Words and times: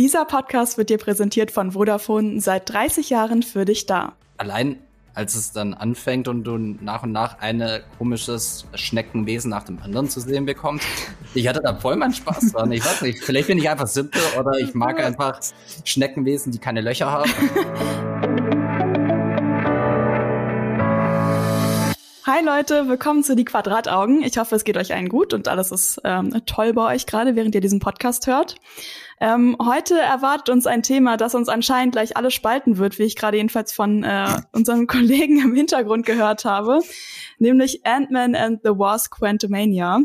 Dieser 0.00 0.24
Podcast 0.24 0.78
wird 0.78 0.88
dir 0.88 0.96
präsentiert 0.96 1.50
von 1.50 1.72
Vodafone 1.72 2.40
seit 2.40 2.70
30 2.70 3.10
Jahren 3.10 3.42
für 3.42 3.66
dich 3.66 3.84
da. 3.84 4.14
Allein 4.38 4.78
als 5.12 5.34
es 5.34 5.52
dann 5.52 5.74
anfängt 5.74 6.26
und 6.26 6.44
du 6.44 6.56
nach 6.56 7.02
und 7.02 7.12
nach 7.12 7.40
ein 7.40 7.62
komisches 7.98 8.64
Schneckenwesen 8.72 9.50
nach 9.50 9.64
dem 9.64 9.78
anderen 9.82 10.08
zu 10.08 10.20
sehen 10.20 10.46
bekommst. 10.46 10.86
Ich 11.34 11.46
hatte 11.46 11.60
da 11.62 11.74
voll 11.74 11.96
meinen 11.96 12.14
Spaß 12.14 12.52
dran. 12.52 12.72
Ich 12.72 12.82
weiß 12.82 13.02
nicht, 13.02 13.22
vielleicht 13.22 13.48
bin 13.48 13.58
ich 13.58 13.68
einfach 13.68 13.88
simpel 13.88 14.22
oder 14.38 14.52
ich 14.58 14.72
mag 14.72 14.98
einfach 15.04 15.38
Schneckenwesen, 15.84 16.50
die 16.50 16.58
keine 16.58 16.80
Löcher 16.80 17.12
haben. 17.12 17.30
Hi 22.32 22.44
Leute, 22.44 22.86
willkommen 22.86 23.24
zu 23.24 23.34
die 23.34 23.44
Quadrataugen. 23.44 24.22
Ich 24.22 24.38
hoffe, 24.38 24.54
es 24.54 24.62
geht 24.62 24.76
euch 24.76 24.94
allen 24.94 25.08
gut 25.08 25.34
und 25.34 25.48
alles 25.48 25.72
ist 25.72 26.00
ähm, 26.04 26.30
toll 26.46 26.72
bei 26.72 26.94
euch 26.94 27.06
gerade, 27.06 27.34
während 27.34 27.56
ihr 27.56 27.60
diesen 27.60 27.80
Podcast 27.80 28.28
hört. 28.28 28.54
Ähm, 29.20 29.56
heute 29.60 29.98
erwartet 29.98 30.48
uns 30.48 30.64
ein 30.68 30.84
Thema, 30.84 31.16
das 31.16 31.34
uns 31.34 31.48
anscheinend 31.48 31.94
gleich 31.94 32.16
alle 32.16 32.30
spalten 32.30 32.78
wird, 32.78 33.00
wie 33.00 33.02
ich 33.02 33.16
gerade 33.16 33.38
jedenfalls 33.38 33.72
von 33.72 34.04
äh, 34.04 34.28
unseren 34.52 34.86
Kollegen 34.86 35.40
im 35.40 35.56
Hintergrund 35.56 36.06
gehört 36.06 36.44
habe, 36.44 36.78
nämlich 37.40 37.84
Ant-Man 37.84 38.36
and 38.36 38.60
the 38.62 38.70
Wasp 38.70 39.10
Quantumania. 39.10 39.98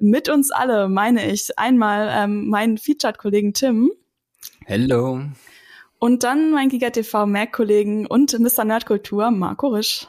Mit 0.00 0.30
uns 0.30 0.50
alle 0.50 0.88
meine 0.88 1.30
ich 1.30 1.58
einmal 1.58 2.08
ähm, 2.10 2.48
meinen 2.48 2.78
Featured-Kollegen 2.78 3.52
Tim. 3.52 3.90
Hello. 4.64 5.20
Und 6.00 6.24
dann 6.24 6.50
mein 6.52 6.70
GigaTV 6.70 7.26
Mac-Kollegen 7.26 8.06
und 8.06 8.32
Mr. 8.38 8.64
Nerdkultur, 8.64 9.30
Marco 9.30 9.68
Risch. 9.68 10.08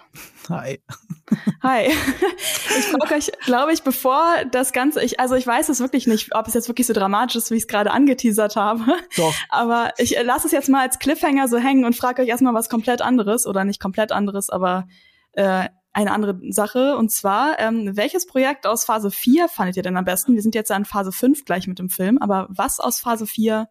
Hi. 0.50 0.82
Hi. 1.62 1.92
Ich 2.78 2.86
frage 2.86 3.16
euch, 3.16 3.32
glaube 3.44 3.74
ich, 3.74 3.84
bevor 3.84 4.46
das 4.50 4.72
Ganze, 4.72 5.04
ich, 5.04 5.20
also 5.20 5.36
ich 5.36 5.46
weiß 5.46 5.68
es 5.68 5.82
wirklich 5.82 6.08
nicht, 6.08 6.34
ob 6.34 6.48
es 6.48 6.54
jetzt 6.54 6.70
wirklich 6.70 6.88
so 6.88 6.94
dramatisch 6.94 7.36
ist, 7.36 7.52
wie 7.52 7.56
ich 7.56 7.64
es 7.64 7.68
gerade 7.68 7.92
angeteasert 7.92 8.56
habe. 8.56 8.86
Doch. 9.18 9.34
Aber 9.50 9.92
ich 9.98 10.16
lasse 10.24 10.48
es 10.48 10.54
jetzt 10.54 10.70
mal 10.70 10.80
als 10.80 10.98
Cliffhanger 10.98 11.50
so 11.50 11.58
hängen 11.58 11.84
und 11.84 11.98
frage 11.98 12.22
euch 12.22 12.30
erstmal 12.30 12.54
was 12.54 12.70
komplett 12.70 13.02
anderes 13.02 13.46
oder 13.46 13.66
nicht 13.66 13.82
komplett 13.82 14.14
anderes, 14.14 14.50
aber 14.50 14.88
äh, 15.34 15.68
eine 15.92 16.12
andere 16.12 16.40
Sache. 16.50 16.96
Und 16.96 17.12
zwar, 17.12 17.60
ähm, 17.60 17.98
welches 17.98 18.26
Projekt 18.26 18.66
aus 18.66 18.86
Phase 18.86 19.12
4 19.12 19.50
fandet 19.50 19.76
ihr 19.76 19.84
denn 19.84 19.98
am 19.98 20.06
besten? 20.06 20.36
Wir 20.36 20.42
sind 20.42 20.56
jetzt 20.56 20.72
an 20.72 20.86
Phase 20.86 21.12
5 21.12 21.44
gleich 21.44 21.68
mit 21.68 21.78
dem 21.78 21.90
Film, 21.90 22.18
aber 22.20 22.48
was 22.50 22.80
aus 22.80 23.02
Phase 23.02 23.28
4 23.28 23.68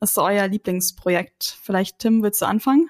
ist 0.00 0.18
euer 0.18 0.48
Lieblingsprojekt? 0.48 1.56
Vielleicht, 1.62 1.98
Tim, 1.98 2.22
willst 2.22 2.42
du 2.42 2.46
anfangen? 2.46 2.88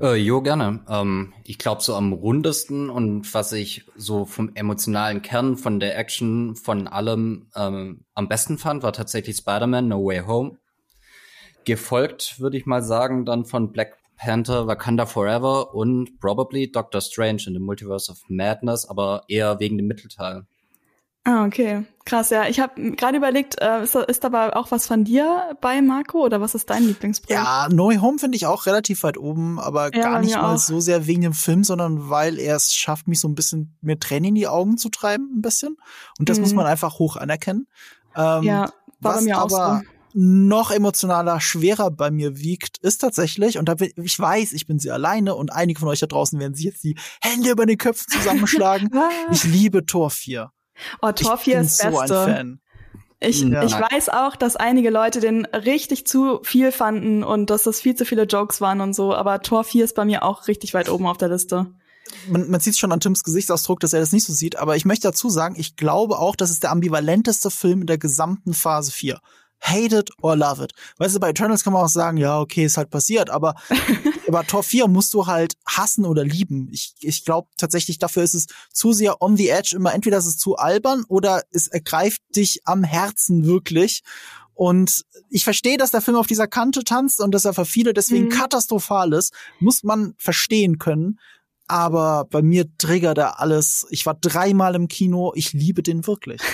Äh, 0.00 0.16
jo, 0.16 0.42
gerne. 0.42 0.84
Ähm, 0.88 1.32
ich 1.44 1.58
glaube, 1.58 1.82
so 1.82 1.94
am 1.94 2.12
rundesten 2.12 2.90
und 2.90 3.32
was 3.32 3.52
ich 3.52 3.84
so 3.96 4.24
vom 4.24 4.50
emotionalen 4.54 5.22
Kern, 5.22 5.56
von 5.56 5.78
der 5.78 5.96
Action, 5.96 6.56
von 6.56 6.88
allem 6.88 7.48
ähm, 7.54 8.04
am 8.14 8.28
besten 8.28 8.58
fand, 8.58 8.82
war 8.82 8.92
tatsächlich 8.92 9.36
Spider-Man 9.36 9.88
No 9.88 10.04
Way 10.04 10.24
Home. 10.26 10.58
Gefolgt, 11.64 12.40
würde 12.40 12.56
ich 12.56 12.66
mal 12.66 12.82
sagen, 12.82 13.24
dann 13.24 13.44
von 13.44 13.70
Black 13.70 13.98
Panther, 14.16 14.66
Wakanda 14.66 15.06
Forever 15.06 15.74
und 15.74 16.18
probably 16.20 16.70
Doctor 16.70 17.00
Strange 17.00 17.44
in 17.46 17.54
the 17.54 17.60
Multiverse 17.60 18.10
of 18.10 18.18
Madness, 18.28 18.88
aber 18.88 19.22
eher 19.28 19.58
wegen 19.60 19.76
dem 19.76 19.86
Mittelteil. 19.86 20.46
Ah, 21.24 21.44
okay. 21.44 21.84
Krass, 22.04 22.30
ja. 22.30 22.48
Ich 22.48 22.58
habe 22.58 22.92
gerade 22.92 23.16
überlegt, 23.16 23.60
äh, 23.60 23.84
ist, 23.84 23.94
ist 23.94 24.24
aber 24.24 24.56
auch 24.56 24.72
was 24.72 24.88
von 24.88 25.04
dir 25.04 25.56
bei 25.60 25.80
Marco 25.80 26.24
oder 26.24 26.40
was 26.40 26.56
ist 26.56 26.68
dein 26.68 26.84
Lieblingsprojekt? 26.84 27.40
Ja, 27.40 27.68
No 27.70 27.92
Home 28.00 28.18
finde 28.18 28.34
ich 28.34 28.46
auch 28.46 28.66
relativ 28.66 29.04
weit 29.04 29.18
oben, 29.18 29.60
aber 29.60 29.94
ja, 29.94 30.02
gar 30.02 30.20
nicht 30.20 30.34
mal 30.34 30.54
auch. 30.54 30.58
so 30.58 30.80
sehr 30.80 31.06
wegen 31.06 31.22
dem 31.22 31.32
Film, 31.32 31.62
sondern 31.62 32.10
weil 32.10 32.40
er 32.40 32.56
es 32.56 32.74
schafft, 32.74 33.06
mich 33.06 33.20
so 33.20 33.28
ein 33.28 33.36
bisschen 33.36 33.76
mir 33.82 34.00
Tränen 34.00 34.30
in 34.30 34.34
die 34.34 34.48
Augen 34.48 34.78
zu 34.78 34.88
treiben, 34.88 35.30
ein 35.36 35.42
bisschen. 35.42 35.76
Und 36.18 36.28
das 36.28 36.38
mhm. 36.38 36.42
muss 36.42 36.54
man 36.54 36.66
einfach 36.66 36.98
hoch 36.98 37.16
anerkennen. 37.16 37.68
Ähm, 38.16 38.42
ja, 38.42 38.72
war 38.98 39.14
bei 39.14 39.20
mir 39.20 39.38
auch 39.38 39.42
aber 39.42 39.82
so 39.84 39.90
noch 40.14 40.70
emotionaler, 40.70 41.40
schwerer 41.40 41.90
bei 41.90 42.10
mir 42.10 42.36
wiegt, 42.38 42.78
ist 42.78 42.98
tatsächlich, 42.98 43.58
und 43.58 43.66
da 43.66 43.74
bin, 43.74 43.92
ich 43.96 44.18
weiß, 44.18 44.52
ich 44.52 44.66
bin 44.66 44.78
sie 44.78 44.90
alleine 44.90 45.34
und 45.34 45.52
einige 45.52 45.80
von 45.80 45.88
euch 45.88 46.00
da 46.00 46.06
draußen 46.06 46.38
werden 46.38 46.54
sich 46.54 46.66
jetzt 46.66 46.84
die 46.84 46.96
Hände 47.22 47.50
über 47.50 47.64
den 47.64 47.78
Köpfen 47.78 48.08
zusammenschlagen. 48.08 48.90
ich 49.30 49.44
liebe 49.44 49.86
Tor 49.86 50.10
4. 50.10 50.50
Oh, 51.00 51.12
Tor 51.12 51.38
4 51.38 51.60
ist 51.60 51.78
so 51.78 51.90
Beste. 51.90 52.20
Ein 52.20 52.34
Fan. 52.36 52.60
Ich, 53.20 53.40
ja. 53.42 53.62
ich 53.62 53.72
weiß 53.72 54.08
auch, 54.08 54.34
dass 54.34 54.56
einige 54.56 54.90
Leute 54.90 55.20
den 55.20 55.44
richtig 55.46 56.06
zu 56.06 56.40
viel 56.42 56.72
fanden 56.72 57.22
und 57.22 57.50
dass 57.50 57.62
das 57.62 57.80
viel 57.80 57.94
zu 57.94 58.04
viele 58.04 58.24
Jokes 58.24 58.60
waren 58.60 58.80
und 58.80 58.94
so, 58.94 59.14
aber 59.14 59.42
Tor 59.42 59.62
4 59.62 59.84
ist 59.84 59.94
bei 59.94 60.04
mir 60.04 60.24
auch 60.24 60.48
richtig 60.48 60.74
weit 60.74 60.88
oben 60.88 61.06
auf 61.06 61.18
der 61.18 61.28
Liste. 61.28 61.72
Man, 62.28 62.50
man 62.50 62.60
sieht 62.60 62.76
schon 62.76 62.90
an 62.90 62.98
Tims 62.98 63.22
Gesichtsausdruck, 63.22 63.78
dass 63.78 63.92
er 63.92 64.00
das 64.00 64.10
nicht 64.10 64.26
so 64.26 64.32
sieht, 64.32 64.56
aber 64.56 64.74
ich 64.74 64.84
möchte 64.84 65.06
dazu 65.06 65.28
sagen, 65.30 65.54
ich 65.56 65.76
glaube 65.76 66.18
auch, 66.18 66.34
das 66.34 66.50
ist 66.50 66.64
der 66.64 66.72
ambivalenteste 66.72 67.50
Film 67.50 67.82
in 67.82 67.86
der 67.86 67.98
gesamten 67.98 68.54
Phase 68.54 68.90
4 68.90 69.20
hate 69.62 69.96
it 69.96 70.10
or 70.20 70.36
love 70.36 70.62
it. 70.62 70.72
Weißt 70.98 71.14
du, 71.14 71.20
bei 71.20 71.30
Eternals 71.30 71.64
kann 71.64 71.72
man 71.72 71.84
auch 71.84 71.88
sagen, 71.88 72.16
ja, 72.16 72.40
okay, 72.40 72.64
ist 72.64 72.76
halt 72.76 72.90
passiert, 72.90 73.30
aber 73.30 73.54
aber 74.28 74.44
Tor 74.46 74.62
4 74.62 74.88
musst 74.88 75.14
du 75.14 75.26
halt 75.26 75.54
hassen 75.66 76.04
oder 76.04 76.24
lieben. 76.24 76.68
Ich, 76.72 76.94
ich 77.00 77.24
glaube 77.24 77.48
tatsächlich, 77.56 77.98
dafür 77.98 78.22
ist 78.22 78.34
es 78.34 78.46
zu 78.72 78.92
sehr 78.92 79.22
on 79.22 79.36
the 79.36 79.48
edge. 79.48 79.74
Immer 79.76 79.94
entweder 79.94 80.18
ist 80.18 80.26
es 80.26 80.38
zu 80.38 80.56
albern 80.56 81.04
oder 81.08 81.42
es 81.50 81.68
ergreift 81.68 82.22
dich 82.34 82.62
am 82.64 82.84
Herzen 82.84 83.46
wirklich. 83.46 84.02
Und 84.54 85.04
ich 85.30 85.44
verstehe, 85.44 85.78
dass 85.78 85.90
der 85.90 86.02
Film 86.02 86.16
auf 86.16 86.26
dieser 86.26 86.46
Kante 86.46 86.84
tanzt 86.84 87.20
und 87.20 87.32
dass 87.32 87.44
er 87.44 87.54
für 87.54 87.64
viele 87.64 87.94
deswegen 87.94 88.26
mhm. 88.26 88.30
katastrophal 88.30 89.12
ist. 89.12 89.32
Muss 89.60 89.82
man 89.82 90.14
verstehen 90.18 90.78
können. 90.78 91.18
Aber 91.68 92.26
bei 92.30 92.42
mir 92.42 92.66
triggert 92.76 93.18
er 93.18 93.40
alles. 93.40 93.86
Ich 93.90 94.04
war 94.04 94.14
dreimal 94.14 94.74
im 94.74 94.88
Kino. 94.88 95.32
Ich 95.34 95.52
liebe 95.52 95.82
den 95.82 96.06
wirklich. 96.06 96.40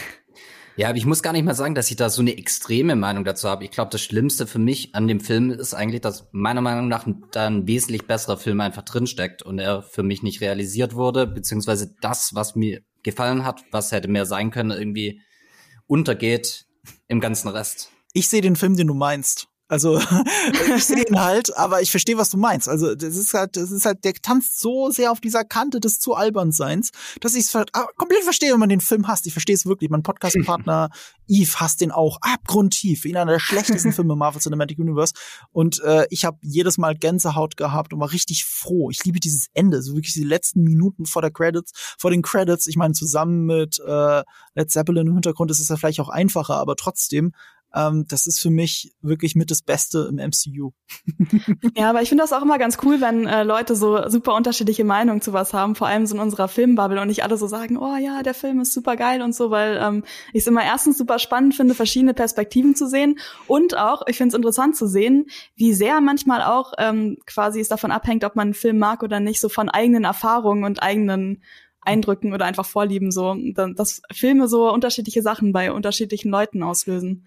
Ja, 0.79 0.91
aber 0.91 0.97
ich 0.97 1.07
muss 1.07 1.25
gar 1.25 1.33
nicht 1.33 1.45
mal 1.45 1.57
sagen, 1.57 1.75
dass 1.75 1.91
ich 1.91 1.97
da 1.97 2.09
so 2.09 2.23
eine 2.23 2.39
extreme 2.39 2.95
Meinung 2.95 3.25
dazu 3.25 3.49
habe. 3.49 3.65
Ich 3.65 3.73
glaube, 3.73 3.91
das 3.91 4.01
Schlimmste 4.01 4.47
für 4.47 4.61
mich 4.61 4.95
an 4.95 5.09
dem 5.09 5.19
Film 5.19 5.51
ist 5.51 5.75
eigentlich, 5.75 6.03
dass 6.03 6.29
meiner 6.31 6.61
Meinung 6.61 6.87
nach 6.87 7.05
da 7.33 7.49
ein 7.49 7.67
wesentlich 7.67 8.07
besserer 8.07 8.37
Film 8.37 8.61
einfach 8.61 8.85
drinsteckt 8.85 9.43
und 9.43 9.59
er 9.59 9.83
für 9.83 10.05
mich 10.05 10.23
nicht 10.23 10.41
realisiert 10.41 10.95
wurde, 10.95 11.27
beziehungsweise 11.27 11.97
das, 12.01 12.37
was 12.37 12.55
mir 12.55 12.83
gefallen 13.03 13.45
hat, 13.45 13.65
was 13.73 13.91
hätte 13.91 14.07
mehr 14.07 14.25
sein 14.25 14.53
können, 14.53 14.71
irgendwie 14.71 15.21
untergeht 15.89 16.67
im 17.09 17.19
ganzen 17.19 17.49
Rest. 17.49 17.91
Ich 18.13 18.29
sehe 18.29 18.41
den 18.41 18.55
Film, 18.55 18.77
den 18.77 18.87
du 18.87 18.95
meinst. 18.95 19.48
Also 19.69 20.01
ich 20.77 20.85
sehe 20.85 21.05
ihn 21.07 21.21
halt, 21.21 21.55
aber 21.57 21.83
ich 21.83 21.91
verstehe, 21.91 22.17
was 22.17 22.31
du 22.31 22.39
meinst. 22.39 22.69
Also 22.69 22.95
das 22.95 23.17
ist 23.17 23.35
halt, 23.35 23.57
das 23.57 23.71
ist 23.71 23.85
halt, 23.85 24.03
der 24.03 24.15
tanzt 24.15 24.59
so 24.59 24.91
sehr 24.91 25.13
auf 25.13 25.21
dieser 25.21 25.45
Kante 25.45 25.79
des 25.79 26.01
zu 26.01 26.15
albern 26.15 26.53
Seins, 26.53 26.91
dass 27.21 27.35
ich 27.35 27.45
es 27.45 27.55
ah, 27.55 27.67
komplett 27.97 28.25
verstehe, 28.25 28.53
wenn 28.53 28.61
man 28.61 28.71
den 28.71 28.81
Film 28.81 29.07
hasst. 29.09 29.27
Ich 29.27 29.35
verstehe 29.35 29.55
es 29.55 29.67
wirklich. 29.67 29.91
Mein 29.91 30.03
Podcastpartner 30.03 30.89
Eve 31.29 31.61
hasst 31.61 31.83
den 31.83 31.93
auch 31.93 32.19
abgrundtief. 32.23 33.05
Einer 33.05 33.27
der 33.27 33.39
schlechtesten 33.39 33.93
Filme 33.93 34.17
Marvel 34.17 34.41
Cinematic 34.41 34.79
Universe. 34.79 35.13
Und 35.53 35.83
äh, 35.83 36.07
ich 36.09 36.25
habe 36.25 36.39
jedes 36.41 36.79
Mal 36.79 36.97
Gänsehaut 36.97 37.59
gehabt 37.59 37.93
und 37.93 38.01
war 38.01 38.13
richtig 38.13 38.47
froh. 38.47 38.89
Ich 38.91 39.05
liebe 39.05 39.21
dieses 39.21 39.49
Ende, 39.53 39.83
so 39.83 39.95
wirklich 39.95 40.15
die 40.15 40.25
letzten 40.25 40.63
Minuten 40.63 41.05
vor 41.05 41.21
der 41.21 41.31
Credits, 41.31 41.73
vor 41.99 42.11
den 42.11 42.23
Credits. 42.23 42.67
Ich 42.67 42.77
meine, 42.77 42.95
zusammen 42.95 43.45
mit 43.45 43.79
äh, 43.87 44.23
Led 44.55 44.71
Zeppelin 44.71 45.07
im 45.07 45.15
Hintergrund 45.15 45.51
ist 45.51 45.61
es 45.61 45.69
ja 45.69 45.77
vielleicht 45.77 46.01
auch 46.01 46.09
einfacher, 46.09 46.55
aber 46.55 46.75
trotzdem 46.77 47.33
ähm, 47.75 48.07
das 48.09 48.27
ist 48.27 48.41
für 48.41 48.51
mich 48.51 48.95
wirklich 49.03 49.35
mit 49.35 49.51
das 49.51 49.63
Beste 49.63 50.09
im 50.11 50.17
MCU. 50.17 50.73
ja, 51.77 51.91
aber 51.91 52.03
ich 52.03 52.09
finde 52.09 52.23
das 52.23 52.33
auch 52.33 52.43
immer 52.43 52.59
ganz 52.59 52.79
cool, 52.83 53.01
wenn 53.01 53.27
äh, 53.27 53.43
Leute 53.43 53.77
so 53.77 54.09
super 54.09 54.35
unterschiedliche 54.35 54.85
Meinungen 54.85 55.21
zu 55.21 55.33
was 55.33 55.53
haben, 55.53 55.75
vor 55.75 55.87
allem 55.87 56.07
so 56.07 56.15
in 56.15 56.21
unserer 56.21 56.49
Filmbubble 56.49 57.01
und 57.01 57.09
nicht 57.09 57.23
alle 57.23 57.37
so 57.37 57.47
sagen, 57.47 57.77
oh 57.77 57.97
ja, 57.97 58.23
der 58.23 58.35
Film 58.35 58.61
ist 58.61 58.73
super 58.73 58.97
geil 58.97 59.23
und 59.23 59.35
so, 59.35 59.51
weil 59.51 59.79
ähm, 59.83 60.05
ich 60.33 60.43
es 60.43 60.47
immer 60.47 60.65
erstens 60.65 60.99
super 60.99 61.19
spannend 61.19 61.55
finde, 61.55 61.75
verschiedene 61.75 62.15
Perspektiven 62.15 62.75
zu 62.75 62.89
sehen 62.89 63.19
und 63.47 63.77
auch, 63.77 64.03
ich 64.07 64.17
finde 64.17 64.29
es 64.29 64.37
interessant 64.37 64.77
zu 64.77 64.87
sehen, 64.87 65.27
wie 65.57 65.75
sehr 65.75 66.01
manchmal 66.01 66.43
auch 66.43 66.73
ähm, 66.79 67.19
quasi 67.27 67.61
es 67.61 67.69
davon 67.69 67.91
abhängt, 67.91 68.25
ob 68.25 68.37
man 68.37 68.49
einen 68.49 68.55
Film 68.55 68.79
mag 68.79 69.03
oder 69.03 69.21
nicht, 69.21 69.41
so 69.41 69.49
von 69.49 69.69
eigenen 69.69 70.05
Erfahrungen 70.05 70.65
und 70.65 70.83
eigenen 70.83 71.43
Eindrücken 71.81 72.33
oder 72.35 72.45
einfach 72.45 72.67
Vorlieben 72.67 73.11
so, 73.11 73.35
dass 73.55 74.03
Filme 74.13 74.49
so 74.49 74.71
unterschiedliche 74.73 75.23
Sachen 75.23 75.53
bei 75.53 75.73
unterschiedlichen 75.73 76.31
Leuten 76.31 76.63
auslösen. 76.63 77.27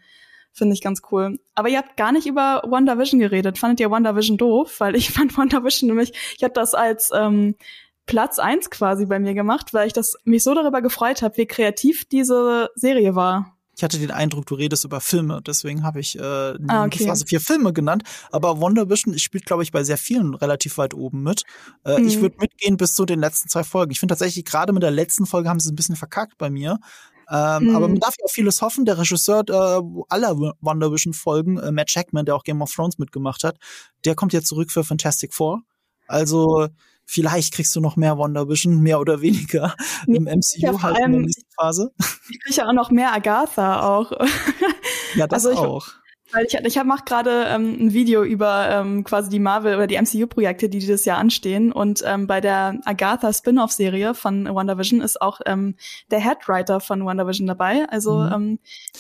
Finde 0.54 0.74
ich 0.74 0.82
ganz 0.82 1.02
cool. 1.12 1.40
Aber 1.56 1.70
ihr 1.70 1.78
habt 1.78 1.96
gar 1.98 2.12
nicht 2.12 2.28
über 2.28 2.64
WandaVision 2.68 3.20
geredet. 3.20 3.58
Fandet 3.58 3.80
ihr 3.80 3.90
WandaVision 3.90 4.38
doof? 4.38 4.80
Weil 4.80 4.96
ich 4.96 5.10
fand 5.12 5.38
WandaVision 5.38 5.88
nämlich, 5.88 6.14
ich 6.38 6.44
habe 6.44 6.54
das 6.54 6.74
als 6.74 7.10
ähm, 7.14 7.56
Platz 8.06 8.40
eins 8.40 8.70
quasi 8.70 9.06
bei 9.06 9.20
mir 9.20 9.34
gemacht, 9.34 9.74
weil 9.74 9.88
ich 9.88 9.94
das 9.94 10.16
mich 10.26 10.44
so 10.44 10.54
darüber 10.54 10.82
gefreut 10.82 11.22
habe, 11.22 11.38
wie 11.38 11.46
kreativ 11.46 12.06
diese 12.06 12.70
Serie 12.76 13.16
war. 13.16 13.56
Ich 13.78 13.84
hatte 13.84 13.98
den 13.98 14.12
Eindruck, 14.12 14.46
du 14.46 14.56
redest 14.56 14.84
über 14.84 15.00
Filme, 15.00 15.42
deswegen 15.42 15.84
habe 15.84 16.02
ich 16.02 16.20
äh, 16.20 16.22
ah, 16.68 16.86
okay. 16.86 17.06
Phase 17.06 17.26
vier 17.26 17.40
Filme 17.40 17.72
genannt. 17.72 18.04
Aber 18.32 18.60
WandaVision 18.60 19.18
spielt, 19.18 19.46
glaube 19.46 19.64
ich, 19.64 19.72
bei 19.72 19.84
sehr 19.84 19.98
vielen 19.98 20.36
relativ 20.36 20.78
weit 20.78 20.94
oben 20.94 21.24
mit. 21.24 21.44
Äh, 21.86 22.00
mhm. 22.00 22.08
Ich 22.08 22.22
würde 22.22 22.36
mitgehen 22.40 22.76
bis 22.78 22.94
zu 22.94 23.06
den 23.06 23.20
letzten 23.20 23.48
zwei 23.48 23.64
Folgen. 23.64 23.92
Ich 23.92 24.00
finde 24.00 24.12
tatsächlich, 24.12 24.44
gerade 24.46 24.74
mit 24.74 24.84
der 24.84 24.92
letzten 24.92 25.26
Folge 25.26 25.50
haben 25.50 25.60
sie 25.60 25.70
es 25.70 25.72
ein 25.72 25.78
bisschen 25.78 25.96
verkackt 25.96 26.38
bei 26.38 26.50
mir. 26.50 26.80
Ähm, 27.32 27.70
mhm. 27.70 27.76
Aber 27.76 27.88
man 27.88 28.00
darf 28.00 28.16
ja 28.20 28.26
auch 28.26 28.32
vieles 28.32 28.62
hoffen. 28.62 28.84
Der 28.84 28.98
Regisseur 28.98 29.44
äh, 29.48 29.82
aller 30.10 30.38
Wonder 30.60 30.92
Vision 30.92 31.14
Folgen, 31.14 31.58
äh, 31.58 31.72
Matt 31.72 31.94
Jackman, 31.94 32.26
der 32.26 32.36
auch 32.36 32.44
Game 32.44 32.62
of 32.62 32.74
Thrones 32.74 32.98
mitgemacht 32.98 33.44
hat, 33.44 33.58
der 34.04 34.16
kommt 34.16 34.34
ja 34.34 34.42
zurück 34.42 34.70
für 34.72 34.84
Fantastic 34.84 35.34
Four. 35.34 35.62
Also 36.08 36.68
vielleicht 37.06 37.54
kriegst 37.54 37.74
du 37.76 37.80
noch 37.80 37.96
mehr 37.96 38.18
Wonder 38.18 38.50
Vision, 38.50 38.82
mehr 38.82 39.00
oder 39.00 39.22
weniger 39.22 39.76
im 40.08 40.24
MCU 40.24 40.58
ja, 40.58 40.82
halt 40.82 40.98
in 41.00 41.12
der 41.12 41.22
nächsten 41.22 41.50
Phase. 41.58 41.92
Ich 42.30 42.40
kriege 42.42 42.56
ja 42.58 42.68
auch 42.68 42.74
noch 42.74 42.92
mehr 42.92 43.14
Agatha 43.14 43.88
auch. 43.88 44.12
Ja, 45.16 45.28
das 45.28 45.46
also 45.46 45.52
ich, 45.52 45.68
auch. 45.68 45.88
Weil 46.34 46.46
ich, 46.46 46.54
ich 46.54 46.84
mache 46.84 47.04
gerade 47.06 47.46
ähm, 47.48 47.78
ein 47.80 47.94
Video 47.94 48.24
über 48.24 48.70
ähm, 48.70 49.04
quasi 49.04 49.30
die 49.30 49.40
Marvel 49.40 49.76
oder 49.76 49.88
die 49.88 49.98
MCU-Projekte, 49.98 50.70
die 50.70 50.80
dieses 50.80 51.06
Jahr 51.06 51.18
anstehen. 51.18 51.72
Und 51.72 52.04
ähm, 52.06 52.28
bei 52.28 52.42
der 52.42 52.80
Agatha 52.86 53.34
Spin-off-Serie 53.34 54.14
von 54.14 54.46
WandaVision 54.46 55.02
ist 55.02 55.22
auch 55.22 55.42
ähm, 55.46 55.76
der 56.10 56.20
Headwriter 56.20 56.80
von 56.80 57.06
WandaVision 57.06 57.48
dabei. 57.48 57.86
Also 57.90 58.20
mhm. 58.20 58.34
ähm, 58.34 58.60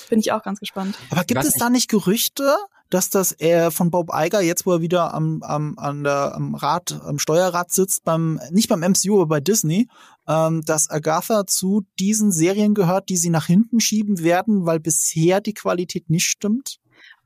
bin 0.09 0.19
ich 0.19 0.31
auch 0.31 0.43
ganz 0.43 0.59
gespannt. 0.59 0.97
Aber 1.09 1.23
gibt 1.23 1.43
es 1.43 1.53
da 1.53 1.69
nicht 1.69 1.89
Gerüchte, 1.89 2.55
dass 2.91 3.09
das 3.09 3.31
er 3.31 3.71
von 3.71 3.89
Bob 3.89 4.11
Iger 4.13 4.41
jetzt, 4.41 4.65
wo 4.65 4.73
er 4.73 4.81
wieder 4.81 5.13
am, 5.13 5.41
am, 5.43 5.79
an 5.79 6.03
der, 6.03 6.35
am 6.35 6.53
Rad, 6.53 6.99
am 7.05 7.17
Steuerrad 7.17 7.71
sitzt, 7.71 8.03
beim, 8.03 8.39
nicht 8.51 8.67
beim 8.67 8.81
MCU, 8.81 9.21
aber 9.21 9.27
bei 9.27 9.39
Disney, 9.39 9.87
ähm, 10.27 10.61
dass 10.65 10.89
Agatha 10.89 11.47
zu 11.47 11.83
diesen 11.97 12.31
Serien 12.31 12.73
gehört, 12.73 13.09
die 13.09 13.17
sie 13.17 13.29
nach 13.29 13.45
hinten 13.45 13.79
schieben 13.79 14.21
werden, 14.21 14.65
weil 14.65 14.79
bisher 14.79 15.39
die 15.39 15.53
Qualität 15.53 16.09
nicht 16.09 16.25
stimmt? 16.25 16.80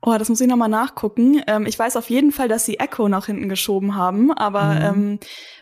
Oh, 0.06 0.16
das 0.20 0.30
muss 0.30 0.40
ich 0.40 0.48
nochmal 0.48 0.70
nachgucken. 0.70 1.42
Ähm, 1.48 1.66
ich 1.66 1.78
weiß 1.78 1.98
auf 1.98 2.10
jeden 2.12 2.32
Fall, 2.32 2.48
dass 2.48 2.64
sie 2.64 2.78
Echo 2.80 3.10
nach 3.10 3.26
hinten 3.26 3.50
geschoben 3.50 3.96
haben, 3.96 4.32
aber 4.32 4.64
mhm. 4.66 4.82
ähm, 4.82 5.20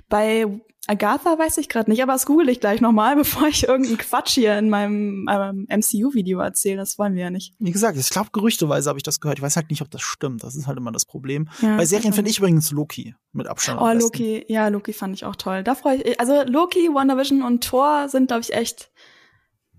bei 0.09 0.45
Agatha 0.85 1.39
weiß 1.39 1.59
ich 1.59 1.69
gerade 1.69 1.89
nicht, 1.89 2.03
aber 2.03 2.11
das 2.11 2.25
google 2.25 2.49
ich 2.49 2.59
gleich 2.59 2.81
nochmal, 2.81 3.15
bevor 3.17 3.47
ich 3.47 3.65
irgendeinen 3.67 3.97
Quatsch 3.99 4.31
hier 4.31 4.57
in 4.57 4.69
meinem 4.69 5.29
ähm, 5.31 5.65
MCU-Video 5.69 6.39
erzähle. 6.39 6.75
Das 6.75 6.99
wollen 6.99 7.15
wir 7.15 7.23
ja 7.23 7.29
nicht. 7.29 7.55
Wie 7.59 7.71
gesagt, 7.71 7.97
ich 7.97 8.09
glaube, 8.09 8.31
gerüchteweise 8.33 8.89
habe 8.89 8.99
ich 8.99 9.03
das 9.03 9.21
gehört. 9.21 9.39
Ich 9.39 9.43
weiß 9.43 9.55
halt 9.55 9.69
nicht, 9.69 9.81
ob 9.81 9.89
das 9.89 10.01
stimmt. 10.01 10.43
Das 10.43 10.57
ist 10.57 10.67
halt 10.67 10.77
immer 10.77 10.91
das 10.91 11.05
Problem. 11.05 11.47
Ja, 11.61 11.77
Bei 11.77 11.85
Serien 11.85 12.11
finde 12.11 12.29
ich 12.29 12.39
übrigens 12.39 12.71
Loki 12.71 13.15
mit 13.31 13.47
Abstand. 13.47 13.79
Oh, 13.79 13.91
Loki, 13.93 14.43
ja, 14.49 14.67
Loki 14.67 14.91
fand 14.91 15.15
ich 15.15 15.23
auch 15.23 15.37
toll. 15.37 15.63
Da 15.63 15.73
freue 15.73 16.01
ich 16.01 16.19
Also 16.19 16.43
Loki, 16.45 16.89
WandaVision 16.93 17.43
und 17.43 17.63
Thor 17.63 18.09
sind, 18.09 18.27
glaube 18.27 18.41
ich, 18.41 18.53
echt 18.53 18.91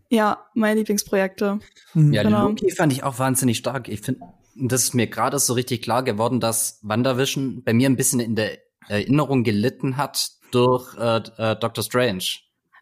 ja, 0.08 0.46
meine 0.55 0.78
Lieblingsprojekte. 0.81 1.58
Hm. 1.93 2.12
Ja, 2.14 2.22
genau. 2.22 2.49
Loki 2.49 2.70
fand 2.70 2.93
ich 2.94 3.02
auch 3.05 3.19
wahnsinnig 3.19 3.58
stark. 3.58 3.88
Ich 3.88 4.00
finde, 4.00 4.20
das 4.56 4.85
ist 4.85 4.95
mir 4.95 5.06
gerade 5.06 5.39
so 5.39 5.53
richtig 5.55 5.83
klar 5.83 6.03
geworden, 6.03 6.41
dass 6.41 6.81
WandaVision 6.83 7.62
bei 7.65 7.73
mir 7.73 7.89
ein 7.89 7.97
bisschen 7.97 8.21
in 8.21 8.35
der 8.35 8.59
Erinnerung 8.89 9.45
gelitten 9.45 9.97
hat 9.97 10.29
durch 10.51 10.95
äh, 10.97 11.23
äh, 11.39 11.56
Doctor 11.56 11.83
Strange. 11.83 12.25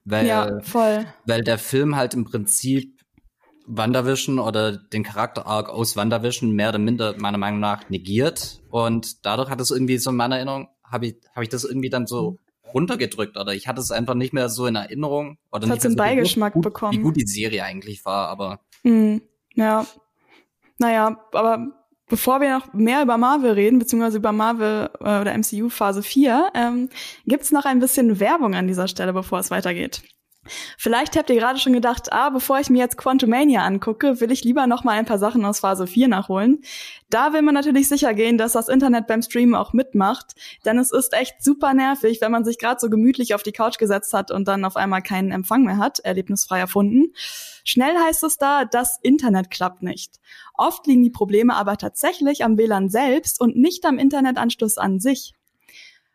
Weil, 0.04 0.26
ja, 0.26 0.60
voll. 0.62 1.06
Weil 1.26 1.42
der 1.42 1.58
Film 1.58 1.96
halt 1.96 2.14
im 2.14 2.24
Prinzip 2.24 3.00
WandaVision 3.66 4.38
oder 4.38 4.76
den 4.76 5.04
Charakter-Arc 5.04 5.68
aus 5.68 5.96
WandaVision 5.96 6.50
mehr 6.50 6.70
oder 6.70 6.78
minder 6.78 7.14
meiner 7.18 7.38
Meinung 7.38 7.60
nach 7.60 7.88
negiert. 7.88 8.60
Und 8.70 9.24
dadurch 9.24 9.48
hat 9.48 9.60
es 9.60 9.70
irgendwie 9.70 9.98
so 9.98 10.10
in 10.10 10.16
meiner 10.16 10.36
Erinnerung, 10.36 10.68
habe 10.84 11.06
ich, 11.06 11.16
hab 11.34 11.42
ich 11.42 11.48
das 11.48 11.64
irgendwie 11.64 11.90
dann 11.90 12.06
so 12.06 12.38
runtergedrückt 12.74 13.36
oder 13.36 13.54
ich 13.54 13.68
hatte 13.68 13.80
es 13.80 13.90
einfach 13.90 14.14
nicht 14.14 14.32
mehr 14.32 14.48
so 14.48 14.66
in 14.66 14.76
Erinnerung 14.76 15.38
oder 15.50 15.60
das 15.60 15.68
nicht 15.68 15.76
hat 15.76 15.82
so 15.82 15.88
einen 15.88 15.96
Beigeschmack 15.96 16.54
gut, 16.54 16.62
bekommen. 16.62 16.98
Wie 16.98 17.02
gut 17.02 17.16
die 17.16 17.26
Serie 17.26 17.64
eigentlich 17.64 18.04
war, 18.04 18.28
aber. 18.28 18.60
Mm, 18.82 19.18
ja. 19.54 19.86
Naja, 20.82 21.16
aber 21.32 21.68
Bevor 22.08 22.42
wir 22.42 22.50
noch 22.50 22.74
mehr 22.74 23.00
über 23.00 23.16
Marvel 23.16 23.52
reden, 23.52 23.78
beziehungsweise 23.78 24.18
über 24.18 24.32
Marvel 24.32 24.90
äh, 25.00 25.20
oder 25.20 25.32
MCU 25.32 25.70
Phase 25.70 26.02
4, 26.02 26.50
ähm, 26.52 26.90
gibt 27.24 27.44
es 27.44 27.52
noch 27.52 27.64
ein 27.64 27.78
bisschen 27.78 28.20
Werbung 28.20 28.54
an 28.54 28.66
dieser 28.66 28.86
Stelle, 28.86 29.14
bevor 29.14 29.38
es 29.38 29.50
weitergeht. 29.50 30.02
Vielleicht 30.76 31.16
habt 31.16 31.30
ihr 31.30 31.36
gerade 31.36 31.58
schon 31.58 31.72
gedacht, 31.72 32.12
ah, 32.12 32.28
bevor 32.30 32.58
ich 32.58 32.68
mir 32.68 32.80
jetzt 32.80 32.98
Quantumania 32.98 33.64
angucke, 33.64 34.20
will 34.20 34.32
ich 34.32 34.42
lieber 34.42 34.66
noch 34.66 34.82
mal 34.82 34.98
ein 34.98 35.06
paar 35.06 35.18
Sachen 35.18 35.44
aus 35.44 35.60
Phase 35.60 35.86
4 35.86 36.08
nachholen. 36.08 36.62
Da 37.10 37.32
will 37.32 37.42
man 37.42 37.54
natürlich 37.54 37.88
sicher 37.88 38.12
gehen, 38.12 38.38
dass 38.38 38.52
das 38.52 38.68
Internet 38.68 39.06
beim 39.06 39.22
Streamen 39.22 39.54
auch 39.54 39.72
mitmacht, 39.72 40.34
denn 40.64 40.78
es 40.78 40.90
ist 40.90 41.14
echt 41.14 41.42
super 41.42 41.74
nervig, 41.74 42.20
wenn 42.20 42.32
man 42.32 42.44
sich 42.44 42.58
gerade 42.58 42.80
so 42.80 42.90
gemütlich 42.90 43.34
auf 43.34 43.44
die 43.44 43.52
Couch 43.52 43.78
gesetzt 43.78 44.12
hat 44.12 44.32
und 44.32 44.48
dann 44.48 44.64
auf 44.64 44.76
einmal 44.76 45.00
keinen 45.00 45.30
Empfang 45.30 45.62
mehr 45.62 45.78
hat, 45.78 46.00
erlebnisfrei 46.00 46.58
erfunden. 46.58 47.12
Schnell 47.64 47.96
heißt 47.96 48.24
es 48.24 48.36
da, 48.36 48.64
das 48.64 48.98
Internet 49.00 49.50
klappt 49.50 49.82
nicht. 49.82 50.18
Oft 50.54 50.86
liegen 50.86 51.02
die 51.02 51.10
Probleme 51.10 51.54
aber 51.54 51.76
tatsächlich 51.76 52.44
am 52.44 52.56
WLAN 52.56 52.88
selbst 52.88 53.40
und 53.40 53.56
nicht 53.56 53.84
am 53.84 53.98
Internetanschluss 53.98 54.78
an 54.78 55.00
sich. 55.00 55.34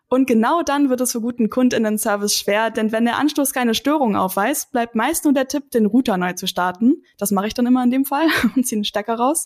Und 0.09 0.25
genau 0.25 0.61
dann 0.61 0.89
wird 0.89 1.01
es 1.01 1.11
für 1.11 1.19
guten 1.19 1.49
KundInnen-Service 1.49 2.37
schwer, 2.37 2.71
denn 2.71 2.93
wenn 2.93 3.03
der 3.03 3.17
Anschluss 3.17 3.51
keine 3.51 3.73
Störung 3.73 4.15
aufweist, 4.15 4.71
bleibt 4.71 4.95
meist 4.95 5.25
nur 5.25 5.33
der 5.33 5.49
Tipp, 5.49 5.69
den 5.71 5.85
Router 5.85 6.15
neu 6.15 6.31
zu 6.33 6.47
starten. 6.47 7.03
Das 7.17 7.31
mache 7.31 7.47
ich 7.47 7.53
dann 7.53 7.65
immer 7.65 7.83
in 7.83 7.91
dem 7.91 8.05
Fall 8.05 8.27
und 8.55 8.65
ziehe 8.65 8.79
den 8.79 8.85
Stecker 8.85 9.15
raus. 9.15 9.45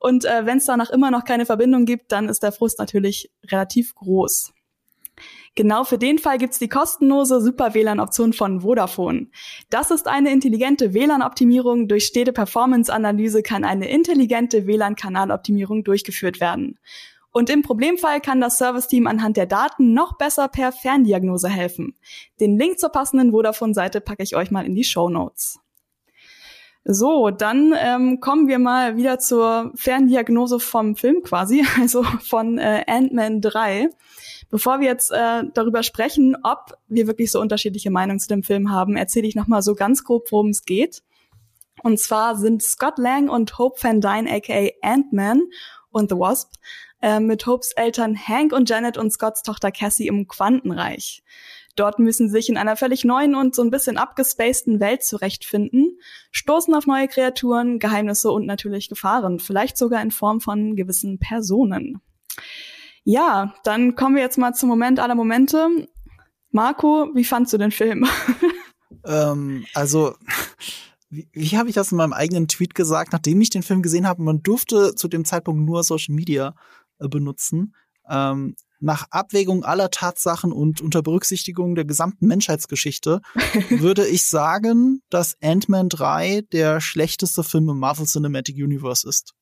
Und 0.00 0.24
äh, 0.24 0.46
wenn 0.46 0.58
es 0.58 0.64
danach 0.64 0.88
immer 0.88 1.10
noch 1.10 1.24
keine 1.24 1.44
Verbindung 1.44 1.84
gibt, 1.84 2.12
dann 2.12 2.30
ist 2.30 2.42
der 2.42 2.52
Frust 2.52 2.78
natürlich 2.78 3.30
relativ 3.46 3.94
groß. 3.94 4.52
Genau 5.60 5.84
für 5.84 5.98
den 5.98 6.18
Fall 6.18 6.38
gibt's 6.38 6.58
die 6.58 6.70
kostenlose 6.70 7.38
Super 7.42 7.74
WLAN-Option 7.74 8.32
von 8.32 8.62
Vodafone. 8.62 9.26
Das 9.68 9.90
ist 9.90 10.08
eine 10.08 10.32
intelligente 10.32 10.94
WLAN-Optimierung. 10.94 11.86
Durch 11.86 12.06
stete 12.06 12.32
Performance-Analyse 12.32 13.42
kann 13.42 13.64
eine 13.64 13.90
intelligente 13.90 14.66
WLAN-Kanaloptimierung 14.66 15.84
durchgeführt 15.84 16.40
werden. 16.40 16.78
Und 17.30 17.50
im 17.50 17.60
Problemfall 17.60 18.22
kann 18.22 18.40
das 18.40 18.56
Serviceteam 18.56 19.06
anhand 19.06 19.36
der 19.36 19.44
Daten 19.44 19.92
noch 19.92 20.16
besser 20.16 20.48
per 20.48 20.72
Ferndiagnose 20.72 21.50
helfen. 21.50 21.94
Den 22.40 22.58
Link 22.58 22.78
zur 22.78 22.88
passenden 22.88 23.32
Vodafone-Seite 23.32 24.00
packe 24.00 24.22
ich 24.22 24.36
euch 24.36 24.50
mal 24.50 24.64
in 24.64 24.74
die 24.74 24.84
Show 24.84 25.10
Notes. 25.10 25.60
So, 26.84 27.30
dann 27.30 27.74
ähm, 27.76 28.20
kommen 28.20 28.48
wir 28.48 28.58
mal 28.58 28.96
wieder 28.96 29.18
zur 29.18 29.70
Ferndiagnose 29.74 30.58
vom 30.60 30.96
Film 30.96 31.22
quasi, 31.22 31.64
also 31.80 32.02
von 32.02 32.58
äh, 32.58 32.84
Ant-Man 32.86 33.40
3. 33.40 33.90
Bevor 34.50 34.80
wir 34.80 34.88
jetzt 34.88 35.12
äh, 35.12 35.44
darüber 35.54 35.82
sprechen, 35.82 36.36
ob 36.42 36.76
wir 36.88 37.06
wirklich 37.06 37.30
so 37.30 37.40
unterschiedliche 37.40 37.90
Meinungen 37.90 38.18
zu 38.18 38.28
dem 38.28 38.42
Film 38.42 38.72
haben, 38.72 38.96
erzähle 38.96 39.28
ich 39.28 39.36
nochmal 39.36 39.62
so 39.62 39.74
ganz 39.74 40.02
grob, 40.04 40.32
worum 40.32 40.48
es 40.48 40.64
geht. 40.64 41.02
Und 41.82 42.00
zwar 42.00 42.36
sind 42.36 42.62
Scott 42.62 42.98
Lang 42.98 43.28
und 43.28 43.58
Hope 43.58 43.82
Van 43.82 44.00
Dyne, 44.00 44.30
aka 44.30 44.70
Ant-Man 44.82 45.42
und 45.90 46.10
The 46.10 46.16
Wasp, 46.16 46.54
äh, 47.02 47.20
mit 47.20 47.46
Hopes 47.46 47.72
Eltern 47.72 48.16
Hank 48.16 48.52
und 48.52 48.68
Janet 48.68 48.98
und 48.98 49.12
Scotts 49.12 49.42
Tochter 49.42 49.70
Cassie 49.70 50.08
im 50.08 50.26
Quantenreich. 50.26 51.22
Dort 51.80 51.98
müssen 51.98 52.28
sie 52.28 52.32
sich 52.32 52.50
in 52.50 52.58
einer 52.58 52.76
völlig 52.76 53.06
neuen 53.06 53.34
und 53.34 53.54
so 53.54 53.62
ein 53.62 53.70
bisschen 53.70 53.96
abgespaceden 53.96 54.80
Welt 54.80 55.02
zurechtfinden, 55.02 55.98
stoßen 56.30 56.74
auf 56.74 56.86
neue 56.86 57.08
Kreaturen, 57.08 57.78
Geheimnisse 57.78 58.30
und 58.30 58.44
natürlich 58.44 58.90
Gefahren, 58.90 59.40
vielleicht 59.40 59.78
sogar 59.78 60.02
in 60.02 60.10
Form 60.10 60.42
von 60.42 60.76
gewissen 60.76 61.18
Personen. 61.18 62.02
Ja, 63.02 63.54
dann 63.64 63.94
kommen 63.94 64.14
wir 64.14 64.22
jetzt 64.22 64.36
mal 64.36 64.52
zum 64.52 64.68
Moment 64.68 65.00
aller 65.00 65.14
Momente. 65.14 65.68
Marco, 66.50 67.08
wie 67.14 67.24
fandst 67.24 67.54
du 67.54 67.56
den 67.56 67.70
Film? 67.70 68.06
ähm, 69.06 69.64
also 69.72 70.16
wie, 71.08 71.30
wie 71.32 71.56
habe 71.56 71.70
ich 71.70 71.74
das 71.74 71.92
in 71.92 71.96
meinem 71.96 72.12
eigenen 72.12 72.46
Tweet 72.46 72.74
gesagt, 72.74 73.14
nachdem 73.14 73.40
ich 73.40 73.48
den 73.48 73.62
Film 73.62 73.80
gesehen 73.80 74.06
habe, 74.06 74.22
man 74.22 74.42
durfte 74.42 74.94
zu 74.96 75.08
dem 75.08 75.24
Zeitpunkt 75.24 75.62
nur 75.62 75.82
Social 75.82 76.14
Media 76.14 76.54
äh, 76.98 77.08
benutzen. 77.08 77.74
Ähm, 78.06 78.54
nach 78.80 79.06
Abwägung 79.10 79.64
aller 79.64 79.90
Tatsachen 79.90 80.52
und 80.52 80.80
unter 80.80 81.02
Berücksichtigung 81.02 81.74
der 81.74 81.84
gesamten 81.84 82.26
Menschheitsgeschichte 82.26 83.20
würde 83.70 84.06
ich 84.06 84.24
sagen, 84.24 85.02
dass 85.10 85.36
Ant-Man 85.42 85.88
3 85.88 86.42
der 86.52 86.80
schlechteste 86.80 87.44
Film 87.44 87.68
im 87.68 87.78
Marvel 87.78 88.06
Cinematic 88.06 88.56
Universe 88.56 89.08
ist. 89.08 89.34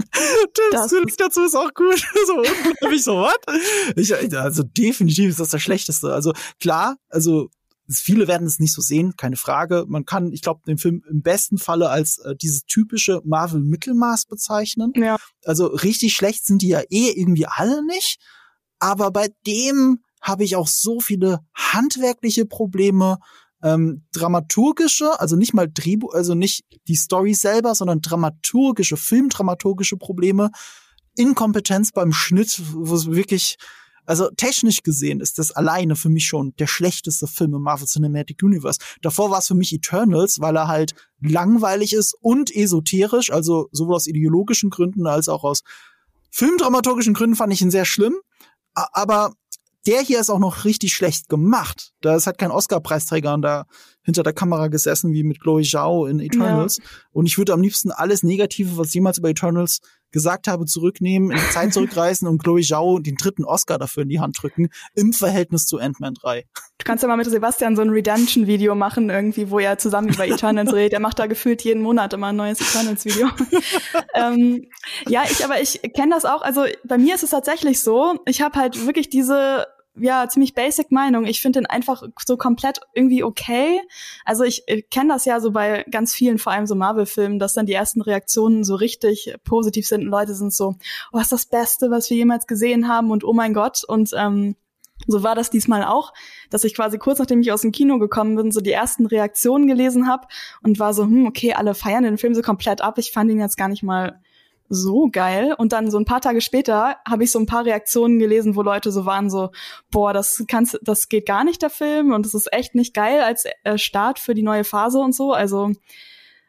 Das 0.72 0.92
Link 0.92 1.16
dazu 1.18 1.42
ist 1.42 1.54
auch 1.54 1.72
gut. 1.74 2.00
so, 2.26 2.42
ich 2.90 3.04
so? 3.04 3.28
Ich, 3.96 4.14
also 4.36 4.62
definitiv 4.62 5.30
ist 5.30 5.40
das 5.40 5.50
der 5.50 5.58
schlechteste. 5.58 6.12
Also 6.12 6.32
klar, 6.60 6.96
also 7.08 7.50
Viele 7.92 8.28
werden 8.28 8.46
es 8.46 8.58
nicht 8.58 8.72
so 8.72 8.80
sehen, 8.80 9.16
keine 9.16 9.36
Frage. 9.36 9.84
Man 9.88 10.04
kann, 10.04 10.32
ich 10.32 10.42
glaube, 10.42 10.60
den 10.66 10.78
Film 10.78 11.02
im 11.10 11.22
besten 11.22 11.58
Falle 11.58 11.90
als 11.90 12.18
äh, 12.18 12.36
dieses 12.36 12.64
typische 12.64 13.20
Marvel-Mittelmaß 13.24 14.26
bezeichnen. 14.26 14.92
Ja. 14.94 15.16
Also 15.44 15.66
richtig 15.66 16.14
schlecht 16.14 16.46
sind 16.46 16.62
die 16.62 16.68
ja 16.68 16.80
eh 16.88 17.10
irgendwie 17.10 17.46
alle 17.46 17.84
nicht. 17.84 18.20
Aber 18.78 19.10
bei 19.10 19.28
dem 19.46 20.00
habe 20.20 20.44
ich 20.44 20.56
auch 20.56 20.68
so 20.68 21.00
viele 21.00 21.40
handwerkliche 21.54 22.46
Probleme, 22.46 23.18
ähm, 23.62 24.06
dramaturgische, 24.12 25.20
also 25.20 25.36
nicht 25.36 25.52
mal 25.52 25.68
Drehbuch, 25.72 26.14
also 26.14 26.34
nicht 26.34 26.64
die 26.88 26.94
Story 26.94 27.34
selber, 27.34 27.74
sondern 27.74 28.00
dramaturgische, 28.00 28.96
filmdramaturgische 28.96 29.96
Probleme, 29.96 30.50
Inkompetenz 31.16 31.92
beim 31.92 32.12
Schnitt, 32.12 32.60
wo 32.72 32.94
es 32.94 33.10
wirklich 33.10 33.58
also 34.10 34.28
technisch 34.36 34.82
gesehen 34.82 35.20
ist 35.20 35.38
das 35.38 35.52
alleine 35.52 35.94
für 35.94 36.08
mich 36.08 36.26
schon 36.26 36.52
der 36.58 36.66
schlechteste 36.66 37.28
Film 37.28 37.54
im 37.54 37.62
Marvel 37.62 37.86
Cinematic 37.86 38.42
Universe. 38.42 38.80
Davor 39.02 39.30
war 39.30 39.38
es 39.38 39.46
für 39.46 39.54
mich 39.54 39.72
Eternals, 39.72 40.40
weil 40.40 40.56
er 40.56 40.66
halt 40.66 40.96
langweilig 41.20 41.92
ist 41.92 42.16
und 42.20 42.52
esoterisch, 42.52 43.30
also 43.30 43.68
sowohl 43.70 43.94
aus 43.94 44.08
ideologischen 44.08 44.68
Gründen 44.68 45.06
als 45.06 45.28
auch 45.28 45.44
aus 45.44 45.62
filmdramaturgischen 46.32 47.14
Gründen 47.14 47.36
fand 47.36 47.52
ich 47.52 47.62
ihn 47.62 47.70
sehr 47.70 47.84
schlimm. 47.84 48.16
Aber 48.74 49.32
der 49.86 50.00
hier 50.00 50.18
ist 50.18 50.28
auch 50.28 50.40
noch 50.40 50.64
richtig 50.64 50.92
schlecht 50.92 51.28
gemacht. 51.28 51.92
Da 52.00 52.16
ist 52.16 52.26
halt 52.26 52.38
kein 52.38 52.50
Oscar-Preisträger 52.50 53.38
da 53.38 53.66
hinter 54.02 54.24
der 54.24 54.32
Kamera 54.32 54.66
gesessen 54.66 55.12
wie 55.12 55.22
mit 55.22 55.40
Chloe 55.40 55.62
Zhao 55.62 56.06
in 56.06 56.18
Eternals. 56.18 56.78
Ja. 56.78 56.84
Und 57.12 57.26
ich 57.26 57.38
würde 57.38 57.52
am 57.52 57.62
liebsten 57.62 57.92
alles 57.92 58.24
Negative, 58.24 58.76
was 58.76 58.92
jemals 58.92 59.18
über 59.18 59.30
Eternals 59.30 59.80
gesagt 60.10 60.48
habe, 60.48 60.66
zurücknehmen, 60.66 61.30
in 61.30 61.36
die 61.36 61.50
Zeit 61.50 61.72
zurückreisen 61.72 62.28
und 62.28 62.42
Chloe 62.42 62.62
Zhao 62.62 62.98
den 62.98 63.16
dritten 63.16 63.44
Oscar 63.44 63.78
dafür 63.78 64.02
in 64.02 64.08
die 64.08 64.20
Hand 64.20 64.40
drücken, 64.40 64.68
im 64.94 65.12
Verhältnis 65.12 65.66
zu 65.66 65.78
Ant-Man 65.78 66.14
3. 66.14 66.44
Du 66.78 66.84
kannst 66.84 67.02
ja 67.02 67.08
mal 67.08 67.16
mit 67.16 67.28
Sebastian 67.28 67.76
so 67.76 67.82
ein 67.82 67.90
Redemption-Video 67.90 68.74
machen, 68.74 69.10
irgendwie, 69.10 69.50
wo 69.50 69.58
er 69.58 69.78
zusammen 69.78 70.08
über 70.08 70.26
Eternals 70.26 70.72
redet. 70.72 70.92
Er 70.92 71.00
macht 71.00 71.18
da 71.18 71.26
gefühlt 71.26 71.62
jeden 71.62 71.82
Monat 71.82 72.12
immer 72.12 72.28
ein 72.28 72.36
neues 72.36 72.60
Eternals-Video. 72.60 73.28
ähm, 74.14 74.66
ja, 75.06 75.24
ich, 75.30 75.44
aber 75.44 75.60
ich 75.60 75.80
kenne 75.94 76.14
das 76.14 76.24
auch. 76.24 76.42
Also 76.42 76.64
bei 76.84 76.98
mir 76.98 77.14
ist 77.14 77.22
es 77.22 77.30
tatsächlich 77.30 77.80
so, 77.80 78.14
ich 78.26 78.42
habe 78.42 78.58
halt 78.58 78.86
wirklich 78.86 79.10
diese 79.10 79.66
ja, 79.96 80.28
ziemlich 80.28 80.54
basic 80.54 80.92
Meinung. 80.92 81.26
Ich 81.26 81.40
finde 81.40 81.60
den 81.60 81.66
einfach 81.66 82.02
so 82.24 82.36
komplett 82.36 82.80
irgendwie 82.94 83.24
okay. 83.24 83.80
Also 84.24 84.44
ich, 84.44 84.62
ich 84.66 84.88
kenne 84.88 85.12
das 85.12 85.24
ja 85.24 85.40
so 85.40 85.50
bei 85.50 85.84
ganz 85.90 86.14
vielen, 86.14 86.38
vor 86.38 86.52
allem 86.52 86.66
so 86.66 86.74
Marvel-Filmen, 86.74 87.38
dass 87.38 87.54
dann 87.54 87.66
die 87.66 87.72
ersten 87.72 88.00
Reaktionen 88.00 88.64
so 88.64 88.76
richtig 88.76 89.34
positiv 89.44 89.86
sind 89.86 90.02
und 90.02 90.08
Leute 90.08 90.34
sind 90.34 90.54
so, 90.54 90.76
oh, 91.12 91.18
ist 91.18 91.32
das 91.32 91.46
Beste, 91.46 91.90
was 91.90 92.08
wir 92.08 92.16
jemals 92.16 92.46
gesehen 92.46 92.88
haben 92.88 93.10
und 93.10 93.24
oh 93.24 93.32
mein 93.32 93.52
Gott. 93.52 93.82
Und 93.84 94.12
ähm, 94.16 94.56
so 95.06 95.22
war 95.22 95.34
das 95.34 95.50
diesmal 95.50 95.84
auch, 95.84 96.12
dass 96.50 96.64
ich 96.64 96.74
quasi 96.74 96.98
kurz 96.98 97.18
nachdem 97.18 97.40
ich 97.40 97.52
aus 97.52 97.62
dem 97.62 97.72
Kino 97.72 97.98
gekommen 97.98 98.36
bin, 98.36 98.52
so 98.52 98.60
die 98.60 98.72
ersten 98.72 99.06
Reaktionen 99.06 99.66
gelesen 99.66 100.08
habe 100.08 100.28
und 100.62 100.78
war 100.78 100.94
so, 100.94 101.04
hm, 101.04 101.26
okay, 101.26 101.54
alle 101.54 101.74
feiern 101.74 102.04
den 102.04 102.18
Film 102.18 102.34
so 102.34 102.42
komplett 102.42 102.80
ab. 102.80 102.98
Ich 102.98 103.12
fand 103.12 103.30
ihn 103.30 103.40
jetzt 103.40 103.56
gar 103.56 103.68
nicht 103.68 103.82
mal 103.82 104.20
so 104.70 105.08
geil. 105.10 105.54
Und 105.58 105.72
dann 105.72 105.90
so 105.90 105.98
ein 105.98 106.06
paar 106.06 106.20
Tage 106.22 106.40
später 106.40 106.96
habe 107.06 107.24
ich 107.24 107.32
so 107.32 107.38
ein 107.38 107.46
paar 107.46 107.66
Reaktionen 107.66 108.18
gelesen, 108.18 108.56
wo 108.56 108.62
Leute 108.62 108.92
so 108.92 109.04
waren 109.04 109.28
so, 109.28 109.50
boah, 109.90 110.14
das 110.14 110.44
kannst, 110.48 110.78
das 110.82 111.08
geht 111.08 111.26
gar 111.26 111.44
nicht 111.44 111.60
der 111.60 111.70
Film 111.70 112.12
und 112.14 112.24
das 112.24 112.34
ist 112.34 112.50
echt 112.52 112.74
nicht 112.74 112.94
geil 112.94 113.20
als 113.20 113.44
äh, 113.64 113.76
Start 113.76 114.18
für 114.18 114.34
die 114.34 114.42
neue 114.42 114.64
Phase 114.64 115.00
und 115.00 115.14
so. 115.14 115.32
Also 115.32 115.72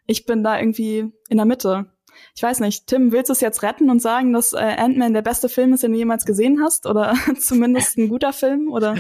ich 0.06 0.26
bin 0.26 0.44
da 0.44 0.58
irgendwie 0.58 1.12
in 1.30 1.38
der 1.38 1.46
Mitte. 1.46 1.92
Ich 2.36 2.44
weiß 2.44 2.60
nicht, 2.60 2.88
Tim, 2.88 3.12
willst 3.12 3.30
du 3.30 3.34
es 3.34 3.42
jetzt 3.42 3.64
retten 3.64 3.90
und 3.90 4.02
sagen, 4.02 4.34
dass 4.34 4.54
äh, 4.54 4.58
Ant-Man 4.58 5.14
der 5.14 5.22
beste 5.22 5.50
Film 5.50 5.74
ist, 5.74 5.82
den 5.82 5.92
du 5.92 5.98
jemals 5.98 6.26
gesehen 6.26 6.62
hast? 6.62 6.86
Oder 6.86 7.16
zumindest 7.40 7.98
ein 7.98 8.10
guter 8.10 8.34
Film? 8.34 8.72
Oder 8.72 8.96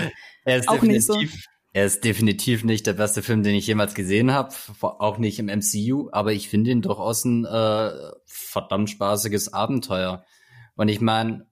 auch 0.68 0.82
nicht 0.82 1.06
so? 1.06 1.16
Er 1.74 1.86
ist 1.86 2.04
definitiv 2.04 2.66
nicht 2.66 2.86
der 2.86 2.94
beste 2.94 3.24
Film, 3.24 3.44
den 3.44 3.56
ich 3.56 3.68
jemals 3.68 3.94
gesehen 3.94 4.32
habe, 4.32 4.54
auch 4.82 5.18
nicht 5.18 5.40
im 5.40 5.46
MCU, 5.46 6.10
aber 6.12 6.34
ich 6.34 6.50
finde 6.50 6.72
ihn 6.72 6.82
durchaus 6.82 7.24
ein 7.24 7.46
äh, 7.46 7.92
verdammt 8.26 8.90
spaßiges 8.90 9.54
Abenteuer. 9.54 10.26
Und 10.76 10.90
ich 10.90 11.00
meine, 11.00 11.48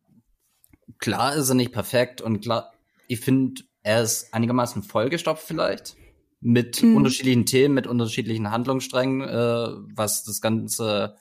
klar 0.98 1.36
ist 1.36 1.48
er 1.48 1.56
nicht 1.56 1.72
perfekt 1.72 2.22
und 2.22 2.42
klar, 2.42 2.74
ich 3.08 3.22
finde, 3.22 3.62
er 3.82 4.02
ist 4.02 4.34
einigermaßen 4.34 4.84
vollgestopft 4.84 5.48
vielleicht 5.48 5.96
mit 6.42 6.84
mhm. 6.84 6.98
unterschiedlichen 6.98 7.46
Themen, 7.46 7.74
mit 7.74 7.88
unterschiedlichen 7.88 8.52
Handlungssträngen, 8.52 9.22
äh, 9.22 9.68
was 9.96 10.24
das 10.24 10.42
Ganze 10.42 11.16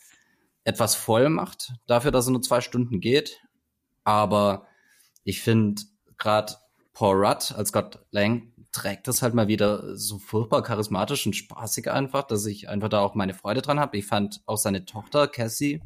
etwas 0.64 0.94
voll 0.94 1.28
macht, 1.28 1.72
dafür, 1.86 2.10
dass 2.10 2.26
er 2.26 2.32
nur 2.32 2.42
zwei 2.42 2.60
Stunden 2.60 3.00
geht. 3.00 3.40
Aber 4.04 4.66
ich 5.24 5.40
finde 5.40 5.82
gerade 6.18 6.54
Paul 6.92 7.24
Rudd 7.24 7.52
als 7.56 7.68
Scott 7.68 8.00
Lang 8.10 8.52
trägt 8.72 9.08
das 9.08 9.22
halt 9.22 9.34
mal 9.34 9.48
wieder 9.48 9.96
so 9.96 10.18
furchtbar 10.18 10.62
charismatisch 10.62 11.26
und 11.26 11.34
spaßig 11.34 11.90
einfach, 11.90 12.24
dass 12.24 12.46
ich 12.46 12.68
einfach 12.68 12.88
da 12.88 13.00
auch 13.00 13.14
meine 13.14 13.34
Freude 13.34 13.62
dran 13.62 13.80
habe. 13.80 13.96
Ich 13.96 14.06
fand 14.06 14.42
auch 14.46 14.58
seine 14.58 14.84
Tochter 14.84 15.26
Cassie 15.28 15.80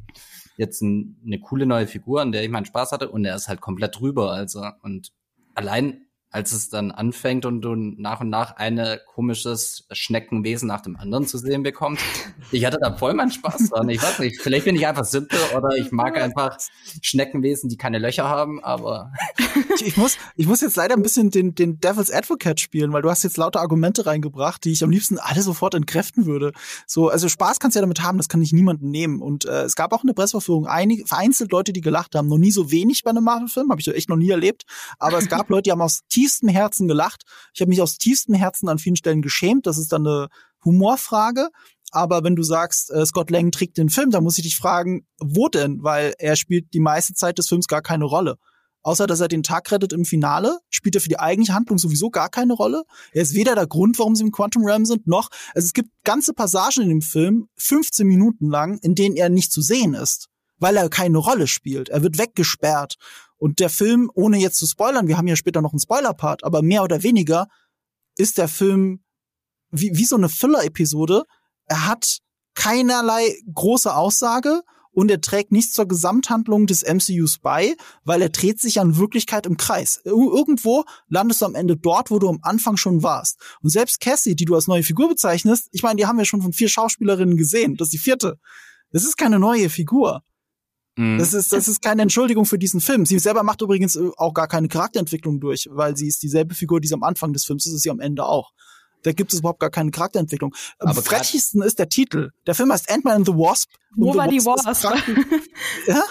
jetzt 0.56 0.82
ein, 0.82 1.16
eine 1.24 1.40
coole 1.40 1.66
neue 1.66 1.86
Figur, 1.86 2.20
an 2.20 2.32
der 2.32 2.42
ich 2.42 2.50
meinen 2.50 2.66
Spaß 2.66 2.92
hatte 2.92 3.10
und 3.10 3.24
er 3.24 3.36
ist 3.36 3.48
halt 3.48 3.60
komplett 3.60 3.98
drüber, 3.98 4.32
also 4.32 4.64
und 4.82 5.12
allein 5.54 6.06
als 6.32 6.52
es 6.52 6.70
dann 6.70 6.90
anfängt 6.90 7.44
und 7.44 7.60
du 7.60 7.74
nach 7.74 8.20
und 8.20 8.30
nach 8.30 8.56
eine 8.56 9.00
komisches 9.06 9.86
Schneckenwesen 9.92 10.66
nach 10.66 10.80
dem 10.80 10.96
anderen 10.96 11.26
zu 11.26 11.36
sehen 11.36 11.62
bekommst. 11.62 12.02
Ich 12.50 12.64
hatte 12.64 12.78
da 12.80 12.96
voll 12.96 13.12
meinen 13.14 13.30
Spaß 13.30 13.70
dran. 13.70 13.88
Ich 13.90 14.02
weiß 14.02 14.18
nicht, 14.18 14.40
vielleicht 14.40 14.64
bin 14.64 14.74
ich 14.74 14.86
einfach 14.86 15.04
simpel 15.04 15.38
oder 15.56 15.76
ich 15.76 15.92
mag 15.92 16.18
einfach 16.18 16.56
Schneckenwesen, 17.02 17.68
die 17.68 17.76
keine 17.76 17.98
Löcher 17.98 18.28
haben, 18.28 18.64
aber. 18.64 19.12
Ich, 19.76 19.86
ich, 19.88 19.96
muss, 19.96 20.16
ich 20.36 20.46
muss 20.46 20.62
jetzt 20.62 20.76
leider 20.76 20.94
ein 20.94 21.02
bisschen 21.02 21.30
den, 21.30 21.54
den 21.54 21.80
Devil's 21.80 22.10
Advocate 22.10 22.60
spielen, 22.60 22.92
weil 22.92 23.02
du 23.02 23.10
hast 23.10 23.22
jetzt 23.24 23.36
lauter 23.36 23.60
Argumente 23.60 24.06
reingebracht, 24.06 24.64
die 24.64 24.72
ich 24.72 24.82
am 24.82 24.90
liebsten 24.90 25.18
alle 25.18 25.42
sofort 25.42 25.74
entkräften 25.74 26.24
würde. 26.24 26.52
So, 26.86 27.08
also 27.08 27.28
Spaß 27.28 27.58
kannst 27.58 27.76
du 27.76 27.78
ja 27.78 27.82
damit 27.82 28.02
haben, 28.02 28.16
das 28.16 28.28
kann 28.28 28.40
ich 28.40 28.52
niemandem 28.52 28.90
nehmen. 28.90 29.20
Und 29.20 29.44
äh, 29.44 29.62
es 29.62 29.76
gab 29.76 29.92
auch 29.92 30.02
in 30.02 30.06
der 30.06 30.14
Presseverführung 30.14 30.66
einige, 30.66 31.06
vereinzelt 31.06 31.52
Leute, 31.52 31.72
die 31.72 31.82
gelacht 31.82 32.14
haben. 32.14 32.28
Noch 32.28 32.38
nie 32.38 32.52
so 32.52 32.70
wenig 32.70 33.02
bei 33.04 33.10
einem 33.10 33.24
Marvel-Film, 33.24 33.70
habe 33.70 33.80
ich 33.80 33.88
echt 33.88 34.08
noch 34.08 34.16
nie 34.16 34.30
erlebt. 34.30 34.64
Aber 34.98 35.18
es 35.18 35.28
gab 35.28 35.50
Leute, 35.50 35.64
die 35.64 35.72
haben 35.72 35.82
aus 35.82 36.02
tiefstem 36.22 36.48
Herzen 36.48 36.88
gelacht. 36.88 37.24
Ich 37.52 37.60
habe 37.60 37.68
mich 37.68 37.82
aus 37.82 37.98
tiefstem 37.98 38.34
Herzen 38.34 38.68
an 38.68 38.78
vielen 38.78 38.96
Stellen 38.96 39.22
geschämt. 39.22 39.66
Das 39.66 39.78
ist 39.78 39.92
dann 39.92 40.06
eine 40.06 40.28
Humorfrage. 40.64 41.48
Aber 41.90 42.24
wenn 42.24 42.36
du 42.36 42.42
sagst, 42.42 42.90
äh, 42.90 43.04
Scott 43.04 43.30
Lang 43.30 43.50
trägt 43.50 43.76
den 43.76 43.90
Film, 43.90 44.10
dann 44.10 44.24
muss 44.24 44.38
ich 44.38 44.44
dich 44.44 44.56
fragen, 44.56 45.06
wo 45.18 45.48
denn? 45.48 45.82
Weil 45.82 46.14
er 46.18 46.36
spielt 46.36 46.72
die 46.72 46.80
meiste 46.80 47.12
Zeit 47.12 47.38
des 47.38 47.48
Films 47.48 47.66
gar 47.66 47.82
keine 47.82 48.04
Rolle. 48.04 48.36
Außer 48.84 49.06
dass 49.06 49.20
er 49.20 49.28
den 49.28 49.42
Tag 49.42 49.70
rettet 49.70 49.92
im 49.92 50.04
Finale, 50.04 50.58
spielt 50.70 50.94
er 50.94 51.00
für 51.00 51.08
die 51.08 51.18
eigentliche 51.18 51.54
Handlung 51.54 51.78
sowieso 51.78 52.10
gar 52.10 52.28
keine 52.30 52.54
Rolle. 52.54 52.82
Er 53.12 53.22
ist 53.22 53.34
weder 53.34 53.54
der 53.54 53.66
Grund, 53.66 53.98
warum 53.98 54.16
sie 54.16 54.24
im 54.24 54.32
Quantum 54.32 54.64
Realm 54.64 54.86
sind, 54.86 55.06
noch, 55.06 55.28
also 55.54 55.66
es 55.66 55.72
gibt 55.72 55.90
ganze 56.02 56.32
Passagen 56.32 56.82
in 56.82 56.88
dem 56.88 57.02
Film, 57.02 57.48
15 57.58 58.06
Minuten 58.06 58.48
lang, 58.48 58.78
in 58.78 58.94
denen 58.94 59.16
er 59.16 59.28
nicht 59.28 59.52
zu 59.52 59.60
sehen 59.62 59.94
ist, 59.94 60.28
weil 60.58 60.76
er 60.76 60.88
keine 60.88 61.18
Rolle 61.18 61.46
spielt. 61.46 61.90
Er 61.90 62.02
wird 62.02 62.18
weggesperrt. 62.18 62.96
Und 63.42 63.58
der 63.58 63.70
Film, 63.70 64.08
ohne 64.14 64.38
jetzt 64.38 64.58
zu 64.58 64.68
spoilern, 64.68 65.08
wir 65.08 65.18
haben 65.18 65.26
ja 65.26 65.34
später 65.34 65.62
noch 65.62 65.72
einen 65.72 65.80
Spoiler-Part, 65.80 66.44
aber 66.44 66.62
mehr 66.62 66.84
oder 66.84 67.02
weniger 67.02 67.48
ist 68.16 68.38
der 68.38 68.46
Film 68.46 69.02
wie, 69.72 69.90
wie 69.96 70.04
so 70.04 70.14
eine 70.14 70.28
Füller-Episode. 70.28 71.24
Er 71.64 71.88
hat 71.88 72.18
keinerlei 72.54 73.36
große 73.52 73.92
Aussage 73.92 74.62
und 74.92 75.10
er 75.10 75.20
trägt 75.20 75.50
nichts 75.50 75.72
zur 75.72 75.88
Gesamthandlung 75.88 76.68
des 76.68 76.84
MCUs 76.84 77.40
bei, 77.40 77.74
weil 78.04 78.22
er 78.22 78.28
dreht 78.28 78.60
sich 78.60 78.78
an 78.78 78.96
Wirklichkeit 78.96 79.44
im 79.46 79.56
Kreis. 79.56 80.00
Irgendwo 80.04 80.84
landest 81.08 81.40
du 81.40 81.46
am 81.46 81.56
Ende 81.56 81.76
dort, 81.76 82.12
wo 82.12 82.20
du 82.20 82.28
am 82.28 82.38
Anfang 82.42 82.76
schon 82.76 83.02
warst. 83.02 83.40
Und 83.60 83.70
selbst 83.70 83.98
Cassie, 83.98 84.36
die 84.36 84.44
du 84.44 84.54
als 84.54 84.68
neue 84.68 84.84
Figur 84.84 85.08
bezeichnest, 85.08 85.66
ich 85.72 85.82
meine, 85.82 85.96
die 85.96 86.06
haben 86.06 86.18
wir 86.18 86.26
schon 86.26 86.42
von 86.42 86.52
vier 86.52 86.68
Schauspielerinnen 86.68 87.36
gesehen. 87.36 87.74
Das 87.76 87.88
ist 87.88 87.94
die 87.94 87.98
vierte. 87.98 88.38
Das 88.92 89.02
ist 89.02 89.16
keine 89.16 89.40
neue 89.40 89.68
Figur. 89.68 90.22
Mhm. 90.96 91.18
Das 91.18 91.32
ist, 91.32 91.52
das 91.52 91.68
ist 91.68 91.80
keine 91.80 92.02
Entschuldigung 92.02 92.44
für 92.44 92.58
diesen 92.58 92.80
Film. 92.80 93.06
Sie 93.06 93.18
selber 93.18 93.42
macht 93.42 93.62
übrigens 93.62 93.96
äh, 93.96 94.10
auch 94.16 94.34
gar 94.34 94.48
keine 94.48 94.68
Charakterentwicklung 94.68 95.40
durch, 95.40 95.68
weil 95.70 95.96
sie 95.96 96.08
ist 96.08 96.22
dieselbe 96.22 96.54
Figur, 96.54 96.80
die 96.80 96.88
sie 96.88 96.94
am 96.94 97.02
Anfang 97.02 97.32
des 97.32 97.44
Films 97.44 97.66
ist, 97.66 97.72
ist 97.72 97.82
sie 97.82 97.90
am 97.90 98.00
Ende 98.00 98.24
auch. 98.24 98.52
Da 99.02 99.12
gibt 99.12 99.32
es 99.32 99.40
überhaupt 99.40 99.60
gar 99.60 99.70
keine 99.70 99.90
Charakterentwicklung. 99.90 100.54
Am 100.78 100.90
Aber 100.90 101.02
frechsten 101.02 101.62
ist 101.62 101.78
der 101.78 101.88
Titel. 101.88 102.30
Der 102.46 102.54
Film 102.54 102.72
heißt 102.72 102.90
Ant-Man 102.90 103.16
and 103.16 103.26
the 103.26 103.32
Wasp. 103.32 103.70
Wo 103.96 104.14
war 104.14 104.28
die 104.28 104.44
Wasp? 104.44 104.68
ja? 105.86 106.02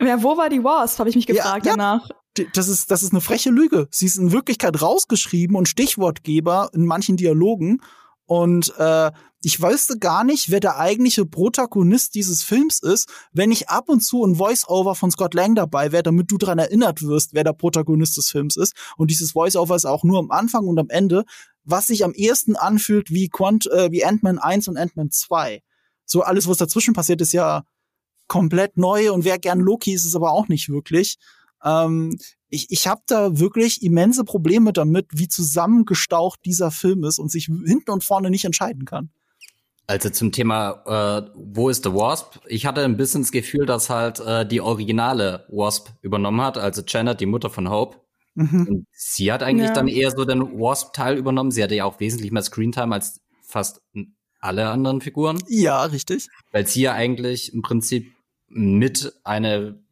Ja, 0.00 0.22
wo 0.22 0.36
war 0.36 0.48
die 0.48 0.62
Wasp, 0.62 0.98
habe 0.98 1.10
ich 1.10 1.16
mich 1.16 1.26
gefragt 1.26 1.66
ja, 1.66 1.72
ja. 1.72 1.76
danach. 1.76 2.08
Das 2.52 2.68
ist, 2.68 2.90
das 2.90 3.02
ist 3.02 3.12
eine 3.12 3.20
freche 3.20 3.50
Lüge. 3.50 3.88
Sie 3.90 4.06
ist 4.06 4.16
in 4.16 4.30
Wirklichkeit 4.30 4.80
rausgeschrieben 4.80 5.56
und 5.56 5.68
Stichwortgeber 5.68 6.70
in 6.72 6.86
manchen 6.86 7.16
Dialogen. 7.16 7.80
Und 8.28 8.74
äh, 8.76 9.10
ich 9.42 9.62
wüsste 9.62 9.98
gar 9.98 10.22
nicht, 10.22 10.50
wer 10.50 10.60
der 10.60 10.76
eigentliche 10.76 11.24
Protagonist 11.24 12.14
dieses 12.14 12.42
Films 12.42 12.78
ist, 12.82 13.08
wenn 13.32 13.50
ich 13.50 13.70
ab 13.70 13.88
und 13.88 14.00
zu 14.00 14.22
ein 14.22 14.34
Voice-Over 14.34 14.94
von 14.94 15.10
Scott 15.10 15.32
Lang 15.32 15.54
dabei 15.54 15.92
wäre, 15.92 16.02
damit 16.02 16.30
du 16.30 16.36
daran 16.36 16.58
erinnert 16.58 17.02
wirst, 17.02 17.32
wer 17.32 17.42
der 17.42 17.54
Protagonist 17.54 18.18
des 18.18 18.28
Films 18.28 18.58
ist. 18.58 18.74
Und 18.98 19.10
dieses 19.10 19.32
Voice-Over 19.32 19.76
ist 19.76 19.86
auch 19.86 20.04
nur 20.04 20.18
am 20.18 20.30
Anfang 20.30 20.66
und 20.66 20.78
am 20.78 20.90
Ende, 20.90 21.24
was 21.64 21.86
sich 21.86 22.04
am 22.04 22.12
ehesten 22.12 22.54
anfühlt 22.54 23.10
wie, 23.10 23.30
Quant 23.30 23.66
äh, 23.70 23.90
wie 23.90 24.04
Ant-Man 24.04 24.38
1 24.38 24.68
und 24.68 24.76
Ant-Man 24.76 25.10
2. 25.10 25.62
So 26.04 26.20
alles, 26.20 26.46
was 26.46 26.58
dazwischen 26.58 26.92
passiert, 26.92 27.22
ist 27.22 27.32
ja 27.32 27.62
komplett 28.26 28.76
neu 28.76 29.10
und 29.10 29.24
wer 29.24 29.38
gern 29.38 29.60
Loki 29.60 29.94
ist, 29.94 30.04
ist 30.04 30.16
aber 30.16 30.32
auch 30.32 30.48
nicht 30.48 30.68
wirklich. 30.68 31.16
Ähm, 31.64 32.18
ich, 32.48 32.70
ich 32.70 32.86
habe 32.86 33.02
da 33.06 33.38
wirklich 33.38 33.82
immense 33.82 34.24
Probleme 34.24 34.72
damit, 34.72 35.06
wie 35.12 35.28
zusammengestaucht 35.28 36.40
dieser 36.44 36.70
Film 36.70 37.04
ist 37.04 37.18
und 37.18 37.30
sich 37.30 37.46
hinten 37.46 37.90
und 37.90 38.04
vorne 38.04 38.30
nicht 38.30 38.44
entscheiden 38.44 38.84
kann. 38.84 39.10
Also 39.86 40.10
zum 40.10 40.32
Thema 40.32 40.82
äh, 40.86 41.30
Wo 41.34 41.70
ist 41.70 41.84
the 41.84 41.92
Wasp? 41.92 42.40
Ich 42.46 42.66
hatte 42.66 42.84
ein 42.84 42.98
bisschen 42.98 43.22
das 43.22 43.32
Gefühl, 43.32 43.64
dass 43.64 43.88
halt 43.88 44.20
äh, 44.20 44.46
die 44.46 44.60
originale 44.60 45.46
Wasp 45.48 45.88
übernommen 46.02 46.42
hat, 46.42 46.58
also 46.58 46.82
Janet, 46.86 47.20
die 47.20 47.26
Mutter 47.26 47.48
von 47.48 47.70
Hope. 47.70 47.96
Mhm. 48.34 48.66
Und 48.68 48.86
sie 48.92 49.32
hat 49.32 49.42
eigentlich 49.42 49.68
ja. 49.68 49.74
dann 49.74 49.88
eher 49.88 50.10
so 50.10 50.24
den 50.24 50.42
Wasp-Teil 50.60 51.16
übernommen. 51.16 51.50
Sie 51.50 51.62
hatte 51.62 51.74
ja 51.74 51.86
auch 51.86 52.00
wesentlich 52.00 52.30
mehr 52.30 52.42
Screentime 52.42 52.94
als 52.94 53.20
fast 53.42 53.80
alle 54.40 54.68
anderen 54.68 55.00
Figuren. 55.00 55.42
Ja, 55.48 55.82
richtig. 55.84 56.28
Weil 56.52 56.66
sie 56.66 56.82
ja 56.82 56.92
eigentlich 56.92 57.52
im 57.52 57.62
Prinzip 57.62 58.12
mit 58.48 59.12
eine 59.24 59.82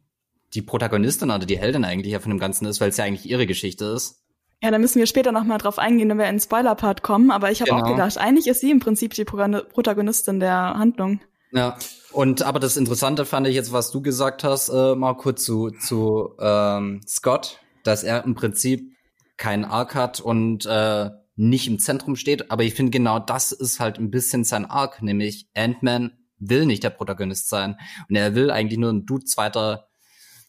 die 0.53 0.61
Protagonistin 0.61 1.29
oder 1.29 1.45
die 1.45 1.57
Heldin 1.57 1.85
eigentlich 1.85 2.13
ja 2.13 2.19
von 2.19 2.31
dem 2.31 2.39
Ganzen 2.39 2.65
ist, 2.65 2.79
weil 2.81 2.89
es 2.89 2.97
ja 2.97 3.05
eigentlich 3.05 3.29
ihre 3.29 3.47
Geschichte 3.47 3.85
ist. 3.85 4.23
Ja, 4.61 4.71
da 4.71 4.79
müssen 4.79 4.99
wir 4.99 5.05
später 5.05 5.31
noch 5.31 5.43
mal 5.43 5.59
drauf 5.59 5.77
eingehen, 5.77 6.09
wenn 6.09 6.17
wir 6.17 6.25
in 6.25 6.35
den 6.35 6.41
Spoiler-Part 6.41 7.03
kommen. 7.03 7.29
Aber 7.29 7.51
ich 7.51 7.61
habe 7.61 7.69
genau. 7.69 7.83
auch 7.83 7.91
gedacht, 7.91 8.17
eigentlich 8.17 8.47
ist 8.47 8.61
sie 8.61 8.71
im 8.71 8.79
Prinzip 8.79 9.13
die 9.13 9.25
Protagonistin 9.25 10.39
der 10.39 10.55
Handlung. 10.55 11.21
Ja, 11.51 11.77
und 12.11 12.41
aber 12.41 12.59
das 12.59 12.75
Interessante 12.75 13.25
fand 13.25 13.47
ich 13.47 13.55
jetzt, 13.55 13.71
was 13.71 13.91
du 13.91 14.01
gesagt 14.01 14.43
hast, 14.43 14.69
äh, 14.69 14.95
kurz 15.17 15.43
zu, 15.43 15.69
zu 15.69 16.31
ähm, 16.39 17.01
Scott, 17.07 17.59
dass 17.83 18.03
er 18.03 18.25
im 18.25 18.35
Prinzip 18.35 18.91
keinen 19.37 19.63
Arc 19.63 19.95
hat 19.95 20.19
und 20.19 20.65
äh, 20.65 21.11
nicht 21.35 21.67
im 21.67 21.79
Zentrum 21.79 22.15
steht. 22.15 22.51
Aber 22.51 22.63
ich 22.63 22.73
finde 22.73 22.91
genau 22.91 23.19
das 23.19 23.51
ist 23.51 23.79
halt 23.79 23.99
ein 23.99 24.09
bisschen 24.09 24.43
sein 24.43 24.65
Arc, 24.65 25.01
nämlich 25.01 25.47
Ant-Man 25.55 26.11
will 26.39 26.65
nicht 26.65 26.83
der 26.83 26.89
Protagonist 26.89 27.49
sein. 27.49 27.77
Und 28.09 28.15
er 28.15 28.35
will 28.35 28.51
eigentlich 28.51 28.79
nur 28.79 28.91
ein 28.91 29.05
Dude 29.05 29.25
zweiter, 29.25 29.86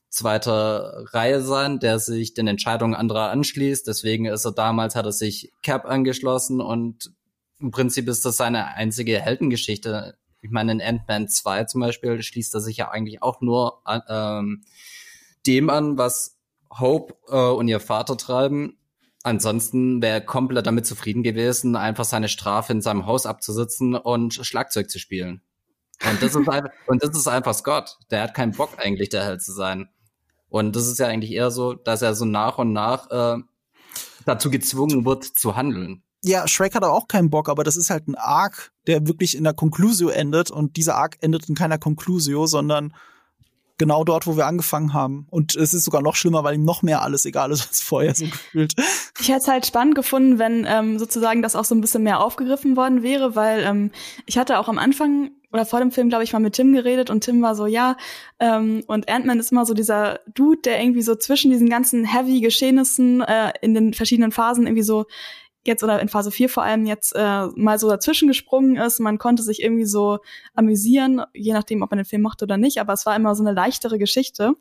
zweiter 0.09 1.05
Reihe 1.13 1.41
sein, 1.43 1.79
der 1.81 1.99
sich 1.99 2.35
den 2.35 2.47
Entscheidungen 2.47 2.95
anderer 2.95 3.31
anschließt. 3.31 3.87
Deswegen 3.87 4.27
ist 4.27 4.45
er 4.45 4.53
damals, 4.53 4.95
hat 4.95 5.07
er 5.07 5.13
sich 5.13 5.53
Cap 5.63 5.85
angeschlossen 5.85 6.61
und 6.61 7.13
im 7.61 7.71
Prinzip 7.71 8.09
ist 8.09 8.25
das 8.25 8.37
seine 8.37 8.75
einzige 8.75 9.21
Heldengeschichte. 9.21 10.17
Ich 10.41 10.51
meine, 10.51 10.73
in 10.73 10.81
Ant-Man 10.81 11.29
2 11.29 11.65
zum 11.65 11.81
Beispiel 11.81 12.23
schließt 12.23 12.55
er 12.55 12.61
sich 12.61 12.77
ja 12.77 12.91
eigentlich 12.91 13.23
auch 13.23 13.41
nur 13.41 13.87
an, 13.87 14.03
ähm, 14.09 14.65
dem 15.47 15.69
an, 15.71 15.99
was 15.99 16.39
Hope 16.71 17.15
äh, 17.29 17.37
und 17.37 17.69
ihr 17.69 17.81
Vater 17.81 18.17
treiben. 18.17 18.79
Ansonsten 19.25 20.01
wäre 20.01 20.15
er 20.15 20.21
komplett 20.21 20.67
damit 20.67 20.87
zufrieden 20.87 21.23
gewesen, 21.23 21.75
einfach 21.75 22.05
seine 22.05 22.29
Strafe 22.29 22.73
in 22.73 22.81
seinem 22.81 23.07
Haus 23.07 23.27
abzusitzen 23.27 23.95
und 23.95 24.35
Schlagzeug 24.35 24.89
zu 24.89 24.99
spielen. 24.99 25.43
Und 26.09 26.23
das 26.23 26.37
ist 26.37 26.49
einfach, 26.49 26.71
und 26.87 27.03
das 27.03 27.11
ist 27.11 27.27
einfach 27.27 27.55
Scott. 27.55 27.99
Der 28.11 28.23
hat 28.23 28.35
keinen 28.35 28.53
Bock 28.53 28.71
eigentlich, 28.79 29.09
der 29.09 29.25
Held 29.25 29.43
zu 29.43 29.53
sein. 29.53 29.89
Und 30.49 30.77
das 30.77 30.87
ist 30.87 30.99
ja 30.99 31.07
eigentlich 31.07 31.33
eher 31.33 31.51
so, 31.51 31.75
dass 31.75 32.03
er 32.03 32.15
so 32.15 32.25
nach 32.25 32.59
und 32.59 32.73
nach 32.73 33.11
äh, 33.11 33.43
dazu 34.25 34.51
gezwungen 34.51 35.05
wird 35.05 35.25
zu 35.25 35.57
handeln. 35.57 36.03
Ja, 36.25 36.49
Shrek 36.49 36.75
hat 36.75 36.83
auch 36.83 37.07
keinen 37.07 37.31
Bock, 37.31 37.49
aber 37.49 37.63
das 37.63 37.77
ist 37.77 37.91
halt 37.91 38.09
ein 38.09 38.17
Arc, 38.17 38.73
der 38.87 39.07
wirklich 39.07 39.37
in 39.37 39.45
der 39.45 39.55
Conclusio 39.55 40.09
endet 40.09 40.51
und 40.51 40.77
dieser 40.77 40.97
Arc 40.97 41.17
endet 41.21 41.49
in 41.49 41.55
keiner 41.55 41.79
Conclusio, 41.79 42.47
sondern 42.47 42.93
genau 43.79 44.03
dort, 44.03 44.27
wo 44.27 44.37
wir 44.37 44.47
angefangen 44.47 44.93
haben. 44.93 45.27
Und 45.31 45.55
es 45.55 45.73
ist 45.73 45.85
sogar 45.85 46.03
noch 46.03 46.17
schlimmer, 46.17 46.43
weil 46.43 46.57
ihm 46.57 46.65
noch 46.65 46.83
mehr 46.83 47.03
alles 47.03 47.25
egal 47.25 47.53
ist 47.53 47.67
als 47.69 47.81
vorher 47.81 48.15
so 48.15 48.25
gefühlt. 48.25 48.75
Ich 49.21 49.29
hätte 49.29 49.39
es 49.39 49.49
halt 49.49 49.67
spannend 49.67 49.95
gefunden, 49.95 50.39
wenn 50.39 50.67
ähm, 50.69 50.99
sozusagen 50.99 51.41
das 51.41 51.55
auch 51.55 51.65
so 51.65 51.75
ein 51.75 51.81
bisschen 51.81 52.03
mehr 52.03 52.21
aufgegriffen 52.21 52.77
worden 52.77 53.03
wäre, 53.03 53.37
weil 53.37 53.63
ähm, 53.63 53.93
ich 54.27 54.37
hatte 54.37 54.59
auch 54.59 54.69
am 54.69 54.79
Anfang 54.79 55.31
oder 55.53 55.65
vor 55.65 55.81
dem 55.81 55.91
Film, 55.91 56.09
glaube 56.09 56.25
ich, 56.25 56.33
mal 56.33 56.41
mit 56.41 56.55
Tim 56.55 56.73
geredet 56.73 57.11
und 57.11 57.25
Tim 57.25 57.41
war 57.43 57.55
so, 57.55 57.67
ja, 57.67 57.97
ähm, 58.39 58.85
und 58.87 59.09
Ant-Man 59.09 59.41
ist 59.41 59.53
immer 59.53 59.65
so 59.65 59.75
dieser 59.75 60.21
Dude, 60.35 60.61
der 60.63 60.81
irgendwie 60.81 61.03
so 61.03 61.15
zwischen 61.15 61.51
diesen 61.51 61.71
ganzen 61.71 62.05
heavy 62.05 62.41
Geschehnissen 62.41 63.23
äh, 63.23 63.53
in 63.63 63.75
den 63.75 63.95
verschiedenen 63.95 64.33
Phasen 64.33 64.67
irgendwie 64.67 64.83
so 64.83 65.07
jetzt 65.69 65.85
oder 65.85 66.01
in 66.01 66.09
Phase 66.09 66.31
4 66.31 66.49
vor 66.49 66.63
allem 66.65 66.87
jetzt 66.87 67.13
äh, 67.15 67.47
mal 67.55 67.79
so 67.79 67.89
dazwischen 67.89 68.29
gesprungen 68.29 68.77
ist. 68.77 69.01
Man 69.01 69.19
konnte 69.19 69.43
sich 69.43 69.63
irgendwie 69.63 69.85
so 69.85 70.19
amüsieren, 70.55 71.23
je 71.33 71.53
nachdem, 71.53 71.83
ob 71.83 71.91
man 71.91 71.99
den 71.99 72.07
Film 72.07 72.23
mochte 72.23 72.45
oder 72.45 72.57
nicht, 72.57 72.81
aber 72.81 72.93
es 72.93 73.07
war 73.07 73.15
immer 73.15 73.35
so 73.35 73.45
eine 73.45 73.53
leichtere 73.53 73.99
Geschichte. 73.99 74.55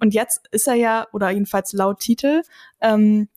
Und 0.00 0.14
jetzt 0.14 0.42
ist 0.50 0.66
er 0.66 0.74
ja, 0.74 1.06
oder 1.12 1.30
jedenfalls 1.30 1.72
laut 1.72 2.00
Titel, 2.00 2.42
ähm, 2.80 3.28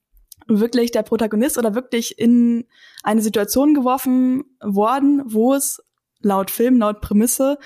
wirklich 0.48 0.92
der 0.92 1.04
Protagonist 1.04 1.58
oder 1.58 1.74
wirklich 1.74 2.20
in 2.20 2.66
eine 3.04 3.22
Situation 3.22 3.74
geworfen 3.74 4.44
worden, 4.62 5.24
wo 5.26 5.54
es 5.54 5.82
laut 6.26 6.52
Film, 6.52 6.78
laut 6.80 7.02
Prämisse 7.02 7.58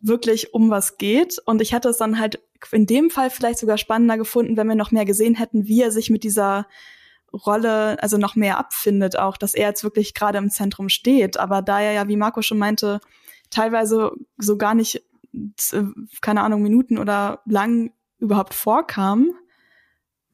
wirklich 0.00 0.54
um 0.54 0.70
was 0.70 0.98
geht. 0.98 1.38
Und 1.44 1.60
ich 1.60 1.74
hatte 1.74 1.88
es 1.88 1.98
dann 1.98 2.18
halt 2.18 2.40
in 2.72 2.86
dem 2.86 3.10
Fall 3.10 3.30
vielleicht 3.30 3.58
sogar 3.58 3.78
spannender 3.78 4.16
gefunden, 4.16 4.56
wenn 4.56 4.66
wir 4.66 4.74
noch 4.74 4.90
mehr 4.90 5.04
gesehen 5.04 5.34
hätten, 5.34 5.66
wie 5.66 5.82
er 5.82 5.90
sich 5.90 6.10
mit 6.10 6.24
dieser 6.24 6.66
Rolle 7.32 8.02
also 8.02 8.16
noch 8.16 8.34
mehr 8.34 8.58
abfindet, 8.58 9.18
auch, 9.18 9.36
dass 9.36 9.54
er 9.54 9.68
jetzt 9.68 9.84
wirklich 9.84 10.14
gerade 10.14 10.38
im 10.38 10.50
Zentrum 10.50 10.88
steht. 10.88 11.38
Aber 11.38 11.60
da 11.60 11.80
er 11.80 11.92
ja, 11.92 12.08
wie 12.08 12.16
Marco 12.16 12.40
schon 12.40 12.58
meinte, 12.58 13.00
teilweise 13.50 14.12
so 14.38 14.56
gar 14.56 14.74
nicht, 14.74 15.02
äh, 15.72 15.82
keine 16.22 16.42
Ahnung, 16.42 16.62
Minuten 16.62 16.98
oder 16.98 17.42
lang 17.44 17.92
überhaupt 18.18 18.54
vorkam, 18.54 19.32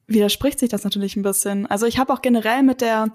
widerspricht 0.07 0.59
sich 0.59 0.69
das 0.69 0.85
natürlich 0.85 1.17
ein 1.17 1.23
bisschen. 1.23 1.65
Also 1.65 1.85
ich 1.85 1.97
habe 1.97 2.13
auch 2.13 2.21
generell 2.21 2.63
mit 2.63 2.79
der 2.79 3.13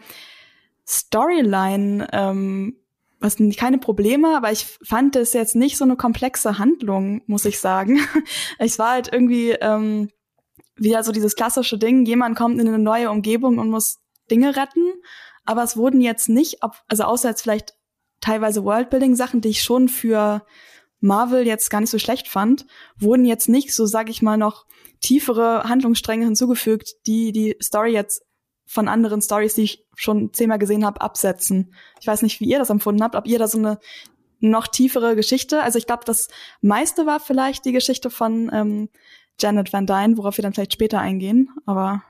Storyline 0.87 2.09
ähm, 2.13 2.77
was 3.21 3.37
keine 3.57 3.79
Probleme, 3.79 4.37
aber 4.37 4.53
ich 4.53 4.65
fand 4.83 5.17
es 5.17 5.33
jetzt 5.33 5.57
nicht 5.57 5.77
so 5.77 5.85
eine 5.85 5.97
komplexe 5.97 6.59
Handlung, 6.59 7.23
muss 7.27 7.45
ich 7.45 7.59
sagen. 7.59 8.01
Es 8.59 8.79
war 8.79 8.93
halt 8.93 9.13
irgendwie 9.13 9.51
ähm, 9.51 10.11
wieder 10.77 11.03
so 11.03 11.13
dieses 11.13 11.35
klassische 11.35 11.79
Ding, 11.79 12.07
jemand 12.07 12.37
kommt 12.37 12.61
in 12.61 12.69
eine 12.69 12.79
neue 12.79 13.11
Umgebung 13.11 13.59
und 13.59 13.71
muss 13.71 13.99
Dinge 14.31 14.57
retten, 14.57 14.93
aber 15.45 15.63
es 15.63 15.77
wurden 15.77 16.01
jetzt 16.01 16.29
nicht, 16.29 16.59
also 16.89 17.05
außer 17.05 17.31
jetzt 17.31 17.43
vielleicht 17.43 17.75
teilweise 18.21 18.65
Worldbuilding-Sachen, 18.65 19.41
die 19.41 19.49
ich 19.49 19.63
schon 19.63 19.89
für 19.89 20.45
Marvel 21.01 21.47
jetzt 21.47 21.71
gar 21.71 21.81
nicht 21.81 21.91
so 21.91 21.99
schlecht 21.99 22.29
fand, 22.29 22.67
wurden 22.99 23.25
jetzt 23.25 23.49
nicht, 23.49 23.75
so 23.75 23.87
sag 23.87 24.11
ich 24.11 24.23
mal, 24.23 24.37
noch 24.37 24.67
tiefere 25.01 25.65
Handlungsstränge 25.65 26.25
hinzugefügt, 26.25 26.95
die 27.07 27.33
die 27.33 27.57
Story 27.63 27.93
jetzt 27.93 28.23
von 28.69 28.87
anderen 28.87 29.23
Stories, 29.23 29.55
die 29.55 29.63
ich 29.63 29.87
schon 29.97 30.33
zehnmal 30.35 30.59
gesehen 30.59 30.85
habe, 30.85 31.01
absetzen. 31.01 31.75
Ich 32.01 32.07
weiß 32.07 32.23
nicht, 32.23 32.39
wie 32.39 32.45
ihr 32.45 32.59
das 32.59 32.71
empfunden 32.71 33.03
habt, 33.03 33.17
ob 33.17 33.27
ihr 33.27 33.39
da 33.39 33.49
so 33.49 33.59
eine 33.59 33.79
noch 34.41 34.69
tiefere 34.69 35.17
Geschichte. 35.17 35.63
Also 35.63 35.79
ich 35.79 35.87
glaube, 35.87 36.05
das 36.05 36.29
meiste 36.61 37.07
war 37.07 37.19
vielleicht 37.19 37.65
die 37.65 37.73
Geschichte 37.73 38.11
von 38.11 38.51
ähm, 38.53 38.89
Janet 39.41 39.73
Van 39.73 39.87
Dyne, 39.87 40.17
worauf 40.17 40.37
wir 40.37 40.43
dann 40.43 40.53
vielleicht 40.53 40.75
später 40.75 41.01
eingehen, 41.01 41.51
aber 41.65 42.03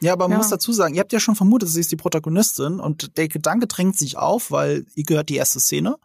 ja, 0.00 0.12
aber 0.12 0.26
man 0.28 0.32
ja. 0.32 0.38
muss 0.38 0.48
dazu 0.48 0.72
sagen, 0.72 0.94
ihr 0.94 1.00
habt 1.00 1.12
ja 1.12 1.18
schon 1.18 1.34
vermutet, 1.34 1.70
sie 1.70 1.80
ist 1.80 1.90
die 1.90 1.96
Protagonistin 1.96 2.78
und 2.78 3.16
der 3.16 3.26
Gedanke 3.26 3.66
drängt 3.66 3.98
sich 3.98 4.16
auf, 4.16 4.52
weil 4.52 4.86
ihr 4.94 5.02
gehört 5.02 5.28
die 5.28 5.34
erste 5.34 5.58
Szene 5.58 5.96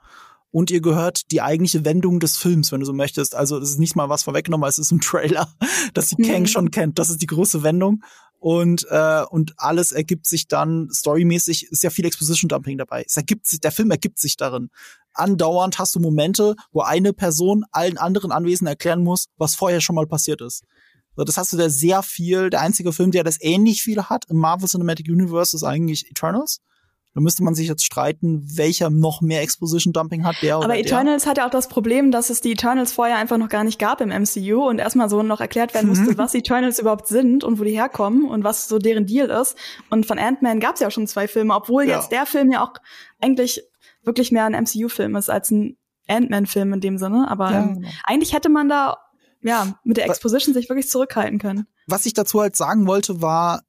und 0.50 0.72
ihr 0.72 0.82
gehört 0.82 1.32
die 1.32 1.44
eigentliche 1.44 1.86
Wendung 1.86 2.20
des 2.20 2.38
Films, 2.38 2.72
wenn 2.72 2.80
du 2.80 2.88
so 2.88 2.94
möchtest. 2.94 3.36
Also 3.36 3.60
das 3.60 3.70
ist 3.70 3.80
nicht 3.80 3.96
mal 3.96 4.10
was 4.10 4.24
vorweggenommen, 4.24 4.68
es 4.68 4.80
ist 4.80 4.92
ein 4.92 5.00
Trailer, 5.00 5.48
dass 5.94 6.10
sie 6.10 6.16
mhm. 6.18 6.26
Kang 6.26 6.46
schon 6.48 6.72
kennt. 6.72 6.98
Das 6.98 7.12
ist 7.12 7.22
die 7.22 7.28
große 7.28 7.62
Wendung 7.62 8.04
und 8.44 8.86
äh, 8.90 9.24
und 9.30 9.54
alles 9.56 9.94
ergibt 9.94 10.28
sich 10.28 10.50
dann 10.50 10.90
storymäßig 10.92 11.72
ist 11.72 11.84
ja 11.84 11.90
viel 11.90 12.06
Exposition 12.06 12.50
Dumping 12.50 12.78
dabei. 12.78 13.04
Es 13.08 13.16
ergibt 13.16 13.48
sich, 13.48 13.62
der 13.62 13.72
Film 13.72 13.90
ergibt 13.90 14.20
sich 14.20 14.36
darin 14.36 14.70
andauernd 15.14 15.80
hast 15.80 15.96
du 15.96 16.00
Momente, 16.00 16.56
wo 16.72 16.82
eine 16.82 17.14
Person 17.14 17.66
allen 17.72 17.98
anderen 17.98 18.32
Anwesenden 18.32 18.68
erklären 18.68 19.04
muss, 19.04 19.28
was 19.38 19.56
vorher 19.56 19.82
schon 19.82 19.96
mal 19.96 20.08
passiert 20.08 20.42
ist. 20.42 20.64
So, 21.16 21.24
das 21.24 21.38
hast 21.38 21.54
du 21.54 21.58
da 21.58 21.70
sehr 21.70 22.02
viel. 22.02 22.50
Der 22.50 22.62
einzige 22.62 22.92
Film, 22.92 23.12
der 23.12 23.24
das 23.24 23.38
ähnlich 23.40 23.84
viel 23.84 24.04
hat 24.04 24.26
im 24.30 24.38
Marvel 24.38 24.68
Cinematic 24.68 25.08
Universe, 25.08 25.56
ist 25.56 25.64
eigentlich 25.64 26.10
Eternals. 26.10 26.60
Da 27.14 27.22
müsste 27.22 27.44
man 27.44 27.54
sich 27.54 27.68
jetzt 27.68 27.86
streiten, 27.86 28.44
welcher 28.58 28.90
noch 28.90 29.22
mehr 29.22 29.42
Exposition 29.42 29.94
Dumping 29.94 30.26
hat, 30.26 30.36
der 30.42 30.58
oder 30.58 30.66
Aber 30.66 30.78
Eternals 30.78 31.24
der. 31.24 31.32
hat 31.32 31.38
ja 31.38 31.46
auch 31.46 31.52
das 31.52 31.68
Problem, 31.68 32.10
dass 32.10 32.32
es 32.32 32.42
die 32.42 32.54
Eternals 32.54 32.92
vorher 32.92 33.18
einfach 33.18 33.38
noch 33.38 33.50
gar 33.50 33.64
nicht 33.64 33.78
gab 33.78 34.02
im 34.02 34.10
MCU 34.10 34.68
und 34.68 34.80
erstmal 34.80 35.10
so 35.10 35.22
noch 35.22 35.40
erklärt 35.40 35.76
werden 35.76 35.90
musste, 35.90 36.18
was 36.18 36.34
Eternals 36.34 36.80
überhaupt 36.80 37.08
sind 37.08 37.44
und 37.44 37.60
wo 37.60 37.64
die 37.64 37.80
herkommen 37.80 38.26
und 38.26 38.44
was 38.44 38.68
so 38.68 38.80
deren 38.80 39.06
Deal 39.06 39.30
ist. 39.30 39.56
Und 39.92 40.08
von 40.08 40.18
Ant-Man 40.18 40.60
gab 40.60 40.76
es 40.76 40.82
ja 40.82 40.88
auch 40.88 40.92
schon 40.92 41.06
zwei 41.06 41.28
Filme, 41.28 41.54
obwohl 41.54 41.88
ja. 41.88 41.98
jetzt 41.98 42.12
der 42.12 42.26
Film 42.26 42.52
ja 42.52 42.64
auch 42.64 42.74
eigentlich 43.22 43.62
wirklich 44.04 44.32
mehr 44.32 44.46
ein 44.46 44.54
MCU-Film 44.54 45.16
ist 45.16 45.30
als 45.30 45.52
ein 45.52 45.78
Ant-Man-Film 46.08 46.74
in 46.74 46.82
dem 46.82 46.98
Sinne. 46.98 47.30
Aber 47.30 47.52
ja, 47.52 47.62
ähm, 47.62 47.76
genau. 47.76 47.90
eigentlich 48.06 48.34
hätte 48.34 48.50
man 48.50 48.70
da 48.70 48.98
ja 49.44 49.80
mit 49.84 49.98
der 49.98 50.06
Exposition 50.08 50.54
sich 50.54 50.68
wirklich 50.70 50.90
zurückhalten 50.90 51.38
können. 51.38 51.68
Was 51.88 52.06
ich 52.06 52.14
dazu 52.14 52.42
halt 52.42 52.56
sagen 52.56 52.88
wollte, 52.88 53.22
war, 53.22 53.62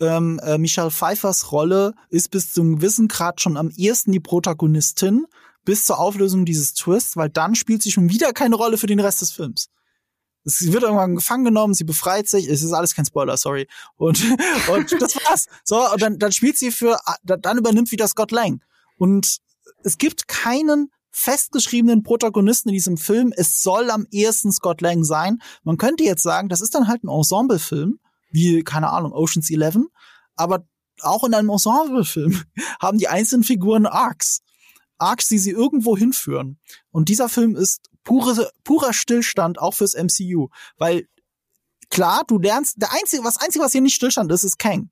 ähm, 0.00 0.40
äh, 0.42 0.58
Michelle 0.58 0.90
Pfeiffers 0.90 1.52
Rolle 1.52 1.94
ist 2.10 2.30
bis 2.30 2.52
zum 2.52 2.76
gewissen 2.76 3.08
Grad 3.08 3.40
schon 3.40 3.56
am 3.56 3.70
ehesten 3.70 4.12
die 4.12 4.20
Protagonistin 4.20 5.26
bis 5.64 5.84
zur 5.84 5.98
Auflösung 5.98 6.44
dieses 6.44 6.74
Twists, 6.74 7.16
weil 7.16 7.30
dann 7.30 7.54
spielt 7.54 7.82
sie 7.82 7.92
schon 7.92 8.08
wieder 8.08 8.32
keine 8.32 8.56
Rolle 8.56 8.78
für 8.78 8.86
den 8.86 9.00
Rest 9.00 9.22
des 9.22 9.32
Films. 9.32 9.68
Sie 10.44 10.72
wird 10.72 10.82
irgendwann 10.82 11.14
gefangen 11.14 11.44
genommen, 11.44 11.72
sie 11.72 11.84
befreit 11.84 12.28
sich, 12.28 12.48
es 12.48 12.62
ist 12.62 12.72
alles 12.72 12.96
kein 12.96 13.04
Spoiler, 13.04 13.36
sorry. 13.36 13.68
Und, 13.96 14.20
und 14.68 15.00
das 15.00 15.14
war's. 15.16 15.46
So, 15.64 15.88
und 15.92 16.02
dann, 16.02 16.18
dann 16.18 16.32
spielt 16.32 16.58
sie 16.58 16.72
für, 16.72 16.98
dann 17.22 17.58
übernimmt 17.58 17.92
wieder 17.92 18.08
Scott 18.08 18.32
Lang. 18.32 18.60
Und 18.96 19.38
es 19.84 19.98
gibt 19.98 20.26
keinen 20.26 20.90
festgeschriebenen 21.10 22.02
Protagonisten 22.02 22.70
in 22.70 22.74
diesem 22.74 22.96
Film. 22.96 23.32
Es 23.36 23.62
soll 23.62 23.90
am 23.90 24.06
ehesten 24.10 24.50
Scott 24.50 24.80
Lang 24.80 25.04
sein. 25.04 25.40
Man 25.62 25.76
könnte 25.76 26.02
jetzt 26.02 26.22
sagen, 26.22 26.48
das 26.48 26.60
ist 26.60 26.74
dann 26.74 26.88
halt 26.88 27.04
ein 27.04 27.08
Ensemblefilm, 27.08 28.00
wie, 28.32 28.62
keine 28.62 28.90
Ahnung, 28.90 29.12
Ocean's 29.12 29.50
Eleven. 29.50 29.88
Aber 30.36 30.66
auch 31.00 31.24
in 31.24 31.34
einem 31.34 31.50
Ensemblefilm 31.50 32.42
haben 32.80 32.98
die 32.98 33.08
einzelnen 33.08 33.44
Figuren 33.44 33.86
Arcs. 33.86 34.40
Arcs, 34.98 35.28
die 35.28 35.38
sie 35.38 35.50
irgendwo 35.50 35.96
hinführen. 35.96 36.58
Und 36.90 37.08
dieser 37.08 37.28
Film 37.28 37.56
ist 37.56 37.88
pure, 38.04 38.50
purer 38.64 38.92
Stillstand 38.92 39.58
auch 39.58 39.74
fürs 39.74 39.94
MCU. 39.94 40.48
Weil, 40.76 41.06
klar, 41.90 42.24
du 42.26 42.38
lernst, 42.38 42.80
der 42.80 42.92
einzige, 42.92 43.24
was 43.24 43.38
einzige, 43.38 43.64
was 43.64 43.72
hier 43.72 43.80
nicht 43.80 43.94
Stillstand 43.94 44.30
ist, 44.30 44.44
ist 44.44 44.58
Kang. 44.58 44.90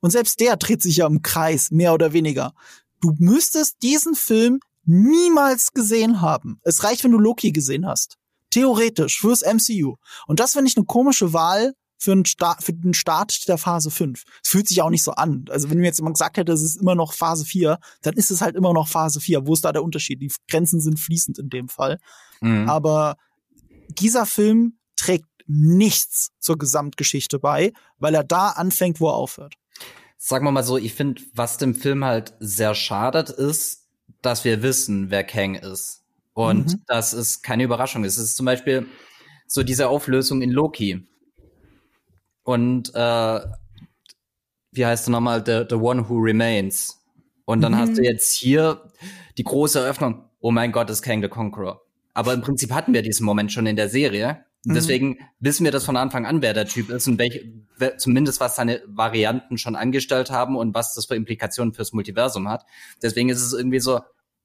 Und 0.00 0.10
selbst 0.10 0.40
der 0.40 0.56
dreht 0.56 0.82
sich 0.82 0.98
ja 0.98 1.06
im 1.06 1.22
Kreis, 1.22 1.70
mehr 1.70 1.94
oder 1.94 2.12
weniger 2.12 2.52
du 3.00 3.14
müsstest 3.18 3.82
diesen 3.82 4.14
Film 4.14 4.60
niemals 4.84 5.72
gesehen 5.72 6.20
haben. 6.20 6.60
Es 6.62 6.84
reicht, 6.84 7.04
wenn 7.04 7.12
du 7.12 7.18
Loki 7.18 7.52
gesehen 7.52 7.86
hast. 7.86 8.16
Theoretisch 8.50 9.20
fürs 9.20 9.42
MCU. 9.42 9.96
Und 10.26 10.40
das 10.40 10.52
finde 10.52 10.70
ich 10.70 10.76
eine 10.76 10.86
komische 10.86 11.32
Wahl 11.32 11.74
für, 11.98 12.12
einen 12.12 12.24
Start, 12.24 12.62
für 12.62 12.72
den 12.72 12.94
Start 12.94 13.48
der 13.48 13.58
Phase 13.58 13.90
5. 13.90 14.22
Es 14.42 14.50
fühlt 14.50 14.68
sich 14.68 14.82
auch 14.82 14.90
nicht 14.90 15.02
so 15.04 15.12
an. 15.12 15.44
Also 15.50 15.70
wenn 15.70 15.78
mir 15.78 15.86
jetzt 15.86 15.98
jemand 15.98 16.16
gesagt 16.16 16.36
hätte, 16.36 16.52
es 16.52 16.62
ist 16.62 16.80
immer 16.80 16.94
noch 16.94 17.12
Phase 17.12 17.44
4, 17.44 17.78
dann 18.02 18.14
ist 18.14 18.30
es 18.30 18.40
halt 18.40 18.56
immer 18.56 18.72
noch 18.72 18.88
Phase 18.88 19.20
4. 19.20 19.46
Wo 19.46 19.54
ist 19.54 19.64
da 19.64 19.72
der 19.72 19.82
Unterschied? 19.82 20.20
Die 20.20 20.32
Grenzen 20.48 20.80
sind 20.80 20.98
fließend 20.98 21.38
in 21.38 21.48
dem 21.48 21.68
Fall. 21.68 21.98
Mhm. 22.40 22.68
Aber 22.68 23.16
dieser 23.88 24.26
Film 24.26 24.78
trägt 24.96 25.26
nichts 25.46 26.30
zur 26.40 26.58
Gesamtgeschichte 26.58 27.38
bei, 27.38 27.72
weil 27.98 28.14
er 28.14 28.24
da 28.24 28.50
anfängt, 28.50 29.00
wo 29.00 29.08
er 29.08 29.14
aufhört 29.14 29.54
sagen 30.18 30.44
wir 30.44 30.50
mal 30.50 30.64
so, 30.64 30.76
ich 30.76 30.94
finde, 30.94 31.22
was 31.34 31.58
dem 31.58 31.74
Film 31.74 32.04
halt 32.04 32.34
sehr 32.40 32.74
schadet, 32.74 33.30
ist, 33.30 33.86
dass 34.22 34.44
wir 34.44 34.62
wissen, 34.62 35.10
wer 35.10 35.24
Kang 35.24 35.54
ist. 35.54 36.02
Und 36.34 36.72
mhm. 36.72 36.82
das 36.86 37.12
ist 37.12 37.42
keine 37.42 37.62
Überraschung. 37.62 38.04
Es 38.04 38.18
ist 38.18 38.36
zum 38.36 38.46
Beispiel 38.46 38.86
so 39.46 39.62
diese 39.62 39.88
Auflösung 39.88 40.42
in 40.42 40.50
Loki. 40.50 41.06
Und 42.46 42.94
äh, 42.94 43.40
wie 44.70 44.86
heißt 44.86 45.08
er 45.08 45.10
nochmal? 45.10 45.42
The, 45.44 45.64
the 45.68 45.74
One 45.74 46.08
Who 46.08 46.14
Remains. 46.18 47.02
Und 47.44 47.60
dann 47.60 47.72
mhm. 47.72 47.78
hast 47.78 47.96
du 47.96 48.02
mhm. 48.02 48.04
jetzt 48.04 48.34
hier 48.34 48.82
die 49.36 49.42
große 49.42 49.80
Eröffnung. 49.80 50.22
Oh 50.38 50.52
mein 50.52 50.70
Gott, 50.70 50.88
ist 50.88 51.02
Kang 51.02 51.20
the 51.22 51.28
Conqueror. 51.28 51.82
Aber 52.14 52.32
im 52.32 52.42
Prinzip 52.42 52.72
hatten 52.72 52.94
wir 52.94 53.02
diesen 53.02 53.26
Moment 53.26 53.50
schon 53.50 53.66
in 53.66 53.74
der 53.74 53.88
Serie. 53.88 54.44
Mhm. 54.64 54.74
Deswegen 54.74 55.18
wissen 55.40 55.64
wir 55.64 55.72
das 55.72 55.84
von 55.84 55.96
Anfang 55.96 56.24
an, 56.24 56.40
wer 56.40 56.54
der 56.54 56.66
Typ 56.66 56.88
ist 56.90 57.08
und 57.08 57.18
welche, 57.18 57.52
zumindest 57.98 58.38
was 58.38 58.54
seine 58.54 58.80
Varianten 58.86 59.58
schon 59.58 59.74
angestellt 59.74 60.30
haben 60.30 60.56
und 60.56 60.72
was 60.72 60.94
das 60.94 61.06
für 61.06 61.16
Implikationen 61.16 61.74
fürs 61.74 61.92
Multiversum 61.92 62.48
hat. 62.48 62.64
Deswegen 63.02 63.28
ist 63.28 63.42
es 63.42 63.54
irgendwie 63.54 63.80
so, 63.80 64.02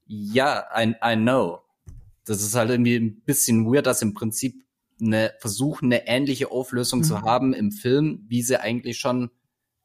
ja, 0.08 0.64
I, 0.76 0.96
I 1.04 1.14
know. 1.14 1.60
Das 2.24 2.42
ist 2.42 2.56
halt 2.56 2.70
irgendwie 2.70 2.96
ein 2.96 3.22
bisschen 3.24 3.72
weird, 3.72 3.86
dass 3.86 4.02
im 4.02 4.12
Prinzip 4.12 4.64
eine 5.02 5.32
versuchen, 5.38 5.86
eine 5.86 6.06
ähnliche 6.06 6.50
Auflösung 6.50 7.00
mhm. 7.00 7.04
zu 7.04 7.22
haben 7.22 7.52
im 7.54 7.72
Film, 7.72 8.24
wie 8.28 8.42
sie 8.42 8.60
eigentlich 8.60 8.98
schon 8.98 9.30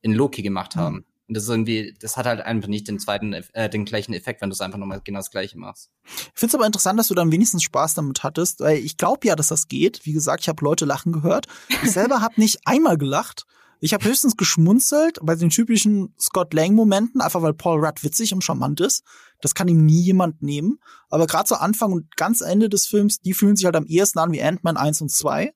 in 0.01 0.13
Loki 0.13 0.41
gemacht 0.41 0.75
mhm. 0.75 0.80
haben. 0.80 1.06
Und 1.27 1.36
das 1.36 1.43
ist 1.43 1.49
irgendwie, 1.49 1.93
das 1.99 2.15
hat 2.15 2.25
halt 2.25 2.39
einfach 2.39 2.69
nicht 2.69 2.88
den 2.88 2.99
zweiten, 2.99 3.34
äh, 3.34 3.69
den 3.69 3.84
gleichen 3.84 4.13
Effekt, 4.13 4.41
wenn 4.41 4.49
du 4.49 4.53
es 4.53 4.62
einfach 4.62 4.77
nochmal 4.77 5.01
genau 5.03 5.19
das 5.19 5.30
Gleiche 5.30 5.58
machst. 5.58 5.91
Ich 6.06 6.32
finde 6.36 6.51
es 6.51 6.56
aber 6.56 6.65
interessant, 6.65 6.97
dass 6.97 7.10
du 7.10 7.15
dann 7.15 7.34
wenigstens 7.34 7.63
Spaß 7.63 7.95
damit 7.95 8.23
hattest, 8.23 8.62
weil 8.62 8.77
ich 8.77 8.95
glaube 8.95 9.27
ja, 9.27 9.36
dass 9.36 9.49
das 9.49 9.67
geht. 9.67 10.06
Wie 10.06 10.13
gesagt, 10.13 10.43
ich 10.43 10.49
habe 10.49 10.63
Leute 10.63 10.86
lachen 10.86 11.12
gehört. 11.12 11.47
Ich 11.84 11.91
selber 11.91 12.21
habe 12.21 12.39
nicht 12.39 12.60
einmal 12.65 12.97
gelacht. 12.97 13.45
Ich 13.80 13.94
habe 13.94 14.06
höchstens 14.06 14.38
geschmunzelt 14.38 15.20
bei 15.22 15.36
den 15.36 15.50
typischen 15.50 16.13
Scott 16.20 16.54
Lang-Momenten, 16.54 17.22
einfach 17.22 17.42
weil 17.42 17.54
Paul 17.54 17.86
Rudd 17.86 18.04
witzig 18.04 18.34
und 18.34 18.44
charmant 18.44 18.82
ist. 18.82 19.04
Das 19.42 19.54
kann 19.54 19.68
ihm 19.68 19.86
nie 19.86 20.02
jemand 20.02 20.42
nehmen. 20.42 20.80
Aber 21.10 21.28
gerade 21.28 21.46
zu 21.46 21.60
Anfang 21.60 21.92
und 21.92 22.16
ganz 22.18 22.42
Ende 22.42 22.70
des 22.70 22.88
Films, 22.88 23.20
die 23.20 23.34
fühlen 23.34 23.56
sich 23.56 23.66
halt 23.66 23.76
am 23.76 23.86
ehesten 23.86 24.20
an 24.20 24.32
wie 24.32 24.42
Ant-Man 24.42 24.78
1 24.78 25.02
und 25.02 25.12
2. 25.12 25.54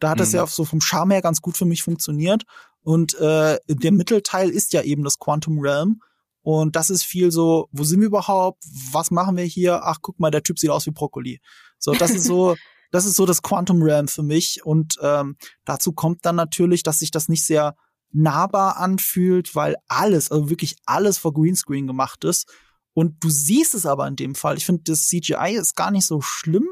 Da 0.00 0.10
hat 0.10 0.16
mhm. 0.16 0.20
das 0.20 0.32
ja 0.32 0.46
so 0.46 0.64
vom 0.64 0.80
Charme 0.80 1.12
her 1.12 1.22
ganz 1.22 1.40
gut 1.40 1.56
für 1.56 1.64
mich 1.64 1.82
funktioniert. 1.82 2.42
Und 2.82 3.14
äh, 3.14 3.58
der 3.68 3.92
Mittelteil 3.92 4.50
ist 4.50 4.72
ja 4.72 4.82
eben 4.82 5.04
das 5.04 5.18
Quantum 5.18 5.60
Realm. 5.60 6.00
Und 6.42 6.76
das 6.76 6.90
ist 6.90 7.04
viel 7.04 7.30
so, 7.30 7.68
wo 7.72 7.84
sind 7.84 8.00
wir 8.00 8.08
überhaupt? 8.08 8.62
Was 8.92 9.10
machen 9.10 9.36
wir 9.36 9.44
hier? 9.44 9.82
Ach, 9.84 9.98
guck 10.02 10.20
mal, 10.20 10.30
der 10.30 10.42
Typ 10.42 10.58
sieht 10.58 10.70
aus 10.70 10.84
wie 10.86 10.90
Brokkoli. 10.90 11.40
So, 11.78 11.92
das 11.92 12.10
ist 12.10 12.24
so, 12.24 12.56
das 12.94 13.06
ist 13.06 13.16
so 13.16 13.26
das 13.26 13.42
Quantum 13.42 13.82
Realm 13.82 14.06
für 14.06 14.22
mich. 14.22 14.64
Und 14.64 14.98
ähm, 15.02 15.36
dazu 15.64 15.92
kommt 15.92 16.24
dann 16.24 16.36
natürlich, 16.36 16.84
dass 16.84 17.00
sich 17.00 17.10
das 17.10 17.28
nicht 17.28 17.44
sehr 17.44 17.74
nahbar 18.12 18.76
anfühlt, 18.76 19.56
weil 19.56 19.74
alles, 19.88 20.30
also 20.30 20.48
wirklich 20.48 20.76
alles 20.86 21.18
vor 21.18 21.34
Greenscreen 21.34 21.88
gemacht 21.88 22.22
ist. 22.22 22.48
Und 22.92 23.16
du 23.24 23.30
siehst 23.30 23.74
es 23.74 23.84
aber 23.84 24.06
in 24.06 24.14
dem 24.14 24.36
Fall. 24.36 24.56
Ich 24.56 24.64
finde, 24.64 24.84
das 24.84 25.08
CGI 25.08 25.56
ist 25.58 25.74
gar 25.74 25.90
nicht 25.90 26.06
so 26.06 26.20
schlimm, 26.20 26.68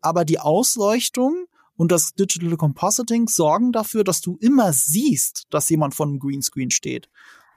aber 0.00 0.24
die 0.24 0.38
Ausleuchtung 0.38 1.46
und 1.74 1.90
das 1.90 2.12
Digital 2.14 2.56
Compositing 2.56 3.26
sorgen 3.26 3.72
dafür, 3.72 4.04
dass 4.04 4.20
du 4.20 4.36
immer 4.40 4.72
siehst, 4.72 5.46
dass 5.50 5.68
jemand 5.70 5.96
von 5.96 6.10
einem 6.10 6.20
Greenscreen 6.20 6.70
steht. 6.70 7.08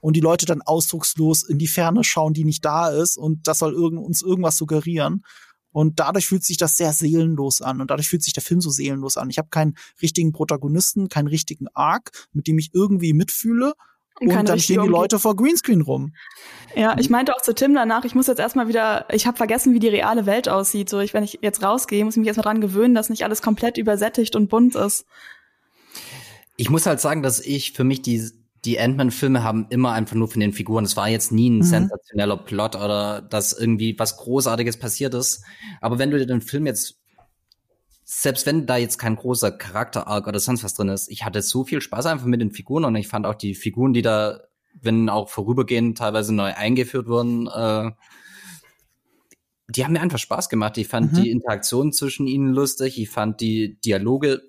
Und 0.02 0.16
die 0.16 0.22
Leute 0.22 0.48
dann 0.48 0.64
ausdruckslos 0.64 1.44
in 1.44 1.60
die 1.60 1.68
Ferne 1.68 2.04
schauen, 2.04 2.34
die 2.34 2.46
nicht 2.46 2.66
da 2.66 2.90
ist 2.90 3.16
und 3.16 3.48
das 3.48 3.60
soll 3.60 3.76
irgend, 3.76 4.04
uns 4.04 4.24
irgendwas 4.24 4.58
suggerieren. 4.58 5.24
Und 5.78 6.00
dadurch 6.00 6.26
fühlt 6.26 6.44
sich 6.44 6.58
das 6.58 6.76
sehr 6.76 6.92
seelenlos 6.92 7.62
an 7.62 7.82
und 7.82 7.92
dadurch 7.92 8.10
fühlt 8.10 8.24
sich 8.24 8.34
der 8.34 8.42
Film 8.42 8.62
so 8.62 8.72
seelenlos 8.72 9.16
an. 9.16 9.30
Ich 9.30 9.38
habe 9.38 9.50
keinen 9.50 9.76
richtigen 10.02 10.32
Protagonisten, 10.32 11.08
keinen 11.08 11.28
richtigen 11.28 11.68
Arc, 11.76 12.10
mit 12.34 12.48
dem 12.48 12.58
ich 12.58 12.72
irgendwie 12.74 13.14
mitfühle 13.14 13.74
und, 14.20 14.36
und 14.36 14.50
dann 14.50 14.60
stehen 14.60 14.82
die 14.82 14.88
Leute 14.88 15.20
vor 15.20 15.36
Greenscreen 15.36 15.82
rum. 15.82 16.16
Ja, 16.76 16.98
ich 16.98 17.12
meinte 17.12 17.36
auch 17.36 17.44
zu 17.44 17.54
Tim 17.54 17.76
danach, 17.76 18.06
ich 18.06 18.16
muss 18.16 18.26
jetzt 18.26 18.40
erstmal 18.40 18.68
wieder, 18.68 19.06
ich 19.12 19.28
habe 19.28 19.38
vergessen, 19.38 19.76
wie 19.76 19.80
die 19.80 19.88
reale 19.88 20.26
Welt 20.26 20.50
aussieht. 20.50 20.90
So, 20.90 21.00
ich, 21.00 21.14
wenn 21.14 21.24
ich 21.24 21.38
jetzt 21.44 21.62
rausgehe, 21.62 22.04
muss 22.04 22.16
ich 22.16 22.22
mich 22.22 22.28
erstmal 22.28 22.46
dran 22.46 22.62
gewöhnen, 22.62 22.96
dass 22.96 23.12
nicht 23.12 23.24
alles 23.24 23.44
komplett 23.44 23.78
übersättigt 23.78 24.36
und 24.36 24.50
bunt 24.50 24.74
ist. 24.74 25.06
Ich 26.56 26.72
muss 26.72 26.88
halt 26.88 27.00
sagen, 27.00 27.22
dass 27.22 27.40
ich 27.40 27.74
für 27.74 27.84
mich 27.84 28.02
die, 28.02 28.32
die 28.68 28.80
Ant-Man-Filme 28.82 29.44
haben 29.44 29.68
immer 29.70 29.94
einfach 29.94 30.18
nur 30.18 30.28
von 30.28 30.42
den 30.42 30.52
Figuren. 30.52 30.84
Es 30.84 30.98
war 30.98 31.08
jetzt 31.08 31.32
nie 31.32 31.50
ein 31.50 31.60
mhm. 31.60 31.64
sensationeller 31.64 32.36
Plot 32.36 32.76
oder 32.76 33.22
dass 33.22 33.54
irgendwie 33.54 33.98
was 33.98 34.18
Großartiges 34.18 34.76
passiert 34.76 35.14
ist. 35.14 35.42
Aber 35.80 36.00
wenn 36.00 36.12
du 36.12 36.20
dir 36.20 36.26
den 36.26 36.42
Film 36.42 36.66
jetzt 36.66 37.00
selbst 38.04 38.46
wenn 38.46 38.66
da 38.66 38.78
jetzt 38.78 38.98
kein 38.98 39.18
großer 39.18 39.52
Charakter-Arc 39.52 40.28
oder 40.28 40.40
sonst 40.40 40.64
was 40.64 40.74
drin 40.74 40.90
ist, 40.90 41.10
ich 41.10 41.26
hatte 41.26 41.42
so 41.42 41.66
viel 41.66 41.82
Spaß 41.82 42.06
einfach 42.06 42.26
mit 42.26 42.40
den 42.40 42.52
Figuren 42.52 42.86
und 42.86 42.96
ich 42.96 43.08
fand 43.08 43.26
auch 43.26 43.36
die 43.36 43.54
Figuren, 43.54 43.94
die 43.94 44.02
da, 44.02 44.42
wenn 44.82 45.10
auch 45.10 45.30
vorübergehend 45.30 45.98
teilweise 45.98 46.34
neu 46.34 46.54
eingeführt 46.54 47.08
wurden, 47.08 47.48
äh, 47.48 47.92
die 49.70 49.84
haben 49.84 49.92
mir 49.92 50.02
einfach 50.02 50.20
Spaß 50.20 50.48
gemacht. 50.48 50.78
Ich 50.78 50.88
fand 50.88 51.14
mhm. 51.14 51.24
die 51.24 51.32
Interaktion 51.32 51.92
zwischen 51.92 52.28
ihnen 52.28 52.54
lustig, 52.54 52.98
ich 52.98 53.10
fand 53.10 53.42
die 53.42 53.78
Dialoge 53.82 54.42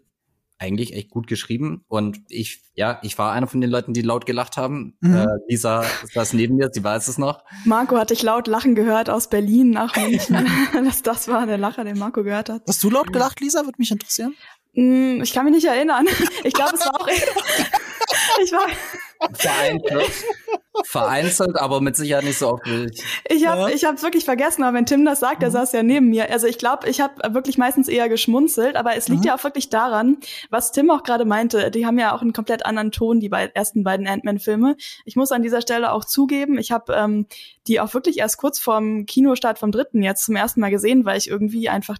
eigentlich 0.59 0.92
echt 0.94 1.11
gut 1.11 1.27
geschrieben. 1.27 1.85
Und 1.88 2.21
ich, 2.29 2.62
ja, 2.75 2.99
ich 3.03 3.16
war 3.18 3.33
einer 3.33 3.47
von 3.47 3.61
den 3.61 3.71
Leuten, 3.71 3.94
die 3.94 4.03
laut 4.03 4.27
gelacht 4.27 4.57
haben. 4.57 4.97
Mhm. 5.01 5.14
Äh, 5.14 5.27
Lisa 5.49 5.85
saß 6.12 6.33
neben 6.33 6.57
mir, 6.57 6.71
sie 6.73 6.83
weiß 6.83 7.09
es 7.09 7.18
noch. 7.18 7.44
Marco 7.64 7.97
hatte 7.97 8.14
ich 8.14 8.23
laut 8.23 8.47
lachen 8.49 8.75
gehört 8.75 9.09
aus 9.09 9.31
Berlin 9.31 9.71
nach 9.71 9.97
München. 9.97 10.47
das, 10.85 11.03
das 11.03 11.29
war 11.29 11.47
der 11.47 11.59
Lacher, 11.59 11.85
den 11.85 11.99
Marco 11.99 12.23
gehört 12.23 12.49
hat. 12.49 12.62
Hast 12.66 12.83
du 12.83 12.90
laut 12.90 13.12
gelacht, 13.12 13.40
Lisa? 13.40 13.64
Würde 13.64 13.79
mich 13.79 13.90
interessieren. 13.90 14.35
Mm, 14.75 15.23
ich 15.23 15.33
kann 15.33 15.44
mich 15.44 15.55
nicht 15.55 15.66
erinnern. 15.66 16.07
Ich 16.44 16.53
glaube, 16.53 16.75
es 16.75 16.81
war 16.81 17.01
auch. 17.01 17.09
ich 18.42 18.53
war. 18.53 18.66
Vereinzelt. 19.33 20.11
Vereinzelt, 20.85 21.57
aber 21.57 21.81
mit 21.81 21.96
Sicherheit 21.96 22.24
nicht 22.24 22.38
so 22.38 22.52
oft 22.52 22.64
wie 22.66 22.87
ich. 22.87 23.02
Ich 23.28 23.46
habe 23.46 23.62
ja. 23.62 23.68
ich 23.68 23.85
hab's 23.85 24.02
wirklich 24.02 24.24
vergessen, 24.24 24.62
aber 24.62 24.76
wenn 24.76 24.87
Tim 24.87 25.04
das 25.04 25.20
sagt, 25.20 25.42
der 25.42 25.48
mhm. 25.48 25.54
saß 25.54 25.72
ja 25.72 25.83
neben 25.83 26.09
mir. 26.09 26.31
Also 26.31 26.46
ich 26.46 26.59
glaube, 26.59 26.88
ich 26.88 27.00
habe 27.00 27.35
wirklich 27.35 27.59
meistens 27.59 27.88
eher 27.88 28.09
geschmunzelt, 28.09 28.76
aber 28.76 28.94
es 28.94 29.09
liegt 29.09 29.22
mhm. 29.22 29.28
ja 29.28 29.37
auch 29.37 29.44
wirklich 29.44 29.70
daran, 29.70 30.18
was 30.50 30.72
Tim 30.72 30.90
auch 30.90 31.02
gerade 31.02 31.24
meinte, 31.24 31.70
die 31.70 31.85
haben 31.85 31.98
ja 31.98 32.14
auch 32.14 32.22
einen 32.22 32.33
komplett 32.33 32.64
anderen 32.64 32.92
Ton, 32.92 33.18
die 33.18 33.28
beid, 33.28 33.52
ersten 33.54 33.83
beiden 33.83 34.07
Ant-Man-Filme. 34.07 34.76
Ich 35.04 35.16
muss 35.16 35.33
an 35.33 35.42
dieser 35.42 35.62
Stelle 35.62 35.92
auch 35.92 36.04
zugeben, 36.04 36.59
ich 36.59 36.70
habe 36.70 36.94
ähm, 36.94 37.26
die 37.66 37.81
auch 37.81 37.92
wirklich 37.94 38.18
erst 38.18 38.38
kurz 38.38 38.59
vorm 38.59 39.04
Kinostart 39.07 39.59
vom 39.59 39.72
dritten 39.72 40.02
jetzt 40.02 40.24
zum 40.24 40.37
ersten 40.37 40.61
Mal 40.61 40.70
gesehen, 40.70 41.04
weil 41.04 41.18
ich 41.18 41.28
irgendwie 41.28 41.68
einfach 41.68 41.98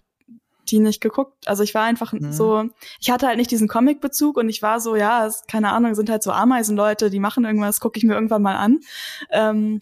die 0.71 0.79
nicht 0.79 1.01
geguckt. 1.01 1.47
Also 1.47 1.63
ich 1.63 1.73
war 1.73 1.83
einfach 1.83 2.13
mhm. 2.13 2.31
so, 2.31 2.65
ich 2.99 3.09
hatte 3.09 3.27
halt 3.27 3.37
nicht 3.37 3.51
diesen 3.51 3.67
Comic-Bezug 3.67 4.37
und 4.37 4.49
ich 4.49 4.61
war 4.61 4.79
so, 4.79 4.95
ja, 4.95 5.29
keine 5.47 5.71
Ahnung, 5.71 5.95
sind 5.95 6.09
halt 6.09 6.23
so 6.23 6.31
Ameisenleute, 6.31 7.09
die 7.09 7.19
machen 7.19 7.45
irgendwas, 7.45 7.79
gucke 7.79 7.97
ich 7.97 8.03
mir 8.03 8.13
irgendwann 8.13 8.41
mal 8.41 8.55
an. 8.55 8.79
Ähm, 9.31 9.81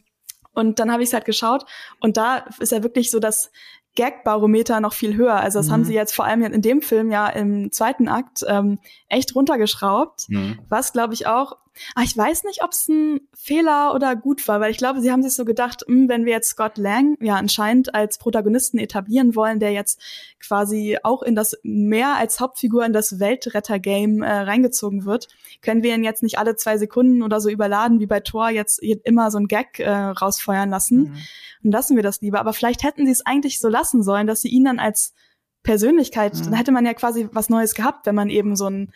und 0.54 0.80
dann 0.80 0.92
habe 0.92 1.04
ich 1.04 1.10
es 1.10 1.14
halt 1.14 1.26
geschaut 1.26 1.66
und 2.00 2.18
da 2.18 2.46
ist 2.60 2.72
ja 2.72 2.82
wirklich 2.82 3.12
so 3.12 3.20
das 3.20 3.52
Gag-Barometer 3.96 4.80
noch 4.80 4.94
viel 4.94 5.16
höher. 5.16 5.36
Also 5.36 5.60
das 5.60 5.68
mhm. 5.68 5.72
haben 5.72 5.84
sie 5.86 5.94
jetzt 5.94 6.16
vor 6.16 6.26
allem 6.26 6.44
in 6.44 6.62
dem 6.62 6.82
Film 6.82 7.12
ja 7.12 7.28
im 7.28 7.72
zweiten 7.72 8.08
Akt 8.08 8.44
ähm, 8.48 8.80
echt 9.10 9.36
runtergeschraubt, 9.36 10.30
mhm. 10.30 10.60
was 10.70 10.94
glaube 10.94 11.14
ich 11.14 11.28
auch 11.28 11.58
Ah, 11.96 12.04
ich 12.04 12.16
weiß 12.16 12.44
nicht, 12.44 12.64
ob 12.64 12.72
es 12.72 12.88
ein 12.88 13.22
Fehler 13.36 13.94
oder 13.94 14.16
gut 14.16 14.48
war, 14.48 14.60
weil 14.60 14.72
ich 14.72 14.78
glaube, 14.78 15.02
sie 15.02 15.12
haben 15.12 15.24
sich 15.24 15.34
so 15.34 15.46
gedacht, 15.46 15.84
mh, 15.88 15.96
hm, 15.96 16.10
wenn 16.10 16.26
wir 16.26 16.34
jetzt 16.34 16.50
Scott 16.50 16.78
Lang 16.78 17.18
ja 17.22 17.36
anscheinend 17.36 17.94
als 17.94 18.18
Protagonisten 18.18 18.78
etablieren 18.78 19.36
wollen, 19.36 19.60
der 19.60 19.72
jetzt 19.72 20.02
quasi 20.40 20.98
auch 21.04 21.24
in 21.24 21.36
das 21.36 21.58
mehr 21.64 22.16
als 22.16 22.40
Hauptfigur 22.40 22.86
in 22.86 22.94
das 22.94 23.20
Weltretter-Game 23.20 24.22
äh, 24.22 24.32
reingezogen 24.32 25.06
wird, 25.06 25.28
können 25.62 25.84
wir 25.84 25.96
ihn 25.96 26.04
jetzt 26.04 26.24
nicht 26.24 26.38
alle 26.38 26.56
zwei 26.56 26.78
Sekunden 26.78 27.24
oder 27.24 27.42
so 27.42 27.50
überladen, 27.50 28.00
wie 28.00 28.08
bei 28.08 28.20
Thor 28.20 28.50
jetzt 28.50 28.80
immer 28.80 29.32
so 29.32 29.38
ein 29.38 29.48
Gag 29.48 29.80
äh, 29.80 29.90
rausfeuern 29.90 30.70
lassen. 30.70 30.98
Mhm. 30.98 31.18
Und 31.64 31.72
lassen 31.72 31.96
wir 31.96 32.04
das 32.04 32.22
lieber. 32.22 32.40
Aber 32.40 32.54
vielleicht 32.54 32.84
hätten 32.84 33.06
sie 33.06 33.12
es 33.12 33.26
eigentlich 33.26 33.60
so 33.60 33.68
lassen 33.68 34.04
sollen, 34.04 34.28
dass 34.28 34.42
sie 34.42 34.50
ihn 34.50 34.66
dann 34.66 34.80
als 34.80 35.14
Persönlichkeit, 35.64 36.34
mhm. 36.34 36.44
dann 36.46 36.54
hätte 36.54 36.72
man 36.72 36.86
ja 36.86 36.94
quasi 36.94 37.28
was 37.34 37.50
Neues 37.50 37.76
gehabt, 37.76 38.06
wenn 38.06 38.16
man 38.16 38.30
eben 38.30 38.56
so 38.56 38.70
ein 38.70 38.94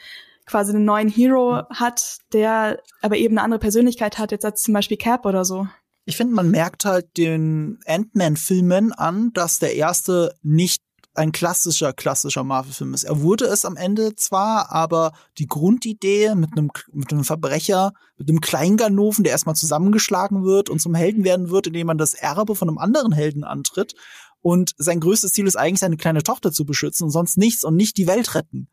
quasi 0.52 0.74
einen 0.74 0.86
neuen 0.86 1.10
Hero 1.10 1.64
hat, 1.70 2.18
der 2.34 2.80
aber 3.02 3.18
eben 3.18 3.38
eine 3.38 3.44
andere 3.44 3.60
Persönlichkeit 3.60 4.20
hat, 4.20 4.32
jetzt 4.32 4.46
als 4.46 4.62
zum 4.62 4.74
Beispiel 4.74 4.98
Cap 4.98 5.26
oder 5.26 5.46
so. 5.46 5.68
Ich 6.06 6.18
finde, 6.18 6.36
man 6.36 6.52
merkt 6.52 6.86
halt 6.86 7.18
den 7.18 7.80
Ant-Man-Filmen 7.86 8.92
an, 8.92 9.32
dass 9.34 9.60
der 9.60 9.76
erste 9.76 10.36
nicht 10.42 10.84
ein 11.14 11.32
klassischer, 11.32 11.94
klassischer 11.94 12.44
Marvel-Film 12.44 12.94
ist. 12.94 13.04
Er 13.04 13.22
wurde 13.22 13.46
es 13.46 13.66
am 13.66 13.76
Ende 13.76 14.16
zwar, 14.16 14.72
aber 14.72 15.12
die 15.38 15.48
Grundidee 15.48 16.34
mit 16.36 16.52
einem, 16.54 16.70
mit 16.94 17.12
einem 17.12 17.24
Verbrecher, 17.24 17.94
mit 18.18 18.30
einem 18.30 18.40
Kleinganoven, 18.40 19.24
der 19.24 19.34
erstmal 19.34 19.56
zusammengeschlagen 19.56 20.44
wird 20.44 20.70
und 20.70 20.80
zum 20.80 20.96
Helden 20.96 21.24
werden 21.24 21.50
wird, 21.50 21.68
indem 21.68 21.88
man 21.88 21.98
das 21.98 22.14
Erbe 22.14 22.56
von 22.56 22.70
einem 22.70 22.78
anderen 22.78 23.12
Helden 23.12 23.44
antritt. 23.44 23.94
Und 24.42 24.74
sein 24.78 25.00
größtes 25.00 25.34
Ziel 25.34 25.48
ist 25.48 25.58
eigentlich, 25.58 25.82
seine 25.82 25.98
kleine 25.98 26.24
Tochter 26.24 26.52
zu 26.52 26.66
beschützen 26.66 27.06
und 27.06 27.12
sonst 27.12 27.38
nichts 27.38 27.64
und 27.64 27.76
nicht 27.76 27.98
die 27.98 28.08
Welt 28.08 28.34
retten. 28.34 28.70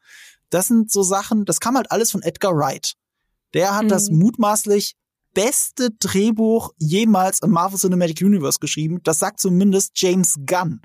Das 0.50 0.68
sind 0.68 0.90
so 0.90 1.02
Sachen, 1.02 1.44
das 1.44 1.60
kam 1.60 1.76
halt 1.76 1.90
alles 1.90 2.10
von 2.10 2.22
Edgar 2.22 2.56
Wright. 2.56 2.94
Der 3.54 3.74
hat 3.74 3.84
mhm. 3.84 3.88
das 3.88 4.10
mutmaßlich 4.10 4.94
beste 5.34 5.90
Drehbuch 5.90 6.72
jemals 6.78 7.40
im 7.42 7.50
Marvel 7.50 7.78
Cinematic 7.78 8.22
Universe 8.22 8.58
geschrieben. 8.58 9.00
Das 9.04 9.18
sagt 9.18 9.40
zumindest 9.40 9.92
James 9.94 10.36
Gunn. 10.46 10.80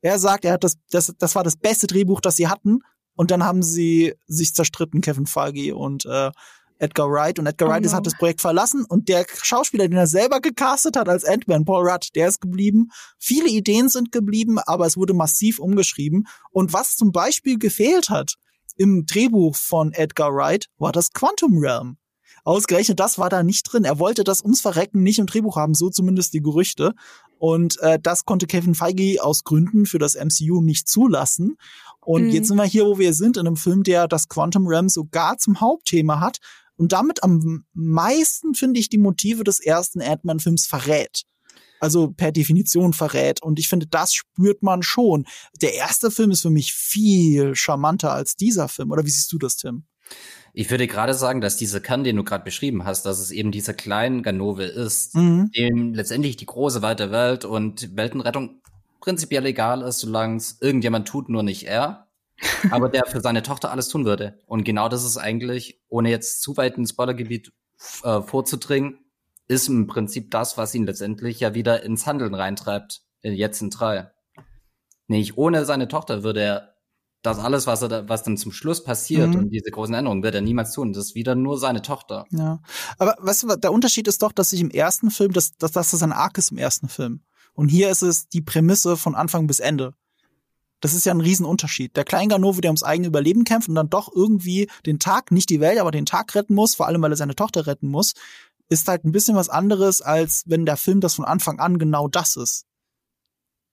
Er 0.00 0.18
sagt, 0.18 0.44
er 0.44 0.52
hat 0.52 0.64
das, 0.64 0.74
das, 0.90 1.12
das 1.18 1.34
war 1.34 1.44
das 1.44 1.56
beste 1.56 1.86
Drehbuch, 1.86 2.20
das 2.20 2.36
sie 2.36 2.48
hatten. 2.48 2.80
Und 3.14 3.30
dann 3.32 3.44
haben 3.44 3.62
sie 3.62 4.14
sich 4.26 4.54
zerstritten, 4.54 5.00
Kevin 5.00 5.26
Feige 5.26 5.74
und 5.74 6.06
äh, 6.06 6.30
Edgar 6.78 7.10
Wright. 7.10 7.38
Und 7.38 7.46
Edgar 7.46 7.68
oh 7.68 7.72
Wright 7.72 7.84
no. 7.84 7.92
hat 7.92 8.06
das 8.06 8.14
Projekt 8.16 8.40
verlassen 8.40 8.84
und 8.84 9.08
der 9.08 9.26
Schauspieler, 9.42 9.88
den 9.88 9.98
er 9.98 10.06
selber 10.06 10.40
gecastet 10.40 10.96
hat 10.96 11.08
als 11.08 11.24
Ant-Man, 11.24 11.64
Paul 11.64 11.88
Rudd, 11.88 12.10
der 12.14 12.28
ist 12.28 12.40
geblieben. 12.40 12.90
Viele 13.18 13.48
Ideen 13.48 13.88
sind 13.88 14.12
geblieben, 14.12 14.58
aber 14.58 14.86
es 14.86 14.96
wurde 14.96 15.14
massiv 15.14 15.58
umgeschrieben. 15.58 16.28
Und 16.50 16.72
was 16.72 16.94
zum 16.94 17.10
Beispiel 17.10 17.58
gefehlt 17.58 18.08
hat 18.08 18.34
im 18.78 19.04
Drehbuch 19.04 19.54
von 19.54 19.92
Edgar 19.92 20.34
Wright, 20.34 20.66
war 20.78 20.92
das 20.92 21.12
Quantum 21.12 21.58
Realm. 21.58 21.98
Ausgerechnet 22.44 22.98
das 22.98 23.18
war 23.18 23.28
da 23.28 23.42
nicht 23.42 23.64
drin. 23.64 23.84
Er 23.84 23.98
wollte 23.98 24.24
das 24.24 24.40
ums 24.40 24.62
Verrecken 24.62 25.02
nicht 25.02 25.18
im 25.18 25.26
Drehbuch 25.26 25.56
haben, 25.56 25.74
so 25.74 25.90
zumindest 25.90 26.32
die 26.32 26.40
Gerüchte. 26.40 26.94
Und 27.38 27.78
äh, 27.80 27.98
das 28.02 28.24
konnte 28.24 28.46
Kevin 28.46 28.74
Feige 28.74 29.22
aus 29.22 29.44
Gründen 29.44 29.84
für 29.84 29.98
das 29.98 30.14
MCU 30.14 30.62
nicht 30.62 30.88
zulassen. 30.88 31.58
Und 32.00 32.24
mhm. 32.24 32.30
jetzt 32.30 32.48
sind 32.48 32.56
wir 32.56 32.64
hier, 32.64 32.86
wo 32.86 32.98
wir 32.98 33.12
sind, 33.12 33.36
in 33.36 33.46
einem 33.46 33.56
Film, 33.56 33.82
der 33.82 34.08
das 34.08 34.28
Quantum 34.28 34.66
Realm 34.66 34.88
sogar 34.88 35.36
zum 35.36 35.60
Hauptthema 35.60 36.20
hat 36.20 36.38
und 36.76 36.92
damit 36.92 37.22
am 37.22 37.64
meisten, 37.74 38.54
finde 38.54 38.80
ich, 38.80 38.88
die 38.88 38.98
Motive 38.98 39.44
des 39.44 39.60
ersten 39.60 40.00
Ant-Man-Films 40.00 40.66
verrät. 40.66 41.24
Also 41.80 42.10
per 42.10 42.32
Definition 42.32 42.92
verrät. 42.92 43.42
Und 43.42 43.58
ich 43.58 43.68
finde, 43.68 43.86
das 43.86 44.14
spürt 44.14 44.62
man 44.62 44.82
schon. 44.82 45.26
Der 45.60 45.74
erste 45.74 46.10
Film 46.10 46.30
ist 46.30 46.42
für 46.42 46.50
mich 46.50 46.72
viel 46.72 47.54
charmanter 47.54 48.12
als 48.12 48.36
dieser 48.36 48.68
Film. 48.68 48.90
Oder 48.90 49.04
wie 49.04 49.10
siehst 49.10 49.32
du 49.32 49.38
das, 49.38 49.56
Tim? 49.56 49.84
Ich 50.54 50.70
würde 50.70 50.86
gerade 50.86 51.14
sagen, 51.14 51.40
dass 51.40 51.56
dieser 51.56 51.80
Kern, 51.80 52.04
den 52.04 52.16
du 52.16 52.24
gerade 52.24 52.44
beschrieben 52.44 52.84
hast, 52.84 53.04
dass 53.04 53.20
es 53.20 53.30
eben 53.30 53.52
dieser 53.52 53.74
kleine 53.74 54.22
Ganove 54.22 54.64
ist, 54.64 55.14
mhm. 55.14 55.50
dem 55.56 55.94
letztendlich 55.94 56.36
die 56.36 56.46
große 56.46 56.82
weite 56.82 57.10
Welt 57.10 57.44
und 57.44 57.96
Weltenrettung 57.96 58.62
prinzipiell 59.00 59.46
egal 59.46 59.82
ist, 59.82 60.00
solange 60.00 60.36
es 60.36 60.58
irgendjemand 60.60 61.06
tut, 61.06 61.28
nur 61.28 61.42
nicht 61.42 61.64
er. 61.64 62.08
aber 62.70 62.88
der 62.88 63.04
für 63.06 63.20
seine 63.20 63.42
Tochter 63.42 63.70
alles 63.70 63.88
tun 63.88 64.04
würde. 64.04 64.38
Und 64.46 64.64
genau 64.64 64.88
das 64.88 65.04
ist 65.04 65.16
eigentlich, 65.16 65.80
ohne 65.88 66.10
jetzt 66.10 66.40
zu 66.40 66.56
weit 66.56 66.76
ins 66.76 66.90
Spoilergebiet 66.90 67.52
äh, 68.02 68.22
vorzudringen, 68.22 68.98
ist 69.48 69.68
im 69.68 69.86
Prinzip 69.86 70.30
das, 70.30 70.56
was 70.56 70.74
ihn 70.74 70.86
letztendlich 70.86 71.40
ja 71.40 71.54
wieder 71.54 71.82
ins 71.82 72.06
Handeln 72.06 72.34
reintreibt, 72.34 73.02
äh, 73.22 73.32
jetzt 73.32 73.60
in 73.62 73.70
drei. 73.70 74.10
Nicht 75.06 75.38
ohne 75.38 75.64
seine 75.64 75.88
Tochter 75.88 76.22
würde 76.22 76.42
er 76.42 76.74
das 77.22 77.38
alles, 77.38 77.66
was 77.66 77.82
er 77.82 77.88
da, 77.88 78.08
was 78.08 78.22
dann 78.22 78.36
zum 78.36 78.52
Schluss 78.52 78.84
passiert 78.84 79.30
mhm. 79.30 79.36
und 79.36 79.50
diese 79.50 79.70
großen 79.70 79.94
Änderungen 79.94 80.22
wird 80.22 80.34
er 80.34 80.40
niemals 80.40 80.72
tun. 80.72 80.92
Das 80.92 81.06
ist 81.06 81.14
wieder 81.14 81.34
nur 81.34 81.58
seine 81.58 81.82
Tochter. 81.82 82.26
Ja. 82.30 82.60
Aber 82.98 83.16
weißt 83.18 83.42
du, 83.42 83.56
der 83.56 83.72
Unterschied 83.72 84.06
ist 84.06 84.22
doch, 84.22 84.32
dass 84.32 84.50
sich 84.50 84.60
im 84.60 84.70
ersten 84.70 85.10
Film, 85.10 85.32
dass, 85.32 85.56
dass, 85.56 85.72
dass 85.72 85.90
das 85.90 86.02
ein 86.02 86.12
Arc 86.12 86.38
ist 86.38 86.52
im 86.52 86.58
ersten 86.58 86.88
Film. 86.88 87.22
Und 87.54 87.68
hier 87.68 87.90
ist 87.90 88.02
es 88.02 88.28
die 88.28 88.42
Prämisse 88.42 88.96
von 88.96 89.16
Anfang 89.16 89.48
bis 89.48 89.58
Ende. 89.58 89.94
Das 90.80 90.94
ist 90.94 91.06
ja 91.06 91.12
ein 91.12 91.20
Riesenunterschied. 91.20 91.96
Der 91.96 92.04
Kleinganove, 92.04 92.60
der 92.60 92.70
ums 92.70 92.84
eigene 92.84 93.08
Überleben 93.08 93.42
kämpft 93.42 93.68
und 93.68 93.74
dann 93.74 93.90
doch 93.90 94.12
irgendwie 94.14 94.70
den 94.86 95.00
Tag, 95.00 95.32
nicht 95.32 95.50
die 95.50 95.58
Welt, 95.58 95.80
aber 95.80 95.90
den 95.90 96.06
Tag 96.06 96.34
retten 96.36 96.54
muss, 96.54 96.76
vor 96.76 96.86
allem 96.86 97.02
weil 97.02 97.12
er 97.12 97.16
seine 97.16 97.34
Tochter 97.34 97.66
retten 97.66 97.88
muss, 97.88 98.12
ist 98.68 98.88
halt 98.88 99.04
ein 99.04 99.12
bisschen 99.12 99.36
was 99.36 99.48
anderes, 99.48 100.02
als 100.02 100.42
wenn 100.46 100.66
der 100.66 100.76
Film 100.76 101.00
das 101.00 101.14
von 101.14 101.24
Anfang 101.24 101.58
an 101.58 101.78
genau 101.78 102.08
das 102.08 102.36
ist 102.36 102.66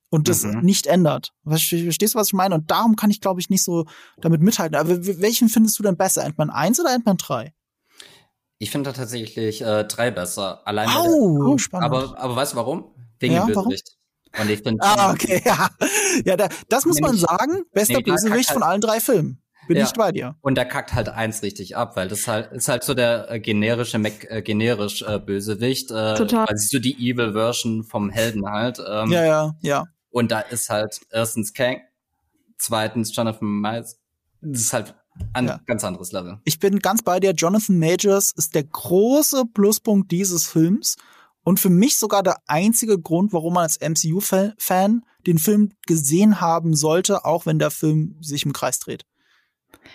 und 0.10 0.30
das 0.30 0.44
mhm. 0.44 0.62
nicht 0.62 0.88
ändert. 0.88 1.34
Verstehst 1.46 2.16
du, 2.16 2.20
was 2.20 2.28
ich 2.28 2.34
meine? 2.34 2.56
Und 2.56 2.72
darum 2.72 2.96
kann 2.96 3.10
ich, 3.10 3.22
glaube 3.22 3.42
ich, 3.42 3.50
nicht 3.50 3.64
so 3.64 3.86
damit 4.18 4.42
mithalten. 4.42 4.76
Aber 4.78 5.06
welchen 5.06 5.50
findest 5.50 5.78
du 5.80 5.84
denn 5.84 5.98
besser? 5.98 6.24
Ant-Man 6.24 6.50
1 6.50 6.80
oder 6.80 6.94
Ant-Man 6.94 7.18
3? 7.18 7.54
Ich 8.58 8.72
finde 8.72 8.94
tatsächlich 8.94 9.62
äh, 9.62 9.84
3 9.84 10.12
besser. 10.12 10.66
Allein 10.66 10.90
oh, 10.98 11.52
der, 11.52 11.60
spannend. 11.60 11.86
Aber, 11.86 12.18
aber 12.18 12.36
weißt 12.36 12.54
du 12.54 12.58
warum? 12.58 12.86
Wegen 13.20 13.34
ja, 13.34 13.46
dem 13.46 13.54
Bösewicht. 13.54 13.98
Und 14.40 14.50
ich 14.50 14.62
finde. 14.62 14.82
Ah, 14.84 15.12
okay, 15.12 15.42
ja. 15.46 15.70
Ja, 16.26 16.38
da, 16.38 16.50
das 16.70 16.86
muss 16.86 17.00
man 17.00 17.18
sagen. 17.18 17.64
Bester 17.74 17.98
nee, 17.98 18.04
Bösewicht 18.04 18.52
von 18.52 18.64
allen 18.64 18.82
drei 18.82 19.00
Filmen. 19.00 19.42
Bin 19.68 19.78
ja. 19.78 19.86
ich 19.86 19.94
bei 19.94 20.12
dir. 20.12 20.36
Und 20.42 20.56
der 20.56 20.66
kackt 20.66 20.94
halt 20.94 21.10
eins 21.10 21.42
richtig 21.42 21.76
ab, 21.76 21.96
weil 21.96 22.08
das 22.08 22.28
halt 22.28 22.52
ist 22.52 22.68
halt 22.68 22.84
so 22.84 22.94
der 22.94 23.30
äh, 23.32 23.40
generische 23.40 23.98
Mac, 23.98 24.26
äh, 24.30 24.42
generisch 24.42 25.02
äh, 25.02 25.20
Bösewicht. 25.20 25.92
Äh, 25.92 26.16
Total. 26.16 26.46
Also 26.46 26.68
so 26.70 26.80
die 26.80 26.94
Evil 26.94 27.34
Version 27.34 27.84
vom 27.84 28.10
Helden 28.10 28.50
halt. 28.50 28.80
Ähm, 28.80 29.12
ja, 29.12 29.26
ja, 29.26 29.56
ja. 29.62 29.86
Und 30.12 30.32
da 30.32 30.40
ist 30.40 30.70
halt 30.70 31.00
erstens 31.12 31.54
Kang, 31.54 31.82
zweitens 32.58 33.16
Jonathan 33.16 33.48
Miles. 33.60 34.00
Das 34.42 34.62
ist 34.62 34.74
halt 34.74 34.96
ein 35.34 35.48
ja. 35.48 35.60
ganz 35.66 35.84
anderes 35.84 36.12
Level. 36.12 36.40
Ich 36.44 36.60
bin 36.60 36.80
ganz 36.80 37.02
bei 37.02 37.20
dir. 37.20 37.32
Jonathan 37.32 37.80
Majors 37.80 38.32
ist 38.32 38.56
der 38.56 38.64
große 38.64 39.46
Pluspunkt 39.54 40.12
dieses 40.12 40.48
Films 40.48 40.96
und 41.44 41.60
für 41.60 41.70
mich 41.70 41.98
sogar 41.98 42.24
der 42.24 42.38
einzige 42.48 43.00
Grund, 43.00 43.32
warum 43.32 43.54
man 43.54 43.64
als 43.64 43.80
MCU-Fan 43.80 45.06
den 45.28 45.38
Film 45.38 45.72
gesehen 45.86 46.42
haben 46.42 46.76
sollte, 46.76 47.24
auch 47.26 47.46
wenn 47.46 47.60
der 47.60 47.72
Film 47.72 48.18
sich 48.22 48.46
im 48.46 48.54
Kreis 48.54 48.80
dreht. 48.80 49.06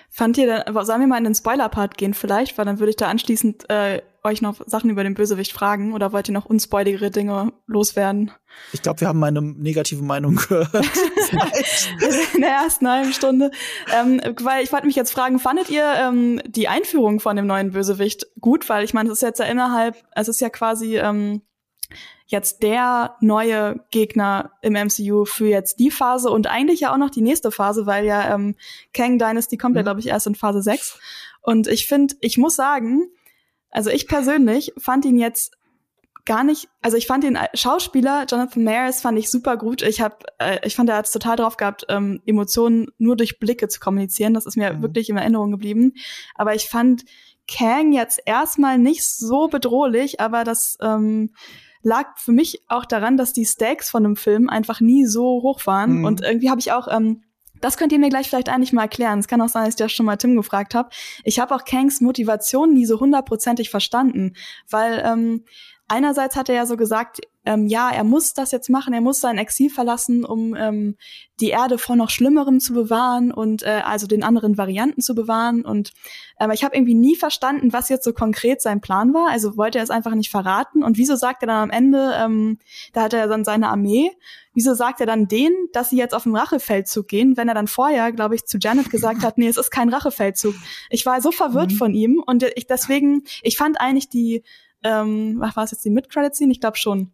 Fand 0.08 0.38
ihr, 0.38 0.46
dann, 0.46 0.84
sollen 0.84 1.00
wir 1.00 1.06
mal 1.06 1.18
in 1.18 1.24
den 1.24 1.34
Spoiler-Part 1.34 1.96
gehen 1.96 2.14
vielleicht, 2.14 2.58
weil 2.58 2.64
dann 2.64 2.78
würde 2.78 2.90
ich 2.90 2.96
da 2.96 3.08
anschließend 3.08 3.68
äh, 3.70 4.02
euch 4.22 4.42
noch 4.42 4.60
Sachen 4.66 4.90
über 4.90 5.02
den 5.02 5.14
Bösewicht 5.14 5.52
fragen 5.52 5.94
oder 5.94 6.12
wollt 6.12 6.28
ihr 6.28 6.34
noch 6.34 6.46
unspoiligere 6.46 7.10
Dinge 7.10 7.52
loswerden? 7.66 8.30
Ich 8.72 8.82
glaube, 8.82 9.00
wir 9.00 9.08
haben 9.08 9.18
meine 9.18 9.40
negative 9.40 10.02
Meinung 10.02 10.36
gehört. 10.36 10.74
in 12.34 12.40
der 12.40 12.50
ersten 12.50 12.88
halben 12.88 13.12
Stunde. 13.12 13.50
Ähm, 13.98 14.20
weil 14.40 14.62
ich 14.62 14.72
wollte 14.72 14.86
mich 14.86 14.96
jetzt 14.96 15.12
fragen, 15.12 15.38
fandet 15.38 15.70
ihr 15.70 15.84
ähm, 15.96 16.40
die 16.46 16.68
Einführung 16.68 17.20
von 17.20 17.36
dem 17.36 17.46
neuen 17.46 17.72
Bösewicht 17.72 18.26
gut? 18.40 18.68
Weil 18.68 18.84
ich 18.84 18.92
meine, 18.92 19.08
es 19.10 19.18
ist 19.18 19.22
jetzt 19.22 19.40
ja 19.40 19.46
innerhalb, 19.46 19.96
es 20.14 20.28
ist 20.28 20.40
ja 20.40 20.50
quasi 20.50 20.98
ähm, 20.98 21.42
jetzt 22.30 22.62
der 22.62 23.16
neue 23.20 23.84
Gegner 23.90 24.52
im 24.62 24.74
MCU 24.74 25.24
für 25.24 25.48
jetzt 25.48 25.80
die 25.80 25.90
Phase 25.90 26.30
und 26.30 26.46
eigentlich 26.46 26.80
ja 26.80 26.92
auch 26.92 26.96
noch 26.96 27.10
die 27.10 27.22
nächste 27.22 27.50
Phase, 27.50 27.86
weil 27.86 28.06
ja 28.06 28.34
ähm, 28.34 28.54
Kang 28.94 29.18
Dynasty 29.18 29.56
kommt 29.56 29.74
ja, 29.74 29.82
mhm. 29.82 29.86
glaube 29.86 30.00
ich, 30.00 30.06
erst 30.06 30.28
in 30.28 30.36
Phase 30.36 30.62
6. 30.62 30.98
Und 31.42 31.66
ich 31.66 31.86
finde, 31.86 32.14
ich 32.20 32.38
muss 32.38 32.54
sagen, 32.54 33.08
also 33.70 33.90
ich 33.90 34.06
persönlich 34.06 34.72
fand 34.78 35.04
ihn 35.04 35.18
jetzt 35.18 35.56
gar 36.24 36.44
nicht, 36.44 36.68
also 36.82 36.96
ich 36.96 37.08
fand 37.08 37.24
den 37.24 37.36
Schauspieler 37.54 38.26
Jonathan 38.30 38.62
Mayers 38.62 39.00
fand 39.00 39.18
ich 39.18 39.28
super 39.28 39.56
gut. 39.56 39.82
Ich 39.82 40.00
habe, 40.00 40.16
äh, 40.38 40.58
ich 40.64 40.76
fand 40.76 40.88
er 40.88 40.98
hat 40.98 41.12
total 41.12 41.34
drauf 41.34 41.56
gehabt, 41.56 41.86
ähm, 41.88 42.22
Emotionen 42.26 42.92
nur 42.98 43.16
durch 43.16 43.40
Blicke 43.40 43.66
zu 43.66 43.80
kommunizieren. 43.80 44.34
Das 44.34 44.46
ist 44.46 44.56
mir 44.56 44.72
mhm. 44.72 44.82
wirklich 44.82 45.08
in 45.08 45.16
Erinnerung 45.16 45.50
geblieben. 45.50 45.94
Aber 46.36 46.54
ich 46.54 46.68
fand 46.68 47.04
Kang 47.48 47.92
jetzt 47.92 48.20
erstmal 48.24 48.78
nicht 48.78 49.04
so 49.04 49.48
bedrohlich, 49.48 50.20
aber 50.20 50.44
das 50.44 50.78
ähm, 50.80 51.34
lag 51.82 52.18
für 52.18 52.32
mich 52.32 52.62
auch 52.68 52.84
daran, 52.84 53.16
dass 53.16 53.32
die 53.32 53.44
Stakes 53.44 53.90
von 53.90 54.02
dem 54.02 54.16
Film 54.16 54.48
einfach 54.48 54.80
nie 54.80 55.06
so 55.06 55.42
hoch 55.42 55.66
waren. 55.66 55.98
Mhm. 55.98 56.04
Und 56.04 56.20
irgendwie 56.22 56.50
habe 56.50 56.60
ich 56.60 56.72
auch 56.72 56.88
ähm, 56.88 57.22
das 57.60 57.76
könnt 57.76 57.92
ihr 57.92 57.98
mir 57.98 58.08
gleich 58.08 58.28
vielleicht 58.28 58.48
eigentlich 58.48 58.72
mal 58.72 58.82
erklären. 58.82 59.18
Es 59.18 59.28
kann 59.28 59.40
auch 59.40 59.48
sein, 59.48 59.64
dass 59.64 59.74
ich 59.74 59.78
das 59.78 59.92
schon 59.92 60.06
mal 60.06 60.16
Tim 60.16 60.36
gefragt 60.36 60.74
habe. 60.74 60.90
Ich 61.24 61.38
habe 61.38 61.54
auch 61.54 61.64
Kangs 61.64 62.00
Motivation 62.00 62.72
nie 62.72 62.86
so 62.86 63.00
hundertprozentig 63.00 63.70
verstanden, 63.70 64.34
weil 64.68 65.02
ähm, 65.04 65.44
einerseits 65.90 66.36
hat 66.36 66.48
er 66.48 66.54
ja 66.54 66.66
so 66.66 66.76
gesagt, 66.76 67.20
ähm, 67.44 67.66
ja, 67.66 67.90
er 67.90 68.04
muss 68.04 68.34
das 68.34 68.52
jetzt 68.52 68.68
machen, 68.68 68.92
er 68.92 69.00
muss 69.00 69.20
sein 69.20 69.38
Exil 69.38 69.70
verlassen, 69.70 70.24
um 70.24 70.54
ähm, 70.54 70.96
die 71.40 71.48
Erde 71.48 71.78
vor 71.78 71.96
noch 71.96 72.10
Schlimmerem 72.10 72.60
zu 72.60 72.74
bewahren 72.74 73.32
und 73.32 73.62
äh, 73.62 73.80
also 73.84 74.06
den 74.06 74.22
anderen 74.22 74.56
Varianten 74.56 75.00
zu 75.00 75.14
bewahren. 75.14 75.64
Und 75.64 75.92
ähm, 76.38 76.50
ich 76.52 76.62
habe 76.64 76.76
irgendwie 76.76 76.94
nie 76.94 77.16
verstanden, 77.16 77.72
was 77.72 77.88
jetzt 77.88 78.04
so 78.04 78.12
konkret 78.12 78.60
sein 78.60 78.80
Plan 78.80 79.14
war. 79.14 79.30
Also 79.30 79.56
wollte 79.56 79.78
er 79.78 79.84
es 79.84 79.90
einfach 79.90 80.14
nicht 80.14 80.30
verraten. 80.30 80.84
Und 80.84 80.96
wieso 80.96 81.16
sagt 81.16 81.42
er 81.42 81.48
dann 81.48 81.62
am 81.64 81.70
Ende, 81.70 82.12
ähm, 82.16 82.58
da 82.92 83.02
hat 83.02 83.14
er 83.14 83.26
dann 83.26 83.44
seine 83.44 83.68
Armee, 83.68 84.12
wieso 84.52 84.74
sagt 84.74 85.00
er 85.00 85.06
dann 85.06 85.26
denen, 85.26 85.68
dass 85.72 85.90
sie 85.90 85.96
jetzt 85.96 86.14
auf 86.14 86.24
den 86.24 86.36
Rachefeldzug 86.36 87.08
gehen, 87.08 87.36
wenn 87.36 87.48
er 87.48 87.54
dann 87.54 87.68
vorher, 87.68 88.12
glaube 88.12 88.34
ich, 88.34 88.44
zu 88.44 88.58
Janet 88.58 88.90
gesagt 88.90 89.22
hat, 89.22 89.38
nee, 89.38 89.48
es 89.48 89.56
ist 89.56 89.70
kein 89.70 89.88
Rachefeldzug. 89.88 90.54
Ich 90.90 91.06
war 91.06 91.20
so 91.22 91.32
verwirrt 91.32 91.72
mhm. 91.72 91.76
von 91.76 91.94
ihm 91.94 92.22
und 92.24 92.44
ich 92.54 92.66
deswegen, 92.66 93.22
ich 93.42 93.56
fand 93.56 93.80
eigentlich 93.80 94.08
die, 94.08 94.44
ähm, 94.82 95.36
was 95.38 95.56
war 95.56 95.64
es 95.64 95.70
jetzt, 95.72 95.84
die 95.84 95.90
Mid-Credit-Scene? 95.90 96.52
Ich 96.52 96.60
glaube 96.60 96.76
schon 96.76 97.12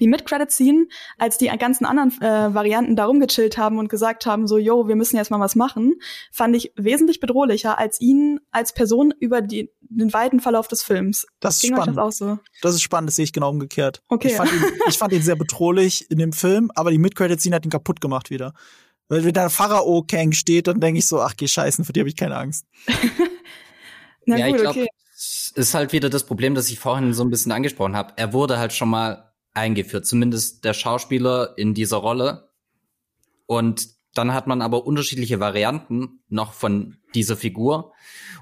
die 0.00 0.08
Mid-Credit-Scene, 0.08 0.86
als 1.18 1.38
die 1.38 1.46
ganzen 1.46 1.84
anderen 1.84 2.10
äh, 2.20 2.54
Varianten 2.54 2.96
darum 2.96 3.20
gechillt 3.20 3.58
haben 3.58 3.78
und 3.78 3.88
gesagt 3.88 4.26
haben, 4.26 4.46
so, 4.46 4.58
yo, 4.58 4.88
wir 4.88 4.96
müssen 4.96 5.16
jetzt 5.16 5.30
mal 5.30 5.40
was 5.40 5.54
machen, 5.54 5.94
fand 6.32 6.56
ich 6.56 6.72
wesentlich 6.76 7.20
bedrohlicher 7.20 7.78
als 7.78 8.00
ihn 8.00 8.40
als 8.50 8.72
Person 8.72 9.12
über 9.18 9.40
die, 9.40 9.70
den 9.80 10.12
weiten 10.12 10.40
Verlauf 10.40 10.68
des 10.68 10.82
Films. 10.82 11.26
Das 11.40 11.56
ist 11.56 11.62
Ging 11.62 11.76
spannend. 11.76 11.96
Das, 11.96 12.04
auch 12.04 12.12
so? 12.12 12.38
das 12.62 12.74
ist 12.74 12.82
spannend, 12.82 13.10
das 13.10 13.16
sehe 13.16 13.24
ich 13.24 13.32
genau 13.32 13.50
umgekehrt. 13.50 14.02
Okay. 14.08 14.28
Ich 14.28 14.34
fand, 14.34 14.52
ihn, 14.52 14.62
ich 14.88 14.98
fand 14.98 15.12
ihn 15.12 15.22
sehr 15.22 15.36
bedrohlich 15.36 16.10
in 16.10 16.18
dem 16.18 16.32
Film, 16.32 16.70
aber 16.74 16.90
die 16.90 16.98
Mid-Credit-Scene 16.98 17.56
hat 17.56 17.64
ihn 17.64 17.70
kaputt 17.70 18.00
gemacht 18.00 18.30
wieder. 18.30 18.54
Weil 19.08 19.24
wenn 19.24 19.34
da 19.34 19.50
Pharao 19.50 20.02
Kang 20.02 20.32
steht, 20.32 20.66
dann 20.66 20.80
denke 20.80 20.98
ich 20.98 21.06
so, 21.06 21.20
ach 21.20 21.34
geh 21.36 21.46
scheißen, 21.46 21.84
für 21.84 21.92
die 21.92 22.00
habe 22.00 22.08
ich 22.08 22.16
keine 22.16 22.36
Angst. 22.36 22.66
Na 24.26 24.38
ja, 24.38 24.46
gut, 24.46 24.56
ich 24.56 24.62
glaube, 24.62 24.80
okay. 24.80 24.88
Ist 25.54 25.74
halt 25.74 25.92
wieder 25.92 26.10
das 26.10 26.26
Problem, 26.26 26.54
das 26.54 26.70
ich 26.70 26.78
vorhin 26.78 27.14
so 27.14 27.22
ein 27.22 27.30
bisschen 27.30 27.52
angesprochen 27.52 27.96
habe. 27.96 28.14
Er 28.16 28.32
wurde 28.32 28.58
halt 28.58 28.72
schon 28.72 28.88
mal 28.88 29.32
eingeführt, 29.52 30.06
zumindest 30.06 30.64
der 30.64 30.74
Schauspieler 30.74 31.56
in 31.56 31.74
dieser 31.74 31.98
Rolle. 31.98 32.50
Und 33.46 33.88
dann 34.14 34.32
hat 34.32 34.46
man 34.46 34.62
aber 34.62 34.86
unterschiedliche 34.86 35.40
Varianten 35.40 36.20
noch 36.28 36.52
von 36.52 36.96
dieser 37.14 37.36
Figur. 37.36 37.92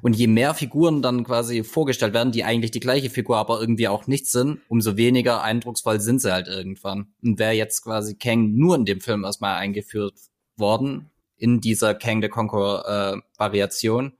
Und 0.02 0.16
je 0.16 0.26
mehr 0.26 0.54
Figuren 0.54 1.00
dann 1.00 1.24
quasi 1.24 1.64
vorgestellt 1.64 2.12
werden, 2.12 2.32
die 2.32 2.44
eigentlich 2.44 2.72
die 2.72 2.80
gleiche 2.80 3.08
Figur, 3.08 3.36
aber 3.36 3.60
irgendwie 3.60 3.88
auch 3.88 4.06
nicht 4.06 4.26
sind, 4.26 4.60
umso 4.68 4.96
weniger 4.96 5.42
eindrucksvoll 5.42 6.00
sind 6.00 6.20
sie 6.20 6.32
halt 6.32 6.48
irgendwann. 6.48 7.14
Und 7.22 7.38
wäre 7.38 7.52
jetzt 7.52 7.82
quasi 7.82 8.16
Kang 8.16 8.54
nur 8.54 8.74
in 8.76 8.84
dem 8.84 9.00
Film 9.00 9.24
erstmal 9.24 9.56
eingeführt 9.56 10.14
worden, 10.56 11.10
in 11.36 11.60
dieser 11.60 11.94
Kang 11.94 12.22
the 12.22 12.28
Conqueror 12.28 12.86
äh, 12.86 13.20
Variation, 13.38 14.12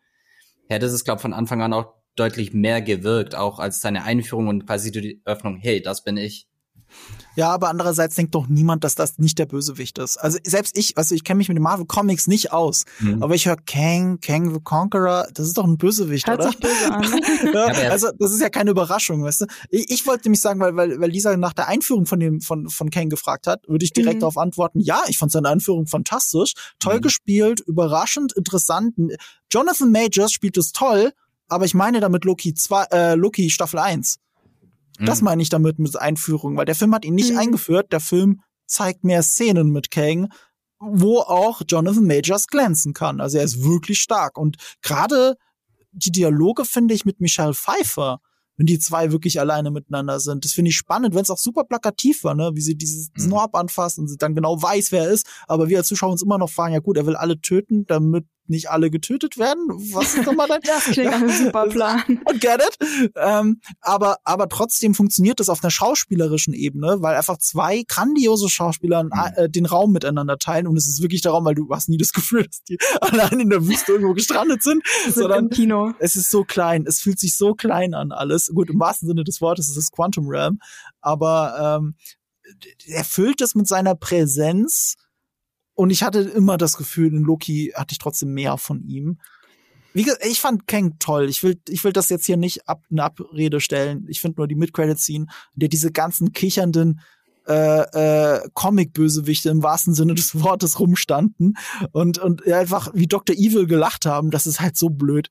hätte 0.69 0.87
es, 0.87 1.05
glaube 1.05 1.21
von 1.21 1.33
Anfang 1.33 1.63
an 1.63 1.73
auch 1.73 2.02
deutlich 2.17 2.53
mehr 2.53 2.83
gewirkt, 2.83 3.35
auch 3.35 3.59
als 3.59 3.81
seine 3.81 4.05
Einführung 4.05 4.49
und 4.49 4.67
quasi 4.67 4.91
die 4.91 5.23
Öffnung, 5.25 5.59
hey, 5.59 5.81
das 5.81 6.05
bin 6.05 6.17
ich. 6.17 6.47
Ja, 7.35 7.51
aber 7.51 7.71
andererseits 7.71 8.15
denkt 8.17 8.35
doch 8.35 8.47
niemand, 8.47 8.85
dass 8.85 8.95
das 8.95 9.19
nicht 9.19 9.39
der 9.39 9.47
Bösewicht 9.47 9.97
ist. 9.99 10.19
Also 10.19 10.39
selbst 10.45 10.77
ich, 10.77 10.99
also 10.99 11.15
ich 11.15 11.25
kenne 11.25 11.39
mich 11.39 11.49
mit 11.49 11.57
den 11.57 11.63
Marvel 11.63 11.87
Comics 11.87 12.27
nicht 12.27 12.53
aus, 12.53 12.85
mhm. 13.01 13.23
aber 13.23 13.35
ich 13.35 13.47
höre 13.47 13.57
Kang, 13.57 14.21
Kang 14.21 14.53
the 14.53 14.61
Conqueror, 14.63 15.27
das 15.33 15.47
ist 15.47 15.57
doch 15.57 15.65
ein 15.65 15.79
Bösewicht, 15.79 16.27
Hört 16.27 16.41
oder? 16.41 16.51
Sich 16.51 16.61
böse 16.61 16.93
an. 16.93 17.03
ja, 17.55 17.91
also 17.91 18.11
das 18.19 18.33
ist 18.33 18.41
ja 18.41 18.51
keine 18.51 18.71
Überraschung, 18.71 19.23
weißt 19.23 19.43
du? 19.43 19.47
Ich, 19.71 19.91
ich 19.91 20.07
wollte 20.07 20.25
nämlich 20.25 20.43
sagen, 20.43 20.61
weil, 20.61 20.77
weil, 20.77 21.01
weil 21.01 21.11
Lisa 21.11 21.35
nach 21.37 21.55
der 21.55 21.69
Einführung 21.69 22.05
von 22.05 22.21
dem 22.21 22.41
von 22.41 22.69
von 22.69 22.91
Kang 22.91 23.09
gefragt 23.09 23.47
hat, 23.47 23.67
würde 23.67 23.85
ich 23.85 23.95
direkt 23.95 24.17
mhm. 24.17 24.21
darauf 24.21 24.37
antworten: 24.37 24.81
Ja, 24.81 25.03
ich 25.09 25.17
fand 25.17 25.33
seine 25.33 25.49
Einführung 25.49 25.87
fantastisch, 25.87 26.53
toll 26.79 26.97
mhm. 26.99 27.03
gespielt, 27.03 27.61
überraschend, 27.61 28.33
interessant. 28.35 28.95
Jonathan 29.51 29.91
Majors 29.91 30.33
spielt 30.33 30.59
es 30.59 30.73
toll, 30.73 31.13
aber 31.53 31.65
ich 31.65 31.75
meine 31.75 32.01
damit 32.01 32.25
Loki 32.25 32.55
2, 32.55 32.85
äh, 32.91 33.15
Loki 33.15 33.51
Staffel 33.51 33.79
1. 33.79 34.19
Das 34.99 35.21
mhm. 35.21 35.25
meine 35.27 35.43
ich 35.43 35.49
damit 35.49 35.79
mit 35.79 35.97
Einführung, 35.97 36.57
weil 36.57 36.65
der 36.65 36.75
Film 36.75 36.95
hat 36.95 37.05
ihn 37.05 37.15
nicht 37.15 37.33
mhm. 37.33 37.39
eingeführt. 37.39 37.93
Der 37.93 38.01
Film 38.01 38.41
zeigt 38.67 39.05
mehr 39.05 39.23
Szenen 39.23 39.71
mit 39.71 39.91
Kang, 39.91 40.33
wo 40.79 41.19
auch 41.21 41.63
Jonathan 41.67 42.07
Majors 42.07 42.47
glänzen 42.47 42.93
kann. 42.93 43.21
Also 43.21 43.39
er 43.39 43.45
ist 43.45 43.63
wirklich 43.63 44.01
stark. 44.01 44.39
Und 44.39 44.57
gerade 44.83 45.37
die 45.93 46.11
Dialoge 46.11 46.65
finde 46.65 46.95
ich 46.95 47.05
mit 47.05 47.21
Michelle 47.21 47.55
Pfeiffer, 47.55 48.21
wenn 48.57 48.67
die 48.67 48.79
zwei 48.79 49.13
wirklich 49.13 49.41
alleine 49.41 49.71
miteinander 49.71 50.21
sind. 50.21 50.45
Das 50.45 50.53
finde 50.53 50.71
ich 50.71 50.77
spannend, 50.77 51.15
wenn 51.15 51.23
es 51.23 51.31
auch 51.31 51.39
super 51.39 51.65
plakativ 51.65 52.25
war, 52.25 52.35
ne? 52.35 52.53
wie 52.55 52.61
sie 52.61 52.77
dieses 52.77 53.11
mhm. 53.15 53.23
Snorb 53.23 53.55
anfasst 53.55 53.99
und 53.99 54.09
sie 54.09 54.17
dann 54.17 54.35
genau 54.35 54.61
weiß, 54.61 54.93
wer 54.93 55.05
er 55.05 55.11
ist. 55.11 55.27
Aber 55.47 55.69
wir 55.69 55.79
als 55.79 55.89
Zuschauer 55.89 56.13
uns 56.13 56.23
immer 56.23 56.39
noch 56.39 56.51
fragen, 56.51 56.75
ja 56.75 56.81
gut, 56.81 56.97
er 56.97 57.07
will 57.07 57.17
alle 57.17 57.41
töten, 57.41 57.85
damit 57.87 58.27
nicht 58.47 58.71
alle 58.71 58.91
getötet 58.91 59.39
werden. 59.39 59.69
Was 59.93 60.15
ist 60.15 60.27
nochmal 60.27 60.49
dein? 60.49 60.61
das 60.67 60.85
klingt 60.85 61.13
einem 61.13 61.31
super 61.31 61.67
Plan. 61.69 62.03
Get 62.41 62.61
it? 62.61 63.13
Ähm, 63.17 63.61
aber, 63.81 64.19
aber 64.25 64.49
trotzdem 64.49 64.95
funktioniert 64.95 65.41
das 65.41 65.49
auf 65.49 65.63
einer 65.63 65.71
schauspielerischen 65.71 66.55
Ebene, 66.55 66.99
weil 67.01 67.17
einfach 67.17 67.39
zwei 67.39 67.85
grandiose 67.87 68.49
Schauspieler 68.49 69.05
mhm. 69.05 69.11
äh, 69.37 69.49
den 69.49 69.67
Raum 69.67 69.93
miteinander 69.93 70.39
teilen 70.39 70.67
und 70.67 70.77
es 70.77 70.87
ist 70.87 71.03
wirklich 71.03 71.23
der 71.23 71.33
Raum, 71.33 71.45
weil 71.45 71.55
du 71.55 71.69
hast 71.71 71.89
nie 71.89 71.99
das 71.99 72.13
Gefühl, 72.13 72.45
dass 72.45 72.63
die 72.65 72.79
allein 73.01 73.41
in 73.41 73.51
der 73.51 73.67
Wüste 73.67 73.93
irgendwo 73.93 74.15
gestrandet 74.15 74.63
sind, 74.63 74.83
sind 75.05 75.15
sondern 75.15 75.51
Kino. 75.51 75.93
es 75.99 76.17
ist 76.17 76.31
so 76.31 76.45
klein, 76.45 76.85
es 76.87 77.01
fühlt 77.01 77.19
sich 77.19 77.37
so 77.37 77.55
klein 77.55 77.95
an 77.95 78.13
alles. 78.13 78.51
Gut, 78.55 78.71
im 78.71 78.81
wahrsten 78.81 79.09
Sinne 79.09 79.25
des 79.25 79.41
Wortes, 79.41 79.69
es 79.69 79.77
ist 79.77 79.93
Quantum 79.93 80.29
Realm, 80.29 80.59
aber 81.01 81.79
ähm, 81.79 81.95
er 82.87 83.05
füllt 83.05 83.41
es 83.41 83.55
mit 83.55 83.67
seiner 83.67 83.95
Präsenz 83.95 84.97
und 85.75 85.91
ich 85.91 86.03
hatte 86.03 86.21
immer 86.21 86.59
das 86.59 86.77
Gefühl, 86.77 87.13
in 87.13 87.23
Loki 87.23 87.73
hatte 87.75 87.93
ich 87.93 87.99
trotzdem 87.99 88.35
mehr 88.35 88.59
von 88.59 88.83
ihm. 88.83 89.19
Wie 89.95 90.05
gesagt, 90.05 90.25
ich 90.25 90.41
fand 90.41 90.67
Kang 90.67 90.99
toll. 90.99 91.29
Ich 91.29 91.43
will, 91.43 91.61
ich 91.69 91.85
will 91.85 91.93
das 91.93 92.09
jetzt 92.09 92.25
hier 92.25 92.37
nicht 92.37 92.69
ab, 92.69 92.83
eine 92.91 93.05
Abrede 93.05 93.61
stellen. 93.61 94.07
Ich 94.09 94.21
finde 94.21 94.41
nur 94.41 94.49
die 94.49 94.55
Mid-Credit-Scene, 94.55 95.27
der 95.55 95.69
diese 95.69 95.93
ganzen 95.93 96.33
kichernden 96.33 97.01
äh, 97.47 98.37
äh, 98.37 98.49
Comic-Bösewichte 98.55 99.51
im 99.51 99.63
wahrsten 99.63 99.95
Sinne 99.95 100.15
des 100.15 100.41
Wortes 100.41 100.79
rumstanden 100.79 101.57
und, 101.93 102.19
und 102.19 102.47
einfach 102.47 102.91
wie 102.95 103.07
Dr. 103.07 103.37
Evil 103.37 103.67
gelacht 103.67 104.07
haben. 104.07 104.31
Das 104.31 104.47
ist 104.47 104.61
halt 104.61 104.77
so 104.77 104.91
blöd. 104.91 105.31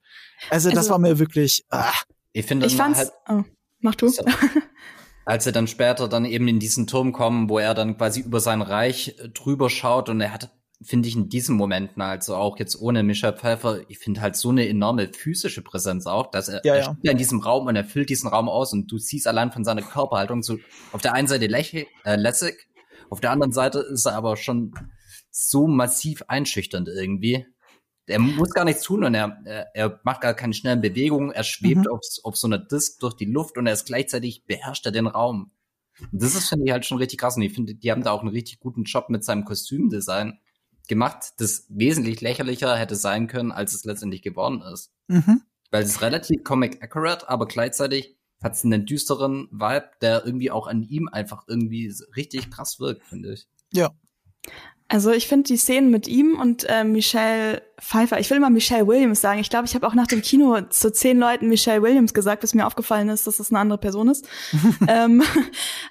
Also, 0.50 0.70
also 0.70 0.80
das 0.80 0.90
war 0.90 1.00
mir 1.00 1.20
wirklich. 1.20 1.66
Ah. 1.70 1.94
Ich 2.34 2.46
finde, 2.46 2.66
ich 2.66 2.76
fand's. 2.76 3.00
Halt, 3.00 3.12
oh, 3.30 3.44
mach 3.80 3.96
du. 3.96 4.12
als 5.26 5.44
sie 5.44 5.52
dann 5.52 5.68
später 5.68 6.08
dann 6.08 6.26
eben 6.26 6.48
in 6.48 6.60
diesen 6.60 6.88
Turm 6.88 7.12
kommen, 7.12 7.50
wo 7.50 7.60
er 7.60 7.74
dann 7.74 7.98
quasi 7.98 8.22
über 8.22 8.40
sein 8.40 8.62
Reich 8.62 9.16
äh, 9.20 9.30
drüber 9.30 9.70
schaut 9.70 10.10
und 10.10 10.22
er 10.22 10.34
hat, 10.34 10.52
finde 10.82 11.08
ich, 11.08 11.16
in 11.16 11.30
diesen 11.30 11.56
Momenten, 11.56 12.02
also 12.02 12.36
auch 12.36 12.58
jetzt 12.58 12.80
ohne 12.80 13.04
Michelle 13.04 13.38
Pfeiffer, 13.38 13.82
ich 13.88 14.00
finde 14.00 14.22
halt 14.22 14.36
so 14.36 14.50
eine 14.50 14.68
enorme 14.68 15.10
physische 15.14 15.62
Präsenz 15.62 16.08
auch, 16.08 16.32
dass 16.32 16.48
er, 16.48 16.62
ja, 16.64 16.76
er 16.76 16.84
steht 16.84 17.12
in 17.12 17.18
diesem 17.18 17.40
Raum 17.40 17.68
und 17.68 17.76
er 17.76 17.86
füllt 17.86 18.10
diesen 18.10 18.30
Raum 18.30 18.50
aus 18.50 18.74
und 18.74 18.92
du 18.92 18.98
siehst 18.98 19.28
allein 19.28 19.52
von 19.52 19.64
seiner 19.64 19.84
Körperhaltung 19.84 20.42
so 20.44 20.58
auf 20.92 21.02
der 21.02 21.14
einen 21.14 21.28
Seite 21.28 21.46
äh, 21.46 22.16
lässig, 22.16 22.68
auf 23.10 23.20
der 23.20 23.32
anderen 23.32 23.52
Seite 23.52 23.80
ist 23.80 24.06
er 24.06 24.16
aber 24.16 24.38
schon 24.38 24.74
so 25.30 25.68
massiv 25.68 26.24
einschüchternd 26.28 26.88
irgendwie 26.88 27.46
er 28.08 28.20
muss 28.20 28.52
gar 28.52 28.66
nichts 28.66 28.84
tun 28.84 29.04
und 29.04 29.14
er, 29.14 29.42
er 29.74 30.00
macht 30.04 30.22
gar 30.22 30.34
keine 30.34 30.54
schnellen 30.54 30.82
Bewegungen. 30.82 31.32
Er 31.32 31.44
schwebt 31.44 31.86
mhm. 31.86 31.92
auf, 31.92 32.02
auf 32.24 32.36
so 32.36 32.48
einer 32.48 32.58
Disk 32.58 33.00
durch 33.00 33.16
die 33.16 33.26
Luft 33.26 33.58
und 33.58 33.68
er 33.68 33.74
ist 33.74 33.86
gleichzeitig 33.86 34.46
beherrscht 34.46 34.86
er 34.86 34.92
den 34.92 35.08
Raum. 35.08 35.52
Und 36.12 36.24
das 36.24 36.36
ist, 36.36 36.50
finde 36.50 36.66
ich, 36.66 36.72
halt 36.72 36.86
schon 36.86 36.98
richtig 36.98 37.20
krass. 37.20 37.36
Und 37.36 37.44
ich 37.44 37.54
finde, 37.54 37.76
die 37.76 37.92
haben 37.92 38.04
da 38.04 38.12
auch 38.12 38.22
einen 38.22 38.30
richtig 38.30 38.60
guten 38.60 38.84
Job 38.84 39.10
mit 39.10 39.24
seinem 39.24 39.46
Kostümdesign 39.46 40.40
gemacht, 40.88 41.34
das 41.38 41.66
wesentlich 41.70 42.22
lächerlicher 42.22 42.76
hätte 42.76 42.96
sein 42.96 43.28
können, 43.28 43.52
als 43.52 43.74
es 43.74 43.86
letztendlich 43.86 44.22
geworden 44.22 44.62
ist. 44.62 44.92
Mhm. 45.08 45.42
Weil 45.70 45.84
es 45.84 45.92
ist 45.92 46.02
relativ 46.02 46.44
comic 46.44 46.84
accurate, 46.84 47.30
aber 47.30 47.46
gleichzeitig 47.46 48.18
hat 48.42 48.54
es 48.54 48.66
einen 48.66 48.86
düsteren 48.86 49.48
Vibe, 49.52 49.90
der 50.02 50.26
irgendwie 50.26 50.52
auch 50.52 50.68
an 50.68 50.82
ihm 50.84 51.08
einfach 51.08 51.44
irgendwie 51.48 51.94
richtig 52.16 52.50
krass 52.50 52.80
wirkt, 52.80 53.06
finde 53.06 53.34
ich. 53.34 53.48
Ja. 53.72 53.92
Also 54.92 55.12
ich 55.12 55.30
finde 55.30 55.48
die 55.48 55.56
Szenen 55.56 55.90
mit 55.90 56.10
ihm 56.10 56.38
und 56.38 56.66
äh, 56.68 56.84
Michelle 56.84 57.62
Pfeiffer, 57.80 58.20
ich 58.20 58.30
will 58.30 58.36
immer 58.36 58.50
Michelle 58.50 58.86
Williams 58.86 59.22
sagen. 59.22 59.40
Ich 59.40 59.50
glaube, 59.50 59.66
ich 59.66 59.74
habe 59.74 59.88
auch 59.88 59.94
nach 59.94 60.06
dem 60.06 60.22
Kino 60.22 60.60
zu 60.64 60.92
zehn 60.92 61.18
Leuten 61.18 61.48
Michelle 61.48 61.82
Williams 61.82 62.14
gesagt, 62.14 62.42
bis 62.42 62.54
mir 62.54 62.68
aufgefallen 62.68 63.08
ist, 63.08 63.26
dass 63.26 63.38
das 63.38 63.52
eine 63.52 63.60
andere 63.60 63.78
Person 63.78 64.10
ist. 64.10 64.28
ähm, 64.90 65.24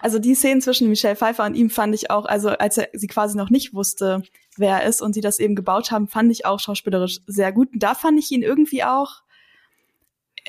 also 0.00 0.18
die 0.18 0.34
Szenen 0.34 0.60
zwischen 0.60 0.90
Michelle 0.90 1.16
Pfeiffer 1.16 1.46
und 1.46 1.54
ihm 1.54 1.70
fand 1.70 1.94
ich 1.94 2.10
auch, 2.10 2.26
also 2.26 2.50
als 2.50 2.76
er 2.76 2.90
sie 2.92 3.06
quasi 3.06 3.38
noch 3.38 3.48
nicht 3.48 3.72
wusste, 3.72 4.22
wer 4.58 4.82
er 4.82 4.86
ist 4.86 5.00
und 5.00 5.14
sie 5.14 5.22
das 5.22 5.38
eben 5.38 5.54
gebaut 5.54 5.90
haben, 5.90 6.06
fand 6.06 6.30
ich 6.30 6.44
auch 6.44 6.60
schauspielerisch 6.60 7.20
sehr 7.26 7.52
gut. 7.52 7.72
Und 7.72 7.82
da 7.82 7.94
fand 7.94 8.18
ich 8.18 8.30
ihn 8.30 8.42
irgendwie 8.42 8.84
auch, 8.84 9.22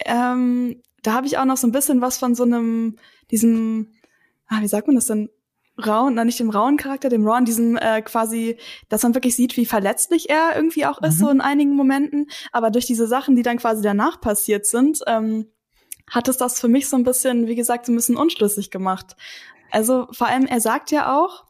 ähm, 0.03 0.81
da 1.03 1.13
habe 1.13 1.25
ich 1.25 1.37
auch 1.37 1.45
noch 1.45 1.55
so 1.55 1.67
ein 1.67 1.71
bisschen 1.71 2.01
was 2.01 2.17
von 2.17 2.35
so 2.35 2.43
einem, 2.43 2.97
diesem, 3.31 3.93
ah, 4.47 4.59
wie 4.59 4.67
sagt 4.67 4.87
man 4.87 4.97
das 4.97 5.05
denn? 5.05 5.29
Rauen, 5.85 6.15
na 6.15 6.25
nicht 6.25 6.39
dem 6.39 6.49
rauen 6.49 6.77
Charakter, 6.77 7.09
dem 7.09 7.27
Ron, 7.27 7.45
diesem 7.45 7.77
äh, 7.77 8.01
quasi, 8.01 8.57
dass 8.89 9.03
man 9.03 9.13
wirklich 9.13 9.35
sieht, 9.35 9.57
wie 9.57 9.65
verletzlich 9.65 10.29
er 10.29 10.55
irgendwie 10.55 10.85
auch 10.85 11.01
ist, 11.01 11.19
mhm. 11.19 11.19
so 11.19 11.29
in 11.29 11.41
einigen 11.41 11.75
Momenten. 11.75 12.27
Aber 12.51 12.71
durch 12.71 12.85
diese 12.85 13.07
Sachen, 13.07 13.35
die 13.35 13.43
dann 13.43 13.57
quasi 13.57 13.81
danach 13.81 14.21
passiert 14.21 14.65
sind, 14.65 14.99
ähm, 15.07 15.47
hat 16.09 16.27
es 16.27 16.37
das 16.37 16.59
für 16.59 16.67
mich 16.67 16.89
so 16.89 16.97
ein 16.97 17.03
bisschen, 17.03 17.47
wie 17.47 17.55
gesagt, 17.55 17.85
so 17.85 17.91
ein 17.91 17.95
bisschen 17.95 18.17
unschlüssig 18.17 18.69
gemacht. 18.71 19.15
Also 19.71 20.07
vor 20.11 20.27
allem, 20.27 20.45
er 20.45 20.59
sagt 20.59 20.91
ja 20.91 21.17
auch, 21.17 21.45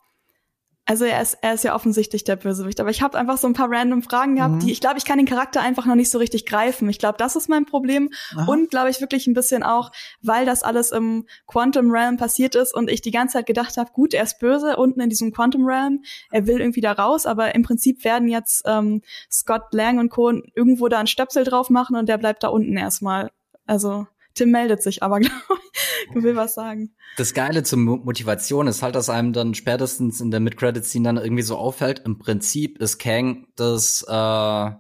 also 0.85 1.05
er 1.05 1.21
ist, 1.21 1.37
er 1.41 1.53
ist 1.53 1.63
ja 1.63 1.75
offensichtlich 1.75 2.23
der 2.23 2.35
Bösewicht, 2.35 2.79
aber 2.79 2.89
ich 2.89 3.01
habe 3.01 3.17
einfach 3.17 3.37
so 3.37 3.47
ein 3.47 3.53
paar 3.53 3.69
random 3.69 4.01
Fragen 4.01 4.35
gehabt, 4.35 4.55
mhm. 4.55 4.59
die 4.59 4.71
ich 4.71 4.81
glaube, 4.81 4.97
ich 4.97 5.05
kann 5.05 5.17
den 5.17 5.27
Charakter 5.27 5.61
einfach 5.61 5.85
noch 5.85 5.95
nicht 5.95 6.09
so 6.09 6.17
richtig 6.17 6.45
greifen. 6.45 6.89
Ich 6.89 6.97
glaube, 6.97 7.17
das 7.17 7.35
ist 7.35 7.49
mein 7.49 7.65
Problem 7.65 8.09
Aha. 8.35 8.51
und 8.51 8.71
glaube 8.71 8.89
ich 8.89 8.99
wirklich 8.99 9.27
ein 9.27 9.33
bisschen 9.33 9.63
auch, 9.63 9.91
weil 10.21 10.45
das 10.45 10.63
alles 10.63 10.91
im 10.91 11.27
Quantum 11.45 11.91
Realm 11.91 12.17
passiert 12.17 12.55
ist 12.55 12.73
und 12.73 12.89
ich 12.89 13.01
die 13.01 13.11
ganze 13.11 13.33
Zeit 13.33 13.45
gedacht 13.45 13.77
habe, 13.77 13.91
gut, 13.91 14.13
er 14.13 14.23
ist 14.23 14.39
böse 14.39 14.75
unten 14.75 15.01
in 15.01 15.09
diesem 15.09 15.31
Quantum 15.31 15.65
Realm, 15.65 16.03
er 16.31 16.47
will 16.47 16.59
irgendwie 16.59 16.81
da 16.81 16.93
raus, 16.93 17.25
aber 17.25 17.53
im 17.53 17.61
Prinzip 17.61 18.03
werden 18.03 18.27
jetzt 18.27 18.63
ähm, 18.65 19.01
Scott 19.31 19.73
Lang 19.73 19.99
und 19.99 20.09
Co. 20.09 20.31
irgendwo 20.55 20.87
da 20.87 20.97
einen 20.97 21.07
Stöpsel 21.07 21.43
drauf 21.43 21.69
machen 21.69 21.95
und 21.95 22.09
der 22.09 22.17
bleibt 22.17 22.43
da 22.43 22.47
unten 22.47 22.75
erstmal. 22.75 23.29
Also 23.67 24.07
Tim 24.33 24.51
meldet 24.51 24.81
sich 24.81 25.03
aber, 25.03 25.19
glaube 25.19 25.60
ich, 26.09 26.15
will 26.23 26.35
was 26.35 26.53
sagen. 26.53 26.95
Das 27.17 27.33
Geile 27.33 27.63
zur 27.63 27.79
Motivation 27.79 28.67
ist 28.67 28.81
halt, 28.81 28.95
dass 28.95 29.09
einem 29.09 29.33
dann 29.33 29.53
spätestens 29.53 30.21
in 30.21 30.31
der 30.31 30.39
Mid-Credit-Scene 30.39 31.05
dann 31.05 31.17
irgendwie 31.17 31.43
so 31.43 31.57
auffällt, 31.57 32.01
im 32.05 32.19
Prinzip 32.19 32.79
ist 32.79 32.99
Kang 32.99 33.47
das, 33.55 34.03
äh, 34.07 34.71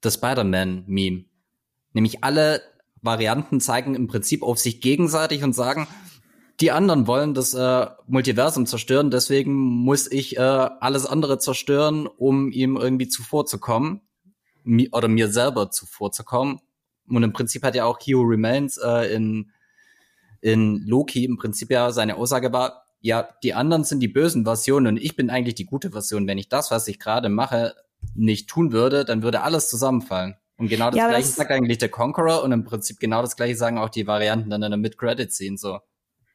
das 0.00 0.14
Spider-Man-Meme. 0.14 1.24
Nämlich 1.92 2.24
alle 2.24 2.62
Varianten 3.02 3.60
zeigen 3.60 3.94
im 3.94 4.06
Prinzip 4.06 4.42
auf 4.42 4.58
sich 4.58 4.80
gegenseitig 4.80 5.42
und 5.44 5.54
sagen, 5.54 5.86
die 6.60 6.70
anderen 6.70 7.06
wollen 7.06 7.34
das 7.34 7.52
äh, 7.54 7.86
Multiversum 8.06 8.66
zerstören, 8.66 9.10
deswegen 9.10 9.52
muss 9.52 10.10
ich 10.10 10.38
äh, 10.38 10.40
alles 10.40 11.04
andere 11.04 11.38
zerstören, 11.38 12.06
um 12.06 12.50
ihm 12.50 12.76
irgendwie 12.76 13.08
zuvorzukommen. 13.08 14.00
Mi 14.64 14.88
oder 14.90 15.06
mir 15.06 15.28
selber 15.28 15.70
zuvorzukommen. 15.70 16.60
Und 17.08 17.22
im 17.22 17.32
Prinzip 17.32 17.62
hat 17.62 17.74
ja 17.74 17.84
auch 17.84 17.98
Hero 18.00 18.22
Remains 18.22 18.78
äh, 18.78 19.14
in, 19.14 19.52
in 20.46 20.86
Loki 20.86 21.24
im 21.24 21.36
Prinzip 21.36 21.70
ja 21.70 21.90
seine 21.90 22.16
Aussage 22.16 22.52
war, 22.52 22.84
ja, 23.00 23.28
die 23.42 23.52
anderen 23.52 23.82
sind 23.82 23.98
die 23.98 24.08
bösen 24.08 24.44
Versionen 24.44 24.86
und 24.86 24.96
ich 24.96 25.16
bin 25.16 25.28
eigentlich 25.28 25.56
die 25.56 25.66
gute 25.66 25.90
Version. 25.90 26.28
Wenn 26.28 26.38
ich 26.38 26.48
das, 26.48 26.70
was 26.70 26.86
ich 26.86 27.00
gerade 27.00 27.28
mache, 27.28 27.74
nicht 28.14 28.48
tun 28.48 28.70
würde, 28.70 29.04
dann 29.04 29.22
würde 29.22 29.42
alles 29.42 29.68
zusammenfallen. 29.68 30.36
Und 30.56 30.68
genau 30.68 30.90
das 30.90 30.98
ja, 30.98 31.08
gleiche 31.08 31.26
das 31.26 31.34
sagt 31.34 31.50
eigentlich 31.50 31.78
der 31.78 31.88
Conqueror 31.88 32.44
und 32.44 32.52
im 32.52 32.64
Prinzip 32.64 33.00
genau 33.00 33.22
das 33.22 33.36
gleiche 33.36 33.56
sagen 33.56 33.76
auch 33.76 33.90
die 33.90 34.06
Varianten 34.06 34.48
dann 34.48 34.62
in 34.62 34.70
der 34.70 34.78
Mid-Credit-Scene 34.78 35.58
so. 35.58 35.80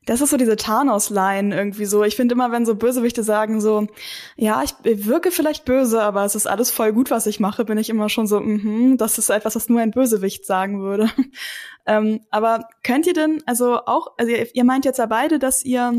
Das 0.06 0.20
ist 0.20 0.32
so 0.32 0.38
diese 0.38 0.56
Thanos-Line 0.56 1.56
irgendwie 1.56 1.86
so. 1.86 2.04
Ich 2.04 2.16
finde 2.16 2.34
immer, 2.34 2.52
wenn 2.52 2.66
so 2.66 2.74
Bösewichte 2.74 3.24
sagen 3.24 3.62
so, 3.62 3.88
ja, 4.36 4.64
ich 4.64 4.74
wirke 4.84 5.30
vielleicht 5.30 5.64
böse, 5.64 6.02
aber 6.02 6.26
es 6.26 6.34
ist 6.34 6.48
alles 6.48 6.72
voll 6.72 6.92
gut, 6.92 7.12
was 7.12 7.28
ich 7.28 7.40
mache, 7.40 7.66
bin 7.66 7.78
ich 7.78 7.90
immer 7.90 8.10
schon 8.10 8.26
so, 8.26 8.40
mhm, 8.40 8.98
das 8.98 9.20
ist 9.20 9.30
etwas, 9.30 9.56
was 9.56 9.70
nur 9.70 9.80
ein 9.80 9.92
Bösewicht 9.92 10.46
sagen 10.46 10.82
würde. 10.82 11.12
ähm, 11.86 12.22
aber 12.32 12.68
könnt 12.84 13.06
ihr 13.06 13.14
denn, 13.14 13.44
also 13.46 13.86
auch, 13.86 14.08
also 14.18 14.32
ihr, 14.32 14.56
ihr 14.56 14.64
meint 14.64 14.86
jetzt 14.86 14.98
ja 14.98 15.06
beide, 15.06 15.38
dass 15.38 15.64
ihr 15.64 15.94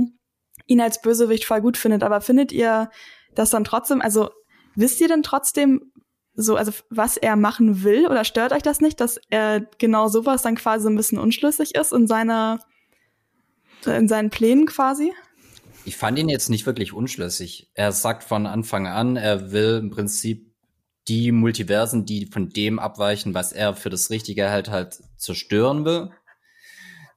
ihn 0.67 0.81
als 0.81 1.01
Bösewicht 1.01 1.45
voll 1.45 1.61
gut 1.61 1.77
findet, 1.77 2.03
aber 2.03 2.21
findet 2.21 2.51
ihr 2.51 2.91
das 3.37 3.51
dann 3.51 3.63
trotzdem, 3.63 4.03
also 4.03 4.31
wisst 4.75 5.01
ihr 5.01 5.09
denn 5.09 5.23
trotzdem, 5.23 5.93
so, 6.35 6.57
also 6.57 6.73
was 6.91 7.17
er 7.17 7.37
machen 7.37 7.85
will 7.85 8.07
oder 8.07 8.25
stört 8.25 8.53
euch 8.53 8.63
das 8.63 8.81
nicht, 8.81 9.01
dass 9.01 9.21
er 9.29 9.61
genau 9.79 10.09
sowas 10.09 10.43
dann 10.43 10.57
quasi 10.57 10.89
ein 10.89 10.97
bisschen 10.97 11.19
unschlüssig 11.19 11.75
ist 11.75 11.93
in 11.93 12.07
seiner, 12.07 12.59
in 13.91 14.09
seinen 14.09 14.31
Plänen 14.31 14.67
quasi? 14.67 15.13
Ich 15.85 15.97
fand 15.97 16.19
ihn 16.19 16.29
jetzt 16.29 16.49
nicht 16.49 16.67
wirklich 16.67 16.93
unschlüssig. 16.93 17.71
Er 17.75 17.93
sagt 17.93 18.23
von 18.23 18.47
Anfang 18.47 18.87
an, 18.87 19.17
er 19.17 19.51
will 19.51 19.79
im 19.83 19.91
Prinzip 19.91 20.53
die 21.09 21.33
Multiversen, 21.33 22.07
die 22.07 22.27
von 22.27 22.51
dem 22.51 22.79
abweichen, 22.79 23.35
was 23.35 23.53
er 23.53 23.75
für 23.75 23.91
das 23.91 24.11
Richtige 24.11 24.49
hält, 24.49 24.71
halt 24.71 25.03
zerstören 25.17 25.85
will. 25.85 26.11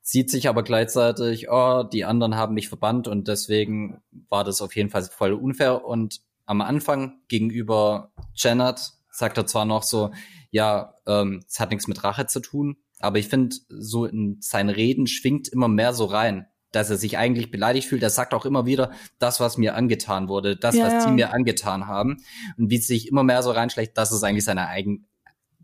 Sieht 0.01 0.31
sich 0.31 0.47
aber 0.47 0.63
gleichzeitig, 0.63 1.49
oh, 1.49 1.83
die 1.83 2.05
anderen 2.05 2.35
haben 2.35 2.55
mich 2.55 2.67
verbannt 2.67 3.07
und 3.07 3.27
deswegen 3.27 4.01
war 4.29 4.43
das 4.43 4.61
auf 4.61 4.75
jeden 4.75 4.89
Fall 4.89 5.03
voll 5.03 5.33
unfair. 5.33 5.85
Und 5.85 6.21
am 6.45 6.61
Anfang 6.61 7.21
gegenüber 7.27 8.11
Janet 8.33 8.93
sagt 9.11 9.37
er 9.37 9.45
zwar 9.45 9.65
noch 9.65 9.83
so, 9.83 10.11
ja, 10.49 10.95
ähm, 11.05 11.43
es 11.47 11.59
hat 11.59 11.69
nichts 11.69 11.87
mit 11.87 12.03
Rache 12.03 12.25
zu 12.25 12.39
tun, 12.39 12.77
aber 12.99 13.19
ich 13.19 13.27
finde, 13.27 13.55
so 13.69 14.05
in 14.05 14.37
seinen 14.41 14.69
Reden 14.69 15.05
schwingt 15.07 15.47
immer 15.47 15.67
mehr 15.67 15.93
so 15.93 16.05
rein 16.05 16.47
dass 16.75 16.89
er 16.89 16.97
sich 16.97 17.17
eigentlich 17.17 17.51
beleidigt 17.51 17.87
fühlt. 17.87 18.03
Er 18.03 18.09
sagt 18.09 18.33
auch 18.33 18.45
immer 18.45 18.65
wieder, 18.65 18.91
das, 19.19 19.39
was 19.39 19.57
mir 19.57 19.75
angetan 19.75 20.27
wurde, 20.27 20.57
das, 20.57 20.75
ja, 20.75 20.85
was 20.85 21.05
die 21.05 21.11
mir 21.11 21.33
angetan 21.33 21.87
haben. 21.87 22.17
Und 22.57 22.69
wie 22.69 22.77
es 22.77 22.87
sich 22.87 23.07
immer 23.07 23.23
mehr 23.23 23.41
so 23.43 23.51
reinschlägt, 23.51 23.97
das 23.97 24.11
ist 24.11 24.23
eigentlich 24.23 24.43
seine 24.43 24.67
eigen, 24.67 25.07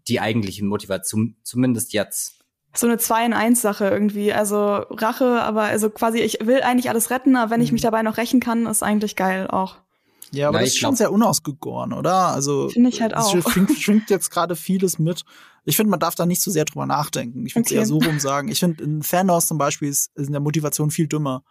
die 0.07 0.19
eigentliche 0.19 0.63
Motivation, 0.65 1.35
zumindest 1.43 1.93
jetzt. 1.93 2.39
So 2.73 2.87
eine 2.87 2.97
zwei 2.97 3.25
in 3.25 3.33
eins 3.33 3.61
Sache 3.61 3.89
irgendwie. 3.89 4.31
Also 4.31 4.85
Rache, 4.89 5.41
aber 5.41 5.63
also 5.63 5.89
quasi, 5.89 6.19
ich 6.19 6.39
will 6.41 6.61
eigentlich 6.61 6.89
alles 6.89 7.09
retten, 7.09 7.35
aber 7.35 7.51
wenn 7.51 7.61
ich 7.61 7.71
mich 7.71 7.81
mhm. 7.81 7.87
dabei 7.87 8.03
noch 8.03 8.17
rächen 8.17 8.39
kann, 8.39 8.65
ist 8.65 8.81
eigentlich 8.81 9.15
geil 9.15 9.47
auch. 9.47 9.77
Ja, 10.33 10.47
aber 10.47 10.59
ja, 10.59 10.65
das 10.65 10.73
ist 10.73 10.79
schon 10.79 10.95
sehr 10.95 11.11
unausgegoren, 11.11 11.93
oder? 11.93 12.27
Also 12.27 12.69
finde 12.69 12.89
ich 12.89 13.01
halt 13.01 13.15
auch. 13.15 13.35
Es 13.35 13.51
schwingt, 13.51 13.77
schwingt 13.77 14.09
jetzt 14.09 14.31
gerade 14.31 14.55
vieles 14.55 14.97
mit. 14.97 15.23
Ich 15.65 15.75
finde, 15.75 15.91
man 15.91 15.99
darf 15.99 16.15
da 16.15 16.25
nicht 16.25 16.41
so 16.41 16.49
sehr 16.49 16.65
drüber 16.65 16.85
nachdenken. 16.85 17.45
Ich 17.45 17.55
würde 17.55 17.67
okay. 17.67 17.75
eher 17.75 17.85
so 17.85 17.97
rum 17.97 18.19
sagen. 18.19 18.47
Ich 18.47 18.59
finde, 18.59 18.83
in 18.83 19.01
Thanos 19.01 19.45
zum 19.45 19.57
Beispiel 19.57 19.89
ist, 19.89 20.09
ist 20.15 20.27
in 20.27 20.31
der 20.31 20.41
Motivation 20.41 20.89
viel 20.89 21.07
dümmer. 21.07 21.43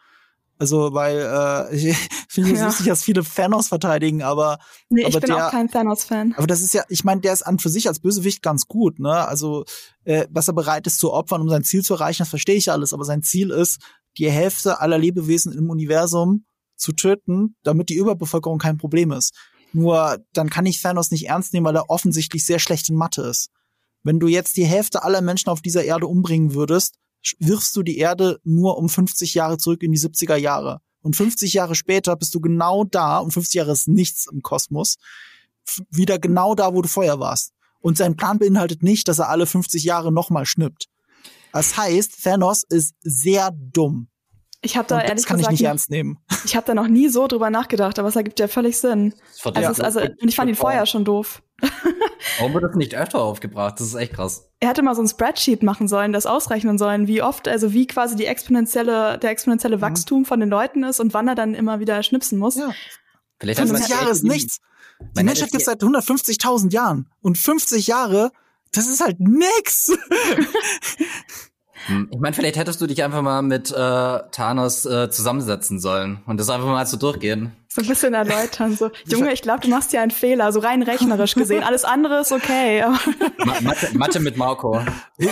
Also, 0.59 0.93
weil 0.93 1.19
äh, 1.19 1.75
ich 1.75 1.97
finde 2.29 2.53
es 2.53 2.59
ja. 2.59 2.67
lustig, 2.67 2.87
dass 2.87 3.03
viele 3.03 3.23
Thanos 3.25 3.69
verteidigen, 3.69 4.23
aber 4.23 4.59
nee, 4.91 5.05
aber 5.05 5.15
ich 5.15 5.21
bin 5.21 5.35
der, 5.35 5.47
auch 5.47 5.51
kein 5.51 5.69
Thanos-Fan. 5.69 6.35
Aber 6.37 6.47
das 6.47 6.61
ist 6.61 6.75
ja, 6.75 6.83
ich 6.89 7.03
meine, 7.03 7.23
der 7.23 7.33
ist 7.33 7.43
an 7.43 7.59
für 7.59 7.71
sich 7.71 7.89
als 7.89 8.01
Bösewicht 8.01 8.43
ganz 8.43 8.67
gut, 8.67 8.99
ne? 8.99 9.27
Also, 9.27 9.65
äh, 10.05 10.27
was 10.31 10.49
er 10.49 10.55
bereit 10.55 10.87
ist 10.87 10.99
zu 10.99 11.13
opfern, 11.13 11.41
um 11.41 11.49
sein 11.49 11.65
Ziel 11.65 11.83
zu 11.83 11.95
erreichen, 11.95 12.23
das 12.23 12.29
verstehe 12.29 12.57
ich 12.57 12.71
alles. 12.71 12.93
Aber 12.93 13.05
sein 13.05 13.23
Ziel 13.23 13.51
ist, 13.51 13.81
die 14.19 14.31
Hälfte 14.31 14.81
aller 14.81 14.99
Lebewesen 14.99 15.53
im 15.53 15.71
Universum 15.71 16.45
zu 16.81 16.93
töten, 16.93 17.57
damit 17.63 17.89
die 17.89 17.97
Überbevölkerung 17.97 18.59
kein 18.59 18.79
Problem 18.79 19.13
ist. 19.13 19.35
Nur 19.73 20.19
dann 20.33 20.51
kann 20.51 20.67
ich 20.67 20.83
Thanos 20.83 21.11
nicht 21.11 21.29
ernst 21.29 21.53
nehmen, 21.53 21.67
weil 21.67 21.77
er 21.77 21.91
offensichtlich 21.91 22.45
sehr 22.45 22.59
schlecht 22.59 22.89
in 22.89 22.97
Mathe 22.97 23.23
ist. 23.23 23.51
Wenn 24.03 24.19
du 24.19 24.27
jetzt 24.27 24.57
die 24.57 24.65
Hälfte 24.65 25.03
aller 25.05 25.21
Menschen 25.21 25.51
auf 25.51 25.61
dieser 25.61 25.85
Erde 25.85 26.07
umbringen 26.07 26.55
würdest, 26.55 26.97
wirfst 27.39 27.77
du 27.77 27.83
die 27.83 27.99
Erde 27.99 28.41
nur 28.45 28.79
um 28.79 28.89
50 28.89 29.35
Jahre 29.35 29.59
zurück 29.59 29.83
in 29.83 29.93
die 29.93 29.99
70er 29.99 30.37
Jahre. 30.37 30.81
Und 31.03 31.17
50 31.17 31.53
Jahre 31.53 31.75
später 31.75 32.17
bist 32.17 32.35
du 32.35 32.41
genau 32.41 32.85
da, 32.85 33.19
und 33.19 33.33
50 33.33 33.55
Jahre 33.55 33.73
ist 33.73 33.89
nichts 33.89 34.27
im 34.31 34.43
Kosmos, 34.43 34.97
wieder 35.91 36.19
genau 36.19 36.55
da, 36.55 36.75
wo 36.75 36.83
du 36.83 36.89
vorher 36.89 37.21
warst. 37.21 37.53
Und 37.81 37.97
sein 37.97 38.17
Plan 38.17 38.39
beinhaltet 38.39 38.83
nicht, 38.83 39.09
dass 39.09 39.19
er 39.19 39.29
alle 39.29 39.47
50 39.47 39.85
Jahre 39.85 40.13
nochmal 40.13 40.45
schnippt. 40.45 40.89
Das 41.53 41.77
heißt, 41.77 42.23
Thanos 42.23 42.65
ist 42.69 42.95
sehr 43.01 43.51
dumm. 43.53 44.09
Ich 44.63 44.77
habe 44.77 44.87
da 44.87 44.97
und 44.97 45.03
ehrlich 45.03 45.17
das 45.17 45.27
kann 45.27 45.39
gesagt, 45.39 45.55
ich 45.55 45.61
nicht 45.61 45.69
ernst 45.69 45.91
nehmen. 45.91 46.19
Ich 46.45 46.57
habe 46.57 46.67
da 46.67 46.75
noch 46.75 46.89
nie 46.89 47.09
so 47.09 47.27
drüber 47.27 47.51
nachgedacht, 47.51 47.99
aber 47.99 48.09
es 48.09 48.17
ergibt 48.17 48.41
ja 48.41 48.49
völlig 48.49 48.79
Sinn. 48.79 49.15
Also, 49.45 49.71
ist, 49.71 49.81
also 49.81 50.01
und 50.01 50.29
ich 50.29 50.35
fand 50.35 50.49
ihn 50.49 50.55
vorher 50.55 50.87
schon 50.87 51.05
doof. 51.05 51.43
Warum 52.39 52.55
wird 52.55 52.65
das 52.65 52.75
nicht 52.75 52.95
öfter 52.95 53.21
aufgebracht? 53.21 53.75
Das 53.79 53.87
ist 53.87 53.95
echt 53.95 54.15
krass. 54.15 54.49
Er 54.61 54.71
hätte 54.71 54.83
mal 54.83 54.95
so 54.95 55.03
ein 55.03 55.09
Spreadsheet 55.09 55.63
machen 55.63 55.89
sollen, 55.89 56.13
das 56.13 56.27
ausrechnen 56.27 56.79
sollen, 56.79 57.07
wie 57.07 57.23
oft, 57.23 57.49
also 57.49 57.73
wie 57.73 57.87
quasi 57.87 58.17
die 58.17 58.25
exponentielle, 58.25 59.19
der 59.19 59.31
exponentielle 59.31 59.77
mhm. 59.77 59.83
Wachstum 59.83 60.25
von 60.25 60.41
den 60.41 60.49
Leuten 60.49 60.83
ist 60.85 61.01
und 61.01 61.13
wann 61.13 61.29
er 61.29 61.35
dann 61.35 61.55
immer 61.55 61.81
wieder 61.81 62.03
schnipsen 62.03 62.39
muss. 62.39 62.57
Ja. 62.57 62.71
Vielleicht 63.39 63.61
50 63.61 63.89
Jahre 63.89 64.11
ist 64.11 64.25
nichts. 64.25 64.61
Die 65.17 65.25
Menschheit 65.25 65.51
gibt 65.51 65.63
es 65.63 65.67
seit 65.67 65.83
150.000 65.83 66.73
Jahren 66.73 67.11
und 67.23 67.39
50 67.39 67.87
Jahre, 67.87 68.31
das 68.73 68.87
ist 68.87 69.01
halt 69.01 69.19
nix. 69.19 69.93
Hm, 71.87 72.09
ich 72.11 72.19
meine, 72.19 72.35
vielleicht 72.35 72.57
hättest 72.57 72.81
du 72.81 72.87
dich 72.87 73.03
einfach 73.03 73.23
mal 73.23 73.43
mit 73.43 73.71
äh, 73.71 73.75
Thanos 73.75 74.85
äh, 74.87 75.11
zusammensetzen 75.11 75.81
sollen 75.81 76.21
und 76.27 76.39
das 76.39 76.51
einfach 76.51 76.67
mal 76.67 76.87
so 76.87 76.97
durchgehen. 76.97 77.53
So 77.69 77.83
ein 77.83 77.89
bisschen 77.89 78.15
erläutern, 78.15 78.77
so, 78.77 78.91
Junge, 79.07 79.33
ich 79.33 79.43
glaube, 79.43 79.61
du 79.61 79.69
machst 79.69 79.93
ja 79.93 80.03
einen 80.03 80.11
Fehler, 80.11 80.53
so 80.53 80.61
rein 80.61 80.83
rechnerisch 80.83 81.35
gesehen. 81.35 81.63
Alles 81.63 81.85
andere 81.85 82.21
ist 82.21 82.33
okay. 82.33 82.85
Ma 83.39 83.61
Mathe, 83.61 83.97
Mathe 83.97 84.21
mit 84.21 84.37
Marco. 84.37 84.81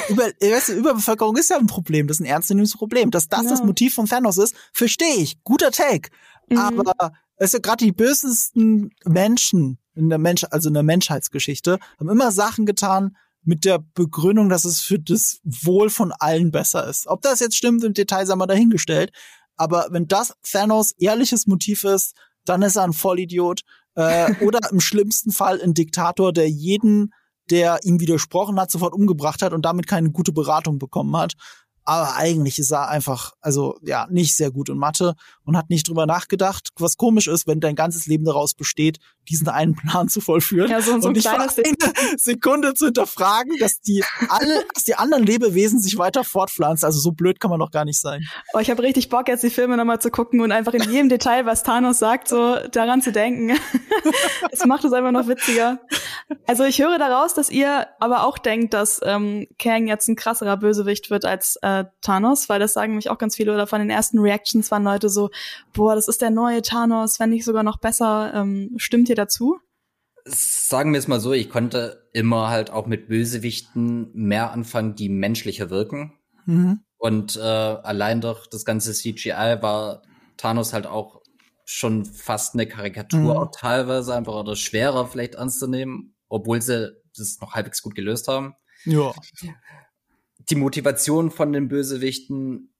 Über, 0.08 0.24
weißt 0.40 0.68
du, 0.68 0.72
Überbevölkerung 0.74 1.36
ist 1.36 1.50
ja 1.50 1.58
ein 1.58 1.66
Problem, 1.66 2.06
das 2.06 2.18
ist 2.18 2.20
ein 2.20 2.26
ernstzunehmendes 2.26 2.76
Problem. 2.76 3.10
Dass 3.10 3.28
das 3.28 3.42
ja. 3.44 3.50
das 3.50 3.62
Motiv 3.64 3.94
von 3.94 4.06
Thanos 4.06 4.38
ist, 4.38 4.54
verstehe 4.72 5.16
ich. 5.16 5.42
Guter 5.42 5.72
Take. 5.72 6.10
Mhm. 6.48 6.58
Aber 6.58 7.12
es 7.36 7.54
ist 7.54 7.62
gerade 7.62 7.84
die 7.84 7.92
bösesten 7.92 8.92
Menschen 9.04 9.78
in 9.94 10.08
der 10.08 10.18
Mensch, 10.18 10.44
also 10.50 10.68
in 10.68 10.74
der 10.74 10.84
Menschheitsgeschichte, 10.84 11.78
haben 11.98 12.08
immer 12.08 12.30
Sachen 12.30 12.66
getan, 12.66 13.16
mit 13.42 13.64
der 13.64 13.78
Begründung, 13.94 14.48
dass 14.48 14.64
es 14.64 14.80
für 14.80 14.98
das 14.98 15.38
Wohl 15.42 15.90
von 15.90 16.12
allen 16.12 16.50
besser 16.50 16.86
ist. 16.86 17.06
Ob 17.06 17.22
das 17.22 17.40
jetzt 17.40 17.56
stimmt 17.56 17.84
im 17.84 17.94
Detail, 17.94 18.26
sei 18.26 18.34
mal 18.36 18.46
dahingestellt. 18.46 19.10
Aber 19.56 19.88
wenn 19.90 20.06
das 20.06 20.34
Thanos 20.42 20.92
ehrliches 20.98 21.46
Motiv 21.46 21.84
ist, 21.84 22.14
dann 22.44 22.62
ist 22.62 22.76
er 22.76 22.84
ein 22.84 22.92
Vollidiot. 22.92 23.62
Äh, 23.94 24.34
oder 24.44 24.60
im 24.70 24.80
schlimmsten 24.80 25.32
Fall 25.32 25.60
ein 25.60 25.74
Diktator, 25.74 26.32
der 26.32 26.48
jeden, 26.48 27.12
der 27.50 27.80
ihm 27.84 28.00
widersprochen 28.00 28.60
hat, 28.60 28.70
sofort 28.70 28.92
umgebracht 28.92 29.42
hat 29.42 29.52
und 29.52 29.64
damit 29.64 29.86
keine 29.86 30.10
gute 30.10 30.32
Beratung 30.32 30.78
bekommen 30.78 31.16
hat 31.16 31.34
aber 31.88 32.16
eigentlich 32.16 32.58
ist 32.58 32.70
er 32.70 32.88
einfach, 32.88 33.32
also 33.40 33.78
ja, 33.82 34.06
nicht 34.10 34.36
sehr 34.36 34.50
gut 34.50 34.68
in 34.68 34.76
Mathe 34.76 35.14
und 35.44 35.56
hat 35.56 35.70
nicht 35.70 35.88
drüber 35.88 36.04
nachgedacht, 36.04 36.68
was 36.78 36.98
komisch 36.98 37.28
ist, 37.28 37.46
wenn 37.46 37.60
dein 37.60 37.76
ganzes 37.76 38.06
Leben 38.06 38.26
daraus 38.26 38.52
besteht, 38.52 38.98
diesen 39.26 39.48
einen 39.48 39.74
Plan 39.74 40.06
zu 40.10 40.20
vollführen 40.20 40.70
ja, 40.70 40.82
so, 40.82 41.00
so 41.00 41.08
und 41.08 41.14
nicht 41.14 41.26
für 41.26 41.34
eine 41.34 41.48
Sekunde 42.18 42.74
zu 42.74 42.86
hinterfragen, 42.86 43.56
dass 43.58 43.80
die 43.80 44.04
alle, 44.28 44.66
dass 44.74 44.84
die 44.84 44.96
anderen 44.96 45.24
Lebewesen 45.24 45.80
sich 45.80 45.96
weiter 45.96 46.24
fortpflanzen. 46.24 46.84
Also 46.84 46.98
so 46.98 47.12
blöd 47.12 47.40
kann 47.40 47.50
man 47.50 47.58
doch 47.58 47.70
gar 47.70 47.86
nicht 47.86 47.98
sein. 47.98 48.22
Oh, 48.52 48.58
ich 48.58 48.68
habe 48.68 48.82
richtig 48.82 49.08
Bock, 49.08 49.26
jetzt 49.28 49.42
die 49.42 49.48
Filme 49.48 49.78
nochmal 49.78 49.98
zu 49.98 50.10
gucken 50.10 50.42
und 50.42 50.52
einfach 50.52 50.74
in 50.74 50.90
jedem 50.90 51.08
Detail, 51.08 51.46
was 51.46 51.62
Thanos 51.62 51.98
sagt, 51.98 52.28
so 52.28 52.56
daran 52.70 53.00
zu 53.00 53.12
denken. 53.12 53.58
das 54.50 54.66
macht 54.66 54.84
es 54.84 54.92
einfach 54.92 55.12
noch 55.12 55.26
witziger. 55.26 55.80
Also 56.46 56.64
ich 56.64 56.80
höre 56.80 56.98
daraus, 56.98 57.32
dass 57.32 57.48
ihr 57.48 57.86
aber 57.98 58.24
auch 58.24 58.36
denkt, 58.36 58.74
dass 58.74 59.00
ähm, 59.02 59.46
Kang 59.58 59.86
jetzt 59.86 60.08
ein 60.08 60.16
krasserer 60.16 60.58
Bösewicht 60.58 61.08
wird 61.08 61.24
als 61.24 61.58
äh, 61.80 61.84
Thanos, 62.00 62.48
weil 62.48 62.60
das 62.60 62.72
sagen 62.72 62.96
mich 62.96 63.10
auch 63.10 63.18
ganz 63.18 63.36
viele 63.36 63.54
oder 63.54 63.66
von 63.66 63.80
den 63.80 63.90
ersten 63.90 64.18
Reactions 64.18 64.70
waren 64.70 64.84
Leute 64.84 65.08
so, 65.08 65.30
boah, 65.72 65.94
das 65.94 66.08
ist 66.08 66.22
der 66.22 66.30
neue 66.30 66.62
Thanos, 66.62 67.20
wenn 67.20 67.30
nicht 67.30 67.44
sogar 67.44 67.62
noch 67.62 67.78
besser. 67.78 68.32
Ähm, 68.34 68.74
stimmt 68.76 69.08
ihr 69.08 69.16
dazu? 69.16 69.58
Sagen 70.24 70.92
wir 70.92 70.98
es 70.98 71.08
mal 71.08 71.20
so, 71.20 71.32
ich 71.32 71.50
konnte 71.50 72.08
immer 72.12 72.48
halt 72.48 72.70
auch 72.70 72.86
mit 72.86 73.08
Bösewichten 73.08 74.10
mehr 74.12 74.52
anfangen, 74.52 74.94
die 74.94 75.08
menschlicher 75.08 75.70
wirken. 75.70 76.18
Mhm. 76.44 76.80
Und 76.98 77.36
äh, 77.36 77.40
allein 77.40 78.20
durch 78.20 78.46
das 78.48 78.64
ganze 78.64 78.92
CGI 78.92 79.58
war 79.60 80.02
Thanos 80.36 80.72
halt 80.72 80.86
auch 80.86 81.22
schon 81.64 82.04
fast 82.04 82.54
eine 82.54 82.66
Karikatur, 82.66 83.20
mhm. 83.20 83.30
auch 83.30 83.50
teilweise 83.52 84.14
einfach 84.14 84.34
oder 84.34 84.56
schwerer 84.56 85.06
vielleicht 85.06 85.36
anzunehmen, 85.36 86.14
obwohl 86.28 86.60
sie 86.60 86.92
das 87.16 87.38
noch 87.40 87.54
halbwegs 87.54 87.82
gut 87.82 87.94
gelöst 87.94 88.28
haben. 88.28 88.54
Ja 88.84 89.12
die 90.50 90.56
Motivation 90.56 91.30
von 91.30 91.52
den 91.52 91.68
Bösewichten 91.68 92.72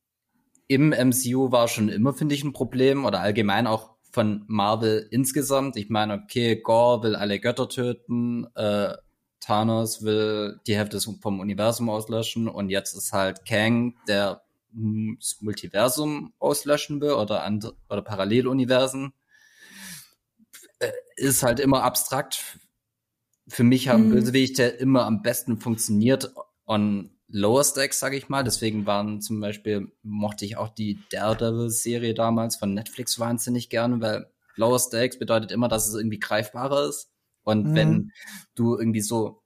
im 0.67 0.91
MCU 0.91 1.51
war 1.51 1.69
schon 1.69 1.89
immer, 1.89 2.13
finde 2.13 2.35
ich, 2.35 2.45
ein 2.45 2.53
Problem 2.53 3.05
oder 3.05 3.21
allgemein 3.21 3.67
auch 3.67 3.97
von 4.11 4.45
Marvel 4.47 5.07
insgesamt. 5.11 5.77
Ich 5.77 5.89
meine, 5.91 6.15
okay, 6.15 6.61
Gore 6.61 7.03
will 7.03 7.15
alle 7.15 7.41
Götter 7.41 7.69
töten, 7.69 8.47
äh, 8.55 8.95
Thanos 9.41 10.03
will 10.03 10.61
die 10.67 10.77
Hälfte 10.77 11.01
vom 11.01 11.41
Universum 11.41 11.89
auslöschen 11.89 12.49
und 12.49 12.71
jetzt 12.71 12.95
ist 12.95 13.13
halt 13.13 13.45
Kang, 13.47 13.95
der 14.09 14.43
das 14.73 15.39
Multiversum 15.41 16.33
auslöschen 16.39 17.01
will 17.01 17.13
oder, 17.13 17.45
and 17.45 17.73
oder 17.89 18.03
Paralleluniversen. 18.03 19.13
Äh, 20.79 20.93
ist 21.17 21.43
halt 21.43 21.61
immer 21.61 21.83
abstrakt. 21.83 22.59
Für 23.49 23.65
mich 23.65 23.89
haben 23.89 24.09
mhm. 24.09 24.11
Bösewichte 24.11 24.65
immer 24.65 25.07
am 25.07 25.23
besten 25.23 25.59
funktioniert 25.59 26.33
und 26.65 27.18
Lower 27.31 27.63
Stacks, 27.63 28.01
sage 28.01 28.17
ich 28.17 28.29
mal. 28.29 28.43
Deswegen 28.43 28.87
waren 28.87 29.21
zum 29.21 29.41
Beispiel, 29.41 29.93
mochte 30.03 30.45
ich 30.45 30.57
auch 30.57 30.69
die 30.69 30.99
Daredevil-Serie 31.11 32.15
damals 32.15 32.57
von 32.57 32.75
Netflix 32.75 33.19
wahnsinnig 33.19 33.69
gerne, 33.69 34.01
weil 34.01 34.31
Lower 34.57 34.79
Stakes 34.79 35.19
bedeutet 35.19 35.53
immer, 35.53 35.69
dass 35.69 35.89
es 35.89 35.95
irgendwie 35.95 36.19
greifbarer 36.19 36.89
ist. 36.89 37.11
Und 37.45 37.69
mhm. 37.69 37.75
wenn 37.75 38.13
du 38.55 38.77
irgendwie 38.77 39.01
so 39.01 39.43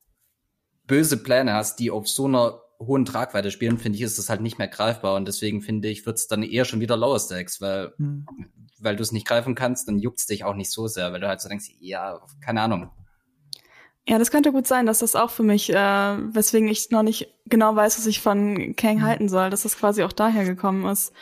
böse 0.86 1.16
Pläne 1.16 1.52
hast, 1.52 1.78
die 1.78 1.90
auf 1.90 2.08
so 2.08 2.26
einer 2.26 2.60
hohen 2.80 3.04
Tragweite 3.04 3.50
spielen, 3.50 3.78
finde 3.78 3.96
ich, 3.96 4.02
ist 4.02 4.18
das 4.18 4.28
halt 4.28 4.40
nicht 4.40 4.58
mehr 4.58 4.68
greifbar. 4.68 5.16
Und 5.16 5.26
deswegen 5.26 5.60
finde 5.60 5.88
ich, 5.88 6.06
wird 6.06 6.18
es 6.18 6.28
dann 6.28 6.42
eher 6.42 6.64
schon 6.64 6.80
wieder 6.80 6.96
Lower 6.96 7.18
Stakes, 7.18 7.60
weil, 7.60 7.92
mhm. 7.98 8.26
weil 8.78 8.96
du 8.96 9.02
es 9.02 9.12
nicht 9.12 9.26
greifen 9.26 9.54
kannst, 9.54 9.88
dann 9.88 9.98
juckt 9.98 10.20
es 10.20 10.26
dich 10.26 10.44
auch 10.44 10.54
nicht 10.54 10.70
so 10.70 10.88
sehr, 10.88 11.12
weil 11.12 11.20
du 11.20 11.28
halt 11.28 11.40
so 11.40 11.48
denkst, 11.48 11.70
ja, 11.80 12.20
keine 12.40 12.62
Ahnung, 12.62 12.90
Ja, 14.06 14.18
das 14.18 14.30
könnte 14.30 14.50
gut 14.50 14.66
sein, 14.66 14.86
dass 14.86 14.98
das 14.98 15.14
auch 15.14 15.30
für 15.30 15.44
mich, 15.44 15.70
äh, 15.70 15.76
weswegen 15.76 16.68
ich 16.68 16.90
noch 16.90 17.02
nicht 17.02 17.28
genau 17.46 17.76
weiß, 17.76 17.98
was 17.98 18.06
ich 18.06 18.20
von 18.20 18.74
Kang 18.76 18.96
mhm. 18.96 19.02
halten 19.02 19.28
soll, 19.28 19.50
dass 19.50 19.62
das 19.62 19.76
quasi 19.76 20.02
auch 20.02 20.12
daher 20.12 20.44
gekommen 20.44 20.84
ist. 20.86 21.12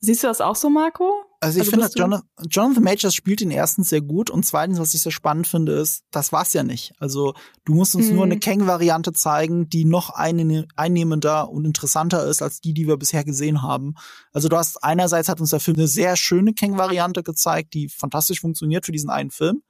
Siehst 0.00 0.22
du 0.22 0.28
das 0.28 0.40
auch 0.40 0.54
so, 0.54 0.70
Marco? 0.70 1.24
Also 1.40 1.60
ich 1.60 1.72
also 1.72 1.88
finde, 1.88 1.90
John, 1.94 2.22
Jonathan 2.48 2.84
Majors 2.84 3.14
spielt 3.14 3.40
ihn 3.40 3.50
erstens 3.50 3.88
sehr 3.88 4.00
gut 4.00 4.30
und 4.30 4.44
zweitens, 4.44 4.78
was 4.78 4.94
ich 4.94 5.02
sehr 5.02 5.12
spannend 5.12 5.48
finde, 5.48 5.72
ist, 5.72 6.04
das 6.12 6.32
war's 6.32 6.52
ja 6.52 6.62
nicht. 6.62 6.92
Also 6.98 7.34
du 7.64 7.74
musst 7.74 7.96
uns 7.96 8.08
mhm. 8.08 8.14
nur 8.14 8.24
eine 8.24 8.38
Kang-Variante 8.38 9.12
zeigen, 9.12 9.68
die 9.68 9.84
noch 9.84 10.10
einnehmender 10.10 11.50
und 11.50 11.64
interessanter 11.64 12.24
ist 12.26 12.42
als 12.42 12.60
die, 12.60 12.74
die 12.74 12.86
wir 12.86 12.96
bisher 12.96 13.24
gesehen 13.24 13.62
haben. 13.62 13.94
Also 14.32 14.48
du 14.48 14.56
hast 14.56 14.82
einerseits 14.84 15.28
hat 15.28 15.40
uns 15.40 15.50
der 15.50 15.60
Film 15.60 15.76
eine 15.76 15.88
sehr 15.88 16.16
schöne 16.16 16.54
Kang-Variante 16.54 17.24
gezeigt, 17.24 17.74
die 17.74 17.88
fantastisch 17.88 18.40
funktioniert 18.40 18.86
für 18.86 18.92
diesen 18.92 19.10
einen 19.10 19.30
Film. 19.30 19.62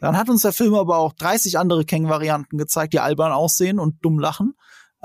Dann 0.00 0.16
hat 0.16 0.28
uns 0.28 0.42
der 0.42 0.52
Film 0.52 0.74
aber 0.74 0.98
auch 0.98 1.12
30 1.12 1.58
andere 1.58 1.84
Kang-Varianten 1.84 2.58
gezeigt, 2.58 2.92
die 2.92 3.00
albern 3.00 3.32
aussehen 3.32 3.78
und 3.78 4.04
dumm 4.04 4.18
lachen. 4.18 4.54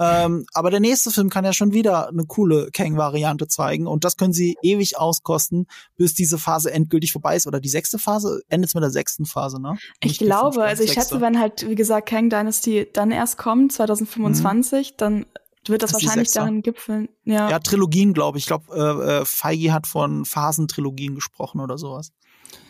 Ähm, 0.01 0.45
aber 0.53 0.71
der 0.71 0.79
nächste 0.79 1.11
Film 1.11 1.29
kann 1.29 1.43
ja 1.43 1.51
schon 1.51 1.73
wieder 1.73 2.07
eine 2.07 2.23
coole 2.23 2.69
Kang-Variante 2.71 3.47
zeigen 3.47 3.85
und 3.85 4.05
das 4.05 4.15
können 4.15 4.31
sie 4.31 4.55
ewig 4.63 4.97
auskosten, 4.97 5.67
bis 5.97 6.13
diese 6.13 6.37
Phase 6.37 6.71
endgültig 6.71 7.11
vorbei 7.11 7.35
ist. 7.35 7.47
Oder 7.47 7.59
die 7.59 7.67
sechste 7.67 7.99
Phase 7.99 8.41
endet 8.47 8.73
mit 8.73 8.81
der 8.81 8.91
sechsten 8.91 9.25
Phase, 9.25 9.61
ne? 9.61 9.77
Ich 9.99 10.11
Nicht 10.11 10.19
glaube, 10.19 10.63
also 10.63 10.83
ich 10.83 10.93
schätze, 10.93 11.19
wenn 11.19 11.37
halt, 11.37 11.67
wie 11.67 11.75
gesagt, 11.75 12.07
Kang 12.07 12.29
Dynasty 12.29 12.87
dann 12.93 13.11
erst 13.11 13.37
kommt, 13.37 13.73
2025, 13.73 14.91
mhm. 14.91 14.93
dann 14.97 15.25
wird 15.68 15.84
das, 15.84 15.91
das 15.91 16.03
wahrscheinlich 16.03 16.32
darin 16.32 16.62
gipfeln. 16.62 17.10
Ja, 17.26 17.49
ja 17.49 17.60
Trilogien, 17.60 18.14
glaube 18.14 18.38
ich. 18.38 18.43
Ich 18.43 18.47
glaube, 18.47 18.74
äh, 18.74 19.22
äh, 19.22 19.26
Feige 19.26 19.74
hat 19.74 19.88
von 19.88 20.26
Phasentrilogien 20.26 21.16
gesprochen 21.16 21.60
oder 21.60 21.78
sowas. 21.78 22.12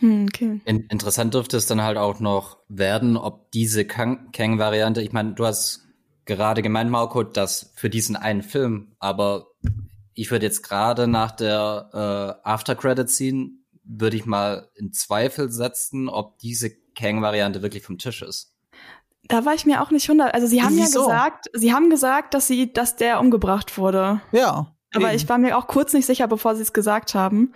Hm, 0.00 0.26
okay. 0.28 0.60
In 0.64 0.80
interessant 0.86 1.34
dürfte 1.34 1.56
es 1.56 1.66
dann 1.66 1.82
halt 1.82 1.96
auch 1.96 2.20
noch 2.20 2.58
werden, 2.68 3.16
ob 3.16 3.50
diese 3.52 3.84
Kang-Variante, 3.84 5.02
ich 5.02 5.12
meine, 5.12 5.34
du 5.34 5.46
hast 5.46 5.86
gerade 6.24 6.62
gemeint, 6.62 6.90
Marco, 6.90 7.22
dass 7.22 7.72
für 7.74 7.90
diesen 7.90 8.16
einen 8.16 8.42
Film, 8.42 8.92
aber 8.98 9.48
ich 10.14 10.30
würde 10.30 10.46
jetzt 10.46 10.62
gerade 10.62 11.06
nach 11.06 11.30
der 11.30 12.40
äh, 12.44 12.48
After-Credit-Scene, 12.48 13.50
würde 13.84 14.16
ich 14.16 14.26
mal 14.26 14.68
in 14.74 14.92
Zweifel 14.92 15.50
setzen, 15.50 16.08
ob 16.08 16.38
diese 16.38 16.70
Kang-Variante 16.94 17.62
wirklich 17.62 17.82
vom 17.82 17.98
Tisch 17.98 18.22
ist. 18.22 18.54
Da 19.30 19.44
war 19.44 19.54
ich 19.54 19.64
mir 19.64 19.80
auch 19.82 19.90
nicht 19.90 20.08
hundert. 20.08 20.34
Also 20.34 20.46
sie 20.46 20.62
haben 20.62 20.76
Wieso? 20.76 21.00
ja 21.00 21.06
gesagt, 21.06 21.46
sie 21.52 21.72
haben 21.72 21.88
gesagt, 21.88 22.34
dass 22.34 22.46
sie, 22.46 22.72
dass 22.72 22.96
der 22.96 23.20
umgebracht 23.20 23.78
wurde. 23.78 24.20
Ja. 24.32 24.74
Aber 24.92 25.08
eben. 25.08 25.16
ich 25.16 25.28
war 25.28 25.38
mir 25.38 25.56
auch 25.56 25.68
kurz 25.68 25.92
nicht 25.92 26.06
sicher, 26.06 26.26
bevor 26.26 26.56
sie 26.56 26.62
es 26.62 26.72
gesagt 26.72 27.14
haben. 27.14 27.54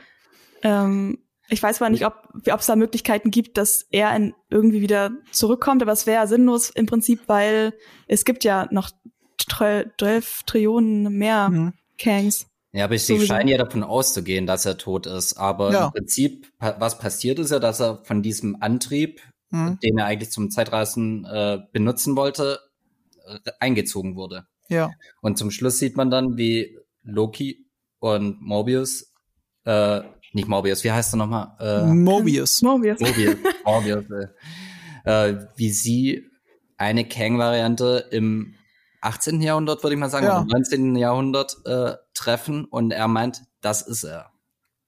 Ähm, 0.63 1.19
ich 1.49 1.63
weiß 1.63 1.77
zwar 1.77 1.91
nicht, 1.91 2.07
ob 2.07 2.15
es 2.33 2.67
da 2.67 2.77
Möglichkeiten 2.77 3.31
gibt, 3.31 3.59
dass 3.59 3.87
er 3.91 4.15
in, 4.17 4.35
irgendwie 4.49 4.81
wieder 4.81 5.11
zurückkommt, 5.31 5.83
aber 5.83 5.93
es 5.93 6.07
wäre 6.07 6.27
sinnlos 6.27 6.71
im 6.71 6.87
Prinzip, 6.87 7.23
weil 7.27 7.75
es 8.07 8.25
gibt 8.25 8.45
ja 8.45 8.67
noch 8.71 8.91
12 9.39 10.45
Trillionen 10.47 11.13
mehr 11.13 11.49
mhm. 11.51 11.73
Kangs. 11.99 12.47
Ja, 12.73 12.87
aber 12.87 12.99
sie 12.99 13.25
scheinen 13.25 13.49
ja 13.49 13.59
davon 13.59 13.85
auszugehen, 13.85 14.47
dass 14.47 14.67
er 14.67 14.79
tot 14.79 15.07
ist. 15.07 15.37
Aber 15.37 15.73
ja. 15.73 15.87
im 15.87 15.93
Prinzip, 15.93 16.53
was 16.59 16.99
passiert 16.99 17.39
ist 17.39 17.53
ja, 17.53 17.61
dass 17.61 17.81
er 17.81 18.03
von 18.05 18.21
diesem 18.21 18.57
Antrieb, 18.61 19.21
mhm. 19.55 19.79
den 19.81 19.99
er 19.99 20.07
eigentlich 20.07 20.31
zum 20.31 20.51
Zeitreisen 20.51 21.25
äh, 21.25 21.61
benutzen 21.73 22.17
wollte, 22.17 22.61
eingezogen 23.59 24.17
wurde. 24.17 24.47
Ja. 24.69 24.91
Und 25.23 25.39
zum 25.39 25.51
Schluss 25.51 25.79
sieht 25.79 25.97
man 25.97 26.11
dann, 26.11 26.37
wie 26.37 26.79
Loki 27.03 27.67
und 28.01 28.41
Mobius 28.43 29.15
äh, 29.65 30.03
nicht 30.35 30.49
Morbius, 30.49 30.83
wie 30.85 30.91
heißt 30.91 31.15
er 31.15 31.17
nochmal? 31.19 31.53
Äh, 31.61 31.87
Mobius. 31.87 32.61
Mobius. 32.61 33.01
Mobius. 33.01 33.37
Mobius 33.65 34.05
äh, 35.05 35.29
äh, 35.29 35.47
wie 35.57 35.71
sie 35.71 36.25
eine 36.77 37.07
Kang-Variante 37.07 38.09
im 38.11 38.55
18. 39.01 39.41
Jahrhundert, 39.41 39.83
würde 39.83 39.95
ich 39.95 40.01
mal 40.01 40.11
sagen, 40.11 40.27
ja. 40.27 40.41
oder 40.41 40.47
19. 40.47 40.97
Jahrhundert 40.97 41.57
äh, 41.67 41.95
treffen 42.15 42.65
und 42.65 42.91
er 42.91 43.07
meint, 43.07 43.43
das 43.61 43.83
ist 43.83 44.03
er. 44.03 44.33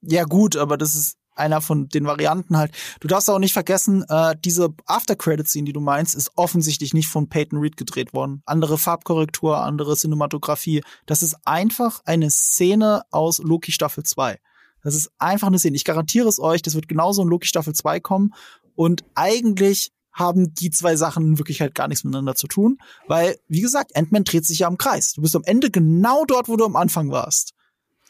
Ja 0.00 0.24
gut, 0.24 0.56
aber 0.56 0.76
das 0.76 0.94
ist 0.94 1.18
einer 1.36 1.60
von 1.60 1.88
den 1.88 2.06
Varianten 2.06 2.56
halt. 2.56 2.72
Du 3.00 3.08
darfst 3.08 3.30
auch 3.30 3.38
nicht 3.38 3.52
vergessen, 3.52 4.04
äh, 4.08 4.34
diese 4.44 4.74
After-Credit-Scene, 4.86 5.64
die 5.64 5.72
du 5.72 5.80
meinst, 5.80 6.14
ist 6.14 6.32
offensichtlich 6.36 6.94
nicht 6.94 7.08
von 7.08 7.28
Peyton 7.28 7.58
Reed 7.58 7.76
gedreht 7.76 8.12
worden. 8.12 8.42
Andere 8.46 8.78
Farbkorrektur, 8.78 9.58
andere 9.58 9.96
Cinematografie. 9.96 10.82
Das 11.06 11.22
ist 11.22 11.36
einfach 11.44 12.00
eine 12.04 12.30
Szene 12.30 13.02
aus 13.10 13.38
Loki 13.38 13.72
Staffel 13.72 14.04
2. 14.04 14.38
Das 14.82 14.94
ist 14.94 15.10
einfach 15.18 15.48
eine 15.48 15.58
Szene. 15.58 15.76
Ich 15.76 15.84
garantiere 15.84 16.28
es 16.28 16.38
euch, 16.38 16.62
das 16.62 16.74
wird 16.74 16.88
genauso 16.88 17.22
in 17.22 17.28
Loki 17.28 17.48
Staffel 17.48 17.74
2 17.74 18.00
kommen. 18.00 18.34
Und 18.74 19.04
eigentlich 19.14 19.92
haben 20.12 20.54
die 20.54 20.70
zwei 20.70 20.96
Sachen 20.96 21.38
wirklich 21.38 21.60
halt 21.60 21.74
gar 21.74 21.88
nichts 21.88 22.02
miteinander 22.02 22.34
zu 22.34 22.46
tun, 22.46 22.78
weil, 23.06 23.36
wie 23.48 23.60
gesagt, 23.60 23.94
Ant-Man 23.94 24.24
dreht 24.24 24.46
sich 24.46 24.60
ja 24.60 24.68
im 24.68 24.78
Kreis. 24.78 25.12
Du 25.12 25.20
bist 25.20 25.36
am 25.36 25.44
Ende 25.44 25.70
genau 25.70 26.24
dort, 26.24 26.48
wo 26.48 26.56
du 26.56 26.64
am 26.64 26.74
Anfang 26.74 27.10
warst. 27.10 27.52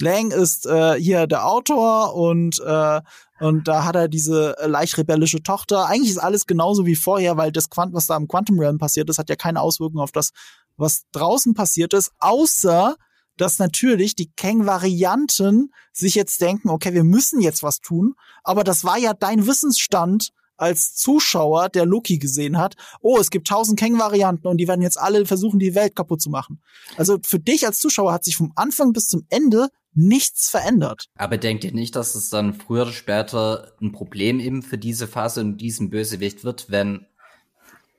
Lang 0.01 0.31
ist 0.31 0.67
äh, 0.67 0.95
hier 1.01 1.27
der 1.27 1.47
Autor 1.47 2.15
und 2.15 2.61
äh, 2.61 3.01
und 3.39 3.69
da 3.69 3.85
hat 3.85 3.97
er 3.97 4.09
diese 4.09 4.59
äh, 4.59 4.67
leicht 4.67 4.97
rebellische 4.97 5.43
Tochter. 5.43 5.87
Eigentlich 5.87 6.11
ist 6.11 6.19
alles 6.19 6.47
genauso 6.47 6.87
wie 6.87 6.97
vorher, 6.97 7.37
weil 7.37 7.53
das 7.53 7.69
Quant 7.69 7.93
was 7.93 8.07
da 8.07 8.17
im 8.17 8.29
Quantum 8.29 8.59
Realm 8.59 8.79
passiert 8.79 9.11
ist, 9.11 9.19
hat 9.19 9.29
ja 9.29 9.37
keine 9.37 9.61
Auswirkungen 9.61 10.03
auf 10.03 10.13
das, 10.13 10.31
was 10.77 11.03
draußen 11.13 11.55
passiert 11.55 11.93
ist, 11.93 12.13
außer 12.19 12.97
dass 13.37 13.59
natürlich 13.59 14.15
die 14.15 14.33
Kang-Varianten 14.35 15.71
sich 15.93 16.15
jetzt 16.15 16.41
denken, 16.41 16.71
okay, 16.71 16.95
wir 16.95 17.05
müssen 17.05 17.41
jetzt 17.41 17.63
was 17.63 17.81
tun, 17.81 18.15
aber 18.43 18.65
das 18.65 18.85
war 18.85 18.97
ja 18.97 19.13
dein 19.13 19.47
Wissensstand 19.47 20.31
als 20.57 20.95
Zuschauer, 20.95 21.69
der 21.69 21.87
Loki 21.87 22.19
gesehen 22.19 22.59
hat, 22.59 22.77
oh, 23.01 23.19
es 23.19 23.31
gibt 23.31 23.49
tausend 23.49 23.79
Kang-Varianten 23.79 24.47
und 24.47 24.59
die 24.59 24.69
werden 24.69 24.83
jetzt 24.83 24.99
alle 24.99 25.27
versuchen, 25.27 25.59
die 25.59 25.75
Welt 25.75 25.97
kaputt 25.97 26.21
zu 26.21 26.31
machen. 26.31 26.63
Also 26.97 27.19
für 27.23 27.39
dich 27.39 27.67
als 27.67 27.79
Zuschauer 27.79 28.13
hat 28.13 28.25
sich 28.25 28.37
vom 28.37 28.53
Anfang 28.57 28.93
bis 28.93 29.09
zum 29.09 29.27
Ende 29.29 29.69
nichts 29.95 30.51
verändert. 30.51 31.07
Aber 31.17 31.39
denkt 31.39 31.65
ihr 31.65 31.73
nicht, 31.73 31.97
dass 31.97 32.15
es 32.15 32.29
dann 32.29 32.55
früher 32.55 32.83
oder 32.83 32.93
später 32.93 33.73
ein 33.81 33.93
Problem 33.93 34.41
eben 34.41 34.63
für 34.63 34.79
diese 34.79 35.09
Phase 35.09 35.41
und 35.41 35.59
diesen 35.59 35.91
Bösewicht 35.91 36.45
wird, 36.45 36.71
wenn 36.71 37.07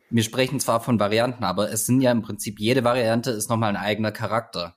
wir 0.10 0.24
sprechen 0.24 0.60
zwar 0.60 0.80
von 0.80 1.00
Varianten, 1.00 1.44
aber 1.44 1.72
es 1.72 1.86
sind 1.86 2.02
ja 2.02 2.12
im 2.12 2.22
Prinzip 2.22 2.60
jede 2.60 2.84
Variante 2.84 3.32
ist 3.32 3.50
nochmal 3.50 3.70
ein 3.70 3.84
eigener 3.84 4.12
Charakter. 4.12 4.77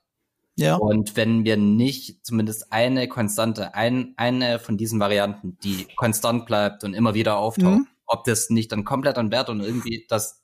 Ja. 0.60 0.76
Und 0.76 1.16
wenn 1.16 1.44
wir 1.44 1.56
nicht 1.56 2.24
zumindest 2.24 2.72
eine 2.72 3.08
konstante, 3.08 3.74
ein, 3.74 4.14
eine 4.16 4.58
von 4.58 4.76
diesen 4.76 5.00
Varianten, 5.00 5.58
die 5.62 5.86
konstant 5.96 6.46
bleibt 6.46 6.84
und 6.84 6.94
immer 6.94 7.14
wieder 7.14 7.36
auftaucht, 7.36 7.80
mhm. 7.80 7.86
ob 8.06 8.24
das 8.24 8.50
nicht 8.50 8.72
dann 8.72 8.84
komplett 8.84 9.18
an 9.18 9.30
Wert 9.30 9.48
und 9.48 9.60
irgendwie, 9.60 10.06
dass 10.08 10.42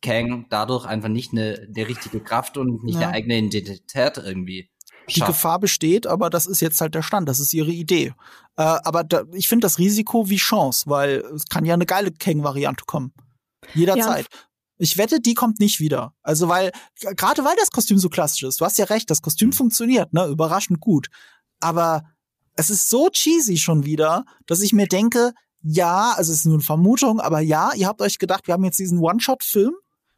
Kang 0.00 0.46
dadurch 0.50 0.84
einfach 0.84 1.08
nicht 1.08 1.32
eine, 1.32 1.66
eine 1.68 1.88
richtige 1.88 2.20
Kraft 2.20 2.56
und 2.56 2.84
nicht 2.84 3.00
ja. 3.00 3.08
eine 3.08 3.16
eigene 3.16 3.38
Identität 3.38 4.18
irgendwie 4.18 4.72
die 5.08 5.20
Gefahr 5.20 5.58
besteht, 5.58 6.06
aber 6.06 6.30
das 6.30 6.46
ist 6.46 6.60
jetzt 6.60 6.80
halt 6.80 6.94
der 6.94 7.02
Stand, 7.02 7.28
das 7.28 7.40
ist 7.40 7.52
ihre 7.52 7.70
Idee. 7.70 8.14
Äh, 8.56 8.62
aber 8.62 9.04
da, 9.04 9.24
ich 9.32 9.48
finde 9.48 9.64
das 9.64 9.78
Risiko 9.78 10.28
wie 10.30 10.36
Chance, 10.36 10.84
weil 10.86 11.24
es 11.34 11.46
kann 11.46 11.64
ja 11.64 11.74
eine 11.74 11.86
geile 11.86 12.12
Kang-Variante 12.12 12.84
kommen. 12.86 13.12
Jederzeit. 13.74 14.26
Ja, 14.30 14.38
ich 14.82 14.98
wette, 14.98 15.20
die 15.20 15.34
kommt 15.34 15.60
nicht 15.60 15.78
wieder. 15.78 16.12
Also 16.22 16.48
weil, 16.48 16.72
gerade 17.00 17.44
weil 17.44 17.54
das 17.56 17.70
Kostüm 17.70 17.98
so 17.98 18.08
klassisch 18.08 18.42
ist, 18.42 18.60
du 18.60 18.64
hast 18.64 18.78
ja 18.78 18.86
recht, 18.86 19.08
das 19.10 19.22
Kostüm 19.22 19.50
mhm. 19.50 19.52
funktioniert, 19.52 20.12
ne, 20.12 20.26
überraschend 20.26 20.80
gut. 20.80 21.08
Aber 21.60 22.02
es 22.56 22.68
ist 22.68 22.90
so 22.90 23.08
cheesy 23.08 23.58
schon 23.58 23.84
wieder, 23.84 24.24
dass 24.46 24.60
ich 24.60 24.72
mir 24.72 24.88
denke, 24.88 25.34
ja, 25.62 26.14
also 26.16 26.32
es 26.32 26.40
ist 26.40 26.46
nur 26.46 26.56
eine 26.56 26.64
Vermutung, 26.64 27.20
aber 27.20 27.38
ja, 27.38 27.72
ihr 27.74 27.86
habt 27.86 28.02
euch 28.02 28.18
gedacht, 28.18 28.48
wir 28.48 28.54
haben 28.54 28.64
jetzt 28.64 28.80
diesen 28.80 28.98
One-Shot-Film. 28.98 29.72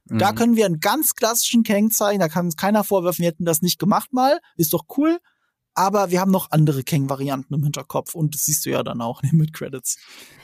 Mhm. 0.06 0.18
Da 0.18 0.32
können 0.32 0.56
wir 0.56 0.64
einen 0.64 0.80
ganz 0.80 1.14
klassischen 1.14 1.62
Kang 1.62 1.90
zeigen, 1.90 2.20
da 2.20 2.28
kann 2.28 2.46
uns 2.46 2.56
keiner 2.56 2.84
vorwerfen, 2.84 3.22
wir 3.22 3.28
hätten 3.28 3.44
das 3.44 3.60
nicht 3.60 3.78
gemacht 3.78 4.14
mal. 4.14 4.40
Ist 4.56 4.72
doch 4.72 4.84
cool 4.96 5.18
aber 5.75 6.11
wir 6.11 6.20
haben 6.20 6.31
noch 6.31 6.51
andere 6.51 6.85
Kang-Varianten 6.85 7.55
im 7.55 7.62
Hinterkopf 7.62 8.14
und 8.14 8.35
das 8.35 8.45
siehst 8.45 8.64
du 8.66 8.70
ja 8.70 8.83
dann 8.83 9.01
auch 9.01 9.22
in 9.22 9.31
den 9.31 9.39
Mid-Credits. 9.39 9.99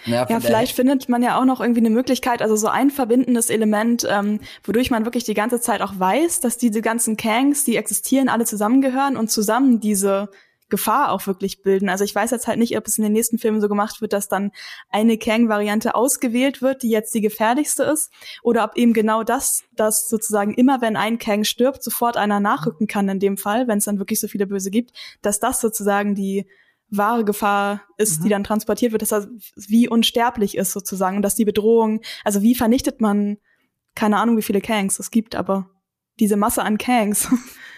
Ja, 0.07 0.27
ja 0.29 0.41
vielleicht 0.41 0.75
findet 0.75 1.09
man 1.09 1.23
ja 1.23 1.39
auch 1.39 1.45
noch 1.45 1.61
irgendwie 1.61 1.81
eine 1.81 1.91
Möglichkeit, 1.91 2.43
also 2.43 2.57
so 2.57 2.69
ein 2.69 2.91
verbindendes 2.91 3.51
Element, 3.51 4.07
ähm, 4.09 4.41
wodurch 4.65 4.91
man 4.91 5.05
wirklich 5.05 5.25
die 5.25 5.35
ganze 5.35 5.61
Zeit 5.61 5.83
auch 5.83 5.99
weiß, 5.99 6.41
dass 6.41 6.59
diese 6.59 6.83
ganzen 6.83 7.17
Kangs, 7.17 7.65
die 7.65 7.77
existieren, 7.77 8.29
alle 8.29 8.45
zusammengehören 8.45 9.17
und 9.17 9.31
zusammen 9.31 9.81
diese 9.81 10.31
Gefahr 10.71 11.13
auch 11.13 11.27
wirklich 11.27 11.63
bilden. 11.63 11.89
Also 11.89 12.05
ich 12.05 12.15
weiß 12.15 12.31
jetzt 12.31 12.47
halt 12.47 12.59
nicht, 12.59 12.77
ob 12.77 12.87
es 12.87 12.97
in 12.99 13.05
den 13.05 13.13
nächsten 13.13 13.39
Filmen 13.39 13.61
so 13.61 13.69
gemacht 13.69 14.01
wird, 14.01 14.13
dass 14.13 14.29
dann 14.29 14.53
eine 14.89 15.19
Kang-Variante 15.19 15.95
ausgewählt 15.95 16.63
wird, 16.63 16.83
die 16.83 16.91
jetzt 16.91 17.15
die 17.15 17.21
gefährlichste 17.21 17.83
ist, 17.83 18.13
oder 18.43 18.65
ob 18.65 18.77
eben 18.77 18.93
genau 18.93 19.23
das, 19.23 19.65
dass 19.75 20.09
sozusagen 20.09 20.55
immer, 20.55 20.81
wenn 20.81 20.97
ein 20.97 21.19
Kang 21.19 21.45
stirbt, 21.45 21.83
sofort 21.83 22.17
einer 22.17 22.41
nachrücken 22.41 22.87
kann 22.87 23.09
in 23.09 23.19
dem 23.19 23.37
Fall, 23.37 23.69
wenn 23.69 23.79
es 23.79 23.85
dann 23.85 23.99
wirklich 23.99 24.21
so 24.21 24.29
viele 24.29 24.47
Böse 24.47 24.71
gibt, 24.71 24.93
dass 25.23 25.41
das 25.41 25.61
sozusagen 25.61 26.15
die 26.15 26.47
wahre 26.91 27.25
Gefahr 27.25 27.83
ist, 27.97 28.21
mhm. 28.21 28.25
die 28.25 28.29
dann 28.31 28.45
transportiert 28.45 28.93
wird, 28.93 29.03
dass 29.03 29.13
er 29.13 29.29
wie 29.57 29.89
unsterblich 29.89 30.57
ist 30.57 30.73
sozusagen 30.73 31.17
und 31.17 31.23
dass 31.23 31.37
die 31.37 31.45
Bedrohung, 31.45 32.01
also 32.25 32.43
wie 32.43 32.55
vernichtet 32.55 33.01
man, 33.01 33.39
keine 33.95 34.19
Ahnung, 34.19 34.37
wie 34.37 34.43
viele 34.43 34.61
Kangs 34.61 34.99
es 34.99 35.11
gibt, 35.11 35.35
aber 35.35 35.71
diese 36.19 36.37
Masse 36.37 36.63
an 36.63 36.79
Kangs 36.79 37.29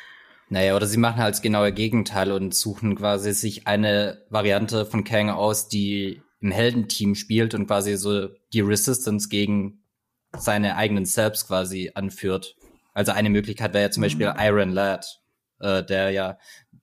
Naja, 0.53 0.77
oder 0.77 0.85
sie 0.85 0.99
machen 0.99 1.17
halt 1.17 1.33
das 1.35 1.41
genaue 1.41 1.73
Gegenteil 1.73 2.31
und 2.31 2.55
suchen 2.55 2.95
quasi 2.95 3.33
sich 3.33 3.67
eine 3.67 4.23
Variante 4.29 4.85
von 4.85 5.03
Kang 5.03 5.31
aus, 5.31 5.69
die 5.69 6.21
im 6.41 6.51
Heldenteam 6.51 7.15
spielt 7.15 7.55
und 7.55 7.69
quasi 7.69 7.97
so 7.97 8.29
die 8.53 8.61
Resistance 8.61 9.31
gegen 9.31 9.83
seine 10.37 10.77
eigenen 10.77 11.07
Selbst 11.07 11.47
quasi 11.47 11.93
anführt. 11.95 12.55
Also 12.93 13.13
eine 13.13 13.31
Möglichkeit 13.31 13.73
wäre 13.73 13.85
ja 13.85 13.91
zum 13.91 14.03
Beispiel 14.03 14.29
mhm. 14.29 14.39
Iron 14.41 14.69
Lad, 14.73 15.23
äh, 15.61 15.83
der 15.83 16.11
ja 16.11 16.37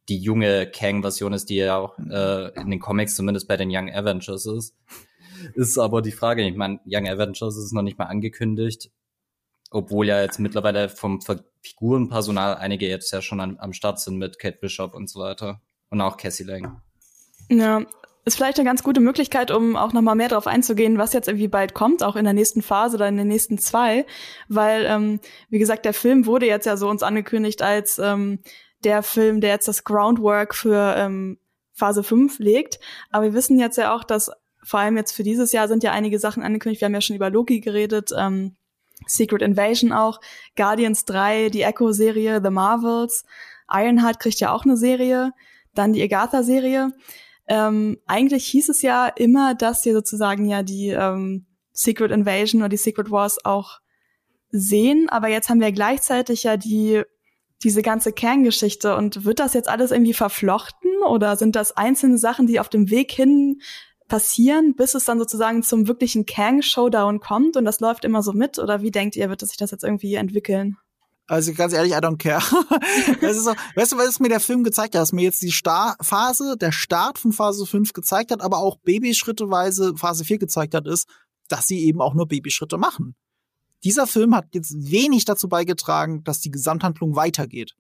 die 0.10 0.18
junge 0.18 0.66
Kang-Version 0.66 1.34
ist, 1.34 1.52
die 1.52 1.58
ja 1.58 1.78
auch 1.78 1.96
äh, 2.00 2.60
in 2.60 2.72
den 2.72 2.80
Comics 2.80 3.16
zumindest 3.16 3.48
bei 3.48 3.56
den 3.56 3.70
Young 3.72 3.94
Avengers 3.94 4.48
ist. 4.48 4.76
Ist 5.54 5.78
aber 5.78 6.02
die 6.02 6.12
Frage, 6.12 6.42
ich 6.42 6.56
meine, 6.56 6.80
Young 6.88 7.08
Avengers 7.08 7.56
ist 7.56 7.72
noch 7.72 7.84
nicht 7.84 8.00
mal 8.00 8.06
angekündigt, 8.06 8.90
obwohl 9.72 10.08
ja 10.08 10.22
jetzt 10.22 10.40
mittlerweile 10.40 10.90
vom 10.90 11.20
Figurenpersonal 11.62 12.56
einige 12.56 12.88
jetzt 12.88 13.12
ja 13.12 13.22
schon 13.22 13.40
an, 13.40 13.58
am 13.60 13.74
Start 13.74 14.00
sind 14.00 14.18
mit 14.18 14.40
Kate 14.40 14.58
Bishop 14.60 14.96
und 14.96 15.10
so 15.10 15.20
weiter. 15.20 15.62
Und 15.90 16.02
auch 16.02 16.18
Cassie 16.18 16.44
Lang. 16.44 16.82
Ja, 17.50 17.82
ist 18.26 18.36
vielleicht 18.36 18.60
eine 18.60 18.68
ganz 18.68 18.84
gute 18.84 19.00
Möglichkeit, 19.00 19.50
um 19.50 19.76
auch 19.76 19.94
nochmal 19.94 20.16
mehr 20.16 20.30
darauf 20.30 20.46
einzugehen, 20.46 20.98
was 20.98 21.14
jetzt 21.14 21.28
irgendwie 21.28 21.48
bald 21.48 21.74
kommt, 21.74 22.04
auch 22.04 22.16
in 22.16 22.26
der 22.26 22.34
nächsten 22.34 22.62
Phase 22.62 22.98
oder 22.98 23.08
in 23.08 23.18
den 23.18 23.28
nächsten 23.28 23.58
zwei. 23.58 24.06
Weil, 24.48 24.86
ähm, 24.86 25.20
wie 25.50 25.60
gesagt, 25.60 25.86
der 25.86 25.94
Film 25.94 26.26
wurde 26.26 26.46
jetzt 26.46 26.66
ja 26.66 26.78
so 26.78 26.90
uns 26.90 27.02
angekündigt 27.02 27.62
als 27.62 27.98
ähm, 27.98 28.40
der 28.84 29.04
Film, 29.04 29.42
der 29.42 29.52
jetzt 29.52 29.68
das 29.68 29.84
Groundwork 29.84 30.54
für 30.54 30.96
ähm, 30.98 31.40
Phase 31.74 32.04
5 32.04 32.40
legt. 32.40 32.80
Aber 33.10 33.26
wir 33.26 33.34
wissen 33.34 33.58
jetzt 33.58 33.78
ja 33.78 33.96
auch, 33.96 34.04
dass 34.04 34.32
vor 34.64 34.80
allem 34.80 34.98
jetzt 34.98 35.14
für 35.14 35.24
dieses 35.24 35.52
Jahr 35.52 35.68
sind 35.68 35.84
ja 35.84 35.92
einige 35.92 36.20
Sachen 36.20 36.44
angekündigt. 36.44 36.82
Wir 36.82 36.86
haben 36.86 36.94
ja 36.94 37.02
schon 37.02 37.16
über 37.16 37.30
Loki 37.30 37.62
geredet, 37.62 38.12
ähm, 38.16 38.58
Secret 39.06 39.42
Invasion 39.42 39.92
auch, 39.92 40.20
Guardians 40.56 41.06
3, 41.06 41.50
die 41.50 41.62
Echo-Serie, 41.62 42.42
The 42.44 42.50
Marvels, 42.50 43.26
Ironheart 43.72 44.20
kriegt 44.20 44.40
ja 44.40 44.52
auch 44.52 44.66
eine 44.66 44.78
Serie, 44.78 45.32
dann 45.74 45.94
die 45.94 46.04
Agatha-Serie. 46.04 46.92
Ähm, 47.48 47.98
eigentlich 48.06 48.46
hieß 48.48 48.70
es 48.70 48.82
ja 48.82 49.08
immer, 49.08 49.56
dass 49.56 49.86
wir 49.86 49.94
sozusagen 49.94 50.46
ja 50.46 50.64
die 50.64 50.90
ähm, 50.90 51.48
Secret 51.72 52.12
Invasion 52.12 52.62
oder 52.62 52.70
die 52.70 52.78
Secret 52.78 53.12
Wars 53.12 53.44
auch 53.46 53.80
sehen, 54.52 55.10
aber 55.10 55.30
jetzt 55.30 55.50
haben 55.50 55.62
wir 55.62 55.72
gleichzeitig 55.72 56.44
ja 56.44 56.58
die 56.58 57.04
diese 57.64 57.82
ganze 57.82 58.14
Kerngeschichte 58.14 58.96
und 58.96 59.26
wird 59.26 59.40
das 59.40 59.54
jetzt 59.54 59.68
alles 59.68 59.92
irgendwie 59.92 60.14
verflochten 60.14 61.04
oder 61.06 61.36
sind 61.36 61.56
das 61.56 61.76
einzelne 61.76 62.18
Sachen, 62.18 62.48
die 62.48 62.60
auf 62.60 62.70
dem 62.70 62.90
Weg 62.90 63.12
hin 63.12 63.60
passieren, 64.10 64.76
bis 64.76 64.94
es 64.94 65.06
dann 65.06 65.20
sozusagen 65.20 65.64
zum 65.64 65.88
wirklichen 65.88 66.26
Kang-Showdown 66.26 67.22
kommt 67.22 67.56
und 67.56 67.64
das 67.64 67.80
läuft 67.80 68.04
immer 68.04 68.22
so 68.22 68.34
mit? 68.34 68.60
Oder 68.60 68.82
wie 68.82 68.92
denkt 68.92 69.16
ihr, 69.16 69.30
wird 69.30 69.40
sich 69.40 69.58
das 69.58 69.72
jetzt 69.72 69.86
irgendwie 69.86 70.16
entwickeln? 70.16 70.78
Also 71.28 71.54
ganz 71.54 71.74
ehrlich, 71.74 71.94
I 71.94 71.98
don't 71.98 72.18
care. 72.18 72.42
das 73.22 73.38
ist 73.38 73.46
so, 73.46 73.54
weißt 73.76 73.92
du, 73.92 73.98
was 73.98 74.20
mir 74.20 74.30
der 74.30 74.40
Film 74.40 74.64
gezeigt 74.64 74.96
hat? 74.96 75.02
Dass 75.02 75.14
mir 75.14 75.22
jetzt 75.22 75.42
die 75.42 75.52
Star 75.52 75.96
Phase, 76.02 76.58
der 76.58 76.72
Start 76.72 77.20
von 77.20 77.32
Phase 77.32 77.66
5 77.66 77.94
gezeigt 77.94 78.32
hat, 78.32 78.42
aber 78.42 78.58
auch 78.58 78.78
Babyschritteweise 78.78 79.96
Phase 79.96 80.26
4 80.26 80.40
gezeigt 80.40 80.74
hat, 80.74 80.88
ist, 80.88 81.08
dass 81.48 81.68
sie 81.68 81.86
eben 81.86 82.02
auch 82.02 82.16
nur 82.16 82.28
Babyschritte 82.28 82.78
machen. 82.78 83.16
Dieser 83.84 84.08
Film 84.08 84.36
hat 84.36 84.48
jetzt 84.54 84.74
wenig 84.76 85.26
dazu 85.26 85.48
beigetragen, 85.48 86.24
dass 86.24 86.42
die 86.42 86.52
Gesamthandlung 86.52 87.16
weitergeht. 87.16 87.76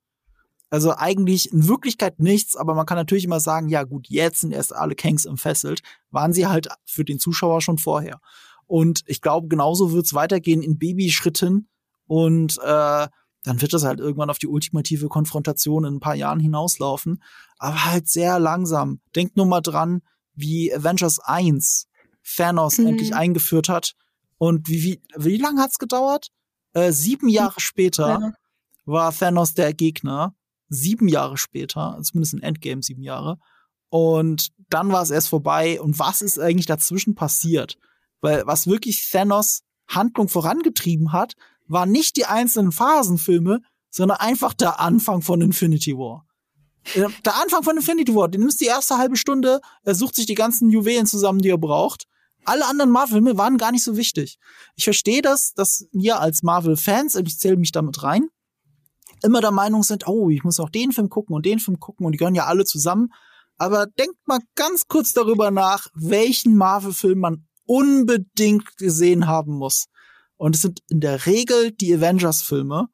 Also 0.70 0.93
eigentlich 0.95 1.51
in 1.51 1.67
Wirklichkeit 1.67 2.20
nichts, 2.20 2.55
aber 2.55 2.76
man 2.76 2.86
kann 2.86 2.97
natürlich 2.97 3.26
immer 3.26 3.39
sagen, 3.39 3.70
ja 3.70 3.84
gut, 3.84 4.07
jetzt 4.07 4.41
sind 4.41 4.51
erst 4.51 4.76
alle 4.76 4.95
Kangs 4.95 5.26
entfesselt, 5.26 5.82
waren 6.11 6.32
sie 6.32 6.45
halt 6.45 6.67
für 6.86 7.03
den 7.03 7.20
Zuschauer 7.20 7.61
schon 7.61 7.80
vorher. 7.80 8.20
Und 8.67 9.01
ich 9.07 9.22
glaube, 9.22 9.47
genauso 9.47 9.91
wird 9.93 10.05
es 10.05 10.13
weitergehen 10.13 10.61
in 10.61 10.78
Babyschritten 10.78 11.70
und 12.05 12.59
äh, 12.59 13.07
dann 13.43 13.61
wird 13.61 13.74
das 13.74 13.84
halt 13.84 13.99
irgendwann 13.99 14.30
auf 14.30 14.38
die 14.38 14.47
ultimative 14.47 15.07
Konfrontation 15.07 15.86
in 15.86 15.95
ein 15.95 15.99
paar 15.99 16.15
Jahren 16.15 16.39
hinauslaufen, 16.39 17.24
aber 17.57 17.86
halt 17.86 18.07
sehr 18.07 18.39
langsam. 18.39 18.99
Denkt 19.15 19.38
nur 19.38 19.47
mal 19.47 19.61
dran, 19.61 20.01
wie 20.36 20.74
Avengers 20.74 21.20
1 21.20 21.88
Thanos 22.24 22.78
mhm. 22.78 22.88
endlich 22.88 23.15
eingeführt 23.15 23.70
hat 23.70 23.95
und 24.38 24.70
wie, 24.70 24.84
wie, 24.84 25.01
wie 25.15 25.38
lange 25.38 25.61
hat's 25.61 25.80
gedauert? 25.80 26.30
Äh, 26.74 26.91
sieben 26.91 27.28
Jahre 27.28 27.59
später 27.59 28.07
ja. 28.07 28.34
war 28.86 29.11
Thanos 29.11 29.55
der 29.55 29.74
Gegner 29.74 30.36
sieben 30.70 31.07
Jahre 31.07 31.38
später, 31.38 31.99
zumindest 32.03 32.34
in 32.34 32.41
Endgame 32.41 32.82
sieben 32.82 33.03
Jahre. 33.03 33.38
Und 33.89 34.49
dann 34.70 34.91
war 34.91 35.01
es 35.01 35.09
erst 35.09 35.30
vorbei. 35.30 35.82
Und 35.82 35.99
was 35.99 36.22
ist 36.22 36.39
eigentlich 36.39 36.67
dazwischen 36.67 37.15
passiert? 37.15 37.76
Weil 38.22 38.45
was 38.45 38.67
wirklich 38.67 39.09
Thanos 39.11 39.61
Handlung 39.88 40.30
vorangetrieben 40.30 41.11
hat, 41.11 41.34
war 41.67 41.86
nicht 41.86 42.17
die 42.17 42.26
einzelnen 42.26 42.72
Phasenfilme, 42.72 43.61
sondern 43.89 44.17
einfach 44.17 44.53
der 44.53 44.80
Anfang 44.80 45.22
von 45.22 45.41
Infinity 45.41 45.97
War. 45.97 46.26
Äh, 46.93 47.07
der 47.26 47.41
Anfang 47.41 47.63
von 47.63 47.78
Infinity 47.78 48.13
War, 48.15 48.28
den 48.28 48.41
nimmst 48.41 48.61
die 48.61 48.65
erste 48.65 48.97
halbe 48.97 49.17
Stunde, 49.17 49.61
er 49.84 49.95
sucht 49.95 50.15
sich 50.15 50.26
die 50.26 50.36
ganzen 50.36 50.70
Juwelen 50.70 51.05
zusammen, 51.05 51.39
die 51.39 51.49
er 51.49 51.57
braucht. 51.57 52.05
Alle 52.45 52.65
anderen 52.67 52.91
Marvel-Filme 52.91 53.38
waren 53.38 53.57
gar 53.57 53.72
nicht 53.72 53.84
so 53.84 53.97
wichtig. 53.97 54.38
Ich 54.76 54.84
verstehe 54.84 55.22
das, 55.22 55.53
dass 55.53 55.88
wir 55.91 56.20
als 56.20 56.41
Marvel-Fans, 56.41 57.15
und 57.15 57.28
ich 57.28 57.38
zähle 57.38 57.57
mich 57.57 57.72
damit 57.72 58.01
rein, 58.03 58.30
immer 59.24 59.41
der 59.41 59.51
Meinung 59.51 59.84
sind, 59.84 60.07
oh, 60.07 60.30
ich 60.30 60.43
muss 60.43 60.59
auch 60.59 60.70
den 60.70 60.91
Film 60.91 61.09
gucken 61.09 61.36
und 61.36 61.45
den 61.45 61.59
Film 61.59 61.80
gucken 61.80 62.05
und 62.05 62.13
die 62.13 62.17
gehören 62.17 62.36
ja 62.36 62.45
alle 62.45 62.65
zusammen. 62.65 63.11
Aber 63.57 63.88
denkt 63.88 64.15
mal 64.26 64.39
ganz 64.55 64.88
kurz 64.88 65.13
darüber 65.13 65.51
nach, 65.51 65.88
welchen 65.93 66.55
Marvel-Film 66.55 67.20
man 67.20 67.47
unbedingt 67.65 68.78
gesehen 68.78 69.28
haben 69.28 69.53
muss. 69.57 69.88
Und 70.38 70.55
es 70.55 70.61
sind 70.61 70.80
in 70.89 71.01
der 71.01 71.26
Regel 71.26 71.72
die 71.72 71.93
Avengers-Filme. 71.93 72.88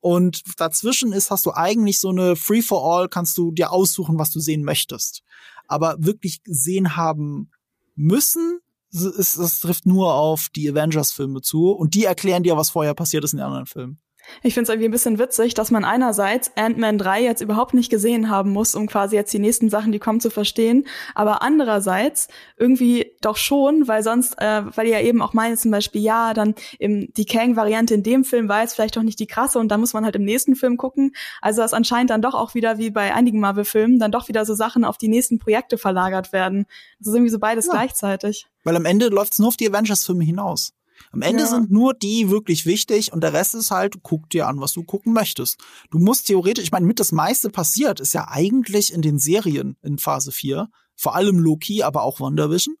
Und 0.00 0.42
dazwischen 0.58 1.12
ist, 1.12 1.30
hast 1.30 1.46
du 1.46 1.52
eigentlich 1.52 1.98
so 1.98 2.10
eine 2.10 2.36
Free-for-All, 2.36 3.08
kannst 3.08 3.36
du 3.36 3.50
dir 3.50 3.72
aussuchen, 3.72 4.18
was 4.18 4.30
du 4.30 4.38
sehen 4.38 4.62
möchtest. 4.62 5.22
Aber 5.66 5.96
wirklich 5.98 6.42
gesehen 6.44 6.94
haben 6.96 7.50
müssen, 7.96 8.60
ist, 8.92 9.38
das 9.38 9.60
trifft 9.60 9.86
nur 9.86 10.14
auf 10.14 10.48
die 10.54 10.70
Avengers-Filme 10.70 11.40
zu. 11.40 11.70
Und 11.70 11.94
die 11.94 12.04
erklären 12.04 12.44
dir, 12.44 12.56
was 12.56 12.70
vorher 12.70 12.94
passiert 12.94 13.24
ist 13.24 13.32
in 13.32 13.38
den 13.38 13.46
anderen 13.46 13.66
Filmen. 13.66 13.98
Ich 14.42 14.54
finde 14.54 14.64
es 14.64 14.68
irgendwie 14.70 14.88
ein 14.88 14.92
bisschen 14.92 15.18
witzig, 15.18 15.54
dass 15.54 15.70
man 15.70 15.84
einerseits 15.84 16.52
Ant-Man 16.56 16.98
3 16.98 17.22
jetzt 17.22 17.40
überhaupt 17.40 17.74
nicht 17.74 17.90
gesehen 17.90 18.30
haben 18.30 18.50
muss, 18.50 18.74
um 18.74 18.86
quasi 18.86 19.16
jetzt 19.16 19.32
die 19.32 19.38
nächsten 19.38 19.70
Sachen, 19.70 19.92
die 19.92 19.98
kommen, 19.98 20.20
zu 20.20 20.30
verstehen, 20.30 20.86
aber 21.14 21.42
andererseits 21.42 22.28
irgendwie 22.56 23.12
doch 23.20 23.36
schon, 23.36 23.88
weil 23.88 24.02
sonst, 24.02 24.34
äh, 24.40 24.62
weil 24.76 24.86
ihr 24.86 24.98
ja 24.98 25.04
eben 25.04 25.22
auch 25.22 25.32
meint 25.32 25.58
zum 25.58 25.70
Beispiel, 25.70 26.02
ja, 26.02 26.34
dann 26.34 26.54
im, 26.78 27.12
die 27.14 27.26
Kang-Variante 27.26 27.94
in 27.94 28.02
dem 28.02 28.24
Film 28.24 28.48
war 28.48 28.62
jetzt 28.62 28.74
vielleicht 28.74 28.96
doch 28.96 29.02
nicht 29.02 29.18
die 29.18 29.26
krasse 29.26 29.58
und 29.58 29.68
da 29.68 29.78
muss 29.78 29.92
man 29.92 30.04
halt 30.04 30.16
im 30.16 30.24
nächsten 30.24 30.56
Film 30.56 30.76
gucken. 30.76 31.14
Also 31.40 31.62
dass 31.62 31.74
anscheinend 31.74 32.10
dann 32.10 32.22
doch 32.22 32.34
auch 32.34 32.54
wieder, 32.54 32.78
wie 32.78 32.90
bei 32.90 33.14
einigen 33.14 33.40
Marvel-Filmen, 33.40 33.98
dann 33.98 34.12
doch 34.12 34.28
wieder 34.28 34.44
so 34.44 34.54
Sachen 34.54 34.84
auf 34.84 34.98
die 34.98 35.08
nächsten 35.08 35.38
Projekte 35.38 35.78
verlagert 35.78 36.32
werden. 36.32 36.66
Das 36.98 37.08
ist 37.08 37.14
irgendwie 37.14 37.30
so 37.30 37.38
beides 37.38 37.66
ja. 37.66 37.72
gleichzeitig. 37.72 38.46
Weil 38.62 38.76
am 38.76 38.84
Ende 38.84 39.08
läuft 39.08 39.32
es 39.32 39.38
nur 39.38 39.48
auf 39.48 39.56
die 39.56 39.68
Avengers-Filme 39.68 40.24
hinaus. 40.24 40.72
Am 41.12 41.22
Ende 41.22 41.44
ja. 41.44 41.48
sind 41.48 41.70
nur 41.70 41.94
die 41.94 42.30
wirklich 42.30 42.66
wichtig 42.66 43.12
und 43.12 43.22
der 43.22 43.32
Rest 43.32 43.54
ist 43.54 43.70
halt, 43.70 44.02
guck 44.02 44.28
dir 44.30 44.48
an, 44.48 44.60
was 44.60 44.72
du 44.72 44.82
gucken 44.82 45.12
möchtest. 45.12 45.58
Du 45.90 45.98
musst 45.98 46.26
theoretisch, 46.26 46.64
ich 46.64 46.72
meine, 46.72 46.86
mit 46.86 47.00
das 47.00 47.12
meiste 47.12 47.50
passiert, 47.50 48.00
ist 48.00 48.14
ja 48.14 48.28
eigentlich 48.28 48.92
in 48.92 49.02
den 49.02 49.18
Serien 49.18 49.76
in 49.82 49.98
Phase 49.98 50.32
4, 50.32 50.68
vor 50.96 51.14
allem 51.14 51.38
Loki, 51.38 51.82
aber 51.82 52.02
auch 52.02 52.20
WandaVision. 52.20 52.76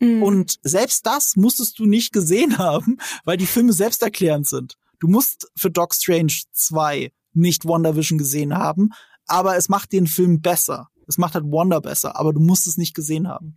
Mhm. 0.00 0.22
Und 0.22 0.58
selbst 0.62 1.06
das 1.06 1.36
musstest 1.36 1.78
du 1.78 1.86
nicht 1.86 2.12
gesehen 2.12 2.58
haben, 2.58 2.98
weil 3.24 3.36
die 3.36 3.46
Filme 3.46 3.72
selbsterklärend 3.72 4.46
sind. 4.46 4.76
Du 5.00 5.08
musst 5.08 5.50
für 5.56 5.70
Doc 5.70 5.94
Strange 5.94 6.34
2 6.52 7.12
nicht 7.34 7.64
WandaVision 7.64 8.18
gesehen 8.18 8.54
haben, 8.54 8.90
aber 9.26 9.56
es 9.56 9.68
macht 9.68 9.92
den 9.92 10.06
Film 10.06 10.40
besser. 10.40 10.88
Es 11.08 11.18
macht 11.18 11.34
halt 11.34 11.44
Wanda 11.46 11.80
besser, 11.80 12.16
aber 12.16 12.32
du 12.32 12.40
musst 12.40 12.66
es 12.66 12.76
nicht 12.76 12.94
gesehen 12.94 13.28
haben. 13.28 13.56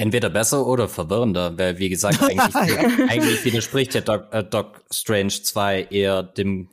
Entweder 0.00 0.30
besser 0.30 0.66
oder 0.66 0.88
verwirrender, 0.88 1.58
weil 1.58 1.78
wie 1.78 1.90
gesagt, 1.90 2.22
eigentlich, 2.22 3.10
eigentlich 3.10 3.44
widerspricht 3.44 3.94
ja 3.94 4.00
Doc, 4.00 4.28
äh, 4.32 4.42
Doc 4.42 4.82
Strange 4.90 5.28
2 5.28 5.88
eher 5.90 6.22
dem 6.22 6.70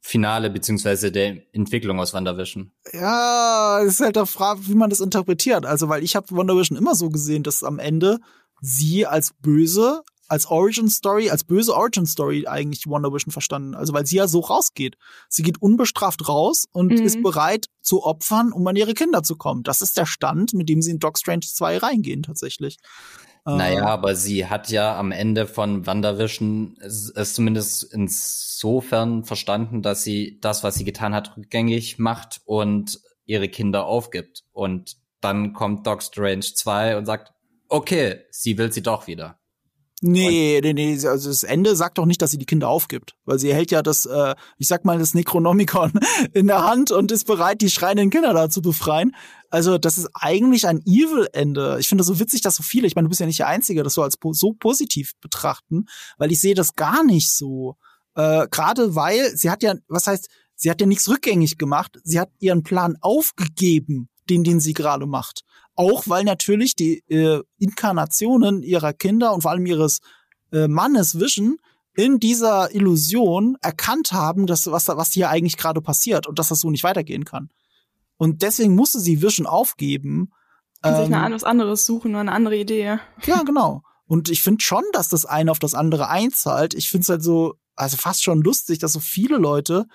Finale 0.00 0.48
beziehungsweise 0.48 1.10
der 1.10 1.36
Entwicklung 1.52 1.98
aus 1.98 2.14
WandaVision. 2.14 2.70
Ja, 2.92 3.80
es 3.82 3.94
ist 3.94 4.00
halt 4.00 4.14
der 4.14 4.26
Frage, 4.26 4.68
wie 4.68 4.74
man 4.74 4.88
das 4.88 5.00
interpretiert. 5.00 5.66
Also, 5.66 5.88
weil 5.88 6.04
ich 6.04 6.14
habe 6.14 6.30
WandaVision 6.30 6.78
immer 6.78 6.94
so 6.94 7.10
gesehen, 7.10 7.42
dass 7.42 7.64
am 7.64 7.80
Ende 7.80 8.20
sie 8.60 9.04
als 9.04 9.34
böse 9.42 10.02
als 10.28 10.46
Origin 10.46 10.88
Story, 10.88 11.30
als 11.30 11.44
böse 11.44 11.74
Origin 11.74 12.06
Story 12.06 12.46
eigentlich 12.46 12.86
Wonder 12.86 13.12
Vision 13.12 13.32
verstanden. 13.32 13.74
Also 13.74 13.92
weil 13.92 14.06
sie 14.06 14.16
ja 14.16 14.28
so 14.28 14.40
rausgeht. 14.40 14.96
Sie 15.28 15.42
geht 15.42 15.60
unbestraft 15.60 16.28
raus 16.28 16.66
und 16.72 16.92
mhm. 16.92 17.02
ist 17.02 17.22
bereit 17.22 17.66
zu 17.80 18.04
opfern, 18.04 18.52
um 18.52 18.66
an 18.66 18.76
ihre 18.76 18.94
Kinder 18.94 19.22
zu 19.22 19.36
kommen. 19.36 19.62
Das 19.62 19.82
ist 19.82 19.96
der 19.96 20.06
Stand, 20.06 20.54
mit 20.54 20.68
dem 20.68 20.82
sie 20.82 20.90
in 20.90 20.98
Doc 20.98 21.18
Strange 21.18 21.46
2 21.46 21.78
reingehen 21.78 22.22
tatsächlich. 22.22 22.78
Naja, 23.44 23.80
äh, 23.80 23.86
aber 23.86 24.14
sie 24.14 24.46
hat 24.46 24.68
ja 24.68 24.98
am 24.98 25.10
Ende 25.10 25.46
von 25.46 25.86
WandaVision 25.86 26.76
es, 26.80 27.10
es 27.10 27.32
zumindest 27.32 27.82
insofern 27.94 29.24
verstanden, 29.24 29.80
dass 29.80 30.04
sie 30.04 30.38
das, 30.40 30.62
was 30.62 30.74
sie 30.74 30.84
getan 30.84 31.14
hat, 31.14 31.36
rückgängig 31.36 31.98
macht 31.98 32.42
und 32.44 33.00
ihre 33.24 33.48
Kinder 33.48 33.86
aufgibt. 33.86 34.44
Und 34.52 34.96
dann 35.20 35.54
kommt 35.54 35.86
Doc 35.86 36.02
Strange 36.02 36.40
2 36.40 36.98
und 36.98 37.06
sagt, 37.06 37.32
okay, 37.68 38.20
sie 38.30 38.58
will 38.58 38.72
sie 38.72 38.82
doch 38.82 39.06
wieder. 39.06 39.38
Nee, 40.00 40.60
nee, 40.62 40.74
nee, 40.74 40.92
also 41.06 41.28
das 41.28 41.42
Ende 41.42 41.74
sagt 41.74 41.98
doch 41.98 42.06
nicht, 42.06 42.22
dass 42.22 42.30
sie 42.30 42.38
die 42.38 42.46
Kinder 42.46 42.68
aufgibt, 42.68 43.16
weil 43.24 43.40
sie 43.40 43.52
hält 43.52 43.72
ja 43.72 43.82
das, 43.82 44.06
äh, 44.06 44.36
ich 44.56 44.68
sag 44.68 44.84
mal, 44.84 44.98
das 44.98 45.12
Necronomicon 45.12 45.92
in 46.34 46.46
der 46.46 46.64
Hand 46.64 46.92
und 46.92 47.10
ist 47.10 47.26
bereit, 47.26 47.62
die 47.62 47.70
schreienden 47.70 48.10
Kinder 48.10 48.32
da 48.32 48.48
zu 48.48 48.62
befreien. 48.62 49.16
Also 49.50 49.76
das 49.76 49.98
ist 49.98 50.08
eigentlich 50.14 50.68
ein 50.68 50.82
Evil-Ende. 50.86 51.78
Ich 51.80 51.88
finde 51.88 52.02
das 52.02 52.06
so 52.06 52.20
witzig, 52.20 52.42
dass 52.42 52.54
so 52.54 52.62
viele, 52.62 52.86
ich 52.86 52.94
meine, 52.94 53.06
du 53.06 53.08
bist 53.08 53.20
ja 53.20 53.26
nicht 53.26 53.40
der 53.40 53.48
Einzige, 53.48 53.82
das 53.82 53.94
so 53.94 54.02
als 54.02 54.16
po 54.16 54.32
so 54.32 54.52
positiv 54.52 55.12
betrachten, 55.20 55.86
weil 56.16 56.30
ich 56.30 56.40
sehe 56.40 56.54
das 56.54 56.76
gar 56.76 57.02
nicht 57.02 57.34
so. 57.34 57.76
Äh, 58.14 58.46
Gerade 58.50 58.94
weil 58.94 59.36
sie 59.36 59.50
hat 59.50 59.64
ja, 59.64 59.74
was 59.88 60.06
heißt, 60.06 60.28
sie 60.54 60.70
hat 60.70 60.80
ja 60.80 60.86
nichts 60.86 61.08
rückgängig 61.08 61.58
gemacht, 61.58 61.98
sie 62.04 62.20
hat 62.20 62.30
ihren 62.38 62.62
Plan 62.62 62.96
aufgegeben, 63.00 64.08
den, 64.30 64.44
den 64.44 64.60
sie 64.60 64.74
gerade 64.74 65.06
macht. 65.06 65.42
Auch 65.78 66.08
weil 66.08 66.24
natürlich 66.24 66.74
die 66.74 67.04
äh, 67.08 67.40
Inkarnationen 67.60 68.64
ihrer 68.64 68.92
Kinder 68.92 69.32
und 69.32 69.42
vor 69.42 69.52
allem 69.52 69.64
ihres 69.64 70.00
äh, 70.50 70.66
Mannes 70.66 71.20
Vision 71.20 71.58
in 71.94 72.18
dieser 72.18 72.74
Illusion 72.74 73.56
erkannt 73.62 74.10
haben, 74.10 74.48
dass 74.48 74.66
was, 74.66 74.88
was 74.88 75.12
hier 75.12 75.30
eigentlich 75.30 75.56
gerade 75.56 75.80
passiert 75.80 76.26
und 76.26 76.40
dass 76.40 76.48
das 76.48 76.58
so 76.58 76.70
nicht 76.72 76.82
weitergehen 76.82 77.24
kann. 77.24 77.50
Und 78.16 78.42
deswegen 78.42 78.74
musste 78.74 78.98
sie 78.98 79.22
Vision 79.22 79.46
aufgeben. 79.46 80.32
Und 80.82 80.94
ähm, 80.94 81.06
sich 81.06 81.14
eine, 81.14 81.36
was 81.36 81.44
anderes 81.44 81.86
suchen, 81.86 82.16
eine 82.16 82.32
andere 82.32 82.56
Idee. 82.56 82.98
Ja, 83.24 83.44
genau. 83.44 83.82
Und 84.08 84.30
ich 84.30 84.42
finde 84.42 84.64
schon, 84.64 84.82
dass 84.92 85.08
das 85.08 85.26
eine 85.26 85.52
auf 85.52 85.60
das 85.60 85.74
andere 85.74 86.08
einzahlt. 86.08 86.74
Ich 86.74 86.90
finde 86.90 87.02
es 87.02 87.08
halt 87.08 87.22
so, 87.22 87.54
also 87.76 87.96
fast 87.96 88.24
schon 88.24 88.42
lustig, 88.42 88.80
dass 88.80 88.94
so 88.94 89.00
viele 89.00 89.36
Leute 89.36 89.86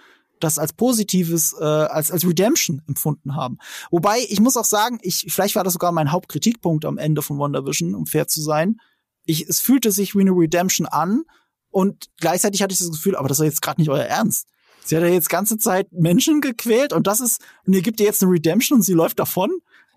das 0.43 0.59
als 0.59 0.73
positives, 0.73 1.55
äh, 1.59 1.63
als, 1.63 2.11
als 2.11 2.27
Redemption 2.27 2.81
empfunden 2.87 3.35
haben. 3.35 3.57
Wobei, 3.91 4.19
ich 4.29 4.39
muss 4.39 4.57
auch 4.57 4.65
sagen, 4.65 4.99
ich, 5.01 5.25
vielleicht 5.29 5.55
war 5.55 5.63
das 5.63 5.73
sogar 5.73 5.91
mein 5.91 6.11
Hauptkritikpunkt 6.11 6.85
am 6.85 6.97
Ende 6.97 7.21
von 7.21 7.37
WandaVision, 7.37 7.95
um 7.95 8.05
fair 8.05 8.27
zu 8.27 8.41
sein. 8.41 8.77
Ich, 9.25 9.47
es 9.47 9.59
fühlte 9.59 9.91
sich 9.91 10.15
wie 10.15 10.21
eine 10.21 10.31
Redemption 10.31 10.87
an 10.87 11.23
und 11.69 12.09
gleichzeitig 12.19 12.61
hatte 12.61 12.73
ich 12.73 12.79
das 12.79 12.91
Gefühl, 12.91 13.15
aber 13.15 13.27
das 13.27 13.39
ist 13.39 13.45
jetzt 13.45 13.61
gerade 13.61 13.81
nicht 13.81 13.89
euer 13.89 14.03
Ernst. 14.03 14.47
Sie 14.85 14.95
hat 14.95 15.03
ja 15.03 15.09
jetzt 15.09 15.29
ganze 15.29 15.57
Zeit 15.57 15.91
Menschen 15.91 16.41
gequält 16.41 16.91
und 16.93 17.07
das 17.07 17.21
ist, 17.21 17.41
und 17.65 17.73
ihr 17.73 17.81
gibt 17.81 17.99
ihr 17.99 18.05
jetzt 18.05 18.21
eine 18.21 18.31
Redemption 18.31 18.79
und 18.79 18.81
sie 18.83 18.93
läuft 18.93 19.19
davon. 19.19 19.51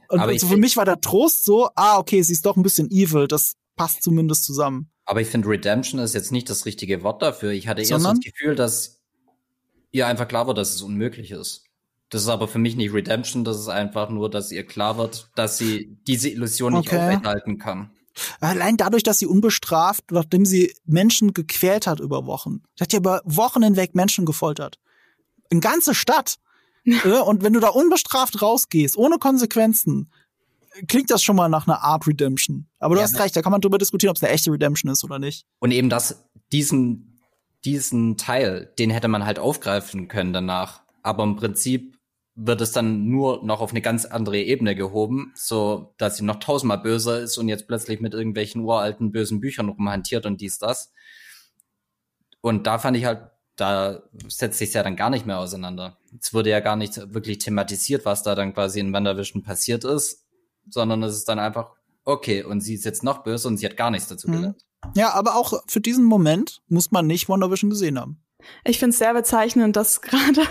Und 0.09 0.21
aber 0.21 0.33
also 0.33 0.47
für 0.47 0.57
mich 0.57 0.77
war 0.77 0.85
der 0.85 1.01
Trost 1.01 1.45
so, 1.45 1.69
ah, 1.75 1.99
okay, 1.99 2.23
sie 2.23 2.33
ist 2.33 2.47
doch 2.47 2.57
ein 2.57 2.63
bisschen 2.63 2.91
evil, 2.91 3.27
das 3.27 3.55
passt 3.75 4.03
zumindest 4.03 4.45
zusammen. 4.45 4.91
Aber 5.05 5.21
ich 5.21 5.29
finde, 5.29 5.49
Redemption 5.49 6.01
ist 6.01 6.15
jetzt 6.15 6.33
nicht 6.33 6.49
das 6.51 6.67
richtige 6.67 7.03
Wort 7.03 7.23
dafür. 7.23 7.51
Ich 7.51 7.69
hatte 7.69 7.83
eher 7.83 8.01
so 8.01 8.09
das 8.09 8.21
Gefühl, 8.21 8.55
dass 8.55 8.96
ihr 9.93 10.07
einfach 10.07 10.28
klar 10.28 10.47
wird, 10.47 10.59
dass 10.59 10.74
es 10.74 10.82
unmöglich 10.82 11.30
ist. 11.30 11.64
Das 12.11 12.22
ist 12.22 12.28
aber 12.28 12.47
für 12.47 12.59
mich 12.59 12.76
nicht 12.76 12.93
Redemption, 12.93 13.45
das 13.45 13.59
ist 13.59 13.68
einfach 13.68 14.11
nur, 14.11 14.30
dass 14.30 14.53
ihr 14.53 14.64
klar 14.64 14.97
wird, 14.97 15.30
dass 15.34 15.59
sie 15.59 15.99
diese 16.07 16.28
Illusion 16.28 16.74
nicht 16.74 16.89
okay. 16.89 17.01
aufrechterhalten 17.01 17.59
kann. 17.59 17.91
Allein 18.41 18.76
dadurch, 18.76 19.03
dass 19.03 19.18
sie 19.18 19.26
unbestraft, 19.26 20.11
nachdem 20.11 20.47
sie 20.47 20.74
Menschen 20.84 21.34
gequält 21.34 21.87
hat 21.87 22.01
über 22.01 22.26
Wochen. 22.26 22.62
Sie 22.76 22.82
hat 22.82 22.93
ja 22.93 22.99
über 22.99 23.20
Wochen 23.24 23.62
hinweg 23.62 23.95
Menschen 23.95 24.24
gefoltert. 24.24 24.78
Eine 25.51 25.61
ganze 25.61 25.95
Stadt. 25.95 26.37
Und 27.26 27.43
wenn 27.43 27.53
du 27.53 27.61
da 27.61 27.68
unbestraft 27.68 28.41
rausgehst, 28.41 28.97
ohne 28.97 29.18
Konsequenzen, 29.18 30.11
klingt 30.89 31.11
das 31.11 31.22
schon 31.22 31.37
mal 31.37 31.49
nach 31.49 31.66
einer 31.66 31.82
Art 31.82 32.07
Redemption. 32.07 32.66
Aber 32.78 32.95
du 32.95 33.01
ja, 33.01 33.07
hast 33.07 33.18
recht, 33.18 33.34
da 33.37 33.43
kann 33.43 33.53
man 33.53 33.61
drüber 33.61 33.78
diskutieren, 33.78 34.11
ob 34.11 34.16
es 34.16 34.22
eine 34.22 34.32
echte 34.32 34.53
Redemption 34.53 34.93
ist 34.93 35.03
oder 35.05 35.18
nicht. 35.18 35.45
Und 35.59 35.72
eben 35.72 35.89
das, 35.89 36.24
diesen 36.53 37.16
diesen 37.67 38.17
Teil, 38.17 38.73
den 38.79 38.91
hätte 38.91 39.09
man 39.09 39.27
halt 39.27 39.39
aufgreifen 39.39 40.09
können 40.09 40.33
danach. 40.33 40.83
Aber 41.03 41.25
im 41.25 41.37
Prinzip 41.37 41.99
wird 42.37 42.61
es 42.61 42.71
dann 42.71 43.09
nur 43.09 43.45
noch 43.45 43.61
auf 43.61 43.71
eine 43.71 43.81
ganz 43.81 44.05
andere 44.05 44.39
Ebene 44.39 44.77
gehoben, 44.77 45.33
so 45.35 45.95
dass 45.97 46.17
sie 46.19 46.25
noch 46.25 46.37
tausendmal 46.37 46.79
böser 46.79 47.21
ist 47.21 47.39
und 47.39 47.49
jetzt 47.49 47.67
plötzlich 47.67 48.01
mit 48.01 48.14
irgendwelchen 48.14 48.62
uralten 48.62 49.11
bösen 49.11 49.41
Büchern 49.41 49.71
rumhantiert 49.71 50.27
und 50.27 50.41
dies, 50.41 50.59
das. 50.59 50.93
Und 52.43 52.67
da 52.67 52.79
fand 52.79 52.97
ich 52.97 53.07
halt, 53.07 53.31
da 53.57 54.03
setzt 54.29 54.59
sich 54.59 54.73
ja 54.75 54.83
dann 54.83 54.97
gar 54.97 55.11
nicht 55.11 55.27
mehr 55.27 55.39
auseinander. 55.39 55.97
Es 56.21 56.35
wurde 56.35 56.51
ja 56.51 56.61
gar 56.61 56.77
nicht 56.77 57.14
wirklich 57.14 57.39
thematisiert, 57.39 58.05
was 58.05 58.23
da 58.23 58.35
dann 58.35 58.53
quasi 58.53 58.81
in 58.81 58.93
WandaVision 58.93 59.43
passiert 59.43 59.85
ist, 59.85 60.27
sondern 60.69 61.03
es 61.03 61.17
ist 61.17 61.29
dann 61.29 61.39
einfach, 61.39 61.73
okay, 62.05 62.43
und 62.43 62.61
sie 62.61 62.75
ist 62.75 62.85
jetzt 62.85 63.03
noch 63.03 63.25
böse 63.25 63.49
und 63.49 63.57
sie 63.57 63.67
hat 63.67 63.79
gar 63.79 63.91
nichts 63.91 64.09
dazu 64.09 64.29
mhm. 64.29 64.55
Ja, 64.95 65.12
aber 65.12 65.37
auch 65.37 65.62
für 65.66 65.80
diesen 65.80 66.05
Moment 66.05 66.61
muss 66.68 66.91
man 66.91 67.07
nicht 67.07 67.28
WandaVision 67.28 67.70
gesehen 67.70 67.99
haben. 67.99 68.22
Ich 68.64 68.78
finde 68.78 68.93
es 68.93 68.99
sehr 68.99 69.12
bezeichnend, 69.12 69.76
dass 69.76 70.01
gerade 70.03 70.43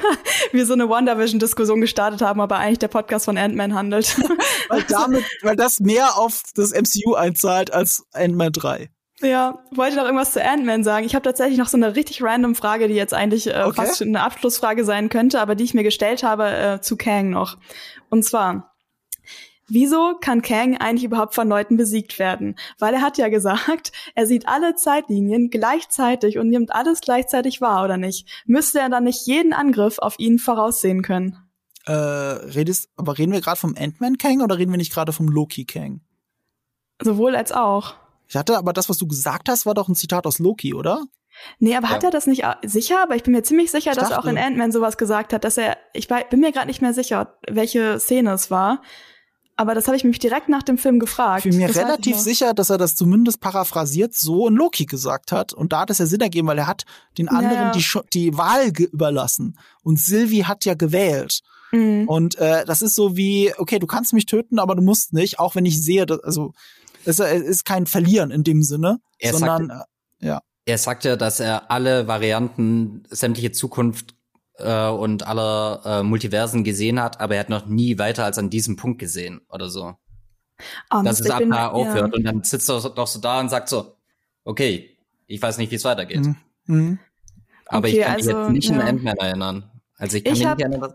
wir 0.52 0.66
so 0.66 0.74
eine 0.74 0.90
WandaVision-Diskussion 0.90 1.82
gestartet 1.82 2.22
haben, 2.22 2.42
aber 2.42 2.58
eigentlich 2.58 2.80
der 2.80 2.88
Podcast 2.88 3.26
von 3.26 3.38
Ant-Man 3.38 3.74
handelt. 3.74 4.18
weil 4.70 4.84
damit, 4.84 5.24
weil 5.42 5.56
das 5.56 5.80
mehr 5.80 6.18
auf 6.18 6.44
das 6.56 6.72
MCU 6.72 7.14
einzahlt 7.14 7.74
als 7.74 8.06
Ant-Man 8.14 8.52
3. 8.52 8.90
Ja, 9.22 9.64
wollte 9.72 9.96
noch 9.96 10.04
irgendwas 10.04 10.34
zu 10.34 10.44
Ant-Man 10.44 10.84
sagen. 10.84 11.06
Ich 11.06 11.16
habe 11.16 11.24
tatsächlich 11.24 11.58
noch 11.58 11.70
so 11.70 11.78
eine 11.78 11.96
richtig 11.96 12.22
random 12.22 12.54
Frage, 12.54 12.90
die 12.90 12.96
jetzt 12.96 13.14
eigentlich 13.14 13.48
äh, 13.48 13.64
okay. 13.66 13.86
fast 13.86 14.02
eine 14.02 14.22
Abschlussfrage 14.22 14.84
sein 14.84 15.10
könnte, 15.10 15.40
aber 15.40 15.56
die 15.56 15.64
ich 15.64 15.74
mir 15.74 15.84
gestellt 15.84 16.24
habe 16.24 16.50
äh, 16.50 16.82
zu 16.82 16.98
Kang 16.98 17.30
noch. 17.30 17.58
Und 18.10 18.24
zwar, 18.24 18.75
Wieso 19.68 20.16
kann 20.22 20.44
Kang 20.44 20.78
eigentlich 20.78 21.06
überhaupt 21.06 21.34
von 21.34 21.50
Leuten 21.50 21.76
besiegt 21.76 22.20
werden? 22.20 22.56
Weil 22.78 22.94
er 22.94 23.02
hat 23.02 23.18
ja 23.18 23.30
gesagt, 23.30 23.92
er 24.14 24.28
sieht 24.28 24.48
alle 24.48 24.76
Zeitlinien 24.76 25.50
gleichzeitig 25.50 26.38
und 26.38 26.50
nimmt 26.50 26.74
alles 26.74 27.02
gleichzeitig 27.02 27.62
wahr, 27.62 27.84
oder 27.84 27.98
nicht? 27.98 28.28
Müsste 28.46 28.80
er 28.80 28.90
dann 28.90 29.06
nicht 29.06 29.26
jeden 29.26 29.54
Angriff 29.54 29.98
auf 30.00 30.20
ihn 30.20 30.38
voraussehen 30.38 31.02
können? 31.02 31.38
Äh, 31.86 31.92
redest, 31.92 32.90
aber 32.96 33.18
reden 33.18 33.32
wir 33.32 33.42
gerade 33.42 33.60
vom 33.60 33.76
Ant-Man 33.78 34.18
Kang 34.18 34.42
oder 34.42 34.58
reden 34.58 34.72
wir 34.72 34.78
nicht 34.78 34.94
gerade 34.94 35.14
vom 35.14 35.28
Loki 35.28 35.66
Kang? 35.66 36.02
Sowohl 37.02 37.36
als 37.36 37.52
auch. 37.52 37.96
Ich 38.28 38.36
hatte 38.36 38.58
aber 38.58 38.74
das, 38.74 38.90
was 38.90 38.98
du 38.98 39.08
gesagt 39.08 39.50
hast, 39.50 39.66
war 39.66 39.74
doch 39.74 39.88
ein 39.88 39.96
Zitat 39.96 40.26
aus 40.26 40.40
Loki, 40.40 40.74
oder? 40.74 41.06
Nee, 41.60 41.76
aber 41.76 41.88
ja. 41.88 41.94
hat 41.94 42.04
er 42.04 42.12
das 42.12 42.28
nicht 42.28 42.44
sicher? 42.64 43.02
Aber 43.04 43.16
ich 43.16 43.24
bin 43.24 43.34
mir 43.34 43.44
ziemlich 43.44 43.70
sicher, 43.70 43.92
ich 43.92 43.98
dass 43.98 44.10
dachte, 44.10 44.16
er 44.16 44.20
auch 44.20 44.26
in 44.26 44.38
Ant-Man 44.38 44.72
sowas 44.72 44.98
gesagt 44.98 45.34
hat, 45.34 45.44
dass 45.44 45.58
er, 45.58 45.78
ich 45.94 46.08
bin 46.08 46.40
mir 46.40 46.52
gerade 46.52 46.68
nicht 46.68 46.82
mehr 46.82 46.94
sicher, 46.94 47.38
welche 47.50 48.00
Szene 48.00 48.32
es 48.32 48.50
war. 48.50 48.82
Aber 49.58 49.74
das 49.74 49.88
habe 49.88 49.96
ich 49.96 50.04
mich 50.04 50.20
direkt 50.20 50.50
nach 50.50 50.64
dem 50.64 50.78
Film 50.78 51.00
gefragt. 51.00 51.46
Ich 51.46 51.52
bin 51.52 51.60
mir 51.60 51.68
das 51.68 51.78
relativ 51.78 52.18
sicher, 52.18 52.54
dass 52.54 52.70
er 52.70 52.78
das 52.78 52.96
zumindest 52.96 53.40
paraphrasiert 53.40 54.14
so 54.14 54.48
in 54.48 54.56
Loki 54.56 54.86
gesagt 54.86 55.32
hat. 55.32 55.54
Und 55.54 55.72
da 55.72 55.82
hat 55.82 55.90
es 55.90 56.00
ja 56.00 56.06
Sinn 56.06 56.20
ergeben, 56.20 56.48
weil 56.48 56.58
er 56.58 56.68
hat 56.68 56.84
den 57.18 57.30
anderen 57.30 57.54
ja, 57.54 57.72
ja. 57.74 58.02
Die, 58.14 58.32
die 58.32 58.38
Wahl 58.38 58.72
überlassen. 58.78 59.58
Und 59.82 60.00
Sylvie 60.00 60.44
hat 60.44 60.66
ja 60.66 60.74
gewählt. 60.74 61.40
Mhm. 61.72 62.08
Und 62.08 62.36
äh, 62.38 62.66
das 62.66 62.82
ist 62.82 62.96
so 62.96 63.16
wie, 63.16 63.54
okay, 63.58 63.80
du 63.80 63.88
kannst 63.88 64.14
mich 64.14 64.26
töten, 64.26 64.60
aber 64.60 64.76
du 64.76 64.82
musst 64.82 65.14
nicht, 65.14 65.40
auch 65.40 65.56
wenn 65.56 65.66
ich 65.66 65.82
sehe, 65.82 66.06
dass, 66.06 66.20
also 66.20 66.54
es 67.06 67.20
ist 67.20 67.66
kein 67.66 67.86
Verlieren 67.86 68.32
in 68.32 68.44
dem 68.44 68.62
Sinne, 68.64 69.00
er 69.20 69.34
sondern 69.34 69.68
sagt, 69.68 69.90
äh, 70.20 70.28
ja. 70.28 70.42
Er 70.66 70.78
sagt 70.80 71.06
ja, 71.06 71.16
dass 71.16 71.40
er 71.40 71.70
alle 71.70 72.08
Varianten, 72.08 73.04
sämtliche 73.10 73.52
Zukunft 73.52 74.16
äh, 74.58 74.88
und 74.88 75.28
alle 75.28 75.82
äh, 75.86 76.04
Multiversen 76.04 76.64
gesehen 76.64 77.02
hat, 77.02 77.20
aber 77.20 77.36
er 77.36 77.42
hat 77.42 77.50
noch 77.50 77.66
nie 77.66 77.98
weiter 77.98 78.26
als 78.26 78.38
an 78.38 78.50
diesem 78.50 78.76
Punkt 78.76 79.00
gesehen 79.00 79.42
oder 79.50 79.70
so. 79.70 79.96
Oh, 80.94 81.02
Dass 81.04 81.20
es 81.20 81.30
ab 81.30 81.44
da 81.50 81.68
aufhört 81.70 82.12
ja. 82.12 82.18
und 82.18 82.24
dann 82.24 82.44
sitzt 82.44 82.70
er 82.70 82.80
doch 82.82 83.08
so 83.08 83.20
da 83.20 83.40
und 83.40 83.50
sagt 83.50 83.68
so, 83.68 83.98
okay, 84.46 84.98
ich 85.28 85.42
weiß 85.42 85.58
nicht, 85.58 85.72
wie 85.72 85.76
es 85.76 85.84
weitergeht. 85.84 86.26
Mhm. 86.26 86.36
Mhm. 86.68 87.00
Aber 87.68 87.88
okay, 87.88 88.00
ich 88.00 88.06
kann 88.06 88.16
also, 88.16 88.30
mich 88.30 88.38
jetzt 88.38 88.52
nicht 88.54 88.70
ja. 88.70 88.76
an 88.80 88.88
Ant-Man 88.88 89.18
erinnern. 89.18 89.72
Also 89.98 90.18
ich 90.18 90.24
kann 90.24 90.34
ich 90.34 90.40
mich 90.40 90.48
nicht 90.48 90.62
erinnern, 90.62 90.94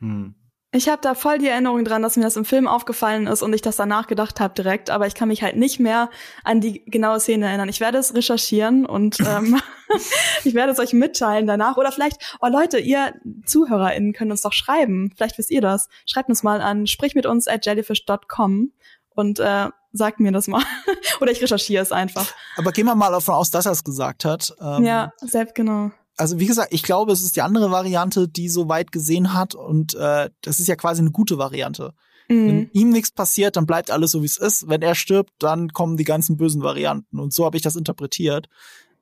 hm. 0.00 0.34
Ich 0.76 0.90
habe 0.90 1.00
da 1.00 1.14
voll 1.14 1.38
die 1.38 1.48
Erinnerung 1.48 1.86
dran, 1.86 2.02
dass 2.02 2.16
mir 2.16 2.22
das 2.22 2.36
im 2.36 2.44
Film 2.44 2.68
aufgefallen 2.68 3.26
ist 3.26 3.40
und 3.40 3.54
ich 3.54 3.62
das 3.62 3.76
danach 3.76 4.08
gedacht 4.08 4.40
habe 4.40 4.52
direkt, 4.52 4.90
aber 4.90 5.06
ich 5.06 5.14
kann 5.14 5.28
mich 5.28 5.42
halt 5.42 5.56
nicht 5.56 5.80
mehr 5.80 6.10
an 6.44 6.60
die 6.60 6.84
genaue 6.84 7.18
Szene 7.18 7.46
erinnern. 7.46 7.70
Ich 7.70 7.80
werde 7.80 7.96
es 7.96 8.14
recherchieren 8.14 8.84
und 8.84 9.18
ähm, 9.26 9.58
ich 10.44 10.52
werde 10.52 10.72
es 10.72 10.78
euch 10.78 10.92
mitteilen 10.92 11.46
danach. 11.46 11.78
Oder 11.78 11.92
vielleicht, 11.92 12.36
oh 12.42 12.48
Leute, 12.48 12.78
ihr 12.78 13.14
ZuhörerInnen 13.46 14.12
können 14.12 14.32
uns 14.32 14.42
doch 14.42 14.52
schreiben. 14.52 15.10
Vielleicht 15.16 15.38
wisst 15.38 15.50
ihr 15.50 15.62
das. 15.62 15.88
Schreibt 16.04 16.28
uns 16.28 16.42
mal 16.42 16.60
an 16.60 16.86
sprich 16.86 17.14
mit 17.14 17.24
uns 17.24 17.48
at 17.48 17.64
jellyfish.com 17.64 18.70
und 19.14 19.40
äh, 19.40 19.70
sagt 19.94 20.20
mir 20.20 20.30
das 20.30 20.46
mal. 20.46 20.62
Oder 21.22 21.32
ich 21.32 21.40
recherchiere 21.40 21.82
es 21.82 21.90
einfach. 21.90 22.26
Aber 22.58 22.72
gehen 22.72 22.84
wir 22.84 22.94
mal 22.94 23.10
davon 23.10 23.34
aus, 23.34 23.50
dass 23.50 23.64
er 23.64 23.72
es 23.72 23.82
gesagt 23.82 24.26
hat. 24.26 24.54
Ähm, 24.60 24.84
ja, 24.84 25.12
selbst 25.22 25.54
genau 25.54 25.90
also 26.16 26.38
wie 26.38 26.46
gesagt, 26.46 26.72
ich 26.72 26.82
glaube, 26.82 27.12
es 27.12 27.22
ist 27.22 27.36
die 27.36 27.42
andere 27.42 27.70
Variante, 27.70 28.28
die 28.28 28.48
so 28.48 28.68
weit 28.68 28.92
gesehen 28.92 29.34
hat 29.34 29.54
und 29.54 29.94
äh, 29.94 30.30
das 30.42 30.60
ist 30.60 30.66
ja 30.66 30.76
quasi 30.76 31.02
eine 31.02 31.10
gute 31.10 31.38
Variante. 31.38 31.94
Mhm. 32.28 32.46
Wenn 32.46 32.70
ihm 32.72 32.90
nichts 32.90 33.12
passiert, 33.12 33.56
dann 33.56 33.66
bleibt 33.66 33.90
alles 33.90 34.10
so, 34.10 34.22
wie 34.22 34.26
es 34.26 34.36
ist. 34.36 34.68
Wenn 34.68 34.82
er 34.82 34.94
stirbt, 34.94 35.32
dann 35.38 35.72
kommen 35.72 35.96
die 35.96 36.04
ganzen 36.04 36.36
bösen 36.36 36.62
Varianten. 36.62 37.20
Und 37.20 37.32
so 37.32 37.44
habe 37.44 37.56
ich 37.56 37.62
das 37.62 37.76
interpretiert. 37.76 38.48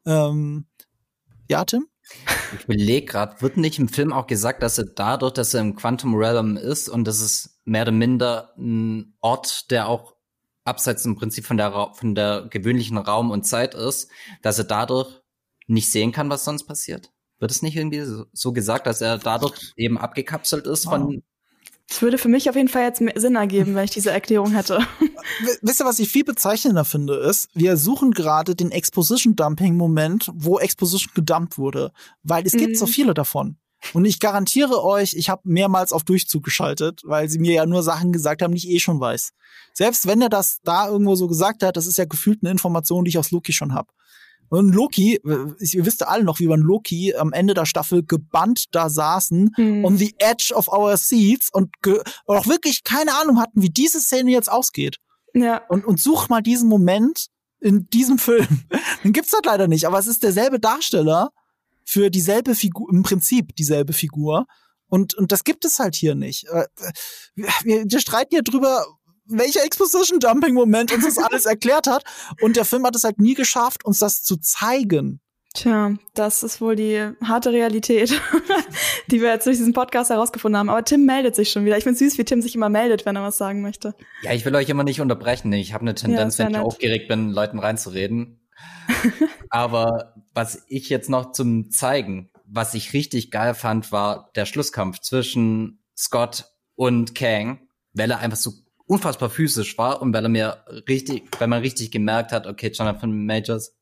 Ähm, 0.05 0.67
ja, 1.49 1.65
Tim? 1.65 1.87
Ich 2.59 2.65
überlege 2.65 3.07
gerade, 3.07 3.41
wird 3.41 3.57
nicht 3.57 3.79
im 3.79 3.89
Film 3.89 4.13
auch 4.13 4.27
gesagt, 4.27 4.63
dass 4.63 4.77
er 4.77 4.85
dadurch, 4.85 5.33
dass 5.33 5.55
er 5.55 5.63
im 5.63 5.75
Quantum 5.75 6.15
Realm 6.15 6.57
ist 6.57 6.89
und 6.89 7.05
das 7.05 7.21
ist 7.21 7.61
mehr 7.65 7.83
oder 7.83 7.93
minder 7.93 8.53
ein 8.59 9.15
Ort, 9.21 9.71
der 9.71 9.89
auch 9.89 10.15
abseits 10.65 11.05
im 11.07 11.17
Prinzip 11.17 11.47
von 11.47 11.57
der, 11.57 11.93
von 11.95 12.15
der 12.15 12.47
gewöhnlichen 12.51 12.99
Raum 12.99 13.31
und 13.31 13.47
Zeit 13.47 13.75
ist, 13.75 14.11
dass 14.43 14.59
er 14.59 14.65
dadurch 14.65 15.24
nicht 15.67 15.91
sehen 15.91 16.13
kann, 16.13 16.31
was 16.31 16.45
sonst 16.45 16.65
passiert? 16.65 17.11
Wird 17.39 17.51
es 17.51 17.63
nicht 17.63 17.77
irgendwie 17.77 18.05
so 18.33 18.53
gesagt, 18.53 18.87
dass 18.87 19.01
er 19.01 19.19
dadurch 19.19 19.73
eben 19.77 19.99
abgekapselt 19.99 20.67
ist 20.67 20.85
von 20.85 21.23
Das 21.89 22.01
würde 22.01 22.17
für 22.17 22.29
mich 22.29 22.49
auf 22.49 22.57
jeden 22.57 22.69
Fall 22.69 22.85
jetzt 22.85 23.03
Sinn 23.17 23.35
ergeben, 23.35 23.75
wenn 23.75 23.85
ich 23.85 23.91
diese 23.91 24.11
Erklärung 24.11 24.53
hätte. 24.53 24.79
Wisst 25.63 25.81
ihr, 25.81 25.87
was 25.87 25.99
ich 25.99 26.09
viel 26.09 26.25
bezeichnender 26.25 26.85
finde, 26.85 27.17
ist, 27.17 27.49
wir 27.55 27.77
suchen 27.77 28.13
gerade 28.13 28.55
den 28.55 28.71
Exposition-Dumping-Moment, 28.71 30.31
wo 30.35 30.59
Exposition 30.59 31.13
gedumpt 31.15 31.59
wurde. 31.59 31.93
Weil 32.23 32.47
es 32.47 32.53
gibt 32.53 32.71
mhm. 32.71 32.77
so 32.77 32.87
viele 32.87 33.15
davon. 33.15 33.59
Und 33.93 34.07
ich 34.07 34.19
garantiere 34.19 34.83
euch, 34.83 35.15
ich 35.15 35.29
habe 35.29 35.43
mehrmals 35.45 35.93
auf 35.93 36.05
Durchzug 36.05 36.43
geschaltet, 36.43 37.03
weil 37.05 37.29
sie 37.29 37.39
mir 37.39 37.53
ja 37.53 37.67
nur 37.67 37.83
Sachen 37.83 38.13
gesagt 38.13 38.41
haben, 38.41 38.55
die 38.55 38.59
ich 38.59 38.71
eh 38.71 38.79
schon 38.79 38.99
weiß. 38.99 39.33
Selbst 39.75 40.07
wenn 40.07 40.23
er 40.23 40.31
das 40.31 40.61
da 40.63 40.89
irgendwo 40.89 41.17
so 41.17 41.29
gesagt 41.29 41.63
hat, 41.63 41.77
das 41.77 41.87
ist 41.87 41.99
ja 41.99 42.07
gefühlt 42.07 42.39
eine 42.43 42.51
Information, 42.51 43.05
die 43.05 43.11
ich 43.11 43.19
aus 43.19 43.31
Loki 43.31 43.53
schon 43.53 43.75
habe. 43.75 43.93
Und 44.59 44.75
Loki, 44.75 45.21
ihr 45.25 45.87
wisst 45.87 46.07
alle 46.07 46.25
noch, 46.25 46.39
wie 46.39 46.47
man 46.47 46.61
Loki 46.61 47.15
am 47.15 47.33
Ende 47.33 47.55
der 47.55 47.67
Staffel 47.67 48.05
gebannt 48.05 48.67
da 48.73 48.89
saßen, 48.89 49.55
mhm. 49.57 49.85
on 49.85 49.97
the 49.97 50.15
edge 50.19 50.53
of 50.55 50.69
our 50.69 50.97
seats 50.97 51.51
und 51.53 51.71
auch 52.27 52.47
wirklich 52.47 52.85
keine 52.85 53.15
Ahnung 53.15 53.41
hatten, 53.41 53.63
wie 53.63 53.71
diese 53.71 54.01
Szene 54.01 54.31
jetzt 54.31 54.51
ausgeht. 54.51 54.99
Ja. 55.35 55.63
Und, 55.69 55.85
und 55.85 56.01
such 56.01 56.29
mal 56.29 56.43
diesen 56.43 56.69
Moment 56.69 57.27
in 57.61 57.89
diesem 57.91 58.19
Film. 58.21 58.65
Den 59.03 59.13
gibt's 59.13 59.33
halt 59.33 59.47
leider 59.47 59.69
nicht, 59.69 59.87
aber 59.87 59.99
es 59.99 60.07
ist 60.07 60.23
derselbe 60.23 60.61
Darsteller 60.61 61.31
für 61.85 62.11
dieselbe 62.11 62.55
Figur, 62.55 62.89
im 62.91 63.03
Prinzip 63.03 63.55
dieselbe 63.57 63.93
Figur. 63.93 64.47
Und, 64.89 65.15
und 65.15 65.33
das 65.33 65.45
gibt 65.45 65.65
es 65.65 65.79
halt 65.79 65.97
hier 65.97 66.15
nicht. 66.15 66.47
Äh, 66.49 66.67
wir, 67.35 67.85
wir 67.87 68.01
streiten 68.01 68.31
hier 68.31 68.43
drüber, 68.43 68.85
welcher 69.27 69.65
Exposition-Dumping-Moment 69.65 70.93
uns 70.93 71.05
das 71.05 71.19
alles 71.19 71.47
erklärt 71.47 71.87
hat. 71.87 72.05
Und 72.41 72.57
der 72.57 72.65
Film 72.65 72.85
hat 72.85 72.97
es 72.97 73.05
halt 73.05 73.19
nie 73.19 73.35
geschafft, 73.35 73.85
uns 73.85 73.99
das 73.99 74.23
zu 74.23 74.37
zeigen. 74.37 75.21
Tja, 75.55 75.95
das 76.15 76.43
ist 76.43 76.61
wohl 76.61 76.75
die 76.75 77.13
harte 77.23 77.53
Realität, 77.53 78.21
die 79.07 79.21
wir 79.21 79.29
jetzt 79.29 79.47
durch 79.47 79.57
diesen 79.57 79.73
Podcast 79.73 80.11
herausgefunden 80.11 80.59
haben. 80.59 80.69
Aber 80.69 80.85
Tim 80.85 81.07
meldet 81.07 81.37
sich 81.37 81.51
schon 81.51 81.65
wieder. 81.65 81.79
Ich 81.79 81.85
finde 81.85 81.99
süß, 81.99 82.19
wie 82.19 82.25
Tim 82.25 82.43
sich 82.43 82.57
immer 82.57 82.69
meldet, 82.69 83.07
wenn 83.07 83.15
er 83.15 83.23
was 83.23 83.39
sagen 83.39 83.63
möchte. 83.63 83.95
Ja, 84.23 84.33
ich 84.33 84.45
will 84.45 84.55
euch 84.57 84.69
immer 84.69 84.83
nicht 84.83 85.01
unterbrechen. 85.01 85.53
Ich 85.53 85.73
habe 85.73 85.83
eine 85.83 85.95
Tendenz, 85.95 86.39
ja, 86.39 86.47
wenn 86.47 86.53
ich 86.53 86.59
nett. 86.59 86.67
aufgeregt 86.67 87.07
bin, 87.07 87.31
Leuten 87.31 87.61
reinzureden. 87.61 88.41
Aber 89.49 90.15
was 90.35 90.65
ich 90.67 90.89
jetzt 90.89 91.09
noch 91.09 91.31
zum 91.31 91.71
Zeigen, 91.71 92.31
was 92.47 92.75
ich 92.75 92.93
richtig 92.93 93.31
geil 93.31 93.55
fand, 93.55 93.93
war 93.93 94.33
der 94.35 94.47
Schlusskampf 94.47 94.99
zwischen 95.01 95.85
Scott 95.97 96.47
und 96.75 97.15
Kang, 97.15 97.61
weil 97.93 98.11
er 98.11 98.19
einfach 98.19 98.39
so 98.39 98.53
unfassbar 98.95 99.31
physisch 99.31 99.77
war 99.77 100.01
und 100.01 100.15
weil 100.15 100.25
er 100.25 100.29
mir 100.29 100.65
richtig, 100.89 101.25
weil 101.39 101.49
man 101.49 101.61
richtig 101.61 101.91
gemerkt 101.91 102.33
hat, 102.33 102.47
okay, 102.47 102.71
Jonathan 102.73 103.27
Majors 103.27 103.75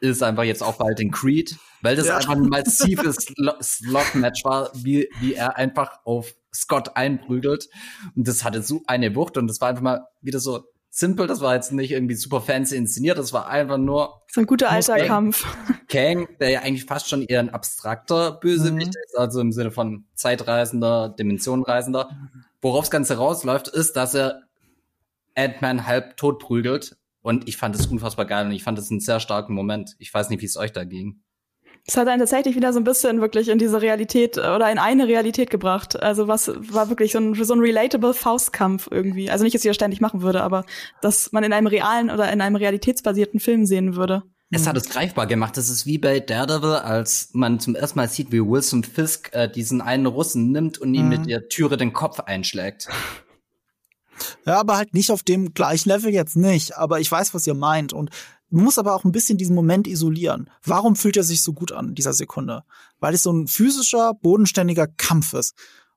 ist 0.00 0.22
einfach 0.22 0.44
jetzt 0.44 0.62
auch 0.62 0.76
bald 0.76 1.00
in 1.00 1.10
Creed, 1.10 1.56
weil 1.82 1.96
das 1.96 2.06
ja. 2.06 2.16
einfach 2.16 2.32
ein 2.32 2.48
massives 2.48 3.16
Slot-Match 3.62 4.44
war, 4.44 4.70
wie, 4.74 5.08
wie 5.20 5.34
er 5.34 5.56
einfach 5.56 5.98
auf 6.04 6.34
Scott 6.54 6.96
einprügelt. 6.96 7.68
Und 8.14 8.28
das 8.28 8.44
hatte 8.44 8.62
so 8.62 8.82
eine 8.86 9.14
Wucht 9.16 9.36
und 9.36 9.48
das 9.48 9.60
war 9.60 9.70
einfach 9.70 9.82
mal 9.82 10.06
wieder 10.20 10.40
so 10.40 10.64
simpel, 10.90 11.26
das 11.26 11.40
war 11.40 11.56
jetzt 11.56 11.72
nicht 11.72 11.90
irgendwie 11.90 12.14
super 12.14 12.40
fancy 12.40 12.76
inszeniert, 12.76 13.18
das 13.18 13.32
war 13.32 13.48
einfach 13.48 13.78
nur. 13.78 14.22
So 14.30 14.40
ein 14.40 14.46
guter 14.46 14.70
alter 14.70 14.96
Kang, 14.98 15.06
Kampf. 15.08 15.44
Kang, 15.88 16.28
der 16.38 16.50
ja 16.50 16.60
eigentlich 16.60 16.84
fast 16.84 17.08
schon 17.08 17.22
eher 17.22 17.40
ein 17.40 17.50
abstrakter 17.50 18.32
Bösewicht 18.32 18.94
mhm. 18.94 19.02
ist, 19.04 19.18
also 19.18 19.40
im 19.40 19.50
Sinne 19.50 19.72
von 19.72 20.04
Zeitreisender, 20.14 21.08
Dimensionenreisender. 21.08 22.10
Worauf 22.64 22.84
das 22.84 22.90
Ganze 22.90 23.18
rausläuft, 23.18 23.68
ist, 23.68 23.94
dass 23.94 24.14
er 24.14 24.40
Ant-Man 25.34 25.86
halb 25.86 26.16
tot 26.16 26.38
prügelt. 26.38 26.96
Und 27.20 27.46
ich 27.46 27.58
fand 27.58 27.76
es 27.76 27.86
unfassbar 27.86 28.24
geil 28.24 28.46
und 28.46 28.52
ich 28.52 28.64
fand 28.64 28.78
es 28.78 28.90
einen 28.90 29.00
sehr 29.00 29.20
starken 29.20 29.52
Moment. 29.52 29.94
Ich 29.98 30.14
weiß 30.14 30.30
nicht, 30.30 30.40
wie 30.40 30.46
es 30.46 30.56
euch 30.56 30.72
da 30.72 30.84
ging. 30.84 31.20
Es 31.86 31.98
hat 31.98 32.08
einen 32.08 32.20
tatsächlich 32.20 32.56
wieder 32.56 32.72
so 32.72 32.80
ein 32.80 32.84
bisschen 32.84 33.20
wirklich 33.20 33.50
in 33.50 33.58
diese 33.58 33.82
Realität 33.82 34.38
oder 34.38 34.72
in 34.72 34.78
eine 34.78 35.06
Realität 35.06 35.50
gebracht. 35.50 36.02
Also 36.02 36.26
was 36.26 36.52
war 36.72 36.88
wirklich 36.88 37.12
so 37.12 37.18
ein, 37.18 37.34
so 37.34 37.52
ein 37.52 37.60
relatable 37.60 38.14
Faustkampf 38.14 38.88
irgendwie. 38.90 39.30
Also 39.30 39.44
nicht, 39.44 39.54
dass 39.54 39.62
ich 39.62 39.68
das 39.68 39.76
ständig 39.76 40.00
machen 40.00 40.22
würde, 40.22 40.42
aber 40.42 40.64
dass 41.02 41.32
man 41.32 41.44
in 41.44 41.52
einem 41.52 41.66
realen 41.66 42.10
oder 42.10 42.32
in 42.32 42.40
einem 42.40 42.56
realitätsbasierten 42.56 43.40
Film 43.40 43.66
sehen 43.66 43.94
würde. 43.94 44.22
Es 44.54 44.66
hat 44.66 44.76
es 44.76 44.88
greifbar 44.88 45.26
gemacht. 45.26 45.58
Es 45.58 45.68
ist 45.68 45.86
wie 45.86 45.98
bei 45.98 46.20
Daredevil, 46.20 46.76
als 46.76 47.30
man 47.32 47.60
zum 47.60 47.74
ersten 47.74 47.98
Mal 47.98 48.08
sieht, 48.08 48.30
wie 48.32 48.40
Wilson 48.40 48.84
Fisk 48.84 49.30
äh, 49.32 49.48
diesen 49.50 49.80
einen 49.80 50.06
Russen 50.06 50.52
nimmt 50.52 50.78
und 50.78 50.94
ihm 50.94 51.04
mhm. 51.04 51.08
mit 51.08 51.26
der 51.26 51.48
Türe 51.48 51.76
den 51.76 51.92
Kopf 51.92 52.20
einschlägt. 52.20 52.88
Ja, 54.46 54.60
aber 54.60 54.76
halt 54.76 54.94
nicht 54.94 55.10
auf 55.10 55.24
dem 55.24 55.54
gleichen 55.54 55.88
Level 55.88 56.12
jetzt 56.12 56.36
nicht. 56.36 56.76
Aber 56.76 57.00
ich 57.00 57.10
weiß, 57.10 57.34
was 57.34 57.48
ihr 57.48 57.54
meint. 57.54 57.92
Und 57.92 58.10
muss 58.48 58.78
aber 58.78 58.94
auch 58.94 59.04
ein 59.04 59.10
bisschen 59.10 59.38
diesen 59.38 59.56
Moment 59.56 59.88
isolieren. 59.88 60.48
Warum 60.62 60.94
fühlt 60.94 61.16
er 61.16 61.24
sich 61.24 61.42
so 61.42 61.52
gut 61.52 61.72
an, 61.72 61.96
dieser 61.96 62.12
Sekunde? 62.12 62.62
Weil 63.00 63.14
es 63.14 63.24
so 63.24 63.32
ein 63.32 63.48
physischer, 63.48 64.14
bodenständiger 64.14 64.86
Kampf 64.86 65.32
ist. 65.34 65.54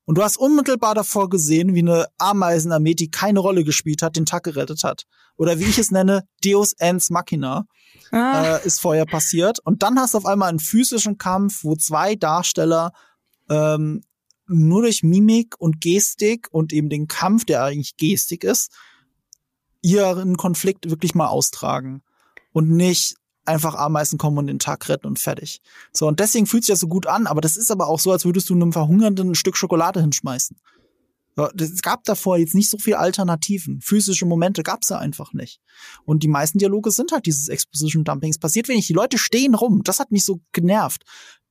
Und 0.07 0.17
du 0.17 0.23
hast 0.23 0.37
unmittelbar 0.37 0.95
davor 0.95 1.29
gesehen, 1.29 1.75
wie 1.75 1.79
eine 1.79 2.07
Ameisenarmee, 2.17 2.93
die 2.93 3.11
keine 3.11 3.39
Rolle 3.39 3.65
gespielt 3.65 4.01
hat, 4.01 4.15
den 4.15 4.25
Tag 4.25 4.43
gerettet 4.43 4.85
hat. 4.85 5.03
Oder 5.35 5.59
wie 5.59 5.65
ich 5.65 5.77
es 5.77 5.91
nenne, 5.91 6.25
Deus 6.45 6.71
Ens 6.71 7.09
Machina 7.09 7.67
ah. 8.13 8.55
äh, 8.55 8.65
ist 8.65 8.79
vorher 8.79 9.05
passiert. 9.05 9.59
Und 9.65 9.83
dann 9.83 9.99
hast 9.99 10.13
du 10.13 10.19
auf 10.19 10.25
einmal 10.25 10.47
einen 10.47 10.61
physischen 10.61 11.17
Kampf, 11.17 11.65
wo 11.65 11.75
zwei 11.75 12.15
Darsteller 12.15 12.93
ähm, 13.49 14.01
nur 14.47 14.83
durch 14.83 15.03
Mimik 15.03 15.55
und 15.59 15.81
Gestik 15.81 16.47
und 16.51 16.71
eben 16.71 16.87
den 16.87 17.07
Kampf, 17.07 17.43
der 17.43 17.65
eigentlich 17.65 17.97
Gestik 17.97 18.45
ist, 18.45 18.71
ihren 19.81 20.37
Konflikt 20.37 20.89
wirklich 20.89 21.15
mal 21.15 21.27
austragen 21.27 22.01
und 22.53 22.69
nicht 22.69 23.15
einfach 23.47 23.75
Ameisen 23.75 24.17
kommen 24.17 24.37
und 24.37 24.47
den 24.47 24.59
Tag 24.59 24.87
retten 24.89 25.07
und 25.07 25.19
fertig. 25.19 25.61
So, 25.93 26.07
und 26.07 26.19
deswegen 26.19 26.45
fühlt 26.45 26.63
sich 26.63 26.73
das 26.73 26.79
so 26.79 26.87
gut 26.87 27.07
an, 27.07 27.27
aber 27.27 27.41
das 27.41 27.57
ist 27.57 27.71
aber 27.71 27.87
auch 27.87 27.99
so, 27.99 28.11
als 28.11 28.25
würdest 28.25 28.49
du 28.49 28.53
einem 28.53 28.73
Verhungernden 28.73 29.31
ein 29.31 29.35
Stück 29.35 29.57
Schokolade 29.57 30.01
hinschmeißen. 30.01 30.57
Es 31.55 31.83
gab 31.83 32.03
davor 32.03 32.37
jetzt 32.37 32.55
nicht 32.55 32.69
so 32.69 32.79
viele 32.79 32.97
Alternativen. 32.97 33.79
Physische 33.81 34.25
Momente 34.25 34.63
gab's 34.63 34.89
ja 34.89 34.97
einfach 34.97 35.33
nicht. 35.33 35.61
Und 36.03 36.23
die 36.23 36.27
meisten 36.27 36.57
Dialoge 36.57 36.89
sind 36.89 37.11
halt 37.11 37.27
dieses 37.27 37.47
Exposition 37.47 38.03
Dumping. 38.03 38.31
Es 38.31 38.39
passiert 38.39 38.67
wenig. 38.67 38.87
Die 38.87 38.93
Leute 38.93 39.19
stehen 39.19 39.53
rum. 39.53 39.83
Das 39.83 39.99
hat 39.99 40.11
mich 40.11 40.25
so 40.25 40.39
genervt. 40.51 41.03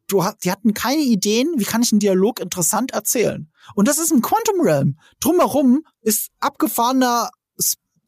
Du, 0.09 0.25
die 0.43 0.51
hatten 0.51 0.75
keine 0.75 1.03
Ideen, 1.03 1.55
wie 1.57 1.65
kann 1.65 1.83
ich 1.83 1.93
einen 1.93 2.01
Dialog 2.01 2.41
interessant 2.41 2.91
erzählen. 2.91 3.49
Und 3.77 3.87
das 3.87 3.99
ist 3.99 4.11
im 4.11 4.23
Quantum 4.23 4.61
Realm. 4.61 4.99
Drumherum 5.21 5.85
ist 6.03 6.31
abgefahrener 6.41 7.31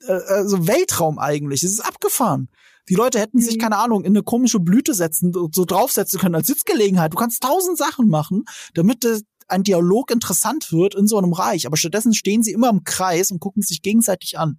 äh, 0.06 0.12
also 0.12 0.66
Weltraum 0.66 1.18
eigentlich. 1.18 1.62
Es 1.62 1.72
ist 1.72 1.80
abgefahren. 1.80 2.48
Die 2.88 2.94
Leute 2.94 3.18
hätten 3.18 3.40
sich, 3.40 3.56
mhm. 3.56 3.60
keine 3.60 3.78
Ahnung, 3.78 4.04
in 4.04 4.12
eine 4.12 4.22
komische 4.22 4.60
Blüte 4.60 4.94
setzen, 4.94 5.32
so 5.32 5.64
draufsetzen 5.64 6.18
können 6.18 6.34
als 6.34 6.46
Sitzgelegenheit. 6.46 7.12
Du 7.12 7.16
kannst 7.16 7.42
tausend 7.42 7.78
Sachen 7.78 8.08
machen, 8.08 8.44
damit 8.74 9.06
ein 9.48 9.62
Dialog 9.62 10.10
interessant 10.10 10.72
wird 10.72 10.94
in 10.94 11.06
so 11.06 11.18
einem 11.18 11.32
Reich. 11.32 11.66
Aber 11.66 11.76
stattdessen 11.76 12.14
stehen 12.14 12.42
sie 12.42 12.52
immer 12.52 12.68
im 12.68 12.84
Kreis 12.84 13.30
und 13.30 13.40
gucken 13.40 13.62
sich 13.62 13.82
gegenseitig 13.82 14.38
an 14.38 14.58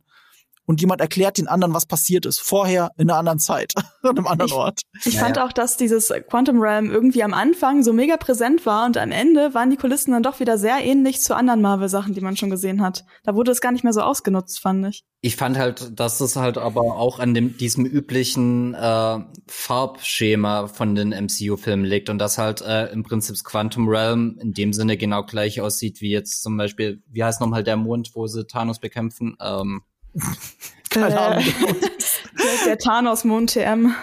und 0.69 0.81
jemand 0.81 1.01
erklärt 1.01 1.39
den 1.39 1.47
anderen, 1.47 1.73
was 1.73 1.87
passiert 1.87 2.27
ist. 2.27 2.39
Vorher 2.41 2.91
in 2.95 3.09
einer 3.09 3.17
anderen 3.17 3.39
Zeit, 3.39 3.73
an 4.03 4.11
einem 4.11 4.27
anderen 4.27 4.49
ich, 4.49 4.53
Ort. 4.53 4.81
Ich 5.03 5.15
ja, 5.15 5.19
fand 5.19 5.37
ja. 5.37 5.45
auch, 5.47 5.51
dass 5.51 5.77
dieses 5.77 6.13
Quantum 6.29 6.61
Realm 6.61 6.91
irgendwie 6.91 7.23
am 7.23 7.33
Anfang 7.33 7.81
so 7.81 7.91
mega 7.91 8.17
präsent 8.17 8.67
war 8.67 8.85
und 8.85 8.95
am 8.95 9.11
Ende 9.11 9.55
waren 9.55 9.71
die 9.71 9.77
Kulissen 9.77 10.11
dann 10.11 10.21
doch 10.21 10.39
wieder 10.39 10.59
sehr 10.59 10.77
ähnlich 10.83 11.21
zu 11.21 11.35
anderen 11.35 11.63
Marvel-Sachen, 11.63 12.13
die 12.13 12.21
man 12.21 12.37
schon 12.37 12.51
gesehen 12.51 12.83
hat. 12.83 13.03
Da 13.23 13.33
wurde 13.33 13.49
es 13.49 13.61
gar 13.61 13.71
nicht 13.71 13.83
mehr 13.83 13.93
so 13.93 14.01
ausgenutzt, 14.01 14.59
fand 14.59 14.85
ich. 14.85 15.03
Ich 15.21 15.37
fand 15.37 15.57
halt, 15.57 15.99
dass 15.99 16.21
es 16.21 16.35
halt 16.35 16.59
aber 16.59 16.81
auch 16.81 17.17
an 17.17 17.33
dem, 17.33 17.57
diesem 17.57 17.87
üblichen 17.87 18.75
äh, 18.75 19.19
Farbschema 19.47 20.67
von 20.67 20.93
den 20.93 21.09
MCU-Filmen 21.09 21.83
liegt 21.83 22.11
und 22.11 22.19
dass 22.19 22.37
halt 22.37 22.61
äh, 22.61 22.91
im 22.91 23.01
Prinzip 23.01 23.33
das 23.33 23.43
Quantum 23.43 23.89
Realm 23.89 24.37
in 24.39 24.53
dem 24.53 24.71
Sinne 24.73 24.97
genau 24.97 25.23
gleich 25.23 25.61
aussieht 25.61 25.99
wie 25.99 26.11
jetzt 26.11 26.43
zum 26.43 26.55
Beispiel, 26.57 27.01
wie 27.07 27.23
heißt 27.23 27.41
nochmal 27.41 27.63
der 27.63 27.75
Mond, 27.75 28.11
wo 28.13 28.27
sie 28.27 28.45
Thanos 28.45 28.77
bekämpfen? 28.77 29.35
Ähm, 29.41 29.81
keine 30.89 31.15
äh, 31.15 31.17
Ahnung. 31.17 31.43
der, 32.37 32.65
der 32.65 32.77
Thanos-Mond 32.77 33.53
TM. 33.53 33.93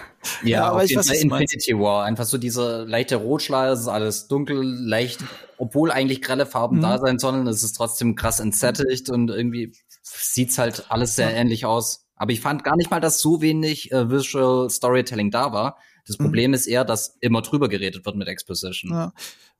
Ja, 0.43 0.49
ja 0.49 0.69
aber 0.69 0.83
ich 0.83 0.95
weiß, 0.95 1.09
Infinity 1.09 1.77
War. 1.77 2.05
Einfach 2.05 2.25
so 2.25 2.37
diese 2.37 2.83
leichte 2.83 3.17
Rotschleier, 3.17 3.71
es 3.71 3.81
ist 3.81 3.87
alles 3.87 4.27
dunkel, 4.27 4.61
leicht, 4.63 5.19
obwohl 5.57 5.91
eigentlich 5.91 6.21
grelle 6.21 6.45
Farben 6.45 6.77
mhm. 6.77 6.81
da 6.81 6.97
sein 6.99 7.19
sollen, 7.19 7.47
es 7.47 7.63
ist 7.63 7.73
trotzdem 7.73 8.15
krass 8.15 8.39
entsättigt 8.39 9.09
und 9.09 9.29
irgendwie 9.29 9.73
sieht's 10.01 10.57
halt 10.57 10.85
alles 10.89 11.15
sehr 11.15 11.31
ja. 11.31 11.37
ähnlich 11.37 11.65
aus. 11.65 12.05
Aber 12.15 12.31
ich 12.31 12.41
fand 12.41 12.63
gar 12.63 12.75
nicht 12.75 12.89
mal, 12.89 12.99
dass 12.99 13.19
so 13.19 13.41
wenig 13.41 13.91
äh, 13.91 14.09
Visual 14.09 14.69
Storytelling 14.69 15.29
da 15.29 15.51
war. 15.51 15.77
Das 16.05 16.17
mhm. 16.17 16.25
Problem 16.25 16.51
mhm. 16.51 16.55
ist 16.55 16.67
eher, 16.67 16.83
dass 16.83 17.17
immer 17.21 17.41
drüber 17.41 17.69
geredet 17.69 18.05
wird 18.05 18.15
mit 18.15 18.27
Exposition. 18.27 18.91
Ja. 18.91 19.13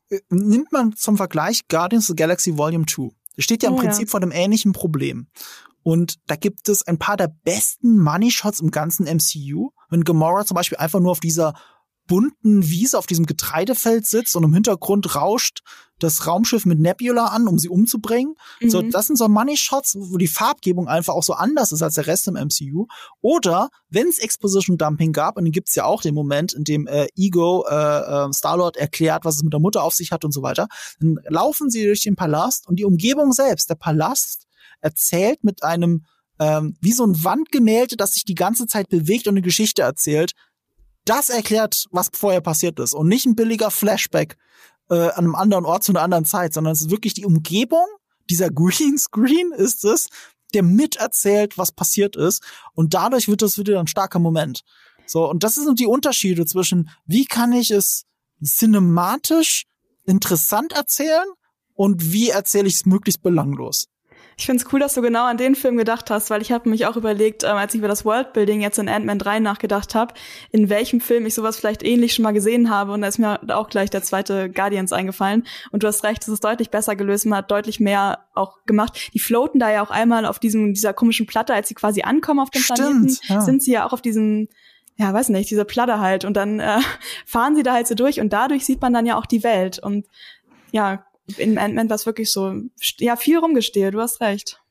Äh, 0.10 0.20
nimmt 0.30 0.72
man 0.72 0.95
zum 0.95 1.18
Vergleich 1.18 1.68
Guardians 1.68 2.06
of 2.06 2.08
the 2.10 2.16
Galaxy 2.16 2.58
Volume 2.58 2.86
2. 2.86 3.10
Das 3.36 3.45
steht 3.45 3.62
ja 3.62 3.70
im 3.70 3.76
oh, 3.76 3.80
Prinzip 3.80 4.08
ja. 4.08 4.12
vor 4.12 4.22
einem 4.22 4.32
ähnlichen 4.32 4.74
Problem. 4.74 5.28
Und 5.88 6.15
da 6.27 6.35
gibt 6.35 6.67
es 6.67 6.85
ein 6.85 6.99
paar 6.99 7.15
der 7.15 7.33
besten 7.45 7.97
Money 7.97 8.29
Shots 8.29 8.59
im 8.59 8.71
ganzen 8.71 9.05
MCU. 9.05 9.69
Wenn 9.89 10.03
Gamora 10.03 10.45
zum 10.45 10.55
Beispiel 10.55 10.77
einfach 10.79 10.99
nur 10.99 11.11
auf 11.11 11.21
dieser 11.21 11.53
bunten 12.07 12.69
Wiese 12.69 12.97
auf 12.97 13.07
diesem 13.07 13.25
Getreidefeld 13.25 14.05
sitzt 14.05 14.35
und 14.35 14.43
im 14.43 14.53
Hintergrund 14.53 15.15
rauscht 15.15 15.61
das 15.99 16.27
Raumschiff 16.27 16.65
mit 16.65 16.77
Nebula 16.77 17.27
an, 17.27 17.47
um 17.47 17.57
sie 17.57 17.69
umzubringen. 17.69 18.35
Mhm. 18.59 18.69
So, 18.69 18.81
das 18.81 19.07
sind 19.07 19.15
so 19.15 19.29
Money 19.29 19.55
Shots, 19.55 19.95
wo 19.97 20.17
die 20.17 20.27
Farbgebung 20.27 20.89
einfach 20.89 21.13
auch 21.13 21.23
so 21.23 21.31
anders 21.31 21.71
ist 21.71 21.81
als 21.81 21.93
der 21.93 22.07
Rest 22.07 22.27
im 22.27 22.33
MCU. 22.33 22.88
Oder 23.21 23.69
wenn 23.89 24.09
es 24.09 24.19
Exposition 24.19 24.77
Dumping 24.77 25.13
gab, 25.13 25.38
und 25.38 25.45
den 25.45 25.53
gibt's 25.53 25.73
ja 25.73 25.85
auch 25.85 26.01
den 26.01 26.13
Moment, 26.13 26.51
in 26.51 26.65
dem 26.65 26.85
äh, 26.88 27.07
Ego 27.15 27.65
äh, 27.65 27.75
äh, 27.75 28.33
Star-Lord 28.33 28.75
erklärt, 28.75 29.23
was 29.23 29.38
es 29.38 29.43
mit 29.43 29.53
der 29.53 29.61
Mutter 29.61 29.83
auf 29.83 29.93
sich 29.93 30.11
hat 30.11 30.25
und 30.25 30.33
so 30.33 30.41
weiter, 30.41 30.67
dann 30.99 31.17
laufen 31.29 31.69
sie 31.69 31.85
durch 31.85 32.03
den 32.03 32.17
Palast 32.17 32.67
und 32.67 32.75
die 32.75 32.85
Umgebung 32.85 33.31
selbst, 33.31 33.69
der 33.69 33.75
Palast 33.75 34.47
erzählt 34.82 35.43
mit 35.43 35.63
einem 35.63 36.05
ähm, 36.39 36.78
wie 36.82 36.91
so 36.91 37.05
ein 37.05 37.23
Wandgemälde, 37.23 37.97
das 37.97 38.13
sich 38.13 38.25
die 38.25 38.36
ganze 38.36 38.67
Zeit 38.67 38.89
bewegt 38.89 39.28
und 39.28 39.34
eine 39.34 39.41
Geschichte 39.41 39.82
erzählt. 39.82 40.34
Das 41.05 41.30
erklärt, 41.30 41.86
was 41.91 42.09
vorher 42.13 42.41
passiert 42.41 42.80
ist 42.80 42.93
und 42.93 43.07
nicht 43.07 43.25
ein 43.25 43.36
billiger 43.36 43.71
Flashback 43.71 44.38
äh, 44.89 44.95
an 44.95 45.25
einem 45.25 45.36
anderen 45.36 45.65
Ort 45.65 45.84
zu 45.84 45.91
einer 45.91 46.01
anderen 46.01 46.25
Zeit, 46.25 46.53
sondern 46.53 46.73
es 46.73 46.82
ist 46.82 46.91
wirklich 46.91 47.13
die 47.13 47.25
Umgebung, 47.25 47.86
dieser 48.30 48.49
Greenscreen 48.51 49.51
ist 49.53 49.86
es, 49.86 50.09
der 50.53 50.63
miterzählt, 50.63 51.57
was 51.57 51.71
passiert 51.71 52.15
ist 52.15 52.43
und 52.73 52.93
dadurch 52.93 53.28
wird 53.28 53.41
das 53.41 53.57
wieder 53.57 53.80
ein 53.80 53.88
starker 53.88 54.19
Moment. 54.19 54.61
So, 55.05 55.30
und 55.30 55.43
das 55.43 55.55
sind 55.55 55.80
die 55.80 55.88
Unterschiede 55.88 56.45
zwischen, 56.45 56.89
wie 57.05 57.25
kann 57.25 57.53
ich 57.53 57.71
es 57.71 58.03
cinematisch 58.43 59.63
interessant 60.05 60.73
erzählen 60.73 61.25
und 61.73 62.11
wie 62.11 62.30
erzähle 62.30 62.67
ich 62.67 62.75
es 62.75 62.86
möglichst 62.86 63.21
belanglos. 63.21 63.88
Ich 64.39 64.45
finde 64.45 64.63
es 64.63 64.71
cool, 64.71 64.79
dass 64.79 64.93
du 64.93 65.01
genau 65.01 65.25
an 65.25 65.38
den 65.38 65.55
Film 65.55 65.77
gedacht 65.77 66.11
hast, 66.11 66.29
weil 66.29 66.43
ich 66.43 66.51
habe 66.51 66.69
mich 66.69 66.85
auch 66.85 66.95
überlegt, 66.95 67.43
ähm, 67.43 67.55
als 67.55 67.73
ich 67.73 67.79
über 67.79 67.88
das 67.88 68.05
Worldbuilding 68.05 68.61
jetzt 68.61 68.77
in 68.77 68.88
Ant-Man 68.88 69.17
3 69.17 69.39
nachgedacht 69.39 69.95
habe, 69.95 70.13
in 70.51 70.69
welchem 70.69 71.01
Film 71.01 71.25
ich 71.25 71.33
sowas 71.33 71.57
vielleicht 71.57 71.83
ähnlich 71.83 72.13
schon 72.13 72.21
mal 72.21 72.33
gesehen 72.33 72.69
habe. 72.69 72.91
Und 72.91 73.01
da 73.01 73.07
ist 73.07 73.17
mir 73.17 73.39
auch 73.49 73.67
gleich 73.67 73.89
der 73.89 74.03
zweite 74.03 74.47
Guardians 74.51 74.93
eingefallen. 74.93 75.47
Und 75.71 75.81
du 75.81 75.88
hast 75.88 76.03
recht, 76.03 76.21
es 76.21 76.27
ist 76.27 76.43
deutlich 76.43 76.69
besser 76.69 76.95
gelöst. 76.95 77.25
Man 77.25 77.39
hat 77.39 77.49
deutlich 77.49 77.79
mehr 77.79 78.27
auch 78.35 78.63
gemacht. 78.67 79.09
Die 79.15 79.19
floaten 79.19 79.59
da 79.59 79.71
ja 79.71 79.81
auch 79.81 79.89
einmal 79.89 80.23
auf 80.23 80.38
diesem, 80.38 80.75
dieser 80.75 80.93
komischen 80.93 81.25
Platte, 81.25 81.55
als 81.55 81.67
sie 81.69 81.73
quasi 81.73 82.03
ankommen 82.03 82.39
auf 82.39 82.51
dem 82.51 82.61
Stimmt, 82.61 82.77
Planeten, 82.77 83.17
ja. 83.23 83.41
sind 83.41 83.63
sie 83.63 83.71
ja 83.71 83.88
auch 83.88 83.93
auf 83.93 84.03
diesem 84.03 84.49
ja, 84.99 85.13
weiß 85.13 85.29
nicht, 85.29 85.49
diese 85.49 85.65
Platte 85.65 85.99
halt. 85.99 86.25
Und 86.25 86.35
dann 86.38 86.59
äh, 86.59 86.79
fahren 87.25 87.55
sie 87.55 87.63
da 87.63 87.73
halt 87.73 87.88
so 87.88 87.95
durch 87.95 88.19
und 88.19 88.33
dadurch 88.33 88.65
sieht 88.65 88.81
man 88.81 88.93
dann 88.93 89.05
ja 89.07 89.17
auch 89.17 89.25
die 89.25 89.43
Welt. 89.43 89.79
Und 89.79 90.05
ja, 90.71 91.07
in 91.38 91.57
Ant-Man 91.57 91.89
war 91.89 91.95
es 91.95 92.05
wirklich 92.05 92.32
so, 92.32 92.53
ja, 92.99 93.15
viel 93.15 93.38
rumgestehe, 93.38 93.91
du 93.91 93.99
hast 93.99 94.21
recht. 94.21 94.61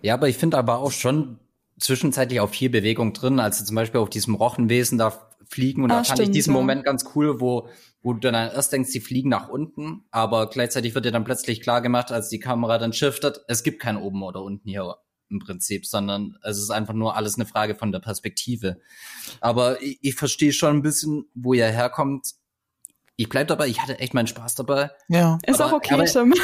Ja, 0.00 0.14
aber 0.14 0.28
ich 0.28 0.36
finde 0.36 0.58
aber 0.58 0.78
auch 0.78 0.92
schon 0.92 1.38
zwischenzeitlich 1.78 2.40
auch 2.40 2.50
viel 2.50 2.70
Bewegung 2.70 3.12
drin, 3.12 3.40
also 3.40 3.64
zum 3.64 3.76
Beispiel 3.76 4.00
auf 4.00 4.10
diesem 4.10 4.34
Rochenwesen 4.34 4.98
da 4.98 5.30
fliegen 5.48 5.82
und 5.82 5.90
ah, 5.90 5.98
da 5.98 6.04
fand 6.04 6.18
stimmt, 6.18 6.28
ich 6.28 6.34
diesen 6.34 6.54
ja. 6.54 6.60
Moment 6.60 6.84
ganz 6.84 7.04
cool, 7.14 7.40
wo 7.40 7.68
wo 8.02 8.14
du 8.14 8.20
dann 8.20 8.34
erst 8.34 8.72
denkst, 8.72 8.90
die 8.90 9.00
fliegen 9.00 9.28
nach 9.28 9.48
unten, 9.48 10.04
aber 10.10 10.50
gleichzeitig 10.50 10.94
wird 10.94 11.04
dir 11.04 11.12
dann 11.12 11.24
plötzlich 11.24 11.60
klar 11.60 11.80
gemacht, 11.80 12.10
als 12.10 12.28
die 12.28 12.40
Kamera 12.40 12.78
dann 12.78 12.92
shiftet, 12.92 13.40
es 13.46 13.62
gibt 13.62 13.80
kein 13.80 13.96
oben 13.96 14.22
oder 14.22 14.42
unten 14.42 14.68
hier 14.68 14.96
im 15.30 15.38
Prinzip, 15.38 15.86
sondern 15.86 16.36
es 16.42 16.58
ist 16.58 16.70
einfach 16.70 16.94
nur 16.94 17.16
alles 17.16 17.36
eine 17.36 17.46
Frage 17.46 17.74
von 17.74 17.92
der 17.92 18.00
Perspektive. 18.00 18.80
Aber 19.40 19.80
ich, 19.80 19.98
ich 20.02 20.14
verstehe 20.14 20.52
schon 20.52 20.76
ein 20.76 20.82
bisschen, 20.82 21.26
wo 21.34 21.54
ihr 21.54 21.66
herkommt 21.66 22.34
ich 23.22 23.28
bleib 23.28 23.46
dabei, 23.46 23.68
ich 23.68 23.80
hatte 23.80 24.00
echt 24.00 24.14
meinen 24.14 24.26
Spaß 24.26 24.56
dabei. 24.56 24.90
Ja. 25.08 25.38
Ist 25.46 25.60
aber, 25.60 25.70
auch 25.70 25.76
okay, 25.76 25.94
aber, 25.94 26.04
Tim. 26.06 26.34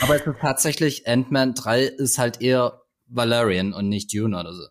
aber 0.00 0.16
es 0.16 0.26
ist 0.26 0.40
tatsächlich, 0.40 1.06
Ant-Man 1.06 1.54
3 1.54 1.82
ist 1.82 2.18
halt 2.18 2.40
eher 2.40 2.80
Valerian 3.06 3.74
und 3.74 3.90
nicht 3.90 4.12
Dune 4.14 4.38
oder 4.38 4.54
so. 4.54 4.62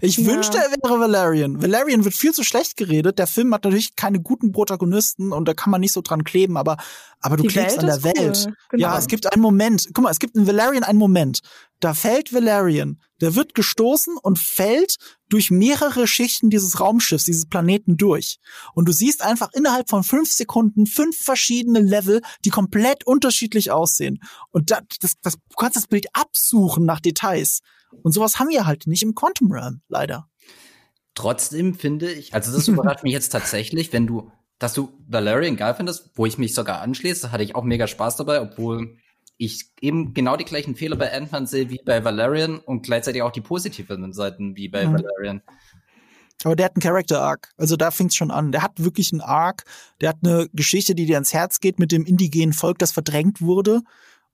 Ich 0.00 0.16
ja. 0.18 0.26
wünschte, 0.26 0.58
er 0.58 0.70
wäre 0.70 1.00
Valerian. 1.00 1.62
Valerian 1.62 2.04
wird 2.04 2.14
viel 2.14 2.32
zu 2.32 2.44
schlecht 2.44 2.76
geredet. 2.76 3.18
Der 3.18 3.26
Film 3.26 3.52
hat 3.54 3.64
natürlich 3.64 3.96
keine 3.96 4.20
guten 4.20 4.52
Protagonisten 4.52 5.32
und 5.32 5.46
da 5.46 5.54
kann 5.54 5.70
man 5.70 5.80
nicht 5.80 5.92
so 5.92 6.00
dran 6.00 6.24
kleben, 6.24 6.56
aber, 6.56 6.76
aber 7.20 7.36
du 7.36 7.42
Die 7.42 7.48
klebst 7.48 7.76
Welt 7.76 7.90
an 7.90 8.02
der 8.02 8.04
Welt. 8.04 8.44
Cool. 8.46 8.54
Genau. 8.70 8.82
Ja, 8.82 8.98
es 8.98 9.06
gibt 9.06 9.32
einen 9.32 9.42
Moment. 9.42 9.88
Guck 9.94 10.04
mal, 10.04 10.10
es 10.10 10.18
gibt 10.18 10.36
in 10.36 10.46
Valerian 10.46 10.84
einen 10.84 10.98
Moment. 10.98 11.40
Da 11.80 11.94
fällt 11.94 12.32
Valerian. 12.32 13.00
Der 13.20 13.34
wird 13.34 13.54
gestoßen 13.54 14.16
und 14.16 14.38
fällt 14.38 14.96
durch 15.28 15.50
mehrere 15.50 16.06
Schichten 16.06 16.50
dieses 16.50 16.80
Raumschiffs, 16.80 17.24
dieses 17.24 17.46
Planeten 17.46 17.96
durch. 17.96 18.38
Und 18.74 18.86
du 18.88 18.92
siehst 18.92 19.22
einfach 19.22 19.50
innerhalb 19.52 19.88
von 19.88 20.02
fünf 20.02 20.30
Sekunden 20.30 20.86
fünf 20.86 21.16
verschiedene 21.16 21.80
Level, 21.80 22.20
die 22.44 22.50
komplett 22.50 23.06
unterschiedlich 23.06 23.70
aussehen. 23.70 24.20
Und 24.50 24.70
das, 24.70 24.82
das, 25.00 25.12
das, 25.22 25.34
du 25.34 25.56
kannst 25.56 25.76
das 25.76 25.86
Bild 25.86 26.06
absuchen 26.12 26.84
nach 26.84 27.00
Details. 27.00 27.60
Und 28.02 28.12
sowas 28.12 28.38
haben 28.38 28.48
wir 28.48 28.66
halt 28.66 28.86
nicht 28.86 29.02
im 29.02 29.14
Quantum 29.14 29.52
Realm, 29.52 29.80
leider. 29.88 30.28
Trotzdem 31.14 31.74
finde 31.74 32.10
ich, 32.10 32.34
also 32.34 32.52
das 32.52 32.68
überrascht 32.68 33.02
mich 33.02 33.12
jetzt 33.12 33.30
tatsächlich, 33.30 33.92
wenn 33.92 34.06
du, 34.06 34.30
dass 34.58 34.74
du 34.74 34.92
Valerian 35.08 35.56
geil 35.56 35.74
findest, 35.74 36.10
wo 36.14 36.26
ich 36.26 36.38
mich 36.38 36.54
sogar 36.54 36.80
anschließe, 36.80 37.32
hatte 37.32 37.42
ich 37.42 37.54
auch 37.54 37.64
mega 37.64 37.86
Spaß 37.86 38.16
dabei, 38.16 38.40
obwohl 38.40 38.96
ich 39.36 39.70
eben 39.80 40.12
genau 40.12 40.36
die 40.36 40.44
gleichen 40.44 40.76
Fehler 40.76 40.96
bei 40.96 41.12
Ant-Man 41.12 41.46
sehe 41.46 41.70
wie 41.70 41.80
bei 41.84 42.04
Valerian 42.04 42.58
und 42.58 42.82
gleichzeitig 42.82 43.22
auch 43.22 43.32
die 43.32 43.40
positiven 43.40 44.12
Seiten 44.12 44.54
wie 44.56 44.68
bei 44.68 44.86
mhm. 44.86 44.94
Valerian. 44.94 45.42
Aber 46.44 46.56
der 46.56 46.66
hat 46.66 46.76
einen 46.76 46.82
Character 46.82 47.20
Arc. 47.20 47.52
Also 47.56 47.76
da 47.76 47.90
fängt's 47.90 48.16
schon 48.16 48.30
an. 48.30 48.52
Der 48.52 48.62
hat 48.62 48.72
wirklich 48.76 49.12
einen 49.12 49.20
Arc. 49.20 49.64
Der 50.00 50.10
hat 50.10 50.18
eine 50.22 50.48
Geschichte, 50.52 50.94
die 50.94 51.06
dir 51.06 51.16
ans 51.16 51.34
Herz 51.34 51.60
geht 51.60 51.78
mit 51.78 51.92
dem 51.92 52.04
indigenen 52.04 52.52
Volk, 52.52 52.78
das 52.78 52.92
verdrängt 52.92 53.40
wurde. 53.40 53.82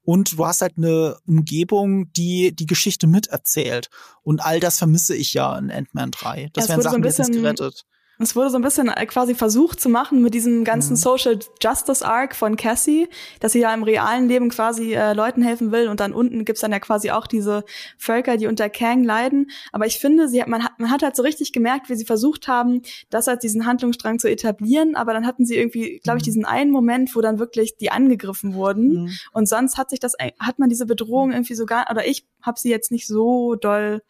Und 0.09 0.37
du 0.37 0.45
hast 0.45 0.61
halt 0.61 0.77
eine 0.77 1.17
Umgebung, 1.27 2.13
die 2.13 2.55
die 2.55 2.65
Geschichte 2.65 3.07
miterzählt. 3.07 3.89
Und 4.23 4.39
all 4.39 4.61
das 4.61 4.77
vermisse 4.77 5.13
ich 5.13 5.33
ja 5.33 5.57
in 5.57 5.69
Ant-Man 5.69 6.11
3. 6.11 6.49
Das 6.53 6.63
ja, 6.63 6.69
wären 6.69 6.81
Sachen, 6.81 7.03
so 7.03 7.09
die 7.09 7.17
jetzt 7.17 7.33
gerettet. 7.33 7.85
Es 8.19 8.35
wurde 8.35 8.49
so 8.49 8.57
ein 8.57 8.63
bisschen 8.63 8.89
äh, 8.89 9.05
quasi 9.05 9.35
versucht 9.35 9.79
zu 9.79 9.89
machen 9.89 10.21
mit 10.21 10.33
diesem 10.33 10.63
ganzen 10.63 10.93
mhm. 10.93 10.97
Social 10.97 11.39
Justice 11.61 12.05
Arc 12.05 12.35
von 12.35 12.55
Cassie, 12.55 13.07
dass 13.39 13.51
sie 13.51 13.59
ja 13.59 13.73
im 13.73 13.83
realen 13.83 14.27
Leben 14.27 14.49
quasi 14.49 14.93
äh, 14.93 15.13
Leuten 15.13 15.43
helfen 15.43 15.71
will 15.71 15.87
und 15.87 15.99
dann 15.99 16.13
unten 16.13 16.43
gibt's 16.45 16.61
dann 16.61 16.71
ja 16.71 16.79
quasi 16.79 17.11
auch 17.11 17.27
diese 17.27 17.63
Völker, 17.97 18.37
die 18.37 18.47
unter 18.47 18.69
Kang 18.69 19.03
leiden. 19.03 19.51
Aber 19.71 19.85
ich 19.85 19.99
finde, 19.99 20.27
sie 20.27 20.41
hat, 20.41 20.47
man, 20.47 20.63
hat, 20.63 20.79
man 20.79 20.89
hat 20.89 21.03
halt 21.03 21.15
so 21.15 21.23
richtig 21.23 21.53
gemerkt, 21.53 21.89
wie 21.89 21.95
sie 21.95 22.05
versucht 22.05 22.47
haben, 22.47 22.81
das 23.09 23.27
als 23.27 23.41
diesen 23.41 23.65
Handlungsstrang 23.65 24.19
zu 24.19 24.29
etablieren, 24.29 24.95
aber 24.95 25.13
dann 25.13 25.27
hatten 25.27 25.45
sie 25.45 25.55
irgendwie, 25.55 25.99
glaube 26.03 26.17
ich, 26.17 26.23
mhm. 26.23 26.25
diesen 26.25 26.45
einen 26.45 26.71
Moment, 26.71 27.15
wo 27.15 27.21
dann 27.21 27.39
wirklich 27.39 27.77
die 27.77 27.91
angegriffen 27.91 28.53
wurden. 28.55 29.03
Mhm. 29.03 29.09
Und 29.31 29.47
sonst 29.47 29.77
hat 29.77 29.89
sich 29.89 29.99
das, 29.99 30.13
hat 30.39 30.59
man 30.59 30.69
diese 30.69 30.85
Bedrohung 30.85 31.31
irgendwie 31.31 31.55
so 31.55 31.65
gar, 31.65 31.89
oder 31.91 32.07
ich 32.07 32.25
habe 32.41 32.59
sie 32.59 32.69
jetzt 32.69 32.91
nicht 32.91 33.07
so 33.07 33.55
doll 33.55 34.01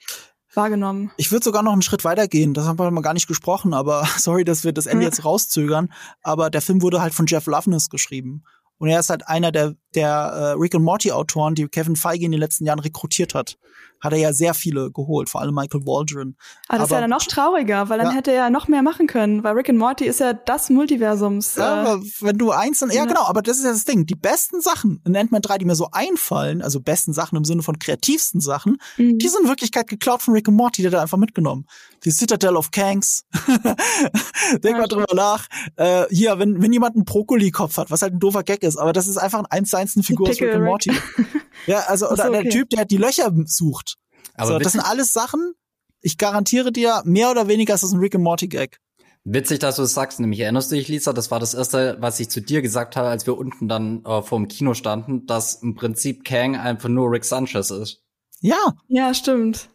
wahrgenommen. 0.58 1.12
Ich 1.16 1.32
würde 1.32 1.45
sogar 1.45 1.64
noch 1.64 1.72
einen 1.72 1.82
Schritt 1.82 2.03
weiter 2.03 2.28
gehen. 2.28 2.53
Das 2.53 2.66
haben 2.66 2.78
wir 2.78 2.91
mal 2.91 3.01
gar 3.01 3.14
nicht 3.14 3.28
gesprochen, 3.28 3.74
aber 3.74 4.05
sorry, 4.18 4.43
dass 4.43 4.66
wir 4.66 4.74
das 4.74 4.88
Ende 4.88 5.05
jetzt 5.05 5.24
rauszögern. 5.24 5.93
Aber 6.22 6.49
der 6.49 6.62
Film 6.62 6.82
wurde 6.82 7.01
halt 7.01 7.14
von 7.14 7.28
Jeff 7.28 7.45
Loveness 7.45 7.89
geschrieben. 7.89 8.43
Und 8.80 8.89
er 8.89 8.99
ist 8.99 9.10
halt 9.10 9.28
einer 9.28 9.51
der, 9.51 9.76
der 9.96 10.10
äh, 10.10 10.52
Rick 10.60 10.76
and 10.76 10.84
Morty 10.84 11.12
Autoren, 11.12 11.56
die 11.56 11.68
Kevin 11.68 11.96
Feige 11.96 12.26
in 12.26 12.32
den 12.32 12.40
letzten 12.40 12.66
Jahren 12.66 12.80
rekrutiert 12.80 13.34
hat, 13.34 13.58
hat 14.00 14.14
er 14.14 14.20
ja 14.20 14.34
sehr 14.34 14.54
viele 14.54 14.92
geholt, 14.92 15.30
vor 15.30 15.42
allem 15.42 15.56
Michael 15.56 15.86
Waldron. 15.86 16.36
Ah, 16.68 16.74
das 16.74 16.76
aber, 16.76 16.84
ist 16.84 16.92
ja 16.92 17.02
dann 17.02 17.10
noch 17.10 17.24
trauriger, 17.24 17.90
weil 17.90 17.98
dann 17.98 18.12
ja. 18.12 18.14
hätte 18.14 18.32
er 18.32 18.38
ja 18.38 18.50
noch 18.50 18.68
mehr 18.68 18.82
machen 18.82 19.08
können, 19.08 19.44
weil 19.44 19.54
Rick 19.54 19.70
and 19.70 19.80
Morty 19.80 20.06
ist 20.06 20.20
ja 20.20 20.34
das 20.34 20.70
Multiversums. 20.70 21.56
Ja, 21.56 21.96
äh, 21.96 22.00
wenn 22.22 22.38
du 22.38 22.52
eins 22.52 22.80
dann, 22.80 22.92
ja 22.92 23.06
genau, 23.06 23.26
aber 23.26 23.42
das 23.42 23.58
ist 23.58 23.64
ja 23.64 23.72
das 23.72 23.86
Ding. 23.86 24.06
Die 24.06 24.16
besten 24.16 24.62
Sachen 24.62 25.02
in 25.06 25.16
Ant-Man 25.16 25.42
3, 25.42 25.58
die 25.60 25.66
mir 25.66 25.76
so 25.76 25.90
einfallen, 25.92 26.62
also 26.62 26.80
besten 26.80 27.14
Sachen 27.14 27.38
im 27.38 27.46
Sinne 27.46 27.64
von 27.64 27.80
kreativsten 27.80 28.42
Sachen, 28.42 28.78
mhm. 28.98 29.18
die 29.18 29.28
sind 29.28 29.44
in 29.44 29.50
Wirklichkeit 29.50 29.88
geklaut 29.88 30.22
von 30.22 30.34
Rick 30.34 30.48
and 30.48 30.58
Morty, 30.58 30.82
der 30.82 30.92
da 30.92 31.02
einfach 31.02 31.18
mitgenommen. 31.18 31.66
Die 32.04 32.12
Citadel 32.12 32.56
of 32.56 32.72
Kangs. 32.72 33.26
Denk 34.64 34.76
ja, 34.76 34.78
mal 34.78 34.88
drüber 34.88 35.16
nach. 35.16 35.48
Äh, 35.76 36.06
hier, 36.10 36.38
wenn, 36.38 36.62
wenn 36.62 36.72
jemand 36.72 36.96
einen 36.96 37.06
Brokkoli-Kopf 37.06 37.78
hat, 37.78 37.90
was 37.90 38.02
halt 38.02 38.14
ein 38.14 38.20
doofer 38.20 38.44
Gag 38.44 38.64
ist, 38.64 38.78
aber 38.78 38.94
das 38.94 39.08
ist 39.08 39.18
einfach 39.18 39.40
ein 39.40 39.46
1 39.46 39.74
kleinsten 39.78 40.03
Figur 40.03 40.30
aus 40.30 40.41
Rick 40.41 40.53
and 40.53 40.65
Morty. 40.65 40.91
ja, 41.67 41.80
also 41.88 42.07
oder 42.09 42.23
so, 42.23 42.30
okay. 42.30 42.43
der 42.43 42.51
Typ, 42.51 42.69
der 42.69 42.86
die 42.86 42.97
Löcher 42.97 43.32
sucht. 43.45 43.95
Aber 44.36 44.53
so, 44.53 44.59
das 44.59 44.73
sind 44.73 44.82
alles 44.82 45.13
Sachen, 45.13 45.53
ich 46.01 46.17
garantiere 46.17 46.71
dir, 46.71 47.01
mehr 47.05 47.32
oder 47.32 47.47
weniger 47.47 47.73
ist 47.73 47.84
das 47.84 47.91
ein 47.91 47.99
Rick 47.99 48.15
and 48.15 48.23
Morty 48.23 48.47
Gag. 48.47 48.80
Witzig, 49.23 49.59
dass 49.59 49.75
du 49.75 49.82
es 49.82 49.89
das 49.89 49.95
sagst. 49.95 50.19
Nämlich 50.19 50.39
erinnerst 50.39 50.71
du 50.71 50.75
dich, 50.75 50.88
Lisa, 50.88 51.11
das 51.11 51.32
war 51.32 51.39
das 51.39 51.53
erste, 51.53 51.97
was 51.99 52.19
ich 52.19 52.30
zu 52.30 52.41
dir 52.41 52.61
gesagt 52.61 52.95
habe, 52.95 53.09
als 53.09 53.25
wir 53.25 53.38
unten 53.38 53.67
dann 53.67 54.05
äh, 54.05 54.21
vor 54.21 54.38
dem 54.39 54.47
Kino 54.47 54.73
standen, 54.73 55.25
dass 55.25 55.55
im 55.55 55.75
Prinzip 55.75 56.23
Kang 56.23 56.55
einfach 56.55 56.88
nur 56.88 57.11
Rick 57.11 57.25
Sanchez 57.25 57.69
ist. 57.71 58.03
Ja. 58.39 58.73
Ja, 58.88 59.13
stimmt. 59.13 59.69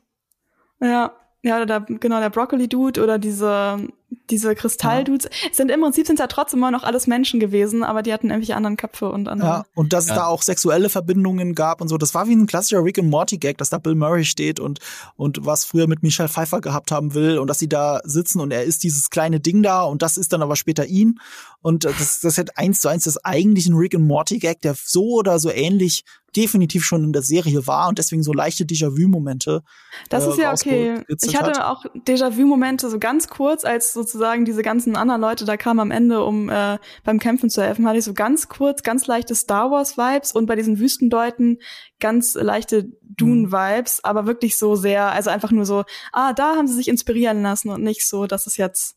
Ja, 0.81 1.13
ja, 1.43 1.67
der, 1.67 1.81
genau 1.81 2.21
der 2.21 2.31
Broccoli 2.31 2.69
Dude 2.69 3.03
oder 3.03 3.19
diese 3.19 3.89
diese 4.31 4.55
Kristalldudes 4.55 5.29
ja. 5.31 5.49
sind 5.53 5.71
im 5.71 5.81
Prinzip 5.81 6.07
sind 6.07 6.19
ja 6.19 6.27
trotzdem 6.27 6.61
immer 6.61 6.71
noch 6.71 6.83
alles 6.83 7.07
Menschen 7.07 7.41
gewesen, 7.41 7.83
aber 7.83 8.03
die 8.03 8.13
hatten 8.13 8.29
irgendwelche 8.29 8.57
anderen 8.57 8.77
Köpfe 8.77 9.11
und 9.11 9.29
andere. 9.29 9.49
Ja, 9.49 9.65
und 9.75 9.93
dass 9.93 10.07
ja. 10.07 10.15
es 10.15 10.19
da 10.19 10.27
auch 10.27 10.43
sexuelle 10.43 10.89
Verbindungen 10.89 11.55
gab 11.55 11.81
und 11.81 11.89
so. 11.89 11.99
Das 11.99 12.15
war 12.15 12.29
wie 12.29 12.35
ein 12.35 12.47
klassischer 12.47 12.85
Rick 12.85 12.99
and 12.99 13.11
Morty 13.11 13.39
Gag, 13.39 13.59
dass 13.59 13.71
da 13.71 13.79
Bill 13.79 13.95
Murray 13.95 14.25
steht 14.25 14.61
und 14.61 14.81
und 15.17 15.45
was 15.45 15.65
früher 15.65 15.87
mit 15.87 16.03
Michelle 16.03 16.29
Pfeiffer 16.29 16.61
gehabt 16.61 16.91
haben 16.91 17.15
will 17.15 17.39
und 17.39 17.49
dass 17.49 17.59
sie 17.59 17.69
da 17.69 18.01
sitzen 18.05 18.41
und 18.41 18.51
er 18.53 18.65
ist 18.65 18.83
dieses 18.83 19.11
kleine 19.11 19.41
Ding 19.41 19.63
da 19.63 19.83
und 19.83 20.03
das 20.03 20.17
ist 20.17 20.33
dann 20.33 20.43
aber 20.43 20.57
später 20.57 20.87
ihn 20.87 21.19
und 21.61 21.85
das 21.85 22.21
das 22.21 22.39
hat 22.39 22.59
eins 22.59 22.81
zu 22.81 22.89
eins 22.89 23.05
das 23.05 23.25
eigentliche 23.25 23.73
Rick 23.73 23.95
and 23.95 24.07
Morty 24.07 24.39
Gag, 24.39 24.61
der 24.63 24.75
so 24.75 25.15
oder 25.15 25.39
so 25.39 25.51
ähnlich 25.51 26.05
definitiv 26.37 26.85
schon 26.85 27.05
in 27.05 27.13
der 27.13 27.23
Serie 27.23 27.67
war 27.67 27.89
und 27.89 27.99
deswegen 27.99 28.23
so 28.23 28.33
leichte 28.33 28.65
Déjà-vu-Momente. 28.65 29.63
Das 30.09 30.27
äh, 30.27 30.31
ist 30.31 30.39
ja 30.39 30.53
okay. 30.53 31.03
Ich 31.09 31.37
hatte 31.39 31.67
auch 31.67 31.85
Déjà-vu-Momente 32.07 32.89
so 32.89 32.99
ganz 32.99 33.29
kurz, 33.29 33.65
als 33.65 33.93
so 33.93 34.02
sozusagen 34.03 34.45
diese 34.45 34.63
ganzen 34.63 34.97
anderen 34.97 35.21
Leute 35.21 35.45
da 35.45 35.57
kamen 35.57 35.81
am 35.81 35.91
Ende, 35.91 36.25
um 36.25 36.49
äh, 36.49 36.79
beim 37.05 37.19
Kämpfen 37.19 37.51
zu 37.51 37.63
helfen, 37.63 37.87
hatte 37.87 37.99
ich 37.99 38.05
so 38.05 38.15
ganz 38.15 38.49
kurz, 38.49 38.83
ganz 38.83 39.07
leichte 39.07 39.35
Star 39.35 39.71
Wars 39.71 39.97
Vibes 39.97 40.33
und 40.33 40.47
bei 40.47 40.57
diesen 40.57 40.79
Wüstendeuten 40.79 41.59
ganz 42.01 42.35
leichte 42.35 42.91
Dune 43.03 43.53
Vibes, 43.53 43.99
mhm. 43.99 44.09
aber 44.09 44.27
wirklich 44.27 44.59
so 44.59 44.75
sehr, 44.75 45.13
also 45.13 45.31
einfach 45.31 45.53
nur 45.53 45.65
so, 45.65 45.85
ah, 46.13 46.33
da 46.33 46.57
haben 46.57 46.67
sie 46.67 46.75
sich 46.75 46.89
inspirieren 46.89 47.43
lassen 47.43 47.71
und 47.71 47.83
nicht 47.83 48.07
so, 48.07 48.27
das 48.27 48.47
ist 48.47 48.57
jetzt 48.57 48.97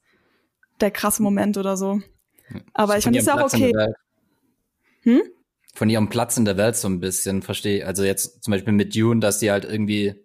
der 0.81 0.91
krasse 0.91 1.21
Moment 1.21 1.57
oder 1.57 1.77
so. 1.77 2.01
Aber 2.73 2.97
ich 2.97 3.03
finde 3.03 3.19
es 3.19 3.25
ja 3.25 3.39
auch 3.39 3.53
okay. 3.53 3.73
Hm? 5.01 5.21
Von 5.73 5.89
ihrem 5.89 6.09
Platz 6.09 6.37
in 6.37 6.45
der 6.45 6.57
Welt 6.57 6.75
so 6.75 6.87
ein 6.87 6.99
bisschen, 6.99 7.41
verstehe. 7.41 7.85
Also 7.85 8.03
jetzt 8.03 8.43
zum 8.43 8.51
Beispiel 8.51 8.73
mit 8.73 8.95
Dune, 8.95 9.19
dass 9.19 9.39
die 9.39 9.51
halt 9.51 9.65
irgendwie 9.65 10.15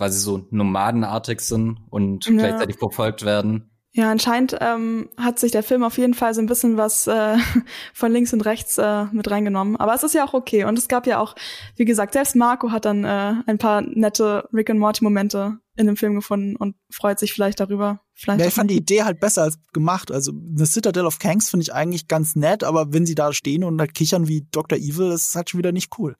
quasi 0.00 0.18
so 0.18 0.46
nomadenartig 0.50 1.40
sind 1.40 1.78
und 1.90 2.24
ja. 2.26 2.32
gleichzeitig 2.32 2.76
verfolgt 2.76 3.24
werden. 3.24 3.69
Ja, 3.92 4.08
anscheinend 4.08 4.56
ähm, 4.60 5.08
hat 5.16 5.40
sich 5.40 5.50
der 5.50 5.64
Film 5.64 5.82
auf 5.82 5.98
jeden 5.98 6.14
Fall 6.14 6.32
so 6.32 6.40
ein 6.40 6.46
bisschen 6.46 6.76
was 6.76 7.08
äh, 7.08 7.36
von 7.92 8.12
links 8.12 8.32
und 8.32 8.42
rechts 8.42 8.78
äh, 8.78 9.06
mit 9.06 9.28
reingenommen. 9.28 9.76
Aber 9.76 9.94
es 9.94 10.04
ist 10.04 10.14
ja 10.14 10.24
auch 10.24 10.32
okay. 10.32 10.64
Und 10.64 10.78
es 10.78 10.86
gab 10.86 11.08
ja 11.08 11.18
auch, 11.18 11.34
wie 11.74 11.84
gesagt, 11.84 12.12
selbst 12.12 12.36
Marco 12.36 12.70
hat 12.70 12.84
dann 12.84 13.04
äh, 13.04 13.34
ein 13.46 13.58
paar 13.58 13.80
nette 13.82 14.48
Rick 14.52 14.70
and 14.70 14.78
Morty 14.78 15.02
Momente 15.02 15.58
in 15.76 15.86
dem 15.86 15.96
Film 15.96 16.14
gefunden 16.14 16.54
und 16.54 16.76
freut 16.88 17.18
sich 17.18 17.32
vielleicht 17.32 17.58
darüber. 17.58 18.00
Vielleicht 18.14 18.40
ja, 18.40 18.46
ich 18.46 18.54
fand 18.54 18.70
die 18.70 18.76
Idee 18.76 19.02
halt 19.02 19.18
besser 19.18 19.42
als 19.42 19.58
gemacht. 19.72 20.12
Also 20.12 20.32
The 20.54 20.66
Citadel 20.66 21.06
of 21.06 21.18
Kanks 21.18 21.50
finde 21.50 21.62
ich 21.62 21.72
eigentlich 21.72 22.06
ganz 22.06 22.36
nett, 22.36 22.62
aber 22.62 22.92
wenn 22.92 23.06
sie 23.06 23.16
da 23.16 23.32
stehen 23.32 23.64
und 23.64 23.80
halt 23.80 23.94
kichern 23.94 24.28
wie 24.28 24.46
Dr. 24.52 24.78
Evil, 24.78 25.10
das 25.10 25.28
ist 25.28 25.34
halt 25.34 25.50
schon 25.50 25.58
wieder 25.58 25.72
nicht 25.72 25.98
cool. 25.98 26.16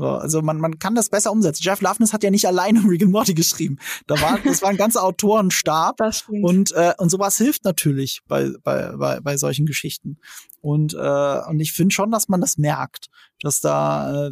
So, 0.00 0.06
also 0.06 0.40
man, 0.40 0.58
man 0.58 0.78
kann 0.78 0.94
das 0.94 1.10
besser 1.10 1.30
umsetzen. 1.30 1.62
Jeff 1.62 1.82
Loveness 1.82 2.14
hat 2.14 2.22
ja 2.22 2.30
nicht 2.30 2.46
alleine 2.46 2.82
Rick 2.88 3.02
and 3.02 3.12
Morty 3.12 3.34
geschrieben. 3.34 3.76
Da 4.06 4.18
war, 4.22 4.38
das 4.44 4.62
war 4.62 4.70
ein 4.70 4.78
ganzer 4.78 5.04
Autorenstab. 5.04 5.98
Das. 5.98 6.24
Und, 6.26 6.72
äh, 6.72 6.94
und 6.96 7.10
sowas 7.10 7.36
hilft 7.36 7.64
natürlich 7.64 8.22
bei, 8.26 8.50
bei, 8.62 8.96
bei, 8.96 9.20
bei 9.20 9.36
solchen 9.36 9.66
Geschichten. 9.66 10.18
Und, 10.62 10.94
äh, 10.94 11.40
und 11.48 11.60
ich 11.60 11.72
finde 11.74 11.94
schon, 11.94 12.10
dass 12.10 12.28
man 12.28 12.40
das 12.40 12.56
merkt, 12.56 13.08
dass 13.42 13.60
da 13.60 14.28
äh, 14.28 14.30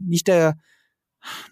nicht 0.00 0.26
der, 0.26 0.58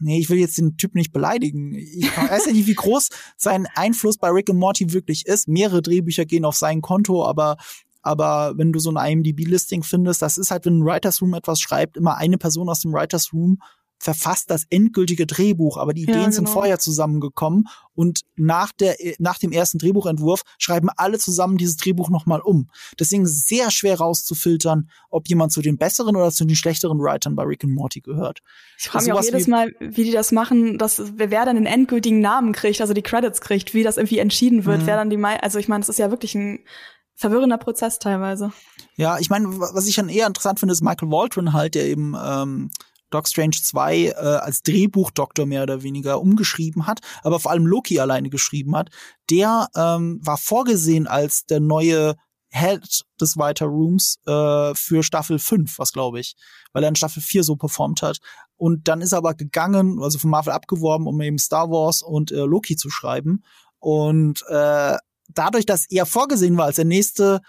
Nee, 0.01 0.19
ich 0.19 0.31
will 0.31 0.39
jetzt 0.39 0.57
den 0.57 0.79
Typ 0.79 0.95
nicht 0.95 1.13
beleidigen. 1.13 1.75
Ich 1.75 2.17
weiß 2.17 2.47
ja 2.47 2.53
nicht, 2.53 2.67
wie 2.67 2.75
groß 2.75 3.11
sein 3.37 3.69
Einfluss 3.75 4.17
bei 4.17 4.31
Rick 4.31 4.49
and 4.49 4.59
Morty 4.59 4.95
wirklich 4.95 5.27
ist. 5.27 5.47
Mehrere 5.47 5.83
Drehbücher 5.83 6.25
gehen 6.25 6.47
auf 6.47 6.57
sein 6.57 6.81
Konto, 6.81 7.27
aber 7.27 7.59
aber 8.03 8.55
wenn 8.57 8.73
du 8.73 8.79
so 8.79 8.91
ein 8.91 9.13
IMDb-Listing 9.13 9.83
findest, 9.83 10.23
das 10.23 10.39
ist 10.39 10.51
halt, 10.51 10.67
wenn 10.67 10.79
ein 10.79 10.85
Writers 10.85 11.21
Room 11.21 11.35
etwas 11.35 11.61
schreibt, 11.61 11.97
immer 11.97 12.17
eine 12.17 12.39
Person 12.39 12.69
aus 12.69 12.81
dem 12.81 12.93
Writers 12.93 13.33
Room 13.33 13.59
verfasst 13.99 14.51
das 14.51 14.65
endgültige 14.71 15.27
Drehbuch, 15.27 15.77
aber 15.77 15.93
die 15.93 16.03
Ideen 16.03 16.17
ja, 16.17 16.25
genau. 16.25 16.35
sind 16.35 16.49
vorher 16.49 16.79
zusammengekommen 16.79 17.67
und 17.95 18.21
nach 18.37 18.71
der 18.73 18.97
nach 19.19 19.39
dem 19.39 19.51
ersten 19.51 19.79
Drehbuchentwurf 19.79 20.43
schreiben 20.59 20.89
alle 20.97 21.19
zusammen 21.19 21.59
dieses 21.59 21.77
Drehbuch 21.77 22.09
nochmal 22.09 22.41
um. 22.41 22.71
Deswegen 22.99 23.27
sehr 23.27 23.71
schwer 23.71 23.99
rauszufiltern, 23.99 24.89
ob 25.11 25.29
jemand 25.29 25.53
zu 25.53 25.63
den 25.63 25.79
besseren 25.79 26.15
oder 26.15 26.31
zu 26.31 26.45
den 26.45 26.55
schlechteren 26.55 27.01
Writern 27.01 27.35
bei 27.35 27.43
Rick 27.43 27.65
and 27.65 27.75
Morty 27.75 28.01
gehört. 28.01 28.41
Ich 28.79 28.89
frage 28.89 29.07
mich 29.07 29.13
auch 29.13 29.23
jedes 29.23 29.49
Mal, 29.49 29.75
wie 29.81 30.05
die 30.05 30.13
das 30.13 30.31
machen, 30.31 30.79
dass 30.79 31.03
wer 31.17 31.45
dann 31.45 31.57
den 31.57 31.67
endgültigen 31.67 32.21
Namen 32.21 32.53
kriegt, 32.53 32.81
also 32.81 32.95
die 32.95 33.03
Credits 33.03 33.41
kriegt, 33.41 33.75
wie 33.75 33.83
das 33.83 33.97
irgendwie 33.97 34.19
entschieden 34.19 34.65
wird, 34.65 34.83
mhm. 34.83 34.87
wer 34.87 34.97
dann 34.97 35.11
die 35.11 35.19
also 35.19 35.59
ich 35.59 35.67
meine, 35.67 35.81
das 35.81 35.89
ist 35.89 35.99
ja 35.99 36.11
wirklich 36.11 36.37
ein 36.37 36.61
verwirrender 37.19 37.59
Prozess 37.59 37.99
teilweise. 37.99 38.53
Ja, 38.97 39.19
ich 39.19 39.29
meine, 39.29 39.59
was 39.59 39.87
ich 39.87 39.97
dann 39.97 40.09
eher 40.09 40.27
interessant 40.27 40.61
finde, 40.61 40.73
ist 40.73 40.83
Michael 40.83 41.11
Waldron 41.11 41.53
halt, 41.53 41.75
der 41.75 41.87
eben 41.87 42.15
ähm, 42.21 42.71
Doc 43.11 43.27
Strange 43.27 43.57
2 43.61 43.97
äh, 43.97 44.13
als 44.13 44.63
Drehbuchdoktor 44.63 45.45
mehr 45.47 45.65
oder 45.65 45.83
weniger 45.83 46.21
umgeschrieben 46.21 46.87
hat, 46.87 47.01
aber 47.23 47.41
vor 47.41 47.51
allem 47.51 47.67
Loki 47.67 47.99
alleine 48.01 48.31
geschrieben 48.31 48.77
hat. 48.77 48.91
Der 49.31 49.69
ähm, 49.75 50.21
war 50.23 50.39
vorgesehen 50.39 51.07
als 51.07 51.45
der 51.47 51.61
neue 51.61 52.15
Head 52.51 53.03
des 53.21 53.37
Writer 53.37 53.67
Rooms 53.67 54.19
äh, 54.27 54.75
für 54.75 55.03
Staffel 55.03 55.39
5, 55.39 55.79
was 55.79 55.93
glaube 55.93 56.21
ich, 56.21 56.35
weil 56.73 56.83
er 56.83 56.89
in 56.89 56.97
Staffel 56.97 57.23
4 57.23 57.45
so 57.45 57.57
performt 57.57 58.03
hat. 58.03 58.19
Und 58.57 58.89
dann 58.89 59.01
ist 59.01 59.13
er 59.13 59.19
aber 59.19 59.35
gegangen, 59.35 60.01
also 60.03 60.19
von 60.19 60.31
Marvel 60.31 60.53
abgeworben, 60.53 61.07
um 61.07 61.21
eben 61.21 61.39
Star 61.39 61.71
Wars 61.71 62.03
und 62.03 62.33
äh, 62.33 62.45
Loki 62.45 62.77
zu 62.77 62.91
schreiben. 62.91 63.45
Und 63.81 64.43
äh, 64.49 64.97
dadurch, 65.29 65.67
dass 65.67 65.87
er 65.91 66.07
vorgesehen 66.07 66.57
war 66.57 66.67
als 66.67 66.77
der 66.77 66.85
nächste 66.85 67.41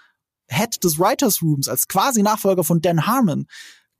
Head 0.48 0.82
des 0.84 0.98
Writers 0.98 1.42
Rooms, 1.42 1.68
als 1.68 1.88
quasi 1.88 2.22
Nachfolger 2.22 2.64
von 2.64 2.80
Dan 2.80 3.06
Harmon, 3.06 3.46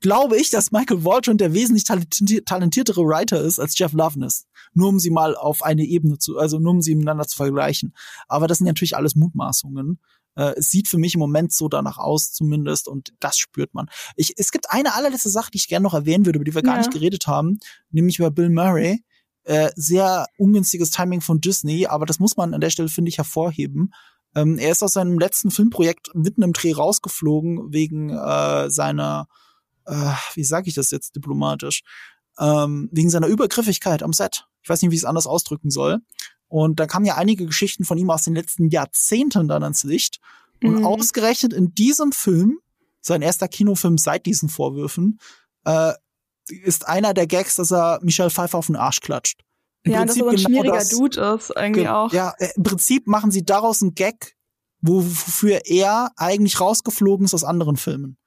glaube 0.01 0.37
ich, 0.37 0.49
dass 0.49 0.71
Michael 0.71 1.03
Waldron 1.03 1.37
der 1.37 1.53
wesentlich 1.53 1.85
talentiertere 1.85 3.05
Writer 3.05 3.41
ist 3.41 3.59
als 3.59 3.77
Jeff 3.77 3.93
Loveness. 3.93 4.47
Nur 4.73 4.89
um 4.89 4.99
sie 4.99 5.11
mal 5.11 5.35
auf 5.35 5.61
eine 5.61 5.83
Ebene 5.83 6.17
zu, 6.17 6.37
also 6.37 6.59
nur 6.59 6.71
um 6.71 6.81
sie 6.81 6.95
miteinander 6.95 7.27
zu 7.27 7.37
vergleichen. 7.37 7.93
Aber 8.27 8.47
das 8.47 8.57
sind 8.57 8.67
natürlich 8.67 8.95
alles 8.95 9.15
Mutmaßungen. 9.15 9.99
Äh, 10.35 10.53
es 10.57 10.69
sieht 10.69 10.87
für 10.87 10.97
mich 10.97 11.13
im 11.13 11.19
Moment 11.19 11.53
so 11.53 11.67
danach 11.67 11.97
aus, 11.97 12.31
zumindest, 12.31 12.87
und 12.87 13.13
das 13.19 13.37
spürt 13.37 13.73
man. 13.73 13.87
Ich, 14.15 14.33
es 14.37 14.51
gibt 14.51 14.71
eine 14.71 14.95
allerletzte 14.95 15.29
Sache, 15.29 15.51
die 15.51 15.57
ich 15.57 15.67
gerne 15.67 15.83
noch 15.83 15.93
erwähnen 15.93 16.25
würde, 16.25 16.37
über 16.37 16.45
die 16.45 16.55
wir 16.55 16.63
ja. 16.63 16.71
gar 16.71 16.77
nicht 16.77 16.91
geredet 16.91 17.27
haben, 17.27 17.59
nämlich 17.91 18.17
über 18.17 18.31
Bill 18.31 18.49
Murray. 18.49 19.03
Äh, 19.51 19.73
sehr 19.75 20.27
ungünstiges 20.37 20.91
Timing 20.91 21.19
von 21.19 21.41
Disney, 21.41 21.85
aber 21.85 22.05
das 22.05 22.19
muss 22.19 22.37
man 22.37 22.53
an 22.53 22.61
der 22.61 22.69
Stelle, 22.69 22.87
finde 22.87 23.09
ich, 23.09 23.17
hervorheben. 23.17 23.93
Ähm, 24.33 24.57
er 24.57 24.71
ist 24.71 24.81
aus 24.81 24.93
seinem 24.93 25.19
letzten 25.19 25.51
Filmprojekt 25.51 26.15
mitten 26.15 26.41
im 26.41 26.53
Dreh 26.53 26.71
rausgeflogen 26.71 27.73
wegen 27.73 28.11
äh, 28.11 28.69
seiner, 28.69 29.27
äh, 29.85 30.13
wie 30.35 30.45
sage 30.45 30.69
ich 30.69 30.75
das 30.75 30.89
jetzt 30.89 31.17
diplomatisch, 31.17 31.83
ähm, 32.39 32.87
wegen 32.93 33.09
seiner 33.09 33.27
Übergriffigkeit 33.27 34.03
am 34.03 34.13
Set. 34.13 34.45
Ich 34.63 34.69
weiß 34.69 34.81
nicht, 34.83 34.91
wie 34.91 34.95
ich 34.95 35.01
es 35.01 35.05
anders 35.05 35.27
ausdrücken 35.27 35.69
soll. 35.69 35.99
Und 36.47 36.79
da 36.79 36.87
kamen 36.87 37.05
ja 37.05 37.17
einige 37.17 37.45
Geschichten 37.45 37.83
von 37.83 37.97
ihm 37.97 38.09
aus 38.09 38.23
den 38.23 38.35
letzten 38.35 38.69
Jahrzehnten 38.69 39.49
dann 39.49 39.63
ans 39.63 39.83
Licht. 39.83 40.21
Und 40.63 40.79
mhm. 40.79 40.85
ausgerechnet 40.85 41.51
in 41.51 41.75
diesem 41.75 42.13
Film, 42.13 42.59
sein 43.01 43.21
erster 43.21 43.49
Kinofilm 43.49 43.97
seit 43.97 44.25
diesen 44.25 44.47
Vorwürfen, 44.47 45.19
äh, 45.65 45.91
ist 46.51 46.87
einer 46.87 47.13
der 47.13 47.27
Gags, 47.27 47.55
dass 47.55 47.71
er 47.71 47.99
Michelle 48.01 48.29
Pfeiffer 48.29 48.57
auf 48.57 48.67
den 48.67 48.75
Arsch 48.75 48.99
klatscht. 49.01 49.41
Im 49.83 49.93
ja, 49.93 49.99
Prinzip 49.99 50.07
dass 50.07 50.17
er 50.17 50.23
so 50.23 50.29
ein 50.29 50.35
genau 50.35 50.47
schmieriger 50.47 50.77
das, 50.77 50.89
Dude 50.89 51.35
ist, 51.35 51.53
irgendwie 51.55 51.87
auch. 51.87 52.13
Ja, 52.13 52.33
äh, 52.37 52.49
im 52.55 52.63
Prinzip 52.63 53.07
machen 53.07 53.31
sie 53.31 53.43
daraus 53.43 53.81
einen 53.81 53.95
Gag, 53.95 54.35
wofür 54.81 55.61
er 55.65 56.11
eigentlich 56.17 56.59
rausgeflogen 56.59 57.25
ist 57.25 57.33
aus 57.33 57.43
anderen 57.43 57.77
Filmen. 57.77 58.17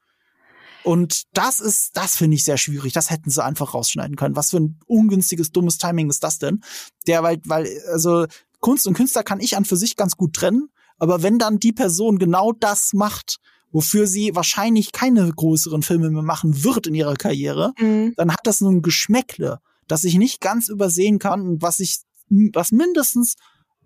Und 0.84 1.22
das 1.32 1.60
ist, 1.60 1.96
das 1.96 2.16
finde 2.16 2.36
ich 2.36 2.44
sehr 2.44 2.58
schwierig. 2.58 2.92
Das 2.92 3.10
hätten 3.10 3.30
sie 3.30 3.42
einfach 3.42 3.72
rausschneiden 3.72 4.16
können. 4.16 4.36
Was 4.36 4.50
für 4.50 4.58
ein 4.58 4.78
ungünstiges, 4.86 5.50
dummes 5.50 5.78
Timing 5.78 6.10
ist 6.10 6.22
das 6.22 6.38
denn? 6.38 6.60
Der, 7.06 7.22
weil, 7.22 7.40
weil, 7.46 7.66
also 7.90 8.26
Kunst 8.60 8.86
und 8.86 8.94
Künstler 8.94 9.22
kann 9.22 9.40
ich 9.40 9.56
an 9.56 9.64
für 9.64 9.76
sich 9.76 9.96
ganz 9.96 10.16
gut 10.16 10.34
trennen. 10.34 10.68
Aber 10.98 11.22
wenn 11.22 11.38
dann 11.38 11.58
die 11.58 11.72
Person 11.72 12.18
genau 12.18 12.52
das 12.52 12.92
macht, 12.92 13.38
wofür 13.74 14.06
sie 14.06 14.36
wahrscheinlich 14.36 14.92
keine 14.92 15.28
größeren 15.30 15.82
Filme 15.82 16.08
mehr 16.08 16.22
machen 16.22 16.62
wird 16.62 16.86
in 16.86 16.94
ihrer 16.94 17.16
Karriere, 17.16 17.72
mhm. 17.76 18.14
dann 18.16 18.30
hat 18.30 18.40
das 18.44 18.58
so 18.58 18.70
ein 18.70 18.82
Geschmäckle, 18.82 19.58
das 19.88 20.04
ich 20.04 20.14
nicht 20.14 20.40
ganz 20.40 20.68
übersehen 20.68 21.18
kann 21.18 21.42
und 21.42 21.60
was 21.60 21.80
ich, 21.80 21.98
was 22.28 22.70
mindestens 22.70 23.34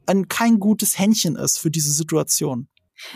ein 0.07 0.29
kein 0.29 0.61
gutes 0.61 0.99
Händchen 0.99 1.37
ist 1.37 1.59
für 1.59 1.71
diese 1.71 1.91
Situation. 1.91 2.69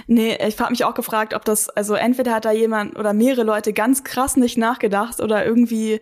Nee, 0.06 0.38
ich 0.46 0.58
habe 0.58 0.70
mich 0.70 0.84
auch 0.84 0.94
gefragt, 0.94 1.34
ob 1.34 1.44
das, 1.44 1.68
also 1.68 1.94
entweder 1.94 2.34
hat 2.34 2.46
da 2.46 2.52
jemand 2.52 2.98
oder 2.98 3.12
mehrere 3.12 3.44
Leute 3.44 3.74
ganz 3.74 4.02
krass 4.02 4.36
nicht 4.36 4.56
nachgedacht 4.56 5.20
oder 5.20 5.44
irgendwie, 5.44 6.00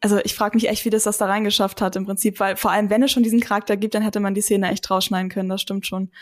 also 0.00 0.18
ich 0.22 0.36
frage 0.36 0.56
mich 0.56 0.68
echt, 0.68 0.84
wie 0.84 0.90
das 0.90 1.02
das 1.02 1.18
da 1.18 1.26
reingeschafft 1.26 1.80
hat 1.80 1.96
im 1.96 2.04
Prinzip, 2.04 2.38
weil 2.38 2.56
vor 2.56 2.70
allem, 2.70 2.88
wenn 2.88 3.02
es 3.02 3.10
schon 3.10 3.22
diesen 3.24 3.40
Charakter 3.40 3.76
gibt, 3.76 3.94
dann 3.96 4.02
hätte 4.02 4.20
man 4.20 4.34
die 4.34 4.42
Szene 4.42 4.70
echt 4.70 4.88
rausschneiden 4.88 5.28
können, 5.30 5.48
das 5.48 5.62
stimmt 5.62 5.86
schon. 5.88 6.12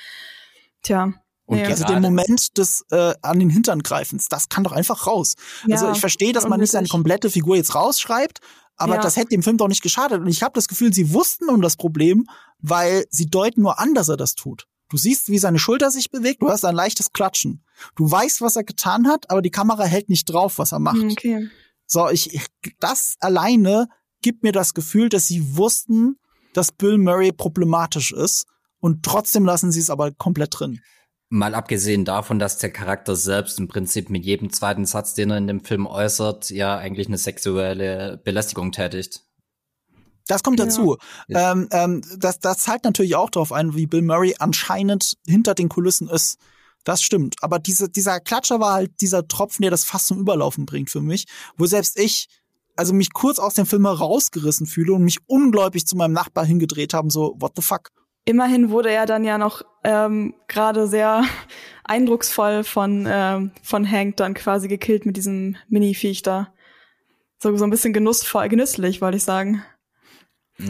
Tja. 0.83 1.13
Und 1.45 1.59
ja. 1.59 1.67
also 1.67 1.85
den 1.85 2.01
Moment 2.01 2.57
des 2.57 2.85
äh, 2.91 3.15
an 3.21 3.39
den 3.39 3.51
Hintern 3.51 3.83
greifens, 3.83 4.29
das 4.29 4.49
kann 4.49 4.65
doch 4.65 4.73
einfach 4.73 5.07
raus. 5.07 5.35
Ja, 5.67 5.77
also 5.77 5.91
ich 5.91 6.01
verstehe, 6.01 6.33
dass 6.33 6.49
man 6.49 6.61
nicht 6.61 6.73
seine 6.73 6.89
komplette 6.89 7.31
Figur 7.31 7.57
jetzt 7.57 7.75
rausschreibt, 7.75 8.41
aber 8.77 8.95
ja. 8.95 9.01
das 9.01 9.17
hätte 9.17 9.31
dem 9.31 9.43
Film 9.43 9.57
doch 9.57 9.69
nicht 9.69 9.83
geschadet. 9.83 10.21
Und 10.21 10.29
ich 10.29 10.43
habe 10.43 10.53
das 10.55 10.69
Gefühl, 10.69 10.93
sie 10.93 11.13
wussten 11.13 11.49
um 11.49 11.61
das 11.61 11.77
Problem, 11.77 12.27
weil 12.59 13.05
sie 13.11 13.27
deuten 13.27 13.63
nur 13.63 13.79
an, 13.79 13.95
dass 13.95 14.09
er 14.09 14.17
das 14.17 14.35
tut. 14.35 14.67
Du 14.89 14.97
siehst, 14.97 15.31
wie 15.31 15.39
seine 15.39 15.59
Schulter 15.59 15.91
sich 15.91 16.11
bewegt, 16.11 16.43
du 16.43 16.51
hast 16.51 16.65
ein 16.65 16.75
leichtes 16.75 17.13
Klatschen. 17.13 17.65
Du 17.97 18.11
weißt, 18.11 18.43
was 18.43 18.57
er 18.57 18.65
getan 18.65 19.09
hat, 19.09 19.31
aber 19.31 19.41
die 19.41 19.51
Kamera 19.51 19.85
hält 19.85 20.09
nicht 20.09 20.27
drauf, 20.27 20.59
was 20.59 20.73
er 20.73 20.81
macht. 20.81 20.99
Hm, 20.99 21.11
okay. 21.11 21.49
So, 21.87 22.09
ich, 22.11 22.35
ich 22.35 22.47
das 22.79 23.17
alleine 23.21 23.89
gibt 24.21 24.43
mir 24.43 24.53
das 24.53 24.75
Gefühl, 24.75 25.09
dass 25.09 25.27
sie 25.27 25.57
wussten, 25.57 26.17
dass 26.53 26.73
Bill 26.73 26.99
Murray 26.99 27.33
problematisch 27.33 28.13
ist 28.13 28.47
und 28.81 29.03
trotzdem 29.03 29.45
lassen 29.45 29.73
sie 29.73 29.81
es 29.81 29.91
aber 29.91 30.13
komplett 30.13 30.59
drin. 30.59 30.81
Mal 31.33 31.55
abgesehen 31.55 32.05
davon, 32.05 32.39
dass 32.39 32.59
der 32.59 32.71
Charakter 32.71 33.17
selbst 33.17 33.59
im 33.59 33.67
Prinzip 33.67 34.11
mit 34.11 34.23
jedem 34.23 34.53
zweiten 34.53 34.85
Satz, 34.85 35.15
den 35.15 35.31
er 35.31 35.39
in 35.39 35.47
dem 35.47 35.65
Film 35.65 35.87
äußert, 35.87 36.51
ja 36.51 36.77
eigentlich 36.77 37.07
eine 37.07 37.17
sexuelle 37.17 38.21
Belästigung 38.23 38.71
tätigt. 38.71 39.23
Das 40.27 40.43
kommt 40.43 40.61
dazu. 40.61 40.99
Ja. 41.29 41.53
Ähm, 41.53 41.69
ähm, 41.71 42.03
das, 42.19 42.39
das 42.39 42.59
zahlt 42.59 42.85
natürlich 42.85 43.17
auch 43.17 43.31
darauf 43.31 43.51
ein, 43.51 43.75
wie 43.75 43.87
Bill 43.87 44.03
Murray 44.03 44.35
anscheinend 44.41 45.17
hinter 45.27 45.55
den 45.55 45.71
Kulissen 45.71 46.07
ist. 46.07 46.37
Das 46.85 47.03
stimmt. 47.03 47.37
Aber 47.41 47.59
diese, 47.59 47.89
dieser 47.89 48.21
Klatscher 48.21 48.61
war 48.61 48.75
halt 48.75 49.01
dieser 49.01 49.27
Tropfen, 49.27 49.63
der 49.63 49.71
das 49.71 49.85
fast 49.85 50.09
zum 50.09 50.19
Überlaufen 50.19 50.67
bringt 50.67 50.91
für 50.91 51.01
mich, 51.01 51.25
wo 51.57 51.65
selbst 51.65 51.99
ich 51.99 52.29
also 52.77 52.93
mich 52.93 53.15
kurz 53.15 53.39
aus 53.39 53.55
dem 53.55 53.65
Film 53.65 53.87
rausgerissen 53.87 54.67
fühle 54.67 54.93
und 54.93 55.05
mich 55.05 55.19
ungläubig 55.27 55.87
zu 55.87 55.97
meinem 55.97 56.13
Nachbar 56.13 56.45
hingedreht 56.45 56.93
haben, 56.93 57.09
so, 57.09 57.37
what 57.39 57.53
the 57.57 57.63
fuck? 57.63 57.89
Immerhin 58.25 58.71
wurde 58.71 58.91
er 58.91 59.07
dann 59.07 59.25
ja 59.25 59.39
noch 59.39 59.63
ähm, 59.85 60.35
gerade 60.49 60.87
sehr 60.87 61.25
eindrucksvoll 61.85 62.65
von, 62.65 63.07
ähm, 63.09 63.53
von 63.63 63.91
Hank 63.91 64.17
dann 64.17 64.35
quasi 64.35 64.69
gekillt 64.69 65.07
mit 65.07 65.17
diesem 65.17 65.57
Mini-Viech 65.69 66.23
da. 66.23 66.53
So, 67.39 67.57
so 67.57 67.65
ein 67.65 67.71
bisschen 67.71 67.93
genussvoll, 67.93 68.49
genüsslich, 68.49 69.01
wollte 69.01 69.17
ich 69.17 69.25
sagen. 69.25 69.65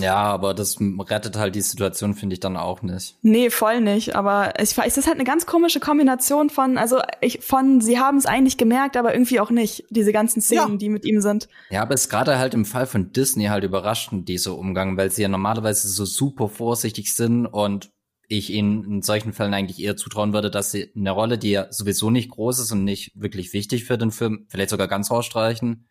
Ja, 0.01 0.17
aber 0.17 0.55
das 0.55 0.79
rettet 0.81 1.37
halt 1.37 1.55
die 1.55 1.61
Situation, 1.61 2.15
finde 2.15 2.35
ich 2.35 2.41
dann 2.41 2.57
auch 2.57 2.83
nicht. 2.83 3.17
Nee, 3.23 3.51
voll 3.51 3.81
nicht. 3.81 4.15
Aber 4.15 4.55
es, 4.57 4.77
es 4.79 4.99
ist 4.99 5.07
halt 5.07 5.17
eine 5.17 5.25
ganz 5.25 5.47
komische 5.47 5.81
Kombination 5.81 6.51
von, 6.51 6.79
also 6.79 7.01
ich, 7.21 7.41
von, 7.41 7.81
sie 7.81 7.99
haben 7.99 8.17
es 8.17 8.27
eigentlich 8.27 8.57
gemerkt, 8.57 8.97
aber 8.97 9.13
irgendwie 9.13 9.41
auch 9.41 9.51
nicht, 9.51 9.85
diese 9.91 10.13
ganzen 10.13 10.41
Szenen, 10.41 10.73
ja. 10.73 10.77
die 10.77 10.89
mit 10.89 11.05
ihm 11.05 11.21
sind. 11.21 11.49
Ja, 11.71 11.83
aber 11.83 11.95
es 11.95 12.03
ist 12.03 12.09
gerade 12.09 12.39
halt 12.39 12.55
im 12.55 12.65
Fall 12.65 12.87
von 12.87 13.13
Disney 13.13 13.47
halt 13.47 13.65
überraschend, 13.65 14.29
dieser 14.29 14.57
Umgang, 14.57 14.97
weil 14.97 15.11
sie 15.11 15.23
ja 15.23 15.29
normalerweise 15.29 15.89
so 15.89 16.05
super 16.05 16.49
vorsichtig 16.49 17.15
sind 17.15 17.47
und 17.47 17.91
ich 18.29 18.51
ihnen 18.51 18.85
in 18.85 19.03
solchen 19.03 19.33
Fällen 19.33 19.53
eigentlich 19.53 19.83
eher 19.83 19.97
zutrauen 19.97 20.33
würde, 20.33 20.51
dass 20.51 20.71
sie 20.71 20.91
eine 20.97 21.11
Rolle, 21.11 21.37
die 21.37 21.51
ja 21.51 21.71
sowieso 21.71 22.11
nicht 22.11 22.31
groß 22.31 22.61
ist 22.61 22.73
und 22.73 22.85
nicht 22.85 23.13
wirklich 23.15 23.53
wichtig 23.53 23.85
für 23.85 23.99
den 23.99 24.11
Film, 24.11 24.47
vielleicht 24.49 24.71
sogar 24.71 24.89
ganz 24.89 25.11
rausstreichen, 25.11 25.87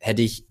hätte 0.00 0.22
ich 0.22 0.46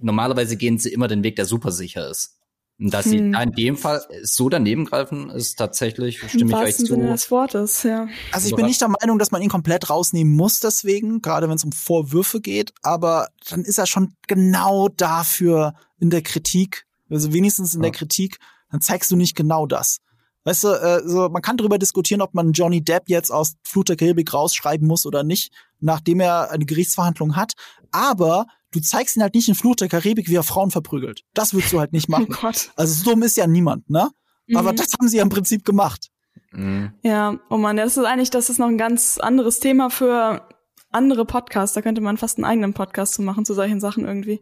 normalerweise 0.00 0.56
gehen 0.56 0.78
sie 0.78 0.92
immer 0.92 1.08
den 1.08 1.22
Weg, 1.22 1.36
der 1.36 1.44
super 1.44 1.70
sicher 1.70 2.08
ist. 2.08 2.39
Und 2.80 2.94
dass 2.94 3.04
hm. 3.04 3.10
sie 3.10 3.18
in 3.18 3.52
dem 3.52 3.76
Fall 3.76 4.02
so 4.22 4.48
daneben 4.48 4.86
greifen, 4.86 5.28
ist 5.28 5.56
tatsächlich, 5.56 6.18
stimme 6.26 6.52
ich 6.52 6.56
euch 6.56 6.76
zu. 6.76 6.86
Sinne 6.86 7.08
des 7.08 7.30
Wortes, 7.30 7.82
ja. 7.82 8.08
Also 8.32 8.48
ich 8.48 8.56
bin 8.56 8.64
nicht 8.64 8.80
der 8.80 8.88
Meinung, 8.88 9.18
dass 9.18 9.30
man 9.30 9.42
ihn 9.42 9.50
komplett 9.50 9.90
rausnehmen 9.90 10.34
muss 10.34 10.60
deswegen, 10.60 11.20
gerade 11.20 11.48
wenn 11.48 11.56
es 11.56 11.64
um 11.64 11.72
Vorwürfe 11.72 12.40
geht, 12.40 12.72
aber 12.82 13.28
dann 13.50 13.64
ist 13.64 13.78
er 13.78 13.86
schon 13.86 14.14
genau 14.26 14.88
dafür 14.88 15.74
in 15.98 16.08
der 16.08 16.22
Kritik, 16.22 16.86
also 17.10 17.34
wenigstens 17.34 17.74
in 17.74 17.80
ja. 17.80 17.90
der 17.90 17.98
Kritik, 17.98 18.38
dann 18.70 18.80
zeigst 18.80 19.10
du 19.10 19.16
nicht 19.16 19.36
genau 19.36 19.66
das. 19.66 19.98
Weißt 20.44 20.64
du, 20.64 20.68
äh, 20.68 21.02
so, 21.06 21.28
man 21.28 21.42
kann 21.42 21.58
darüber 21.58 21.78
diskutieren, 21.78 22.22
ob 22.22 22.32
man 22.32 22.52
Johnny 22.52 22.82
Depp 22.82 23.08
jetzt 23.08 23.30
aus 23.30 23.56
Flut 23.62 23.90
der 23.90 23.96
Karibik 23.96 24.32
rausschreiben 24.32 24.86
muss 24.86 25.04
oder 25.04 25.22
nicht, 25.22 25.52
nachdem 25.80 26.20
er 26.20 26.50
eine 26.50 26.64
Gerichtsverhandlung 26.64 27.36
hat. 27.36 27.52
Aber 27.90 28.46
du 28.72 28.80
zeigst 28.80 29.16
ihn 29.16 29.22
halt 29.22 29.34
nicht 29.34 29.48
in 29.48 29.54
Flucht 29.54 29.80
der 29.80 29.88
Karibik, 29.88 30.28
wie 30.28 30.36
er 30.36 30.42
Frauen 30.42 30.70
verprügelt. 30.70 31.22
Das 31.34 31.54
würdest 31.54 31.72
du 31.72 31.80
halt 31.80 31.92
nicht 31.92 32.08
machen. 32.08 32.28
Oh 32.30 32.36
Gott. 32.40 32.70
Also 32.76 32.94
so 32.94 33.10
dumm 33.10 33.22
ist 33.22 33.36
ja 33.36 33.46
niemand, 33.46 33.88
ne? 33.90 34.10
Mhm. 34.46 34.56
Aber 34.56 34.72
das 34.72 34.92
haben 34.98 35.08
sie 35.08 35.18
ja 35.18 35.22
im 35.22 35.28
Prinzip 35.28 35.64
gemacht. 35.64 36.08
Mhm. 36.52 36.92
Ja, 37.02 37.38
oh 37.48 37.56
man, 37.56 37.76
das 37.76 37.96
ist 37.96 38.04
eigentlich, 38.04 38.30
das 38.30 38.50
ist 38.50 38.58
noch 38.58 38.68
ein 38.68 38.78
ganz 38.78 39.18
anderes 39.18 39.60
Thema 39.60 39.90
für 39.90 40.48
andere 40.90 41.24
Podcasts. 41.24 41.74
Da 41.74 41.82
könnte 41.82 42.00
man 42.00 42.16
fast 42.16 42.38
einen 42.38 42.44
eigenen 42.44 42.74
Podcast 42.74 43.14
zu 43.14 43.22
machen 43.22 43.44
zu 43.44 43.54
solchen 43.54 43.80
Sachen 43.80 44.04
irgendwie. 44.04 44.40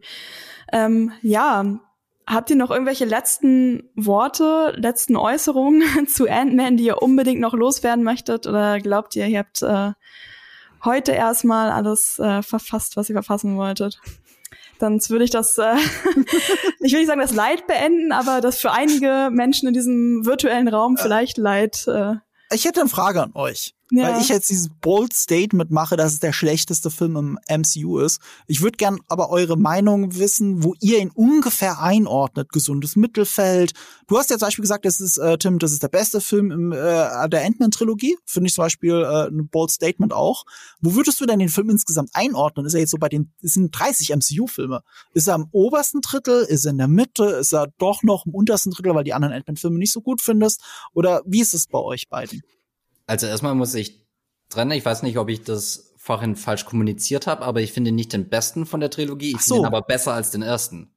Ähm, 0.71 1.11
ja, 1.21 1.79
habt 2.25 2.49
ihr 2.49 2.55
noch 2.55 2.71
irgendwelche 2.71 3.05
letzten 3.05 3.89
Worte, 3.95 4.73
letzten 4.77 5.15
Äußerungen 5.15 5.83
zu 6.07 6.27
Ant-Man, 6.27 6.77
die 6.77 6.85
ihr 6.85 7.01
unbedingt 7.01 7.41
noch 7.41 7.53
loswerden 7.53 8.03
möchtet? 8.03 8.47
Oder 8.47 8.79
glaubt 8.79 9.15
ihr, 9.15 9.27
ihr 9.27 9.39
habt 9.39 9.61
äh, 9.61 9.93
heute 10.83 11.11
erstmal 11.11 11.71
alles 11.71 12.19
äh, 12.19 12.41
verfasst, 12.41 12.97
was 12.97 13.09
ihr 13.09 13.15
verfassen 13.15 13.57
wolltet. 13.57 13.99
Dann 14.79 14.99
würde 15.09 15.25
ich 15.25 15.31
das, 15.31 15.57
äh, 15.57 15.75
ich 16.79 16.93
will 16.93 16.99
nicht 16.99 17.07
sagen, 17.07 17.19
das 17.19 17.33
Leid 17.33 17.67
beenden, 17.67 18.11
aber 18.11 18.41
das 18.41 18.59
für 18.59 18.71
einige 18.71 19.29
Menschen 19.31 19.67
in 19.67 19.73
diesem 19.73 20.25
virtuellen 20.25 20.67
Raum 20.67 20.95
äh. 20.95 21.01
vielleicht 21.01 21.37
Leid. 21.37 21.85
Äh, 21.87 22.15
ich 22.51 22.65
hätte 22.65 22.79
eine 22.79 22.89
Frage 22.89 23.21
an 23.21 23.31
euch. 23.35 23.75
Ja. 23.91 24.13
Weil 24.13 24.21
ich 24.21 24.29
jetzt 24.29 24.49
dieses 24.49 24.69
bold 24.81 25.13
Statement 25.13 25.71
mache, 25.71 25.97
dass 25.97 26.13
es 26.13 26.19
der 26.19 26.31
schlechteste 26.31 26.91
Film 26.91 27.15
im 27.15 27.39
MCU 27.49 27.97
ist. 27.97 28.21
Ich 28.45 28.61
würde 28.61 28.77
gern 28.77 28.99
aber 29.07 29.31
eure 29.31 29.57
Meinung 29.57 30.15
wissen, 30.15 30.63
wo 30.63 30.75
ihr 30.79 30.99
ihn 30.99 31.09
ungefähr 31.09 31.81
einordnet. 31.81 32.51
Gesundes 32.51 32.95
Mittelfeld. 32.95 33.73
Du 34.07 34.17
hast 34.19 34.29
ja 34.29 34.37
zum 34.37 34.47
Beispiel 34.47 34.61
gesagt, 34.61 34.85
das 34.85 34.99
ist, 34.99 35.17
äh, 35.17 35.39
Tim, 35.39 35.57
das 35.57 35.71
ist 35.71 35.81
der 35.81 35.87
beste 35.87 36.21
Film 36.21 36.51
im, 36.51 36.71
äh, 36.71 37.29
der 37.29 37.45
Ant-Man-Trilogie. 37.45 38.17
Finde 38.25 38.47
ich 38.49 38.53
zum 38.53 38.65
Beispiel 38.65 38.93
äh, 38.93 39.27
ein 39.27 39.47
bold 39.49 39.71
Statement 39.71 40.13
auch. 40.13 40.45
Wo 40.81 40.93
würdest 40.93 41.19
du 41.19 41.25
denn 41.25 41.39
den 41.39 41.49
Film 41.49 41.71
insgesamt 41.71 42.11
einordnen? 42.13 42.67
Ist 42.67 42.75
er 42.75 42.81
jetzt 42.81 42.91
so 42.91 42.97
bei 42.97 43.09
den, 43.09 43.33
es 43.41 43.53
sind 43.53 43.71
30 43.71 44.15
MCU-Filme. 44.15 44.83
Ist 45.13 45.27
er 45.27 45.33
am 45.33 45.47
obersten 45.51 46.01
Drittel? 46.01 46.43
Ist 46.43 46.65
er 46.65 46.71
in 46.71 46.77
der 46.77 46.87
Mitte? 46.87 47.23
Ist 47.25 47.53
er 47.53 47.67
doch 47.79 48.03
noch 48.03 48.27
im 48.27 48.35
untersten 48.35 48.71
Drittel, 48.71 48.93
weil 48.93 49.03
die 49.03 49.13
anderen 49.13 49.33
Ant-Man-Filme 49.33 49.79
nicht 49.79 49.91
so 49.91 50.01
gut 50.01 50.21
findest? 50.21 50.61
Oder 50.93 51.23
wie 51.25 51.41
ist 51.41 51.55
es 51.55 51.65
bei 51.65 51.79
euch 51.79 52.07
beiden? 52.07 52.43
Also 53.09 53.25
erstmal 53.25 53.55
muss 53.55 53.73
ich 53.73 54.05
trennen. 54.49 54.71
Ich 54.71 54.85
weiß 54.85 55.01
nicht, 55.01 55.17
ob 55.17 55.29
ich 55.29 55.43
das 55.43 55.93
vorhin 55.97 56.35
falsch 56.35 56.65
kommuniziert 56.65 57.25
habe, 57.25 57.43
aber 57.43 57.59
ich 57.59 57.73
finde 57.73 57.91
nicht 57.91 58.13
den 58.13 58.29
besten 58.29 58.67
von 58.67 58.79
der 58.79 58.91
Trilogie. 58.91 59.31
Ich 59.31 59.41
so. 59.41 59.55
finde 59.55 59.69
ihn 59.69 59.73
aber 59.73 59.81
besser 59.81 60.13
als 60.13 60.29
den 60.29 60.43
ersten. 60.43 60.93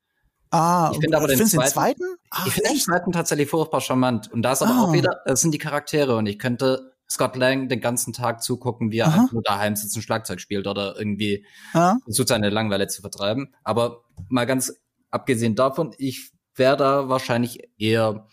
Ah, 0.51 0.91
ich 0.93 1.01
finde 1.01 1.17
aber 1.17 1.27
den 1.27 1.39
zweiten, 1.39 1.59
den 1.59 1.71
zweiten? 1.71 2.05
Ach, 2.31 2.47
ich 2.47 2.53
finde 2.53 2.69
den 2.69 2.79
zweiten 2.79 3.13
tatsächlich 3.13 3.49
furchtbar 3.49 3.81
charmant. 3.81 4.31
Und 4.31 4.43
da 4.43 4.53
ist 4.53 4.61
aber 4.61 4.75
ah. 4.75 4.83
auch 4.83 4.93
wieder, 4.93 5.23
das 5.25 5.41
sind 5.41 5.53
die 5.55 5.59
Charaktere 5.59 6.17
und 6.17 6.27
ich 6.27 6.39
könnte 6.39 6.93
Scott 7.11 7.35
Lang 7.37 7.71
den 7.71 7.81
ganzen 7.81 8.13
Tag 8.13 8.43
zugucken, 8.43 8.91
wie 8.91 8.99
er 8.99 9.07
Aha. 9.07 9.15
einfach 9.15 9.33
nur 9.33 9.43
daheim 9.43 9.75
sitzt 9.75 9.97
und 9.97 10.03
Schlagzeug 10.03 10.39
spielt 10.39 10.67
oder 10.67 10.99
irgendwie 10.99 11.47
Aha. 11.73 11.97
versucht 12.05 12.29
seine 12.29 12.51
Langweile 12.51 12.89
zu 12.89 13.01
vertreiben. 13.01 13.55
Aber 13.65 14.05
mal 14.29 14.45
ganz 14.45 14.75
abgesehen 15.11 15.55
davon, 15.55 15.95
ich 15.97 16.33
wäre 16.57 16.77
da 16.77 17.09
wahrscheinlich 17.09 17.71
eher 17.79 18.27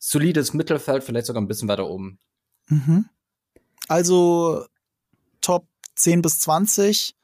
solides 0.00 0.52
Mittelfeld, 0.52 1.04
vielleicht 1.04 1.26
sogar 1.26 1.40
ein 1.40 1.48
bisschen 1.48 1.68
weiter 1.68 1.88
oben. 1.88 2.18
Mhm. 2.68 3.06
Also 3.88 4.66
Top 5.40 5.66
10 5.94 6.22
bis 6.22 6.40
20, 6.40 7.16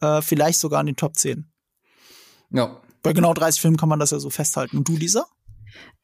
äh, 0.00 0.22
vielleicht 0.22 0.58
sogar 0.58 0.80
in 0.80 0.86
den 0.86 0.96
Top 0.96 1.16
10. 1.16 1.50
Ja. 2.50 2.80
Bei 3.02 3.12
genau 3.12 3.34
30 3.34 3.60
Filmen 3.60 3.76
kann 3.76 3.88
man 3.88 3.98
das 3.98 4.10
ja 4.10 4.18
so 4.18 4.30
festhalten. 4.30 4.78
Und 4.78 4.88
du, 4.88 4.96
Lisa? 4.96 5.26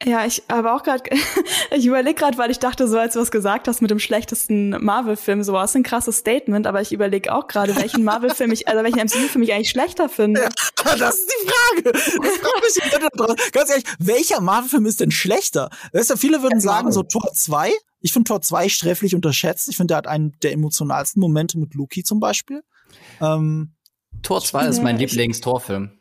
Ja, 0.02 0.26
ich 0.26 0.42
aber 0.48 0.74
auch 0.74 0.82
gerade, 0.82 1.02
ich 1.70 1.86
überlege 1.86 2.14
gerade, 2.14 2.36
weil 2.36 2.51
ich 2.51 2.59
dachte, 2.59 2.88
so 2.88 2.98
als 2.98 3.14
du 3.14 3.20
was 3.20 3.30
gesagt 3.30 3.68
hast 3.68 3.80
mit 3.80 3.90
dem 3.90 3.98
schlechtesten 3.98 4.70
Marvel-Film, 4.70 5.42
so 5.42 5.52
war 5.52 5.64
es 5.64 5.74
ein 5.74 5.82
krasses 5.82 6.18
Statement, 6.18 6.66
aber 6.66 6.82
ich 6.82 6.92
überlege 6.92 7.32
auch 7.32 7.46
gerade, 7.46 7.74
welchen 7.76 8.05
Marvel-Film 8.05 8.52
ich, 8.52 8.68
also 8.68 8.82
welchen 8.82 8.98
MCU-Film 8.98 9.42
ich 9.42 9.52
eigentlich 9.52 9.70
schlechter 9.70 10.09
finde. 10.09 10.42
Ja, 10.42 10.48
das 10.98 11.14
ist 11.16 11.32
die 11.32 11.48
Frage. 11.48 11.92
Das 11.92 12.06
Ganz 13.52 13.70
ehrlich, 13.70 13.84
welcher 13.98 14.40
Marvel-Film 14.40 14.84
ist 14.86 15.01
denn 15.01 15.10
schlechter? 15.10 15.70
Weißt 15.92 16.10
du, 16.10 16.16
viele 16.16 16.42
würden 16.42 16.60
sagen, 16.60 16.92
so 16.92 17.02
Tor 17.02 17.32
2. 17.32 17.72
Ich 18.01 18.12
finde 18.12 18.28
Tor 18.28 18.42
2 18.42 18.68
sträflich 18.68 19.14
unterschätzt. 19.14 19.68
Ich 19.68 19.76
finde, 19.76 19.92
der 19.92 19.98
hat 19.98 20.06
einen 20.06 20.36
der 20.42 20.52
emotionalsten 20.52 21.20
Momente 21.20 21.59
mit 21.59 21.74
Loki 21.74 22.02
zum 22.02 22.20
Beispiel. 22.20 22.62
Ähm, 23.22 23.72
Tor 24.22 24.42
2 24.42 24.66
ist 24.66 24.82
mein 24.82 24.98
Lieblingstorfilm. 24.98 25.92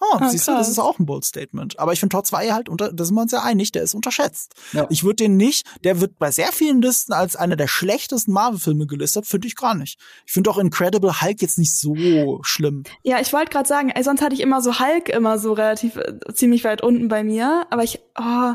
Oh, 0.00 0.16
ah, 0.18 0.28
siehst 0.30 0.46
krass. 0.46 0.54
du, 0.54 0.58
das 0.58 0.68
ist 0.68 0.78
auch 0.78 0.98
ein 0.98 1.06
bold 1.06 1.24
Statement. 1.24 1.78
Aber 1.78 1.92
ich 1.92 2.00
finde 2.00 2.14
Tor 2.14 2.24
2 2.24 2.52
halt, 2.52 2.68
unter, 2.68 2.92
da 2.92 3.04
sind 3.04 3.14
wir 3.14 3.22
uns 3.22 3.32
ja 3.32 3.42
einig, 3.42 3.70
der 3.72 3.82
ist 3.82 3.94
unterschätzt. 3.94 4.54
Ja. 4.72 4.86
Ich 4.88 5.04
würde 5.04 5.16
den 5.16 5.36
nicht, 5.36 5.66
der 5.84 6.00
wird 6.00 6.18
bei 6.18 6.30
sehr 6.30 6.52
vielen 6.52 6.80
Listen 6.80 7.12
als 7.12 7.36
einer 7.36 7.56
der 7.56 7.68
schlechtesten 7.68 8.32
Marvel-Filme 8.32 8.86
gelistet, 8.86 9.26
finde 9.26 9.48
ich 9.48 9.56
gar 9.56 9.74
nicht. 9.74 9.98
Ich 10.26 10.32
finde 10.32 10.50
auch 10.50 10.58
Incredible 10.58 11.20
Hulk 11.20 11.42
jetzt 11.42 11.58
nicht 11.58 11.76
so 11.76 12.40
schlimm. 12.42 12.84
Ja, 13.02 13.20
ich 13.20 13.32
wollte 13.32 13.50
gerade 13.50 13.68
sagen, 13.68 13.90
ey, 13.90 14.02
sonst 14.02 14.22
hatte 14.22 14.34
ich 14.34 14.40
immer 14.40 14.62
so 14.62 14.80
Hulk 14.80 15.08
immer 15.10 15.38
so 15.38 15.52
relativ 15.52 15.96
äh, 15.96 16.14
ziemlich 16.32 16.64
weit 16.64 16.82
unten 16.82 17.08
bei 17.08 17.22
mir. 17.22 17.66
Aber 17.70 17.84
ich, 17.84 18.00
oh, 18.18 18.54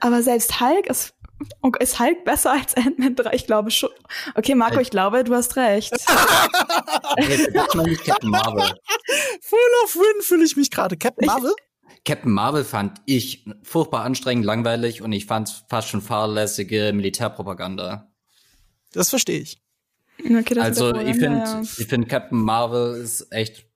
aber 0.00 0.22
selbst 0.22 0.60
Hulk 0.60 0.86
ist 0.88 1.14
Okay, 1.62 1.82
ist 1.82 1.98
Hulk 1.98 2.24
besser 2.24 2.52
als 2.52 2.76
Ant-Man 2.76 3.16
3? 3.16 3.32
Ich 3.32 3.46
glaube 3.46 3.70
schon. 3.70 3.90
Okay, 4.34 4.54
Marco, 4.54 4.78
ich 4.80 4.90
glaube, 4.90 5.24
du 5.24 5.34
hast 5.34 5.56
recht. 5.56 5.90
Captain 8.04 8.30
Marvel. 8.30 8.74
Full 9.40 9.58
of 9.84 9.96
Win 9.96 10.22
fühle 10.22 10.44
ich 10.44 10.56
mich 10.56 10.70
gerade. 10.70 10.96
Captain 10.96 11.26
Marvel? 11.26 11.52
Captain 12.04 12.32
Marvel 12.32 12.64
fand 12.64 13.00
ich 13.06 13.44
furchtbar 13.62 14.04
anstrengend, 14.04 14.44
langweilig 14.44 15.02
und 15.02 15.12
ich 15.12 15.26
fand 15.26 15.48
es 15.48 15.64
fast 15.68 15.88
schon 15.88 16.00
fahrlässige 16.02 16.92
Militärpropaganda. 16.94 18.10
Das 18.92 19.10
verstehe 19.10 19.40
ich. 19.40 19.62
Okay, 20.18 20.58
also 20.58 20.94
ich 20.94 21.16
finde, 21.16 21.38
ja. 21.38 21.62
ich 21.62 21.86
finde 21.86 22.06
Captain 22.06 22.38
Marvel 22.38 23.00
ist 23.00 23.28
echt 23.30 23.69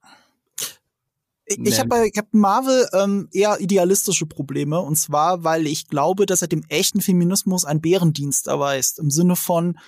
ich 1.46 1.78
habe 1.78 1.88
bei 1.88 2.10
Captain 2.10 2.40
Marvel 2.40 2.88
ähm, 2.92 3.28
eher 3.32 3.60
idealistische 3.60 4.26
Probleme 4.26 4.80
und 4.80 4.96
zwar, 4.96 5.44
weil 5.44 5.66
ich 5.66 5.88
glaube, 5.88 6.26
dass 6.26 6.42
er 6.42 6.48
dem 6.48 6.64
echten 6.68 7.00
Feminismus 7.00 7.64
einen 7.64 7.80
Bärendienst 7.80 8.46
erweist 8.46 8.98
im 8.98 9.10
Sinne 9.10 9.36
von 9.36 9.78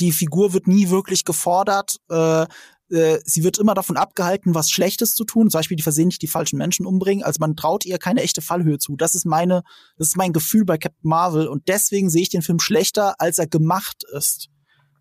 die 0.00 0.12
Figur 0.12 0.52
wird 0.52 0.66
nie 0.66 0.90
wirklich 0.90 1.24
gefordert, 1.24 2.00
äh, 2.08 2.46
äh, 2.90 3.20
sie 3.24 3.44
wird 3.44 3.58
immer 3.58 3.74
davon 3.74 3.96
abgehalten, 3.96 4.54
was 4.54 4.70
Schlechtes 4.70 5.14
zu 5.14 5.24
tun, 5.24 5.50
zum 5.50 5.58
Beispiel 5.58 5.76
die 5.76 5.82
versehentlich 5.82 6.18
die 6.18 6.26
falschen 6.26 6.58
Menschen 6.58 6.86
umbringen. 6.86 7.24
Also 7.24 7.38
man 7.40 7.56
traut 7.56 7.84
ihr 7.84 7.98
keine 7.98 8.22
echte 8.22 8.40
Fallhöhe 8.40 8.78
zu. 8.78 8.96
Das 8.96 9.14
ist 9.14 9.26
meine, 9.26 9.62
das 9.96 10.08
ist 10.08 10.16
mein 10.16 10.32
Gefühl 10.32 10.64
bei 10.64 10.78
Captain 10.78 11.08
Marvel 11.08 11.48
und 11.48 11.68
deswegen 11.68 12.10
sehe 12.10 12.22
ich 12.22 12.30
den 12.30 12.42
Film 12.42 12.60
schlechter, 12.60 13.20
als 13.20 13.38
er 13.38 13.46
gemacht 13.46 14.04
ist. 14.16 14.48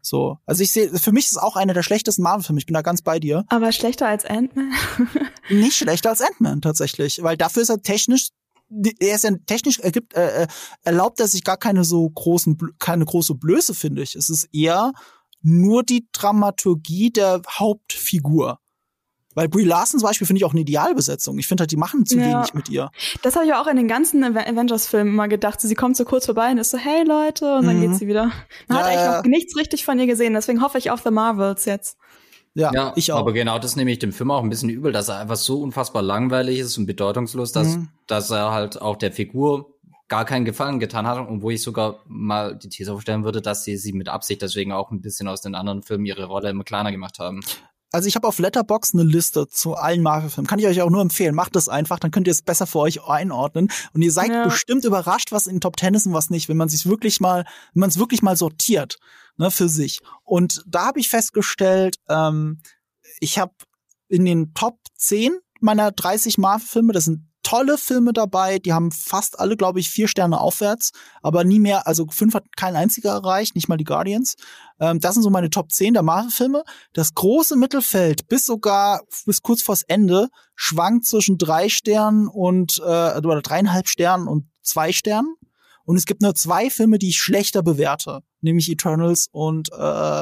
So, 0.08 0.38
also 0.46 0.64
ich 0.64 0.72
sehe, 0.72 0.90
für 0.98 1.12
mich 1.12 1.26
ist 1.26 1.34
es 1.34 1.38
auch 1.38 1.56
einer 1.56 1.74
der 1.74 1.84
schlechtesten 1.84 2.24
Marvel-Filme. 2.24 2.60
Ich 2.60 2.66
bin 2.66 2.74
da 2.74 2.82
ganz 2.82 3.02
bei 3.02 3.20
dir. 3.20 3.46
Aber 3.50 3.72
schlechter 3.72 4.08
als 4.08 4.26
Ant-Man? 4.26 4.72
Nicht 5.50 5.78
schlechter 5.78 6.10
als 6.10 6.22
Ant-Man 6.22 6.62
tatsächlich, 6.62 7.22
weil 7.24 7.38
dafür 7.38 7.64
ist 7.64 7.70
er 7.70 7.82
technisch 7.82 8.30
er 9.00 9.16
ist 9.16 9.24
ja 9.24 9.32
technisch 9.46 9.80
ergibt 9.80 10.14
äh, 10.14 10.44
äh, 10.44 10.48
erlaubt 10.84 11.22
er 11.22 11.28
sich 11.28 11.46
gar 11.46 11.56
keine 11.56 11.86
so 11.86 12.10
großen 12.10 12.58
keine 12.80 13.06
große 13.06 13.36
Blöße 13.36 13.74
finde 13.74 14.02
ich 14.02 14.14
es 14.16 14.30
ist 14.30 14.50
eher 14.52 14.92
nur 15.42 15.84
die 15.84 16.06
Dramaturgie 16.12 17.12
der 17.12 17.42
Hauptfigur 17.50 18.60
Weil 19.38 19.49
Brie 19.49 19.65
Larson 19.65 19.99
zum 19.99 20.07
Beispiel 20.07 20.26
finde 20.26 20.39
ich 20.39 20.45
auch 20.45 20.53
eine 20.53 20.61
Idealbesetzung. 20.61 21.38
Ich 21.38 21.45
finde 21.45 21.61
halt, 21.61 21.69
die 21.69 21.77
machen 21.77 22.07
zu 22.07 22.18
ja. 22.18 22.39
wenig 22.39 22.55
mit 22.55 22.69
ihr. 22.69 22.89
Das 23.22 23.35
habe 23.35 23.45
ich 23.45 23.53
auch 23.53 23.68
in 23.68 23.77
den 23.77 23.88
ganzen 23.88 24.23
Avengers-Filmen 24.23 25.14
immer 25.14 25.27
gedacht. 25.27 25.61
Sie 25.61 25.76
kommt 25.76 25.95
so 25.95 26.05
kurz 26.05 26.26
vorbei 26.26 26.49
und 26.49 26.57
ist 26.57 26.72
so, 26.72 26.80
hey 26.80 27.03
Leute, 27.05 27.57
und 27.57 27.68
dann 27.68 27.77
mhm. 27.77 27.81
geht 27.81 27.99
sie 27.99 28.07
wieder. 28.07 28.31
Man 28.68 28.80
ja, 28.80 28.84
hat 28.84 28.85
eigentlich 28.85 29.18
noch 29.18 29.23
nichts 29.26 29.55
richtig 29.55 29.85
von 29.85 29.99
ihr 29.99 30.07
gesehen, 30.07 30.34
deswegen 30.34 30.64
hoffe 30.64 30.80
ich 30.80 30.89
auf 30.89 31.03
The 31.03 31.11
Marvels 31.11 31.65
jetzt. 31.65 31.99
Ja, 32.55 32.72
ja, 32.73 32.93
ich 32.95 33.11
auch. 33.11 33.19
Aber 33.19 33.31
genau 33.31 33.59
das 33.59 33.76
nehme 33.76 33.91
ich 33.91 33.99
dem 33.99 34.11
Film 34.11 34.31
auch 34.31 34.41
ein 34.41 34.49
bisschen 34.49 34.69
übel, 34.69 34.91
dass 34.91 35.07
er 35.07 35.19
einfach 35.19 35.35
so 35.35 35.61
unfassbar 35.61 36.01
langweilig 36.01 36.57
ist 36.57 36.76
und 36.80 36.88
bedeutungslos, 36.88 37.51
dass, 37.51 37.77
mhm. 37.77 37.89
dass 38.07 38.31
er 38.31 38.53
halt 38.53 38.81
auch 38.81 38.95
der 38.95 39.11
Figur 39.11 39.76
gar 40.07 40.26
keinen 40.26 40.45
Gefallen 40.45 40.80
getan 40.80 41.05
hat 41.05 41.30
und 41.30 41.43
wo 41.43 41.51
ich 41.51 41.61
sogar 41.61 41.99
mal 42.07 42.55
die 42.57 42.69
These 42.69 42.91
aufstellen 42.91 43.23
würde, 43.23 43.43
dass 43.43 43.64
sie 43.64 43.77
sie 43.77 43.93
mit 43.93 44.09
Absicht 44.09 44.41
deswegen 44.41 44.72
auch 44.72 44.89
ein 44.89 45.01
bisschen 45.01 45.27
aus 45.27 45.41
den 45.41 45.53
anderen 45.53 45.84
Filmen 45.84 46.07
ihre 46.07 46.26
Rolle 46.26 46.49
immer 46.49 46.64
kleiner 46.64 46.91
gemacht 46.91 47.19
haben. 47.19 47.41
Also 47.91 48.07
ich 48.07 48.15
habe 48.15 48.27
auf 48.27 48.39
Letterbox 48.39 48.93
eine 48.93 49.03
Liste 49.03 49.47
zu 49.47 49.76
allen 49.76 50.01
Marvel-Filmen. 50.01 50.47
Kann 50.47 50.59
ich 50.59 50.68
euch 50.68 50.81
auch 50.81 50.89
nur 50.89 51.01
empfehlen. 51.01 51.34
Macht 51.34 51.55
das 51.55 51.69
einfach, 51.69 51.99
dann 51.99 52.11
könnt 52.11 52.27
ihr 52.27 52.31
es 52.31 52.41
besser 52.41 52.68
für 52.68 52.80
euch 52.80 53.03
einordnen. 53.03 53.69
Und 53.93 54.01
ihr 54.01 54.11
seid 54.11 54.30
ja. 54.30 54.43
bestimmt 54.43 54.84
überrascht, 54.84 55.31
was 55.31 55.47
in 55.47 55.61
Top 55.61 55.77
Ten 55.77 55.93
ist 55.93 56.05
und 56.05 56.14
was 56.14 56.30
nicht, 56.30 56.49
wenn 56.49 56.57
man 56.57 56.69
sich 56.69 56.85
wirklich 56.85 57.22
mal, 57.22 57.45
wenn 57.73 57.80
man 57.80 57.89
es 57.89 57.97
wirklich 57.97 58.22
mal 58.22 58.35
sortiert, 58.35 58.97
ne, 59.38 59.51
für 59.51 59.69
sich. 59.69 60.01
Und 60.23 60.64
da 60.68 60.88
habe 60.88 60.99
ich 60.99 61.09
festgestellt, 61.09 61.97
ähm, 62.09 62.59
ich 63.19 63.39
habe 63.39 63.53
in 64.09 64.26
den 64.26 64.53
Top 64.53 64.80
10 64.97 65.38
meiner 65.61 65.91
30 65.91 66.38
Marvel-Filme, 66.38 66.93
das 66.93 67.05
sind 67.05 67.27
tolle 67.47 67.77
Filme 67.77 68.11
dabei, 68.11 68.59
die 68.59 68.73
haben 68.73 68.91
fast 68.91 69.39
alle, 69.39 69.55
glaube 69.55 69.80
ich, 69.80 69.89
vier 69.89 70.09
Sterne 70.09 70.41
aufwärts, 70.41 70.91
aber 71.22 71.45
nie 71.45 71.59
mehr, 71.59 71.88
also 71.88 72.05
fünf 72.09 72.34
hat 72.34 72.43
kein 72.57 72.76
einziger 72.76 73.11
erreicht, 73.11 73.55
nicht 73.55 73.69
mal 73.69 73.77
die 73.77 73.85
Guardians. 73.85 74.35
Ähm, 74.80 74.99
das 74.99 75.14
sind 75.14 75.24
so 75.24 75.30
meine 75.30 75.49
Top 75.49 75.72
10 75.72 75.94
der 75.94 76.04
Marvel-Filme. 76.04 76.64
Das 76.94 77.14
große 77.14 77.56
Mittelfeld 77.56 78.28
bis 78.28 78.45
sogar 78.45 79.02
bis 79.26 79.41
kurz 79.41 79.62
vors 79.62 79.84
Ende 79.84 80.30
schwankt 80.56 81.06
zwischen 81.06 81.38
drei 81.38 81.70
Sternen 81.70 82.28
und 82.28 82.78
äh, 82.80 83.18
oder 83.18 83.41
dreieinhalb 83.41 83.88
Sternen 83.88 84.28
und 84.28 84.49
zwei 84.62 84.91
Sternen. 84.91 85.36
Und 85.86 85.95
es 85.95 86.06
gibt 86.06 86.22
nur 86.22 86.36
zwei 86.36 86.70
Filme, 86.70 86.99
die 86.99 87.10
ich 87.10 87.18
schlechter 87.18 87.64
bewerte, 87.64 88.22
nämlich 88.41 88.70
Eternals 88.70 89.30
und 89.32 89.72
äh, 89.72 89.76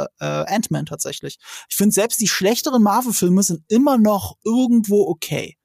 äh, 0.04 0.06
Ant-Man 0.20 0.86
tatsächlich. 0.86 1.40
Ich 1.70 1.76
finde 1.76 1.92
selbst 1.92 2.22
die 2.22 2.28
schlechteren 2.28 2.84
Marvel-Filme 2.84 3.42
sind 3.42 3.64
immer 3.68 3.98
noch 3.98 4.38
irgendwo 4.44 5.08
okay. 5.08 5.58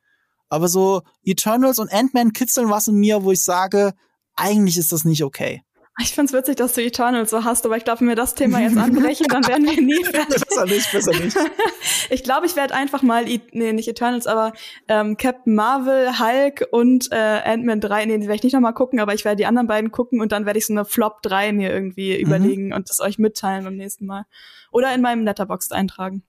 Aber 0.48 0.68
so 0.68 1.02
Eternals 1.22 1.78
und 1.78 1.92
Ant-Man 1.92 2.32
kitzeln 2.32 2.70
was 2.70 2.88
in 2.88 2.94
mir, 2.94 3.24
wo 3.24 3.30
ich 3.30 3.42
sage, 3.42 3.92
eigentlich 4.36 4.78
ist 4.78 4.90
das 4.90 5.04
nicht 5.04 5.22
okay. 5.22 5.62
Ich 6.02 6.14
find's 6.14 6.32
witzig, 6.32 6.56
dass 6.56 6.72
du 6.72 6.82
Eternals 6.82 7.30
so 7.30 7.44
hast, 7.44 7.66
aber 7.66 7.76
ich 7.76 7.84
glaube, 7.84 8.00
wenn 8.00 8.08
wir 8.08 8.16
das 8.16 8.34
Thema 8.34 8.60
jetzt 8.60 8.76
anbrechen, 8.76 9.26
dann 9.28 9.46
werden 9.46 9.66
wir 9.66 9.80
nie 9.80 10.02
fertig. 10.04 10.46
besser 10.46 10.64
nicht, 10.64 10.92
besser 10.92 11.10
nicht. 11.12 11.36
ich 12.10 12.24
glaube, 12.24 12.46
ich 12.46 12.56
werde 12.56 12.74
einfach 12.74 13.02
mal, 13.02 13.24
nee, 13.24 13.72
nicht 13.72 13.88
Eternals, 13.88 14.26
aber 14.26 14.52
ähm, 14.88 15.16
Captain 15.16 15.54
Marvel, 15.54 16.18
Hulk 16.18 16.66
und 16.70 17.12
äh, 17.12 17.40
Ant-Man 17.44 17.80
3, 17.80 18.06
nee, 18.06 18.18
die 18.18 18.22
werde 18.22 18.36
ich 18.36 18.42
nicht 18.42 18.54
nochmal 18.54 18.74
gucken, 18.74 19.00
aber 19.00 19.14
ich 19.14 19.24
werde 19.24 19.36
die 19.36 19.46
anderen 19.46 19.66
beiden 19.66 19.90
gucken 19.90 20.20
und 20.20 20.32
dann 20.32 20.46
werde 20.46 20.58
ich 20.58 20.66
so 20.66 20.72
eine 20.72 20.84
Flop 20.84 21.22
3 21.22 21.52
mir 21.52 21.70
irgendwie 21.70 22.14
mhm. 22.14 22.26
überlegen 22.26 22.72
und 22.72 22.88
das 22.88 23.00
euch 23.00 23.18
mitteilen 23.18 23.64
beim 23.64 23.76
nächsten 23.76 24.06
Mal. 24.06 24.24
Oder 24.70 24.94
in 24.94 25.02
meinem 25.02 25.24
Letterboxd 25.24 25.72
eintragen. 25.72 26.22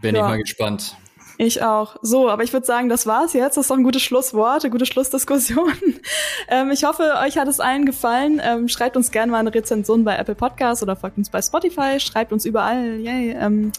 Bin 0.00 0.14
ja. 0.14 0.22
ich 0.22 0.28
mal 0.28 0.38
gespannt. 0.38 0.96
Ich 1.36 1.62
auch. 1.62 1.96
So, 2.00 2.30
aber 2.30 2.44
ich 2.44 2.52
würde 2.52 2.64
sagen, 2.64 2.88
das 2.88 3.06
war's 3.06 3.32
jetzt. 3.32 3.56
Das 3.56 3.64
ist 3.64 3.70
doch 3.70 3.76
ein 3.76 3.82
gutes 3.82 4.02
Schlusswort, 4.02 4.62
eine 4.62 4.70
gute 4.70 4.86
Schlussdiskussion. 4.86 5.72
ähm, 6.48 6.70
ich 6.70 6.84
hoffe, 6.84 7.14
euch 7.24 7.38
hat 7.38 7.48
es 7.48 7.60
allen 7.60 7.86
gefallen. 7.86 8.40
Ähm, 8.42 8.68
schreibt 8.68 8.96
uns 8.96 9.10
gerne 9.10 9.32
mal 9.32 9.38
eine 9.38 9.52
Rezension 9.52 10.04
bei 10.04 10.16
Apple 10.16 10.34
Podcasts 10.34 10.82
oder 10.82 10.94
folgt 10.96 11.18
uns 11.18 11.30
bei 11.30 11.42
Spotify. 11.42 11.98
Schreibt 11.98 12.32
uns 12.32 12.44
überall. 12.44 13.00
Yay. 13.00 13.32
Ähm, 13.32 13.72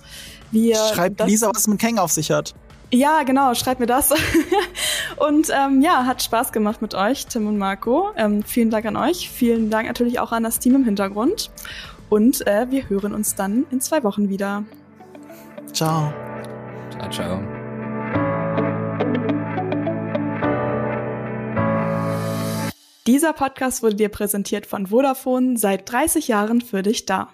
wir, 0.52 0.76
Schreibt 0.76 1.26
Lisa, 1.26 1.50
was 1.54 1.68
mit 1.68 1.80
Kang 1.80 1.98
auf 1.98 2.12
sich 2.12 2.32
hat. 2.32 2.54
Ja, 2.92 3.24
genau, 3.24 3.54
schreibt 3.56 3.80
mir 3.80 3.88
das. 3.88 4.12
und 5.18 5.50
ähm, 5.50 5.82
ja, 5.82 6.06
hat 6.06 6.22
Spaß 6.22 6.52
gemacht 6.52 6.82
mit 6.82 6.94
euch, 6.94 7.26
Tim 7.28 7.48
und 7.48 7.58
Marco. 7.58 8.10
Ähm, 8.16 8.44
vielen 8.44 8.70
Dank 8.70 8.86
an 8.86 8.96
euch. 8.96 9.30
Vielen 9.30 9.70
Dank 9.70 9.88
natürlich 9.88 10.20
auch 10.20 10.32
an 10.32 10.44
das 10.44 10.60
Team 10.60 10.76
im 10.76 10.86
Hintergrund. 10.86 11.52
Und 12.10 12.46
äh, 12.48 12.68
wir 12.70 12.88
hören 12.90 13.14
uns 13.14 13.36
dann 13.36 13.66
in 13.72 13.82
zwei 13.82 14.04
Wochen 14.04 14.30
wieder. 14.30 14.64
Ciao. 15.74 16.14
Ciao, 17.12 17.12
ciao. 17.12 17.66
Dieser 23.08 23.34
Podcast 23.34 23.84
wurde 23.84 23.96
dir 23.96 24.10
präsentiert 24.10 24.66
von 24.66 24.88
Vodafone 24.88 25.58
seit 25.58 25.92
30 25.92 26.28
Jahren 26.28 26.62
für 26.62 26.82
dich 26.82 27.06
da. 27.06 27.30